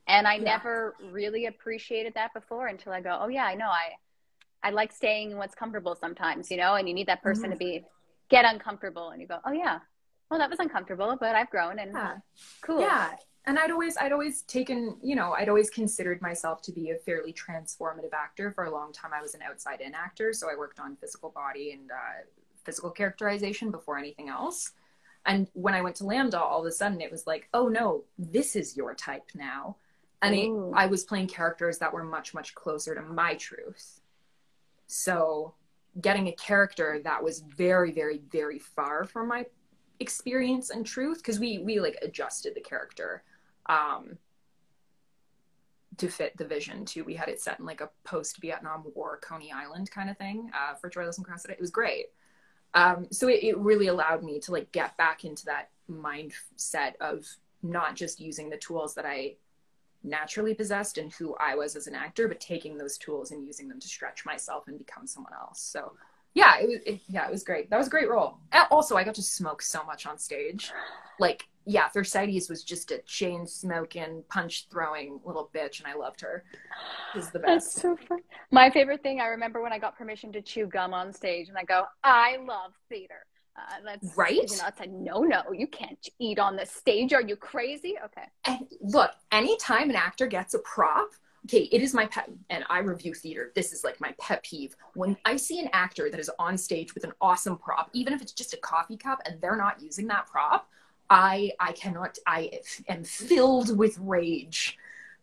And 0.07 0.27
I 0.27 0.37
Yeah. 0.37 0.43
never 0.45 0.97
really 1.11 1.47
appreciated 1.47 2.15
that 2.15 2.35
before 2.35 2.67
until 2.67 2.93
I 2.93 3.01
go, 3.01 3.19
oh 3.21 3.29
yeah, 3.29 3.45
I 3.45 3.55
know. 3.55 3.69
I 3.69 3.97
I 4.63 4.71
like 4.71 4.93
staying 4.93 5.31
in 5.31 5.39
what's 5.39 5.55
comfortable 5.55 5.95
sometimes, 5.95 6.51
you 6.51 6.59
know. 6.59 6.75
And 6.75 6.87
you 6.87 6.93
need 6.95 7.07
that 7.07 7.23
person 7.23 7.49
Mhm. 7.49 7.53
to 7.53 7.59
be 7.59 7.85
get 8.29 8.45
uncomfortable, 8.45 9.11
and 9.11 9.21
you 9.21 9.27
go, 9.27 9.39
oh 9.45 9.53
yeah, 9.53 9.81
well 10.31 10.39
that 10.39 10.51
was 10.51 10.59
uncomfortable, 10.59 11.17
but 11.19 11.35
I've 11.35 11.51
grown 11.51 11.79
and 11.79 11.93
Yeah. 11.93 12.19
cool. 12.61 12.81
Yeah. 12.81 13.17
And 13.47 13.59
I'd 13.59 13.71
always, 13.71 13.97
I'd 13.97 14.13
always 14.13 14.43
taken, 14.43 14.99
you 15.03 15.17
know, 15.17 15.33
I'd 15.33 15.49
always 15.49 15.71
considered 15.71 16.21
myself 16.21 16.61
to 16.63 16.73
be 16.73 16.91
a 16.91 16.97
fairly 16.97 17.33
transformative 17.33 18.13
actor. 18.13 18.53
For 18.53 18.65
a 18.65 18.71
long 18.71 18.93
time, 18.93 19.13
I 19.15 19.23
was 19.23 19.35
an 19.35 19.41
outside 19.41 19.81
in 19.81 19.95
actor. 19.95 20.35
So 20.35 20.51
I 20.51 20.57
worked 20.57 20.79
on 20.79 20.95
physical 20.97 21.31
body 21.31 21.73
and 21.73 21.91
uh, 21.91 22.25
physical 22.65 22.91
characterization 22.91 23.71
before 23.71 23.97
anything 23.97 24.29
else. 24.29 24.73
And 25.27 25.49
when 25.53 25.75
I 25.75 25.83
went 25.83 25.97
to 25.97 26.05
LAMDA, 26.05 26.35
all 26.35 26.61
of 26.61 26.67
a 26.67 26.73
sudden 26.73 27.01
it 27.01 27.11
was 27.11 27.27
like, 27.27 27.49
oh 27.53 27.69
no, 27.69 28.05
this 28.19 28.57
is 28.57 28.77
your 28.77 28.95
type 28.95 29.31
now. 29.35 29.77
And 30.23 30.35
it, 30.35 30.51
I 30.75 30.87
was 30.87 31.05
playing 31.05 31.29
characters 31.29 31.79
that 31.79 31.93
were 31.93 32.05
much, 32.05 32.35
much 32.35 32.55
closer 32.55 32.95
to 32.95 33.03
my 33.03 33.35
truth. 33.35 34.01
So 34.87 35.55
getting 36.01 36.29
a 36.29 36.33
character 36.33 37.01
that 37.05 37.23
was 37.23 37.41
very, 37.41 37.93
very, 37.93 38.21
very 38.31 38.59
far 38.59 39.05
from 39.05 39.29
my 39.29 39.47
experience 39.99 40.71
and 40.71 40.87
truth, 40.87 41.19
because 41.19 41.39
we 41.39 41.59
we 41.59 41.79
like 41.79 41.99
adjusted 42.01 42.55
the 42.55 42.61
character 42.61 43.23
um 43.67 44.17
to 45.99 46.09
fit 46.09 46.35
the 46.39 46.45
vision 46.47 46.87
too. 46.87 47.05
We 47.05 47.15
had 47.15 47.29
it 47.29 47.41
set 47.41 47.59
in 47.59 47.67
like 47.67 47.83
a 47.83 47.91
post 48.05 48.41
Vietnam 48.41 48.85
War 48.95 49.19
Coney 49.23 49.53
Island 49.53 49.91
kind 49.91 50.09
of 50.09 50.17
thing 50.17 50.51
uh, 50.55 50.75
for 50.75 50.89
Troilus 50.89 51.19
and 51.19 51.27
Cressida. 51.27 51.53
It 51.53 51.61
was 51.61 51.71
great. 51.71 52.07
Um, 52.75 53.09
so 53.11 53.29
it, 53.29 53.43
it 53.43 53.59
really 53.59 53.89
allowed 53.89 54.23
me 54.23 54.41
to 54.41 54.53
like 54.53 54.71
get 54.73 54.97
back 54.97 55.25
into 55.25 55.45
that 55.47 55.71
mindset 55.91 56.95
of 57.01 57.27
not 57.63 57.97
just 57.97 58.21
using 58.21 58.49
the 58.49 58.57
tools 58.57 58.95
that 58.95 59.05
I 59.05 59.35
naturally 60.03 60.55
possessed 60.55 60.99
and 60.99 61.13
who 61.13 61.35
I 61.39 61.55
was 61.57 61.77
as 61.77 61.87
an 61.87 61.95
actor, 61.95 62.29
but 62.29 62.41
taking 62.41 62.79
those 62.79 62.97
tools 62.97 63.33
and 63.33 63.45
using 63.45 63.69
them 63.69 63.81
to 63.81 63.89
stretch 63.89 64.25
myself 64.25 64.65
and 64.67 64.79
become 64.79 65.07
someone 65.07 65.35
else. 65.35 65.61
So 65.61 65.93
yeah, 66.35 66.59
it 66.59 66.69
was 66.69 66.79
it, 66.87 67.01
yeah, 67.09 67.27
it 67.27 67.31
was 67.31 67.45
great. 67.45 67.71
That 67.71 67.79
was 67.79 67.89
a 67.89 67.91
great 67.91 68.09
role. 68.09 68.39
And 68.53 68.67
also, 68.71 68.97
I 68.97 69.05
got 69.05 69.15
to 69.17 69.23
smoke 69.23 69.63
so 69.63 69.85
much 69.85 70.07
on 70.07 70.19
stage. 70.19 70.73
Like 71.19 71.47
yeah, 71.67 71.89
Thersites 71.89 72.49
was 72.49 72.65
just 72.65 72.91
a 72.91 72.99
chain 73.07 73.47
smoking, 73.47 74.25
punch 74.29 74.67
throwing 74.71 75.21
little 75.25 75.51
bitch, 75.55 75.79
and 75.79 75.87
I 75.87 75.95
loved 75.95 76.21
her. 76.23 76.45
Was 77.15 77.31
the 77.31 77.39
That's 77.39 77.67
best. 77.67 77.77
so 77.77 77.97
fun. 77.97 78.21
My 78.51 78.71
favorite 78.71 79.03
thing 79.03 79.21
I 79.21 79.27
remember 79.27 79.63
when 79.63 79.73
I 79.73 79.79
got 79.79 79.97
permission 79.97 80.33
to 80.33 80.41
chew 80.41 80.67
gum 80.67 80.95
on 80.95 81.13
stage, 81.13 81.49
and 81.49 81.59
I 81.59 81.65
go, 81.65 81.85
I 82.03 82.39
love 82.39 82.73
theater. 82.89 83.27
Uh, 83.57 83.61
that's 83.85 84.17
Right? 84.17 84.35
You 84.35 84.43
know, 84.43 84.65
it's 84.69 84.81
a 84.81 84.87
no, 84.87 85.21
no. 85.23 85.43
You 85.53 85.67
can't 85.67 85.99
eat 86.19 86.39
on 86.39 86.57
the 86.57 86.65
stage. 86.65 87.13
Are 87.13 87.21
you 87.23 87.37
crazy? 87.37 87.97
Okay. 88.05 88.27
And 88.47 88.67
look, 88.81 89.11
anytime 89.33 89.91
an 89.91 89.97
actor 89.97 90.27
gets 90.27 90.55
a 90.55 90.61
prop, 90.61 91.11
okay, 91.47 91.69
it 91.73 91.83
is 91.83 91.95
my 91.95 92.07
pet, 92.07 92.31
and 92.51 92.65
I 92.69 92.79
review 92.79 93.15
theater. 93.15 93.53
This 93.55 93.73
is 93.73 93.85
like 93.85 94.01
my 94.01 94.15
pet 94.21 94.43
peeve. 94.43 94.77
When 94.95 95.17
I 95.25 95.37
see 95.37 95.61
an 95.61 95.71
actor 95.73 96.11
that 96.11 96.21
is 96.21 96.31
on 96.39 96.57
stage 96.59 96.95
with 96.95 97.05
an 97.05 97.13
awesome 97.21 97.57
prop, 97.57 97.91
even 97.93 98.13
if 98.13 98.23
it's 98.23 98.33
just 98.33 98.55
a 98.55 98.59
coffee 98.59 98.97
cup 98.97 99.21
and 99.25 99.41
they're 99.41 99.57
not 99.57 99.81
using 99.81 100.07
that 100.09 100.27
prop, 100.27 100.69
I 101.09 101.53
I 101.59 101.73
cannot. 101.73 102.19
I 102.27 102.61
am 102.89 103.05
filled 103.05 103.77
with 103.77 103.99
rage 103.99 104.77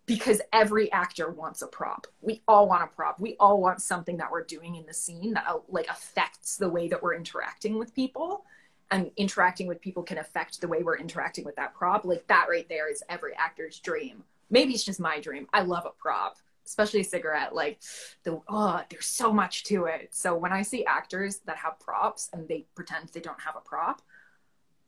because 0.06 0.42
every 0.54 0.92
actor 0.92 1.30
wants 1.30 1.62
a 1.62 1.68
prop. 1.68 2.08
We 2.22 2.42
all 2.48 2.68
want 2.68 2.84
a 2.84 2.88
prop. 2.88 3.20
We 3.20 3.36
all 3.40 3.62
want 3.62 3.82
something 3.82 4.18
that 4.18 4.32
we're 4.32 4.46
doing 4.46 4.76
in 4.76 4.86
the 4.86 4.94
scene 4.94 5.34
that 5.34 5.46
uh, 5.48 5.60
like 5.70 5.88
affects 5.90 6.58
the 6.58 6.70
way 6.70 6.88
that 6.88 7.04
we're 7.04 7.16
interacting 7.16 7.78
with 7.78 7.94
people 7.94 8.46
and 8.90 9.12
interacting 9.18 9.68
with 9.68 9.82
people 9.82 10.04
can 10.04 10.18
affect 10.18 10.62
the 10.62 10.68
way 10.68 10.82
we're 10.82 10.98
interacting 10.98 11.44
with 11.44 11.58
that 11.58 11.74
prop. 11.74 12.06
Like 12.06 12.26
that 12.28 12.48
right 12.50 12.68
there 12.70 12.90
is 12.90 13.04
every 13.10 13.34
actor's 13.36 13.80
dream. 13.80 14.24
Maybe 14.50 14.74
it's 14.74 14.84
just 14.84 15.00
my 15.00 15.20
dream. 15.20 15.48
I 15.54 15.62
love 15.62 15.86
a 15.86 15.92
prop, 15.92 16.38
especially 16.66 17.02
a 17.02 17.06
cigarette. 17.06 17.54
Like 17.54 17.82
the 18.24 18.42
oh, 18.48 18.82
there's 18.90 19.06
so 19.06 19.34
much 19.34 19.64
to 19.66 19.86
it. 19.86 20.10
So 20.14 20.36
when 20.36 20.54
I 20.54 20.62
see 20.62 20.86
actors 20.86 21.40
that 21.46 21.58
have 21.58 21.80
props 21.80 22.30
and 22.34 22.48
they 22.48 22.66
pretend 22.76 23.10
they 23.10 23.20
don't 23.20 23.42
have 23.42 23.56
a 23.56 23.62
prop, 23.62 24.02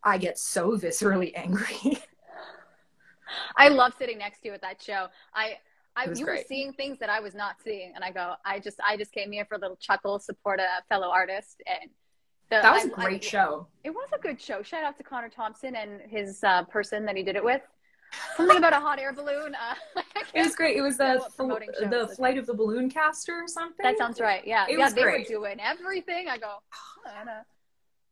I 0.03 0.17
get 0.17 0.37
so 0.39 0.71
viscerally 0.77 1.31
angry. 1.35 1.99
I 3.57 3.67
love 3.69 3.93
sitting 3.99 4.17
next 4.17 4.41
to 4.41 4.47
you 4.47 4.53
at 4.53 4.61
that 4.61 4.81
show. 4.81 5.07
I, 5.33 5.57
I 5.95 6.09
you 6.15 6.25
were 6.25 6.39
seeing 6.47 6.73
things 6.73 6.97
that 6.99 7.09
I 7.09 7.19
was 7.19 7.35
not 7.35 7.57
seeing, 7.63 7.91
and 7.93 8.03
I 8.03 8.11
go, 8.11 8.33
I 8.43 8.59
just, 8.59 8.79
I 8.83 8.97
just 8.97 9.11
came 9.11 9.31
here 9.31 9.45
for 9.45 9.55
a 9.55 9.59
little 9.59 9.75
chuckle, 9.75 10.17
support 10.19 10.59
a 10.59 10.83
fellow 10.87 11.09
artist, 11.09 11.61
and 11.67 11.91
the, 12.49 12.61
that 12.61 12.73
was 12.73 12.85
a 12.85 12.99
I- 12.99 13.03
great 13.05 13.23
I- 13.23 13.27
show. 13.27 13.67
It 13.83 13.91
was 13.91 14.09
a 14.15 14.19
good 14.19 14.41
show. 14.41 14.63
Shout 14.63 14.83
out 14.83 14.97
to 14.97 15.03
Connor 15.03 15.29
Thompson 15.29 15.75
and 15.75 16.01
his 16.09 16.43
uh, 16.43 16.63
person 16.63 17.05
that 17.05 17.15
he 17.15 17.21
did 17.23 17.35
it 17.35 17.43
with. 17.43 17.61
Something 18.35 18.57
about 18.57 18.73
a 18.73 18.79
hot 18.79 18.99
air 18.99 19.13
balloon. 19.13 19.55
Uh, 19.55 20.01
It 20.33 20.43
was 20.43 20.55
great. 20.55 20.77
It 20.77 20.81
was 20.81 20.97
the 20.97 21.23
the 21.89 22.07
flight 22.15 22.37
of 22.37 22.45
the 22.45 22.53
balloon 22.53 22.89
caster 22.89 23.33
or 23.33 23.47
something. 23.47 23.83
that 23.83 23.97
sounds 23.97 24.19
right. 24.19 24.45
Yeah, 24.45 24.65
It 24.69 24.77
yeah. 24.77 24.85
was 24.85 24.93
they 24.93 25.01
great. 25.03 25.27
were 25.29 25.35
doing 25.41 25.59
everything. 25.59 26.27
I 26.29 26.37
go. 26.37 26.55
"Oh, 26.73 27.11
Anna." 27.19 27.45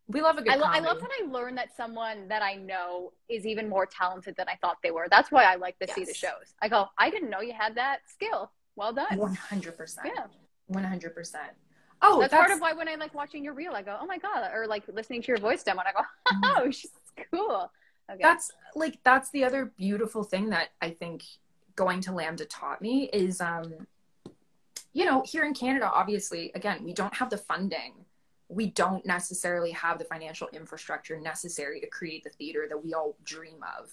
We 0.09 0.21
love 0.21 0.37
a 0.37 0.41
good 0.41 0.53
I, 0.53 0.55
lo- 0.55 0.67
I 0.67 0.79
love 0.79 1.01
when 1.01 1.11
I 1.21 1.29
learn 1.29 1.55
that 1.55 1.75
someone 1.75 2.29
that 2.29 2.41
I 2.41 2.53
know 2.55 3.11
is 3.27 3.45
even 3.45 3.67
more 3.67 3.85
talented 3.85 4.35
than 4.37 4.47
I 4.47 4.55
thought 4.61 4.77
they 4.81 4.91
were. 4.91 5.07
That's 5.11 5.31
why 5.33 5.43
I 5.43 5.55
like 5.55 5.77
to 5.79 5.87
see 5.93 6.05
the 6.05 6.13
shows. 6.13 6.55
I 6.61 6.69
go, 6.69 6.87
I 6.97 7.09
didn't 7.09 7.29
know 7.29 7.41
you 7.41 7.51
had 7.51 7.75
that 7.75 7.99
skill. 8.07 8.49
Well 8.77 8.93
done. 8.93 9.17
One 9.17 9.35
hundred 9.35 9.75
percent. 9.77 10.07
Yeah. 10.15 10.23
One 10.67 10.85
hundred 10.85 11.13
percent. 11.13 11.51
Oh, 12.01 12.21
that's, 12.21 12.33
part 12.33 12.51
of 12.51 12.61
why 12.61 12.71
when 12.73 12.87
I 12.87 12.95
like 12.95 13.13
watching 13.13 13.43
your 13.43 13.53
reel, 13.53 13.73
I 13.73 13.81
go, 13.81 13.97
oh 13.99 14.05
my 14.05 14.17
god, 14.17 14.49
or 14.53 14.65
like 14.65 14.83
listening 14.87 15.21
to 15.23 15.27
your 15.27 15.39
voice 15.39 15.61
demo, 15.63 15.81
and 15.81 15.89
I 15.89 15.91
go, 15.99 16.61
oh, 16.65 16.71
she's 16.71 16.91
cool. 17.33 17.69
Okay. 18.09 18.19
that's 18.21 18.51
like 18.75 18.99
that's 19.03 19.29
the 19.31 19.43
other 19.43 19.65
beautiful 19.77 20.23
thing 20.23 20.49
that 20.49 20.69
I 20.81 20.91
think 20.91 21.23
going 21.75 22.01
to 22.01 22.11
LAMDA 22.11 22.47
taught 22.49 22.81
me 22.81 23.09
is 23.11 23.41
um 23.41 23.73
you 24.93 25.05
know, 25.05 25.21
here 25.25 25.43
in 25.43 25.53
Canada 25.53 25.89
obviously 25.93 26.51
again, 26.55 26.83
we 26.83 26.93
don't 26.93 27.13
have 27.13 27.29
the 27.29 27.37
funding. 27.37 27.93
We 28.49 28.67
don't 28.67 29.05
necessarily 29.05 29.71
have 29.71 29.99
the 29.99 30.05
financial 30.05 30.47
infrastructure 30.53 31.19
necessary 31.19 31.81
to 31.81 31.87
create 31.87 32.23
the 32.23 32.29
theater 32.29 32.65
that 32.69 32.83
we 32.83 32.93
all 32.93 33.17
dream 33.23 33.57
of. 33.77 33.91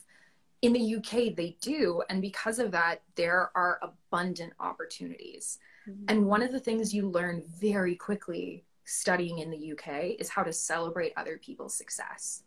In 0.63 0.73
the 0.73 0.97
UK 0.97 1.35
they 1.35 1.57
do 1.61 2.03
and 2.09 2.23
because 2.23 2.59
of 2.59 2.71
that 2.71 3.03
there 3.17 3.51
are 3.55 3.81
abundant 3.83 4.53
opportunities. 4.61 5.59
And 6.09 6.27
one 6.27 6.41
of 6.41 6.51
the 6.51 6.61
things 6.61 6.95
you 6.95 7.09
learn 7.09 7.43
very 7.61 7.95
quickly 7.95 8.65
studying 8.85 9.41
in 9.41 9.51
the 9.51 9.73
UK 9.73 10.19
is 10.19 10.29
how 10.29 10.43
to 10.43 10.53
celebrate 10.53 11.13
other 11.17 11.39
people's 11.39 11.75
success. 11.75 12.43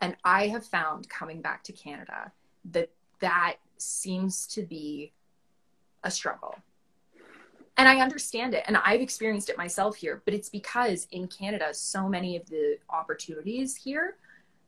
And 0.00 0.16
I 0.24 0.48
have 0.48 0.64
found 0.64 1.08
coming 1.08 1.40
back 1.40 1.64
to 1.64 1.72
Canada 1.72 2.32
that 2.72 2.90
that 3.20 3.56
seems 3.78 4.46
to 4.48 4.62
be 4.62 5.12
a 6.04 6.10
struggle. 6.10 6.56
And 7.78 7.88
I 7.88 8.00
understand 8.00 8.54
it. 8.54 8.64
And 8.66 8.76
I've 8.78 9.00
experienced 9.00 9.50
it 9.50 9.58
myself 9.58 9.96
here, 9.96 10.22
but 10.24 10.32
it's 10.32 10.48
because 10.48 11.06
in 11.10 11.28
Canada, 11.28 11.74
so 11.74 12.08
many 12.08 12.36
of 12.36 12.46
the 12.48 12.78
opportunities 12.88 13.76
here 13.76 14.16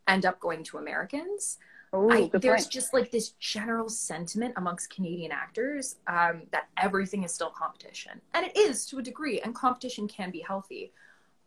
end 0.06 0.26
up 0.26 0.40
going 0.40 0.62
to 0.64 0.78
Americans. 0.78 1.58
Ooh, 1.94 2.10
I, 2.10 2.30
there's 2.34 2.64
point. 2.64 2.72
just 2.72 2.92
like 2.92 3.10
this 3.10 3.30
general 3.40 3.88
sentiment 3.88 4.52
amongst 4.56 4.90
Canadian 4.90 5.32
actors 5.32 5.96
um, 6.06 6.42
that 6.50 6.68
everything 6.76 7.22
is 7.22 7.32
still 7.32 7.50
competition. 7.50 8.20
And 8.34 8.44
it 8.44 8.54
is 8.56 8.84
to 8.86 8.98
a 8.98 9.02
degree, 9.02 9.40
and 9.40 9.54
competition 9.54 10.06
can 10.06 10.30
be 10.30 10.40
healthy. 10.40 10.92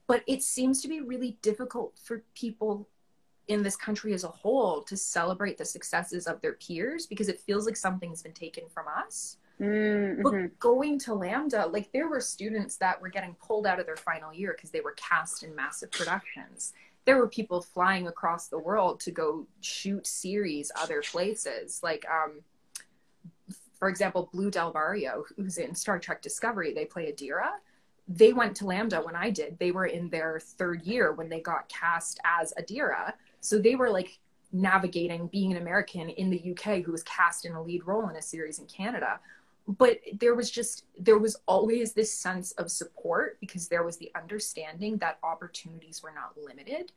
But 0.07 0.23
it 0.25 0.41
seems 0.41 0.81
to 0.81 0.87
be 0.87 0.99
really 0.99 1.37
difficult 1.43 1.93
for 2.03 2.23
people 2.33 2.87
in 3.51 3.63
this 3.63 3.75
country 3.75 4.13
as 4.13 4.23
a 4.23 4.29
whole 4.29 4.81
to 4.83 4.95
celebrate 4.95 5.57
the 5.57 5.65
successes 5.65 6.25
of 6.25 6.39
their 6.41 6.53
peers 6.53 7.05
because 7.05 7.27
it 7.27 7.39
feels 7.39 7.65
like 7.65 7.75
something's 7.75 8.23
been 8.23 8.33
taken 8.33 8.63
from 8.69 8.85
us. 8.87 9.37
Mm, 9.59 10.23
But 10.23 10.33
mhm. 10.33 10.59
going 10.59 10.97
to 10.99 11.11
LAMDA, 11.11 11.71
like 11.71 11.91
there 11.91 12.07
were 12.07 12.21
students 12.21 12.77
that 12.77 13.01
were 13.01 13.09
getting 13.09 13.35
pulled 13.35 13.67
out 13.67 13.79
of 13.79 13.85
their 13.85 13.97
final 13.97 14.33
year 14.33 14.53
because 14.55 14.71
they 14.71 14.81
were 14.81 14.93
cast 14.93 15.43
in 15.43 15.53
massive 15.53 15.91
productions. 15.91 16.73
There 17.05 17.17
were 17.17 17.27
people 17.27 17.61
flying 17.61 18.07
across 18.07 18.47
the 18.47 18.57
world 18.59 18.99
to 19.01 19.11
go 19.11 19.45
shoot 19.59 20.07
series 20.07 20.71
other 20.75 21.01
places. 21.01 21.81
Like, 21.83 22.05
um, 22.09 22.41
for 23.77 23.89
example, 23.89 24.29
Blu 24.31 24.49
del 24.49 24.71
Barrio, 24.71 25.25
who's 25.35 25.57
in 25.57 25.75
Star 25.75 25.99
Trek 25.99 26.21
Discovery, 26.21 26.73
they 26.73 26.85
play 26.85 27.11
Adira. 27.11 27.49
They 28.07 28.33
went 28.33 28.55
to 28.57 28.65
LAMDA 28.65 29.03
when 29.05 29.15
I 29.15 29.29
did. 29.29 29.57
They 29.59 29.71
were 29.71 29.85
in 29.87 30.09
their 30.09 30.39
third 30.39 30.83
year 30.83 31.11
when 31.13 31.29
they 31.29 31.39
got 31.41 31.67
cast 31.69 32.19
as 32.23 32.53
Adira. 32.59 33.13
So 33.41 33.57
they 33.59 33.75
were 33.75 33.89
like 33.89 34.19
navigating 34.53 35.27
being 35.27 35.51
an 35.51 35.57
American 35.57 36.09
in 36.09 36.29
the 36.29 36.51
UK 36.51 36.83
who 36.83 36.91
was 36.91 37.03
cast 37.03 37.45
in 37.45 37.53
a 37.53 37.61
lead 37.61 37.85
role 37.85 38.07
in 38.09 38.15
a 38.15 38.21
series 38.21 38.59
in 38.59 38.65
Canada. 38.65 39.19
But 39.67 39.99
there 40.19 40.35
was 40.35 40.49
just 40.49 40.85
there 40.97 41.17
was 41.17 41.37
always 41.45 41.93
this 41.93 42.13
sense 42.13 42.51
of 42.53 42.71
support 42.71 43.39
because 43.39 43.67
there 43.67 43.83
was 43.83 43.97
the 43.97 44.11
understanding 44.15 44.97
that 44.97 45.19
opportunities 45.23 46.01
were 46.01 46.13
not 46.13 46.33
limited 46.41 46.91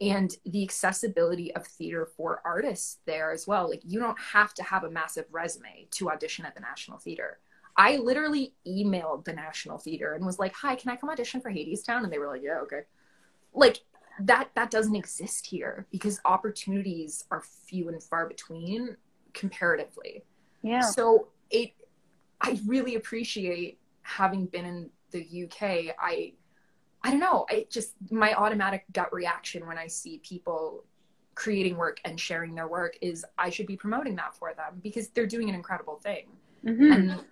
and 0.00 0.36
the 0.46 0.62
accessibility 0.62 1.54
of 1.56 1.66
theater 1.66 2.06
for 2.06 2.40
artists 2.44 2.98
there 3.04 3.32
as 3.32 3.46
well. 3.46 3.68
Like 3.68 3.82
you 3.84 3.98
don't 3.98 4.18
have 4.18 4.54
to 4.54 4.62
have 4.62 4.84
a 4.84 4.90
massive 4.90 5.26
resume 5.32 5.88
to 5.92 6.10
audition 6.10 6.44
at 6.44 6.54
the 6.54 6.60
national 6.60 6.98
theater. 6.98 7.38
I 7.76 7.96
literally 7.96 8.54
emailed 8.66 9.24
the 9.24 9.32
national 9.32 9.78
theater 9.78 10.14
and 10.14 10.24
was 10.24 10.38
like 10.38 10.52
hi 10.52 10.74
can 10.76 10.90
i 10.90 10.96
come 10.96 11.10
audition 11.10 11.40
for 11.40 11.50
hadestown 11.50 12.04
and 12.04 12.12
they 12.12 12.18
were 12.18 12.28
like 12.28 12.42
yeah 12.42 12.60
okay. 12.60 12.82
Like 13.54 13.78
that 14.20 14.48
that 14.54 14.70
doesn't 14.70 14.96
exist 14.96 15.46
here 15.46 15.86
because 15.90 16.20
opportunities 16.24 17.24
are 17.30 17.42
few 17.66 17.88
and 17.88 18.02
far 18.02 18.26
between 18.26 18.96
comparatively 19.34 20.24
Yeah. 20.62 20.80
so 20.80 21.28
it 21.50 21.72
i 22.40 22.58
really 22.66 22.96
appreciate 22.96 23.78
having 24.02 24.46
been 24.46 24.64
in 24.64 24.90
the 25.12 25.44
uk 25.44 25.62
i 25.62 26.32
i 27.04 27.10
don't 27.10 27.20
know 27.20 27.46
i 27.50 27.66
just 27.70 27.94
my 28.10 28.34
automatic 28.34 28.84
gut 28.92 29.12
reaction 29.12 29.66
when 29.66 29.78
i 29.78 29.86
see 29.86 30.18
people 30.24 30.84
creating 31.34 31.76
work 31.76 32.00
and 32.04 32.18
sharing 32.18 32.54
their 32.54 32.66
work 32.66 32.96
is 33.00 33.24
i 33.38 33.48
should 33.48 33.66
be 33.66 33.76
promoting 33.76 34.16
that 34.16 34.34
for 34.34 34.52
them 34.54 34.80
because 34.82 35.08
they're 35.10 35.26
doing 35.26 35.48
an 35.48 35.54
incredible 35.54 35.96
thing 35.96 36.26
Mhm. 36.64 36.92
and 36.94 37.24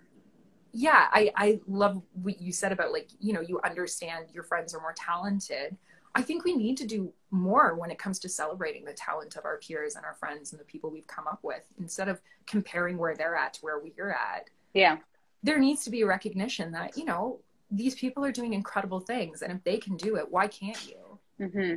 yeah 0.71 1.07
i 1.11 1.31
i 1.35 1.59
love 1.67 2.01
what 2.21 2.39
you 2.39 2.51
said 2.53 2.71
about 2.71 2.91
like 2.93 3.09
you 3.19 3.33
know 3.33 3.41
you 3.41 3.59
understand 3.65 4.27
your 4.33 4.43
friends 4.43 4.73
are 4.73 4.79
more 4.79 4.93
talented 4.95 5.75
i 6.17 6.21
think 6.21 6.43
we 6.43 6.55
need 6.55 6.75
to 6.75 6.85
do 6.85 7.13
more 7.31 7.75
when 7.75 7.91
it 7.91 7.99
comes 7.99 8.17
to 8.19 8.27
celebrating 8.27 8.83
the 8.83 8.93
talent 8.93 9.35
of 9.37 9.45
our 9.45 9.57
peers 9.59 9.95
and 9.95 10.03
our 10.05 10.15
friends 10.15 10.51
and 10.51 10.59
the 10.59 10.65
people 10.65 10.89
we've 10.89 11.07
come 11.07 11.27
up 11.27 11.39
with 11.43 11.63
instead 11.79 12.09
of 12.09 12.19
comparing 12.45 12.97
where 12.97 13.15
they're 13.15 13.35
at 13.35 13.53
to 13.53 13.61
where 13.61 13.79
we're 13.79 14.09
at 14.11 14.49
Yeah. 14.73 14.97
there 15.43 15.59
needs 15.59 15.83
to 15.85 15.89
be 15.89 16.01
a 16.01 16.07
recognition 16.07 16.71
that 16.71 16.97
you 16.97 17.05
know 17.05 17.39
these 17.69 17.95
people 17.95 18.25
are 18.25 18.31
doing 18.31 18.53
incredible 18.53 18.99
things 18.99 19.41
and 19.43 19.51
if 19.53 19.63
they 19.63 19.77
can 19.77 19.95
do 19.95 20.15
it 20.15 20.25
why 20.31 20.47
can't 20.47 20.81
you 20.89 21.19
hmm 21.37 21.73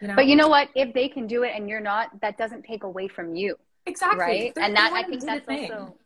you 0.00 0.08
know 0.08 0.16
But 0.16 0.26
you 0.26 0.34
know 0.34 0.48
what? 0.48 0.70
If 0.74 0.92
they 0.92 1.08
can 1.08 1.28
do 1.28 1.44
it 1.44 1.52
and 1.54 1.68
you're 1.68 1.78
not, 1.92 2.20
that 2.20 2.36
doesn't 2.36 2.64
take 2.64 2.82
away 2.82 3.06
from 3.06 3.36
you. 3.36 3.54
exactly 3.86 4.18
right 4.18 4.54
They're- 4.54 4.64
and 4.64 4.76
that 4.76 4.90
i 4.92 5.02
think 5.04 5.22
that's 5.24 5.46
thing. 5.46 5.72
also 5.72 5.96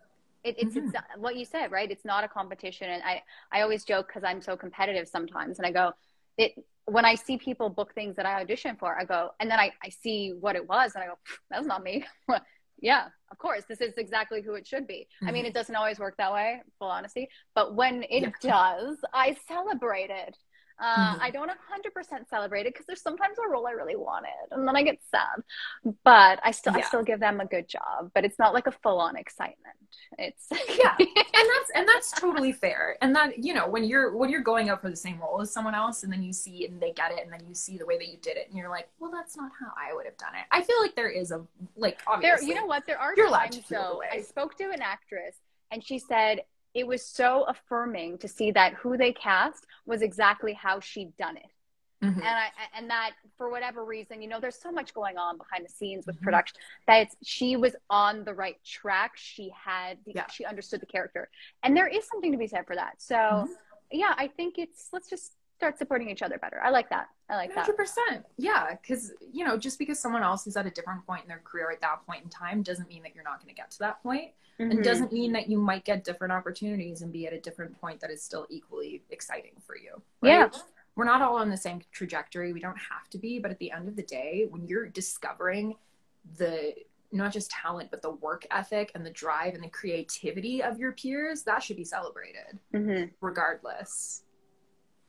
it, 0.44 0.55
it's, 0.59 0.74
Mhm. 0.74 0.82
it's 0.94 0.94
what 1.16 1.36
you 1.36 1.44
said 1.55 1.70
right 1.73 1.90
it's 1.90 2.05
not 2.05 2.23
a 2.24 2.28
competition 2.28 2.90
and 2.90 3.02
i 3.05 3.23
i 3.51 3.62
always 3.62 3.82
joke 3.85 4.09
because 4.09 4.24
i'm 4.24 4.43
so 4.48 4.56
competitive 4.65 5.06
sometimes 5.09 5.59
and 5.59 5.66
i 5.66 5.73
go 5.81 5.93
it 6.36 6.52
when 6.90 7.05
i 7.05 7.15
see 7.15 7.36
people 7.36 7.69
book 7.69 7.93
things 7.94 8.16
that 8.16 8.27
i 8.27 8.40
audition 8.40 8.77
for 8.77 8.98
i 9.01 9.05
go 9.05 9.31
and 9.40 9.51
then 9.51 9.59
i, 9.59 9.70
I 9.85 9.89
see 9.89 10.35
what 10.40 10.56
it 10.56 10.66
was 10.69 10.93
and 10.94 11.05
i 11.05 11.06
go 11.06 11.15
that's 11.51 11.66
not 11.66 11.82
me 11.82 12.05
yeah 12.81 13.09
of 13.31 13.39
course 13.39 13.65
this 13.69 13.81
is 13.81 13.94
exactly 13.98 14.40
who 14.43 14.55
it 14.55 14.66
should 14.66 14.86
be 14.86 15.06
i 15.27 15.32
mean 15.32 15.44
Mhm. 15.44 15.48
it 15.48 15.55
doesn't 15.55 15.74
always 15.74 15.98
work 15.98 16.15
that 16.19 16.32
way 16.32 16.62
full 16.78 16.89
honesty 16.89 17.28
but 17.55 17.74
when 17.74 18.05
it 18.05 18.23
Yeah. 18.23 18.31
does 18.40 18.98
i 19.12 19.36
celebrate 19.47 20.10
it 20.10 20.36
uh, 20.81 21.15
Mhm. 21.17 21.21
I 21.21 21.31
don't 21.31 21.51
100% 21.51 22.29
celebrate 22.29 22.67
it 22.67 22.73
because 22.75 22.87
there's 22.87 23.03
sometimes 23.03 23.37
a 23.39 23.49
role 23.49 23.67
I 23.67 23.73
really 23.73 23.97
wanted, 23.97 24.31
and 24.53 24.67
then 24.67 24.77
I 24.77 24.83
get 24.83 24.99
sad. 25.11 25.43
But 26.05 26.41
I 26.45 26.51
still, 26.53 26.75
I 26.77 26.83
still 26.83 27.03
give 27.03 27.21
them 27.21 27.41
a 27.41 27.47
good 27.47 27.69
job. 27.69 28.11
But 28.15 28.25
it's 28.25 28.39
not 28.39 28.55
like 28.55 28.67
a 28.67 28.73
full-on 28.73 29.17
excitement. 29.17 29.77
It's 30.19 30.47
yeah 30.79 30.95
and 30.99 31.09
that's 31.09 31.71
and 31.75 31.89
that's 31.89 32.11
totally 32.13 32.53
fair 32.53 32.97
and 33.01 33.15
that 33.17 33.43
you 33.43 33.55
know 33.55 33.67
when 33.67 33.85
you're 33.85 34.15
when 34.17 34.29
you're 34.29 34.43
going 34.43 34.69
out 34.69 34.83
for 34.83 34.91
the 34.91 34.97
same 34.97 35.19
role 35.19 35.41
as 35.41 35.51
someone 35.51 35.75
else 35.75 36.03
and 36.03 36.13
then 36.13 36.23
you 36.23 36.33
see 36.33 36.67
and 36.67 36.79
they 36.81 36.93
get 36.93 37.11
it 37.11 37.21
and 37.23 37.33
then 37.33 37.41
you 37.49 37.55
see 37.55 37.79
the 37.79 37.87
way 37.87 37.97
that 37.97 38.09
you 38.09 38.19
did 38.19 38.37
it 38.37 38.47
and 38.49 38.57
you're 38.59 38.69
like 38.69 38.89
well 38.99 39.11
that's 39.11 39.35
not 39.37 39.51
how 39.59 39.69
i 39.79 39.95
would 39.95 40.05
have 40.05 40.17
done 40.19 40.35
it 40.35 40.45
i 40.51 40.61
feel 40.63 40.79
like 40.83 40.95
there 40.95 41.09
is 41.09 41.31
a 41.31 41.41
like 41.77 41.99
there. 42.05 42.15
obviously 42.35 42.49
You 42.49 42.55
know 42.55 42.67
what? 42.67 42.85
There 42.87 42.99
are 42.99 43.15
You're 43.17 43.29
allowed 43.29 43.53
to 43.53 43.61
times 43.61 43.69
though. 43.71 43.99
way. 43.99 44.09
I 44.13 44.21
spoke 44.21 44.57
to 44.59 44.65
an 44.71 44.83
actress, 44.83 45.37
and 45.71 45.83
she 45.83 45.99
said 45.99 46.43
it 46.74 46.86
was 46.86 47.05
so 47.05 47.45
affirming 47.45 48.19
to 48.19 48.28
see 48.28 48.51
that 48.53 48.74
who 48.74 48.97
they 48.97 49.12
cast 49.12 49.66
was 49.86 50.03
exactly 50.03 50.53
how 50.53 50.81
she'd 50.81 51.16
done 51.16 51.36
it. 51.36 51.47
Mhm. 52.01 52.15
and 52.19 52.24
I 52.24 52.51
and 52.74 52.90
that 52.90 53.15
for 53.36 53.51
whatever 53.51 53.85
reason, 53.85 54.23
you 54.23 54.28
know, 54.28 54.39
there's 54.39 54.61
so 54.61 54.70
much 54.70 54.95
going 54.95 55.19
on 55.19 55.36
behind 55.36 55.65
the 55.65 55.69
scenes 55.69 56.07
with 56.07 56.16
Mhm. 56.20 56.23
production 56.23 56.57
that 56.86 56.99
it's, 56.99 57.16
she 57.24 57.57
was 57.57 57.74
on 57.90 58.23
the 58.24 58.32
right 58.35 58.62
track. 58.62 59.16
She 59.16 59.49
had 59.51 59.99
the, 60.05 60.12
Yeah. 60.15 60.28
she 60.28 60.45
understood 60.45 60.81
the 60.81 60.86
character, 60.86 61.28
and 61.65 61.77
there 61.77 61.89
is 61.89 62.07
something 62.07 62.31
to 62.31 62.39
be 62.39 62.47
said 62.47 62.69
for 62.69 62.77
that. 62.77 63.03
So 63.03 63.16
Mhm. 63.16 63.49
yeah, 63.90 64.15
I 64.16 64.28
think 64.28 64.59
it's 64.59 64.93
let's 64.93 65.11
just 65.11 65.35
start 65.59 65.77
supporting 65.77 66.09
each 66.09 66.23
other 66.23 66.39
better. 66.39 66.61
I 66.63 66.71
like 66.71 66.89
that. 66.91 67.09
I 67.29 67.35
like 67.35 67.53
that. 67.57 67.67
100% 67.69 68.23
yeah 68.37 68.77
because 68.81 69.13
you 69.33 69.45
know 69.45 69.59
just 69.59 69.77
because 69.79 69.99
someone 69.99 70.23
else 70.23 70.47
is 70.47 70.57
at 70.57 70.67
a 70.67 70.71
different 70.71 71.05
point 71.05 71.23
in 71.25 71.29
their 71.29 71.41
career 71.45 71.71
at 71.73 71.81
that 71.81 72.07
point 72.07 72.23
in 72.23 72.31
time 72.31 72.63
doesn't 72.63 72.89
mean 72.89 73.03
that 73.03 73.15
you're 73.15 73.25
not 73.25 73.41
going 73.43 73.49
to 73.55 73.55
get 73.61 73.71
to 73.73 73.79
that 73.81 74.01
point 74.03 74.31
Mhm. 74.61 74.71
and 74.71 74.85
doesn't 74.85 75.13
mean 75.13 75.33
that 75.33 75.49
you 75.49 75.59
might 75.59 75.85
get 75.85 76.05
different 76.05 76.33
opportunities 76.33 77.03
and 77.03 77.13
be 77.13 77.27
at 77.27 77.33
a 77.33 77.41
different 77.41 77.79
point 77.81 78.01
that 78.01 78.11
is 78.11 78.23
still 78.23 78.47
equally 78.49 79.03
exciting 79.11 79.53
for 79.67 79.77
you 79.77 80.01
Yeah. 80.23 80.49
we're 80.95 81.05
not 81.05 81.21
all 81.23 81.37
on 81.37 81.51
the 81.51 81.57
same 81.57 81.83
trajectory 81.93 82.53
we 82.53 82.61
don't 82.61 82.79
have 82.79 83.09
to 83.11 83.19
be 83.19 83.39
but 83.41 83.51
at 83.51 83.59
the 83.59 83.71
end 83.73 83.89
of 83.89 83.97
the 83.97 84.03
day 84.03 84.47
when 84.51 84.67
you're 84.67 84.87
discovering 84.89 85.77
the 86.39 86.75
not 87.13 87.33
just 87.33 87.51
talent 87.51 87.91
but 87.91 88.01
the 88.03 88.11
work 88.11 88.47
ethic 88.51 88.91
and 88.95 89.05
the 89.05 89.11
drive 89.11 89.55
and 89.55 89.63
the 89.63 89.69
creativity 89.71 90.63
of 90.63 90.79
your 90.79 90.93
peers 90.93 91.43
that 91.43 91.63
should 91.63 91.77
be 91.77 91.85
celebrated 91.85 92.59
Mhm. 92.73 93.13
regardless 93.21 94.23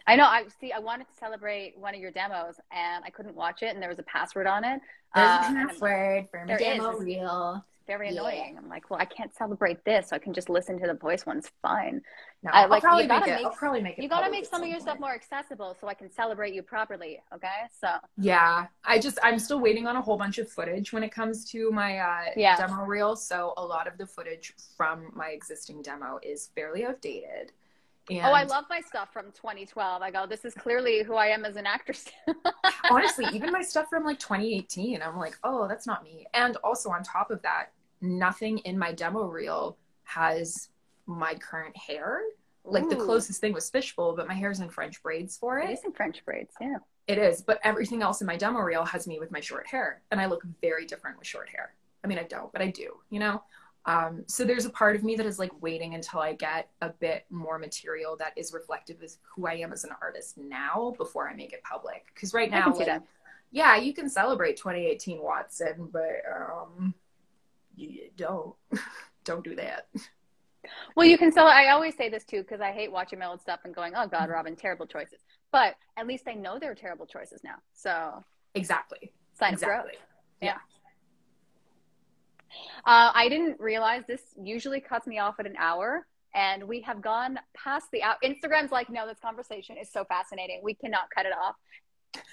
I 0.10 0.16
know. 0.16 0.26
I 0.26 0.46
see. 0.60 0.72
I 0.72 0.80
wanted 0.80 1.08
to 1.08 1.14
celebrate 1.20 1.78
one 1.78 1.94
of 1.94 2.02
your 2.02 2.10
demos, 2.12 2.56
and 2.72 3.04
I 3.06 3.12
couldn't 3.12 3.36
watch 3.36 3.62
it, 3.62 3.74
and 3.74 3.82
there 3.82 3.90
was 3.90 4.00
a 4.00 4.04
password 4.04 4.48
on 4.48 4.64
it. 4.64 4.82
Uh, 5.16 5.44
and 5.46 5.58
I'm- 5.58 5.68
password 5.68 6.30
for 6.32 6.46
my 6.46 6.58
demo 6.58 6.94
reel 6.98 7.64
very 7.86 8.08
Yeah. 8.12 8.22
annoying. 8.22 8.56
I'm 8.58 8.70
like, 8.70 8.90
well, 8.92 9.00
I 9.00 9.06
can't 9.06 9.34
celebrate 9.36 9.84
this, 9.84 10.10
so 10.10 10.16
I 10.16 10.20
can 10.20 10.32
just 10.34 10.48
listen 10.50 10.80
to 10.80 10.86
the 10.88 10.94
voice 10.94 11.26
one's 11.26 11.50
fine. 11.62 12.02
no, 12.44 12.52
I- 12.54 12.64
I'll 12.64 12.70
like, 12.70 12.82
probably 12.84 13.04
you 13.04 13.10
make 13.10 13.20
gotta 13.20 13.32
it 13.32 13.36
make- 13.36 13.46
I'll 13.48 13.52
probably 13.52 13.82
make 13.82 13.98
it 13.98 14.02
You 14.04 14.08
got 14.10 14.24
to 14.24 14.32
make 14.32 14.44
at 14.46 14.50
some 14.50 14.62
of 14.62 14.68
your 14.70 14.80
stuff 14.80 14.98
more 15.00 15.12
accessible 15.12 15.76
so 15.82 15.88
I 15.88 15.94
can 15.94 16.10
celebrate 16.10 16.54
you 16.54 16.62
properly. 16.64 17.22
Okay, 17.34 17.68
so 17.82 17.90
Yeah, 18.18 18.68
I 18.86 18.98
just 19.00 19.20
I'm 19.24 19.38
still 19.40 19.60
waiting 19.60 19.88
on 19.88 19.96
a 19.98 20.02
whole 20.02 20.18
bunch 20.18 20.38
of 20.38 20.50
footage 20.50 20.94
when 20.94 21.04
it 21.04 21.10
comes 21.10 21.44
to 21.52 21.70
my 21.72 21.98
uh, 21.98 22.26
Yeah. 22.38 22.56
demo 22.56 22.84
reel. 22.86 23.16
So 23.18 23.54
a 23.58 23.66
lot 23.66 23.88
of 23.88 23.98
the 23.98 24.06
footage 24.08 24.54
from 24.78 25.12
my 25.14 25.30
existing 25.32 25.82
demo 25.82 26.20
is 26.24 26.48
fairly 26.56 26.86
outdated. 26.86 27.52
And 28.10 28.26
oh, 28.26 28.32
I 28.32 28.44
love 28.44 28.66
my 28.70 28.82
stuff 28.82 29.14
from 29.14 29.26
2012. 29.34 30.02
I 30.02 30.12
go, 30.12 30.26
this 30.26 30.46
is 30.46 30.54
clearly 30.54 31.04
who 31.04 31.16
I 31.16 31.28
am 31.28 31.46
as 31.46 31.56
an 31.56 31.66
actress. 31.66 32.06
honestly, 32.90 33.26
even 33.34 33.52
my 33.52 33.62
stuff 33.62 33.88
from 33.90 34.04
like 34.04 34.20
2018, 34.20 35.02
I'm 35.02 35.18
like, 35.18 35.38
oh, 35.44 35.68
that's 35.68 35.86
not 35.86 36.04
me. 36.04 36.26
And 36.34 36.58
also 36.58 36.90
on 36.90 37.04
top 37.04 37.32
of 37.32 37.42
that, 37.44 37.72
nothing 38.02 38.60
in 38.60 38.78
my 38.78 38.92
demo 38.92 39.26
reel 39.26 39.78
has 40.04 40.70
my 41.06 41.36
current 41.36 41.76
hair. 41.78 42.22
Like 42.66 42.90
the 42.90 42.96
closest 42.96 43.42
thing 43.42 43.54
was 43.54 43.70
fishbowl, 43.70 44.16
but 44.16 44.28
my 44.28 44.34
hair's 44.34 44.60
in 44.60 44.70
French 44.70 45.02
braids 45.02 45.38
for 45.38 45.60
it 45.60 45.70
it. 45.70 45.74
is 45.74 45.86
in 45.86 45.92
French 45.92 46.24
braids, 46.24 46.54
yeah. 46.62 46.78
It 47.08 47.18
is, 47.18 47.42
but 47.42 47.60
everything 47.64 48.04
else 48.04 48.22
in 48.22 48.28
my 48.28 48.38
demo 48.38 48.60
reel 48.60 48.86
has 48.86 49.08
me 49.08 49.18
with 49.18 49.32
my 49.32 49.40
short 49.40 49.66
hair, 49.66 50.04
and 50.12 50.22
I 50.22 50.28
look 50.28 50.44
very 50.62 50.86
different 50.86 51.18
with 51.18 51.26
short 51.26 51.50
hair. 51.50 51.74
I 52.04 52.08
mean, 52.08 52.20
I 52.20 52.24
don't, 52.24 52.52
but 52.52 52.62
I 52.62 52.68
do, 52.68 52.98
you 53.10 53.20
know. 53.20 53.42
Um, 53.90 54.24
so 54.28 54.46
there's 54.46 54.66
a 54.66 54.70
part 54.70 54.96
of 54.96 55.04
me 55.04 55.16
that 55.16 55.26
is 55.26 55.40
like 55.40 55.52
waiting 55.62 55.96
until 55.96 56.20
I 56.20 56.34
get 56.34 56.70
a 56.82 56.90
bit 56.90 57.26
more 57.32 57.58
material 57.58 58.16
that 58.18 58.34
is 58.38 58.54
reflective 58.54 59.02
of 59.02 59.12
who 59.36 59.48
I 59.48 59.54
am 59.54 59.74
as 59.74 59.84
an 59.84 59.90
artist 60.00 60.38
now 60.38 60.94
before 60.98 61.28
I 61.28 61.34
make 61.34 61.54
it 61.54 61.64
public. 61.64 62.06
Because 62.14 62.32
right 62.32 62.52
now, 62.52 62.72
like, 62.72 63.02
yeah, 63.52 63.78
you 63.78 63.94
can 63.96 64.08
celebrate 64.08 64.58
2018 64.58 65.24
Watson, 65.24 65.90
but 65.92 66.22
um, 66.32 66.94
you 67.76 68.10
don't 68.16 68.54
don't 69.24 69.44
do 69.44 69.56
that. 69.56 69.88
Well, 70.96 71.08
you 71.08 71.18
can 71.18 71.32
sell. 71.32 71.48
I 71.48 71.70
always 71.70 71.96
say 71.98 72.10
this 72.10 72.26
too 72.26 72.44
because 72.44 72.62
I 72.62 72.72
hate 72.72 72.92
watching 72.92 73.18
my 73.18 73.26
old 73.26 73.42
stuff 73.42 73.62
and 73.64 73.74
going, 73.74 73.94
"Oh 73.96 74.08
God, 74.08 74.30
Robin, 74.30 74.56
terrible 74.56 74.86
choices." 74.86 75.22
But 75.52 75.76
at 75.98 76.06
least 76.06 76.26
I 76.28 76.34
know 76.34 76.60
they're 76.60 76.76
terrible 76.76 77.08
choices 77.08 77.42
now. 77.44 77.56
So 77.74 78.24
Exactly. 78.54 79.12
sign 79.34 79.54
exactly. 79.54 79.94
of 79.94 80.00
growth. 80.42 80.56
Uh, 82.86 83.12
I 83.14 83.30
didn't 83.30 83.60
realize 83.60 84.04
this 84.08 84.22
usually 84.42 84.82
cuts 84.82 85.08
me 85.08 85.20
off 85.20 85.40
at 85.40 85.46
an 85.46 85.56
hour, 85.58 86.08
and 86.34 86.64
we 86.64 86.82
have 86.82 87.02
gone 87.02 87.40
past 87.56 87.88
the 87.92 88.04
hour. 88.04 88.16
Instagram's 88.24 88.72
like, 88.72 88.90
no, 88.90 89.08
this 89.08 89.20
conversation 89.20 89.78
is 89.78 89.92
so 89.92 90.06
fascinating. 90.06 90.62
We 90.64 90.76
cannot 90.76 91.10
cut 91.16 91.26
it 91.26 91.34
off. 91.34 91.56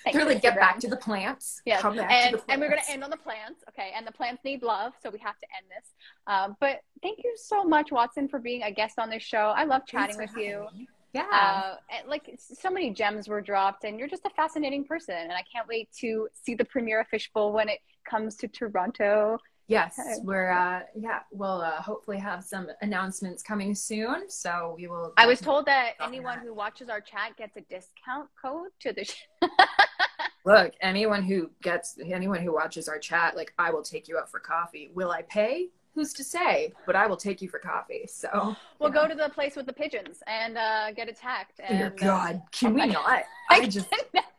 Thank 0.05 0.17
They're 0.17 0.25
like, 0.25 0.41
get 0.41 0.57
back 0.57 0.79
to 0.81 0.89
the 0.89 0.97
plants. 0.97 1.61
Yes, 1.67 1.85
and 1.85 1.95
to 1.95 2.01
the 2.01 2.51
and 2.51 2.61
we're 2.61 2.69
gonna 2.69 2.81
end 2.89 3.05
on 3.05 3.11
the 3.11 3.17
plants, 3.17 3.63
okay? 3.69 3.93
And 3.95 4.07
the 4.07 4.13
plants 4.13 4.43
need 4.45 4.63
love, 4.63 4.95
so 5.03 5.11
we 5.11 5.19
have 5.19 5.39
to 5.39 5.47
end 5.57 5.67
this. 5.69 5.91
Um, 6.27 6.57
but 6.61 6.81
thank 7.03 7.19
you 7.23 7.35
so 7.37 7.65
much, 7.65 7.93
Watson, 7.93 8.29
for 8.29 8.39
being 8.39 8.63
a 8.63 8.73
guest 8.73 8.99
on 8.99 9.11
this 9.11 9.23
show. 9.23 9.53
I 9.55 9.65
love 9.65 9.83
chatting 9.87 10.17
with 10.17 10.35
you. 10.37 10.67
me. 10.75 10.89
Yeah. 11.13 11.27
Uh, 11.33 11.77
and, 11.91 12.09
like 12.09 12.39
so 12.39 12.71
many 12.71 12.91
gems 12.91 13.29
were 13.29 13.41
dropped, 13.41 13.85
and 13.85 13.99
you're 13.99 14.09
just 14.09 14.25
a 14.27 14.31
fascinating 14.31 14.85
person. 14.85 15.15
And 15.15 15.33
I 15.33 15.45
can't 15.51 15.67
wait 15.69 15.89
to 16.01 16.29
see 16.33 16.55
the 16.55 16.65
premiere 16.65 17.01
of 17.01 17.09
Fishbowl 17.09 17.53
when 17.53 17.69
it 17.69 17.81
comes 18.09 18.37
to 18.37 18.49
Toronto. 18.49 19.39
Yes, 19.69 19.99
Okay. 19.99 20.17
we're 20.23 20.51
uh 20.51 20.81
yeah, 20.95 21.21
we'll 21.33 21.61
uh, 21.61 21.83
hopefully 21.83 22.19
have 22.19 22.45
some 22.45 22.69
announcements 22.83 23.43
coming 23.43 23.75
soon. 23.75 24.31
So 24.31 24.75
we 24.79 24.87
will 24.87 25.13
I 25.17 25.27
was 25.27 25.41
told 25.41 25.67
that 25.67 25.95
anyone 26.01 26.39
that. 26.39 26.45
who 26.45 26.55
watches 26.55 26.89
our 26.89 27.01
chat 27.01 27.37
gets 27.37 27.57
a 27.57 27.63
discount 27.63 28.29
code 28.41 28.69
to 28.81 28.93
the. 28.93 29.13
look, 30.45 30.73
anyone 30.81 31.23
who 31.23 31.51
gets 31.63 31.99
anyone 32.05 32.41
who 32.43 32.53
watches 32.53 32.89
our 32.89 32.99
chat, 32.99 33.37
like 33.37 33.53
I 33.59 33.71
will 33.71 33.83
take 33.83 34.07
you 34.09 34.19
out 34.19 34.31
for 34.31 34.39
coffee. 34.41 34.91
Will 34.95 35.11
I 35.11 35.23
pay? 35.23 35.69
who's 35.95 36.13
to 36.13 36.23
say? 36.23 36.75
But 36.85 36.95
I 36.95 37.07
will 37.07 37.17
take 37.17 37.41
you 37.41 37.49
for 37.49 37.59
coffee. 37.59 38.07
So 38.07 38.55
we'll 38.79 38.91
go 38.91 39.09
to 39.09 39.15
the 39.15 39.31
place 39.31 39.57
with 39.57 39.65
the 39.65 39.73
pigeons 39.73 40.23
and 40.27 40.59
uh, 40.59 40.93
get 40.93 41.09
attacked. 41.09 41.59
And, 41.67 41.79
Dear 41.79 41.91
God, 41.97 42.43
can 42.53 42.75
we 42.75 42.81
my- 42.87 42.87
not? 42.93 43.07
I 43.09 43.25
I 43.49 43.67
just, 43.67 43.89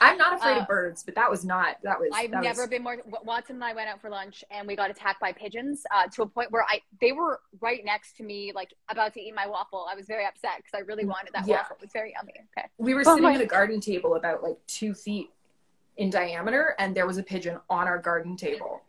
I'm 0.00 0.18
not 0.18 0.34
afraid 0.34 0.58
Uh, 0.58 0.60
of 0.62 0.68
birds, 0.68 1.02
but 1.02 1.14
that 1.14 1.30
was 1.30 1.44
not. 1.44 1.76
That 1.82 1.98
was. 2.00 2.10
I've 2.12 2.30
that 2.32 2.42
never 2.42 2.62
was, 2.62 2.70
been 2.70 2.82
more. 2.82 2.98
Watson 3.24 3.56
and 3.56 3.64
I 3.64 3.72
went 3.74 3.88
out 3.88 4.00
for 4.00 4.10
lunch, 4.10 4.44
and 4.50 4.66
we 4.66 4.74
got 4.76 4.90
attacked 4.90 5.20
by 5.20 5.32
pigeons 5.32 5.84
uh, 5.94 6.06
to 6.08 6.22
a 6.22 6.26
point 6.26 6.50
where 6.50 6.62
I 6.68 6.80
they 7.00 7.12
were 7.12 7.40
right 7.60 7.84
next 7.84 8.16
to 8.18 8.22
me, 8.24 8.52
like 8.54 8.74
about 8.88 9.14
to 9.14 9.20
eat 9.20 9.34
my 9.34 9.46
waffle. 9.46 9.86
I 9.90 9.94
was 9.94 10.06
very 10.06 10.26
upset 10.26 10.56
because 10.58 10.72
I 10.74 10.80
really 10.80 11.04
wanted 11.04 11.32
that 11.34 11.46
Yeah. 11.46 11.58
waffle. 11.58 11.76
It 11.76 11.82
was 11.82 11.92
very 11.92 12.12
yummy. 12.16 12.34
Okay. 12.58 12.68
We 12.78 12.94
were 12.94 13.00
Oh 13.02 13.14
sitting 13.14 13.22
my- 13.22 13.34
at 13.34 13.40
a 13.40 13.46
garden 13.46 13.80
table 13.80 14.16
about 14.16 14.42
like 14.42 14.58
two 14.66 14.94
feet 14.94 15.30
in 15.96 16.10
diameter, 16.10 16.74
and 16.78 16.94
there 16.94 17.06
was 17.06 17.18
a 17.18 17.22
pigeon 17.22 17.60
on 17.70 17.86
our 17.86 17.98
garden 17.98 18.36
table, 18.36 18.82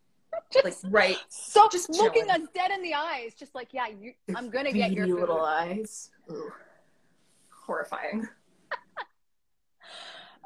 Just 0.52 0.64
like 0.64 0.92
right. 0.92 1.18
so 1.28 1.68
just 1.70 1.90
looking 1.90 2.24
chilling. 2.26 2.42
us 2.42 2.48
dead 2.54 2.70
in 2.70 2.82
the 2.82 2.94
eyes, 2.94 3.34
just 3.34 3.54
like 3.54 3.68
yeah, 3.72 3.88
you, 3.88 4.12
I'm 4.36 4.48
gonna 4.48 4.70
get 4.72 4.92
your 4.92 5.06
food. 5.06 5.18
little 5.20 5.40
eyes. 5.44 6.10
Ugh. 6.30 6.36
Horrifying. 7.66 8.28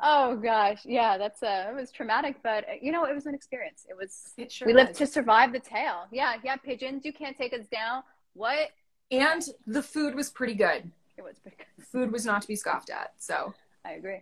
Oh 0.02 0.36
gosh, 0.36 0.80
yeah, 0.84 1.16
that's 1.16 1.42
uh, 1.42 1.68
it 1.70 1.74
was 1.74 1.90
traumatic, 1.90 2.36
but 2.42 2.64
uh, 2.64 2.72
you 2.80 2.92
know, 2.92 3.04
it 3.04 3.14
was 3.14 3.26
an 3.26 3.34
experience. 3.34 3.86
It 3.88 3.96
was. 3.96 4.34
It 4.36 4.52
sure 4.52 4.66
we 4.66 4.74
lived 4.74 4.90
was. 4.90 4.98
to 4.98 5.06
survive 5.06 5.52
the 5.52 5.60
tail. 5.60 6.04
Yeah, 6.12 6.34
yeah, 6.44 6.56
pigeons. 6.56 7.04
You 7.04 7.12
can't 7.12 7.36
take 7.36 7.52
us 7.54 7.66
down. 7.72 8.02
What? 8.34 8.70
And 9.10 9.42
the 9.66 9.82
food 9.82 10.14
was 10.14 10.30
pretty 10.30 10.54
good. 10.54 10.90
It 11.16 11.24
was 11.24 11.38
pretty 11.38 11.56
good. 11.56 11.86
Food 11.86 12.12
was 12.12 12.26
not 12.26 12.42
to 12.42 12.48
be 12.48 12.56
scoffed 12.56 12.90
at. 12.90 13.12
So 13.18 13.54
I 13.84 13.92
agree. 13.92 14.20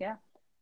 Yeah. 0.00 0.14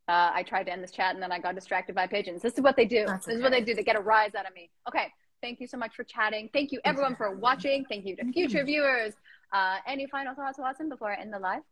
Uh, 0.09 0.31
I 0.33 0.43
tried 0.43 0.65
to 0.65 0.73
end 0.73 0.83
this 0.83 0.91
chat 0.91 1.15
and 1.15 1.23
then 1.23 1.31
I 1.31 1.39
got 1.39 1.55
distracted 1.55 1.95
by 1.95 2.07
pigeons. 2.07 2.43
This 2.43 2.55
is 2.55 2.61
what 2.61 2.77
they 2.77 2.87
do. 2.87 3.05
That's 3.07 3.27
This 3.27 3.37
is 3.37 3.43
what 3.43 3.53
they 3.53 3.61
do. 3.61 3.75
They 3.75 3.83
get 3.83 3.97
a 3.97 4.01
rise 4.01 4.35
out 4.35 4.47
of 4.47 4.55
me. 4.55 4.71
Okay. 4.89 5.13
Thank 5.41 5.61
you 5.61 5.67
so 5.67 5.77
much 5.77 5.95
for 5.95 6.03
chatting. 6.03 6.49
Thank 6.53 6.73
you 6.73 6.81
everyone 6.85 7.15
for 7.15 7.31
watching. 7.31 7.85
Thank 7.85 8.07
you 8.07 8.17
to 8.17 8.33
future 8.33 8.65
viewers. 8.67 9.15
Uh, 9.53 9.77
any 9.87 10.07
final 10.07 10.35
thoughts, 10.35 10.59
Watson, 10.59 10.89
before 10.89 11.13
I 11.13 11.21
end 11.21 11.33
the 11.33 11.39
live? 11.39 11.63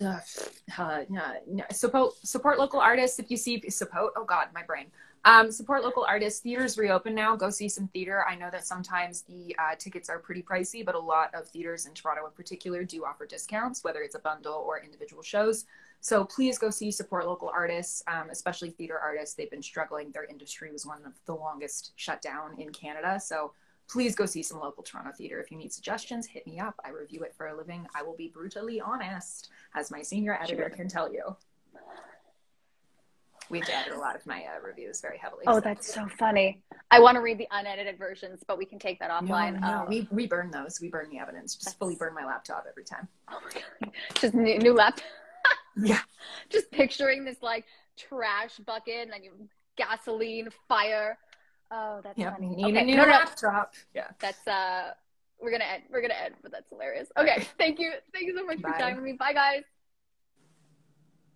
Uh, 0.00 1.02
no, 1.10 1.22
no. 1.46 1.64
support 1.70 2.14
support 2.22 2.58
local 2.58 2.80
artists 2.80 3.18
if 3.18 3.30
you 3.30 3.36
see 3.36 3.68
support 3.68 4.12
oh 4.16 4.24
god 4.24 4.48
my 4.54 4.62
brain. 4.62 4.86
Um, 5.26 5.52
support 5.52 5.84
local 5.84 6.04
artists. 6.04 6.40
Theaters 6.40 6.78
reopen 6.78 7.14
now. 7.14 7.36
Go 7.36 7.50
see 7.50 7.68
some 7.68 7.88
theater. 7.88 8.24
I 8.26 8.34
know 8.34 8.48
that 8.50 8.66
sometimes 8.66 9.20
the 9.22 9.54
uh, 9.58 9.74
tickets 9.78 10.08
are 10.08 10.18
pretty 10.18 10.42
pricey 10.42 10.84
but 10.84 10.94
a 10.94 10.98
lot 10.98 11.34
of 11.34 11.46
theaters 11.48 11.84
in 11.84 11.92
toronto 11.92 12.24
in 12.24 12.32
particular 12.32 12.84
do 12.84 13.04
offer 13.04 13.26
discounts 13.26 13.84
whether 13.84 14.00
it's 14.00 14.14
a 14.14 14.20
bundle 14.20 14.64
or 14.66 14.80
individual 14.80 15.22
shows. 15.22 15.66
So 16.00 16.24
please 16.24 16.56
go 16.56 16.70
see 16.70 16.90
support 16.90 17.26
local 17.26 17.50
artists 17.54 18.02
um, 18.06 18.30
especially 18.30 18.70
theater 18.70 18.98
artists. 18.98 19.34
They've 19.34 19.50
been 19.50 19.62
struggling. 19.62 20.12
Their 20.12 20.24
industry 20.24 20.72
was 20.72 20.86
one 20.86 21.04
of 21.04 21.12
the 21.26 21.34
longest 21.34 21.92
shut 21.96 22.22
down 22.22 22.58
in 22.58 22.70
canada. 22.70 23.20
So 23.20 23.52
please 23.90 24.14
go 24.14 24.24
see 24.26 24.42
some 24.42 24.60
local 24.60 24.82
Toronto 24.82 25.10
theater. 25.12 25.40
If 25.40 25.50
you 25.50 25.56
need 25.58 25.72
suggestions, 25.72 26.26
hit 26.26 26.46
me 26.46 26.60
up. 26.60 26.74
I 26.84 26.90
review 26.90 27.22
it 27.22 27.34
for 27.34 27.48
a 27.48 27.56
living. 27.56 27.86
I 27.94 28.02
will 28.02 28.14
be 28.16 28.28
brutally 28.28 28.80
honest, 28.80 29.50
as 29.74 29.90
my 29.90 30.02
senior 30.02 30.38
editor 30.40 30.68
Sure. 30.68 30.70
can 30.70 30.88
tell 30.88 31.12
you. 31.12 31.36
We 33.50 33.58
have 33.58 33.66
to 33.66 33.74
edit 33.76 33.94
a 33.94 33.98
lot 33.98 34.14
of 34.14 34.24
my 34.26 34.44
uh, 34.44 34.60
reviews 34.64 35.00
very 35.00 35.18
heavily. 35.18 35.42
Oh, 35.48 35.54
so- 35.54 35.60
that's 35.60 35.92
so 35.92 36.06
funny. 36.18 36.62
I 36.92 37.00
want 37.00 37.16
to 37.16 37.20
read 37.20 37.38
the 37.38 37.48
unedited 37.50 37.98
versions, 37.98 38.44
but 38.46 38.58
we 38.58 38.64
can 38.64 38.78
take 38.78 39.00
that 39.00 39.10
offline. 39.10 39.58
no, 39.60 39.66
Uh, 39.66 39.86
we, 39.88 40.06
we 40.12 40.26
burn 40.28 40.52
those. 40.52 40.80
We 40.80 40.88
burn 40.88 41.08
the 41.10 41.18
evidence. 41.18 41.54
Just 41.54 41.64
That's- 41.66 41.78
fully 41.78 41.96
burn 41.96 42.14
my 42.14 42.24
laptop 42.24 42.66
every 42.68 42.84
time. 42.84 43.08
oh 43.28 43.40
my 43.44 43.60
God. 43.82 43.92
Just 44.14 44.34
new, 44.34 44.58
new 44.58 44.72
laptop. 44.72 45.04
Yeah. 45.82 46.00
Just 46.50 46.70
picturing 46.72 47.24
this 47.24 47.38
like 47.42 47.64
trash 47.96 48.58
bucket 48.66 49.02
and 49.04 49.12
then 49.12 49.22
you 49.22 49.32
gasoline, 49.76 50.48
fire. 50.68 51.16
Oh, 51.70 52.00
that's 52.02 52.18
Yeah, 52.18 52.30
funny. 52.32 52.48
need 52.56 52.66
okay, 52.76 52.82
a 52.82 52.84
new 52.84 52.96
no, 52.96 53.04
no. 53.04 53.20
Yeah. 53.94 54.08
that's 54.20 54.46
uh 54.48 54.92
we're 55.40 55.50
gonna 55.50 55.64
end 55.64 55.84
we're 55.90 56.02
gonna 56.02 56.14
end 56.14 56.34
but 56.42 56.52
that's 56.52 56.68
hilarious 56.68 57.08
okay 57.16 57.46
thank 57.58 57.78
you 57.78 57.92
thank 58.12 58.26
you 58.26 58.36
so 58.36 58.44
much 58.44 58.60
for 58.60 58.68
Bye. 58.68 58.78
with 58.94 59.04
me 59.04 59.12
bye 59.12 59.32
guys 59.32 59.62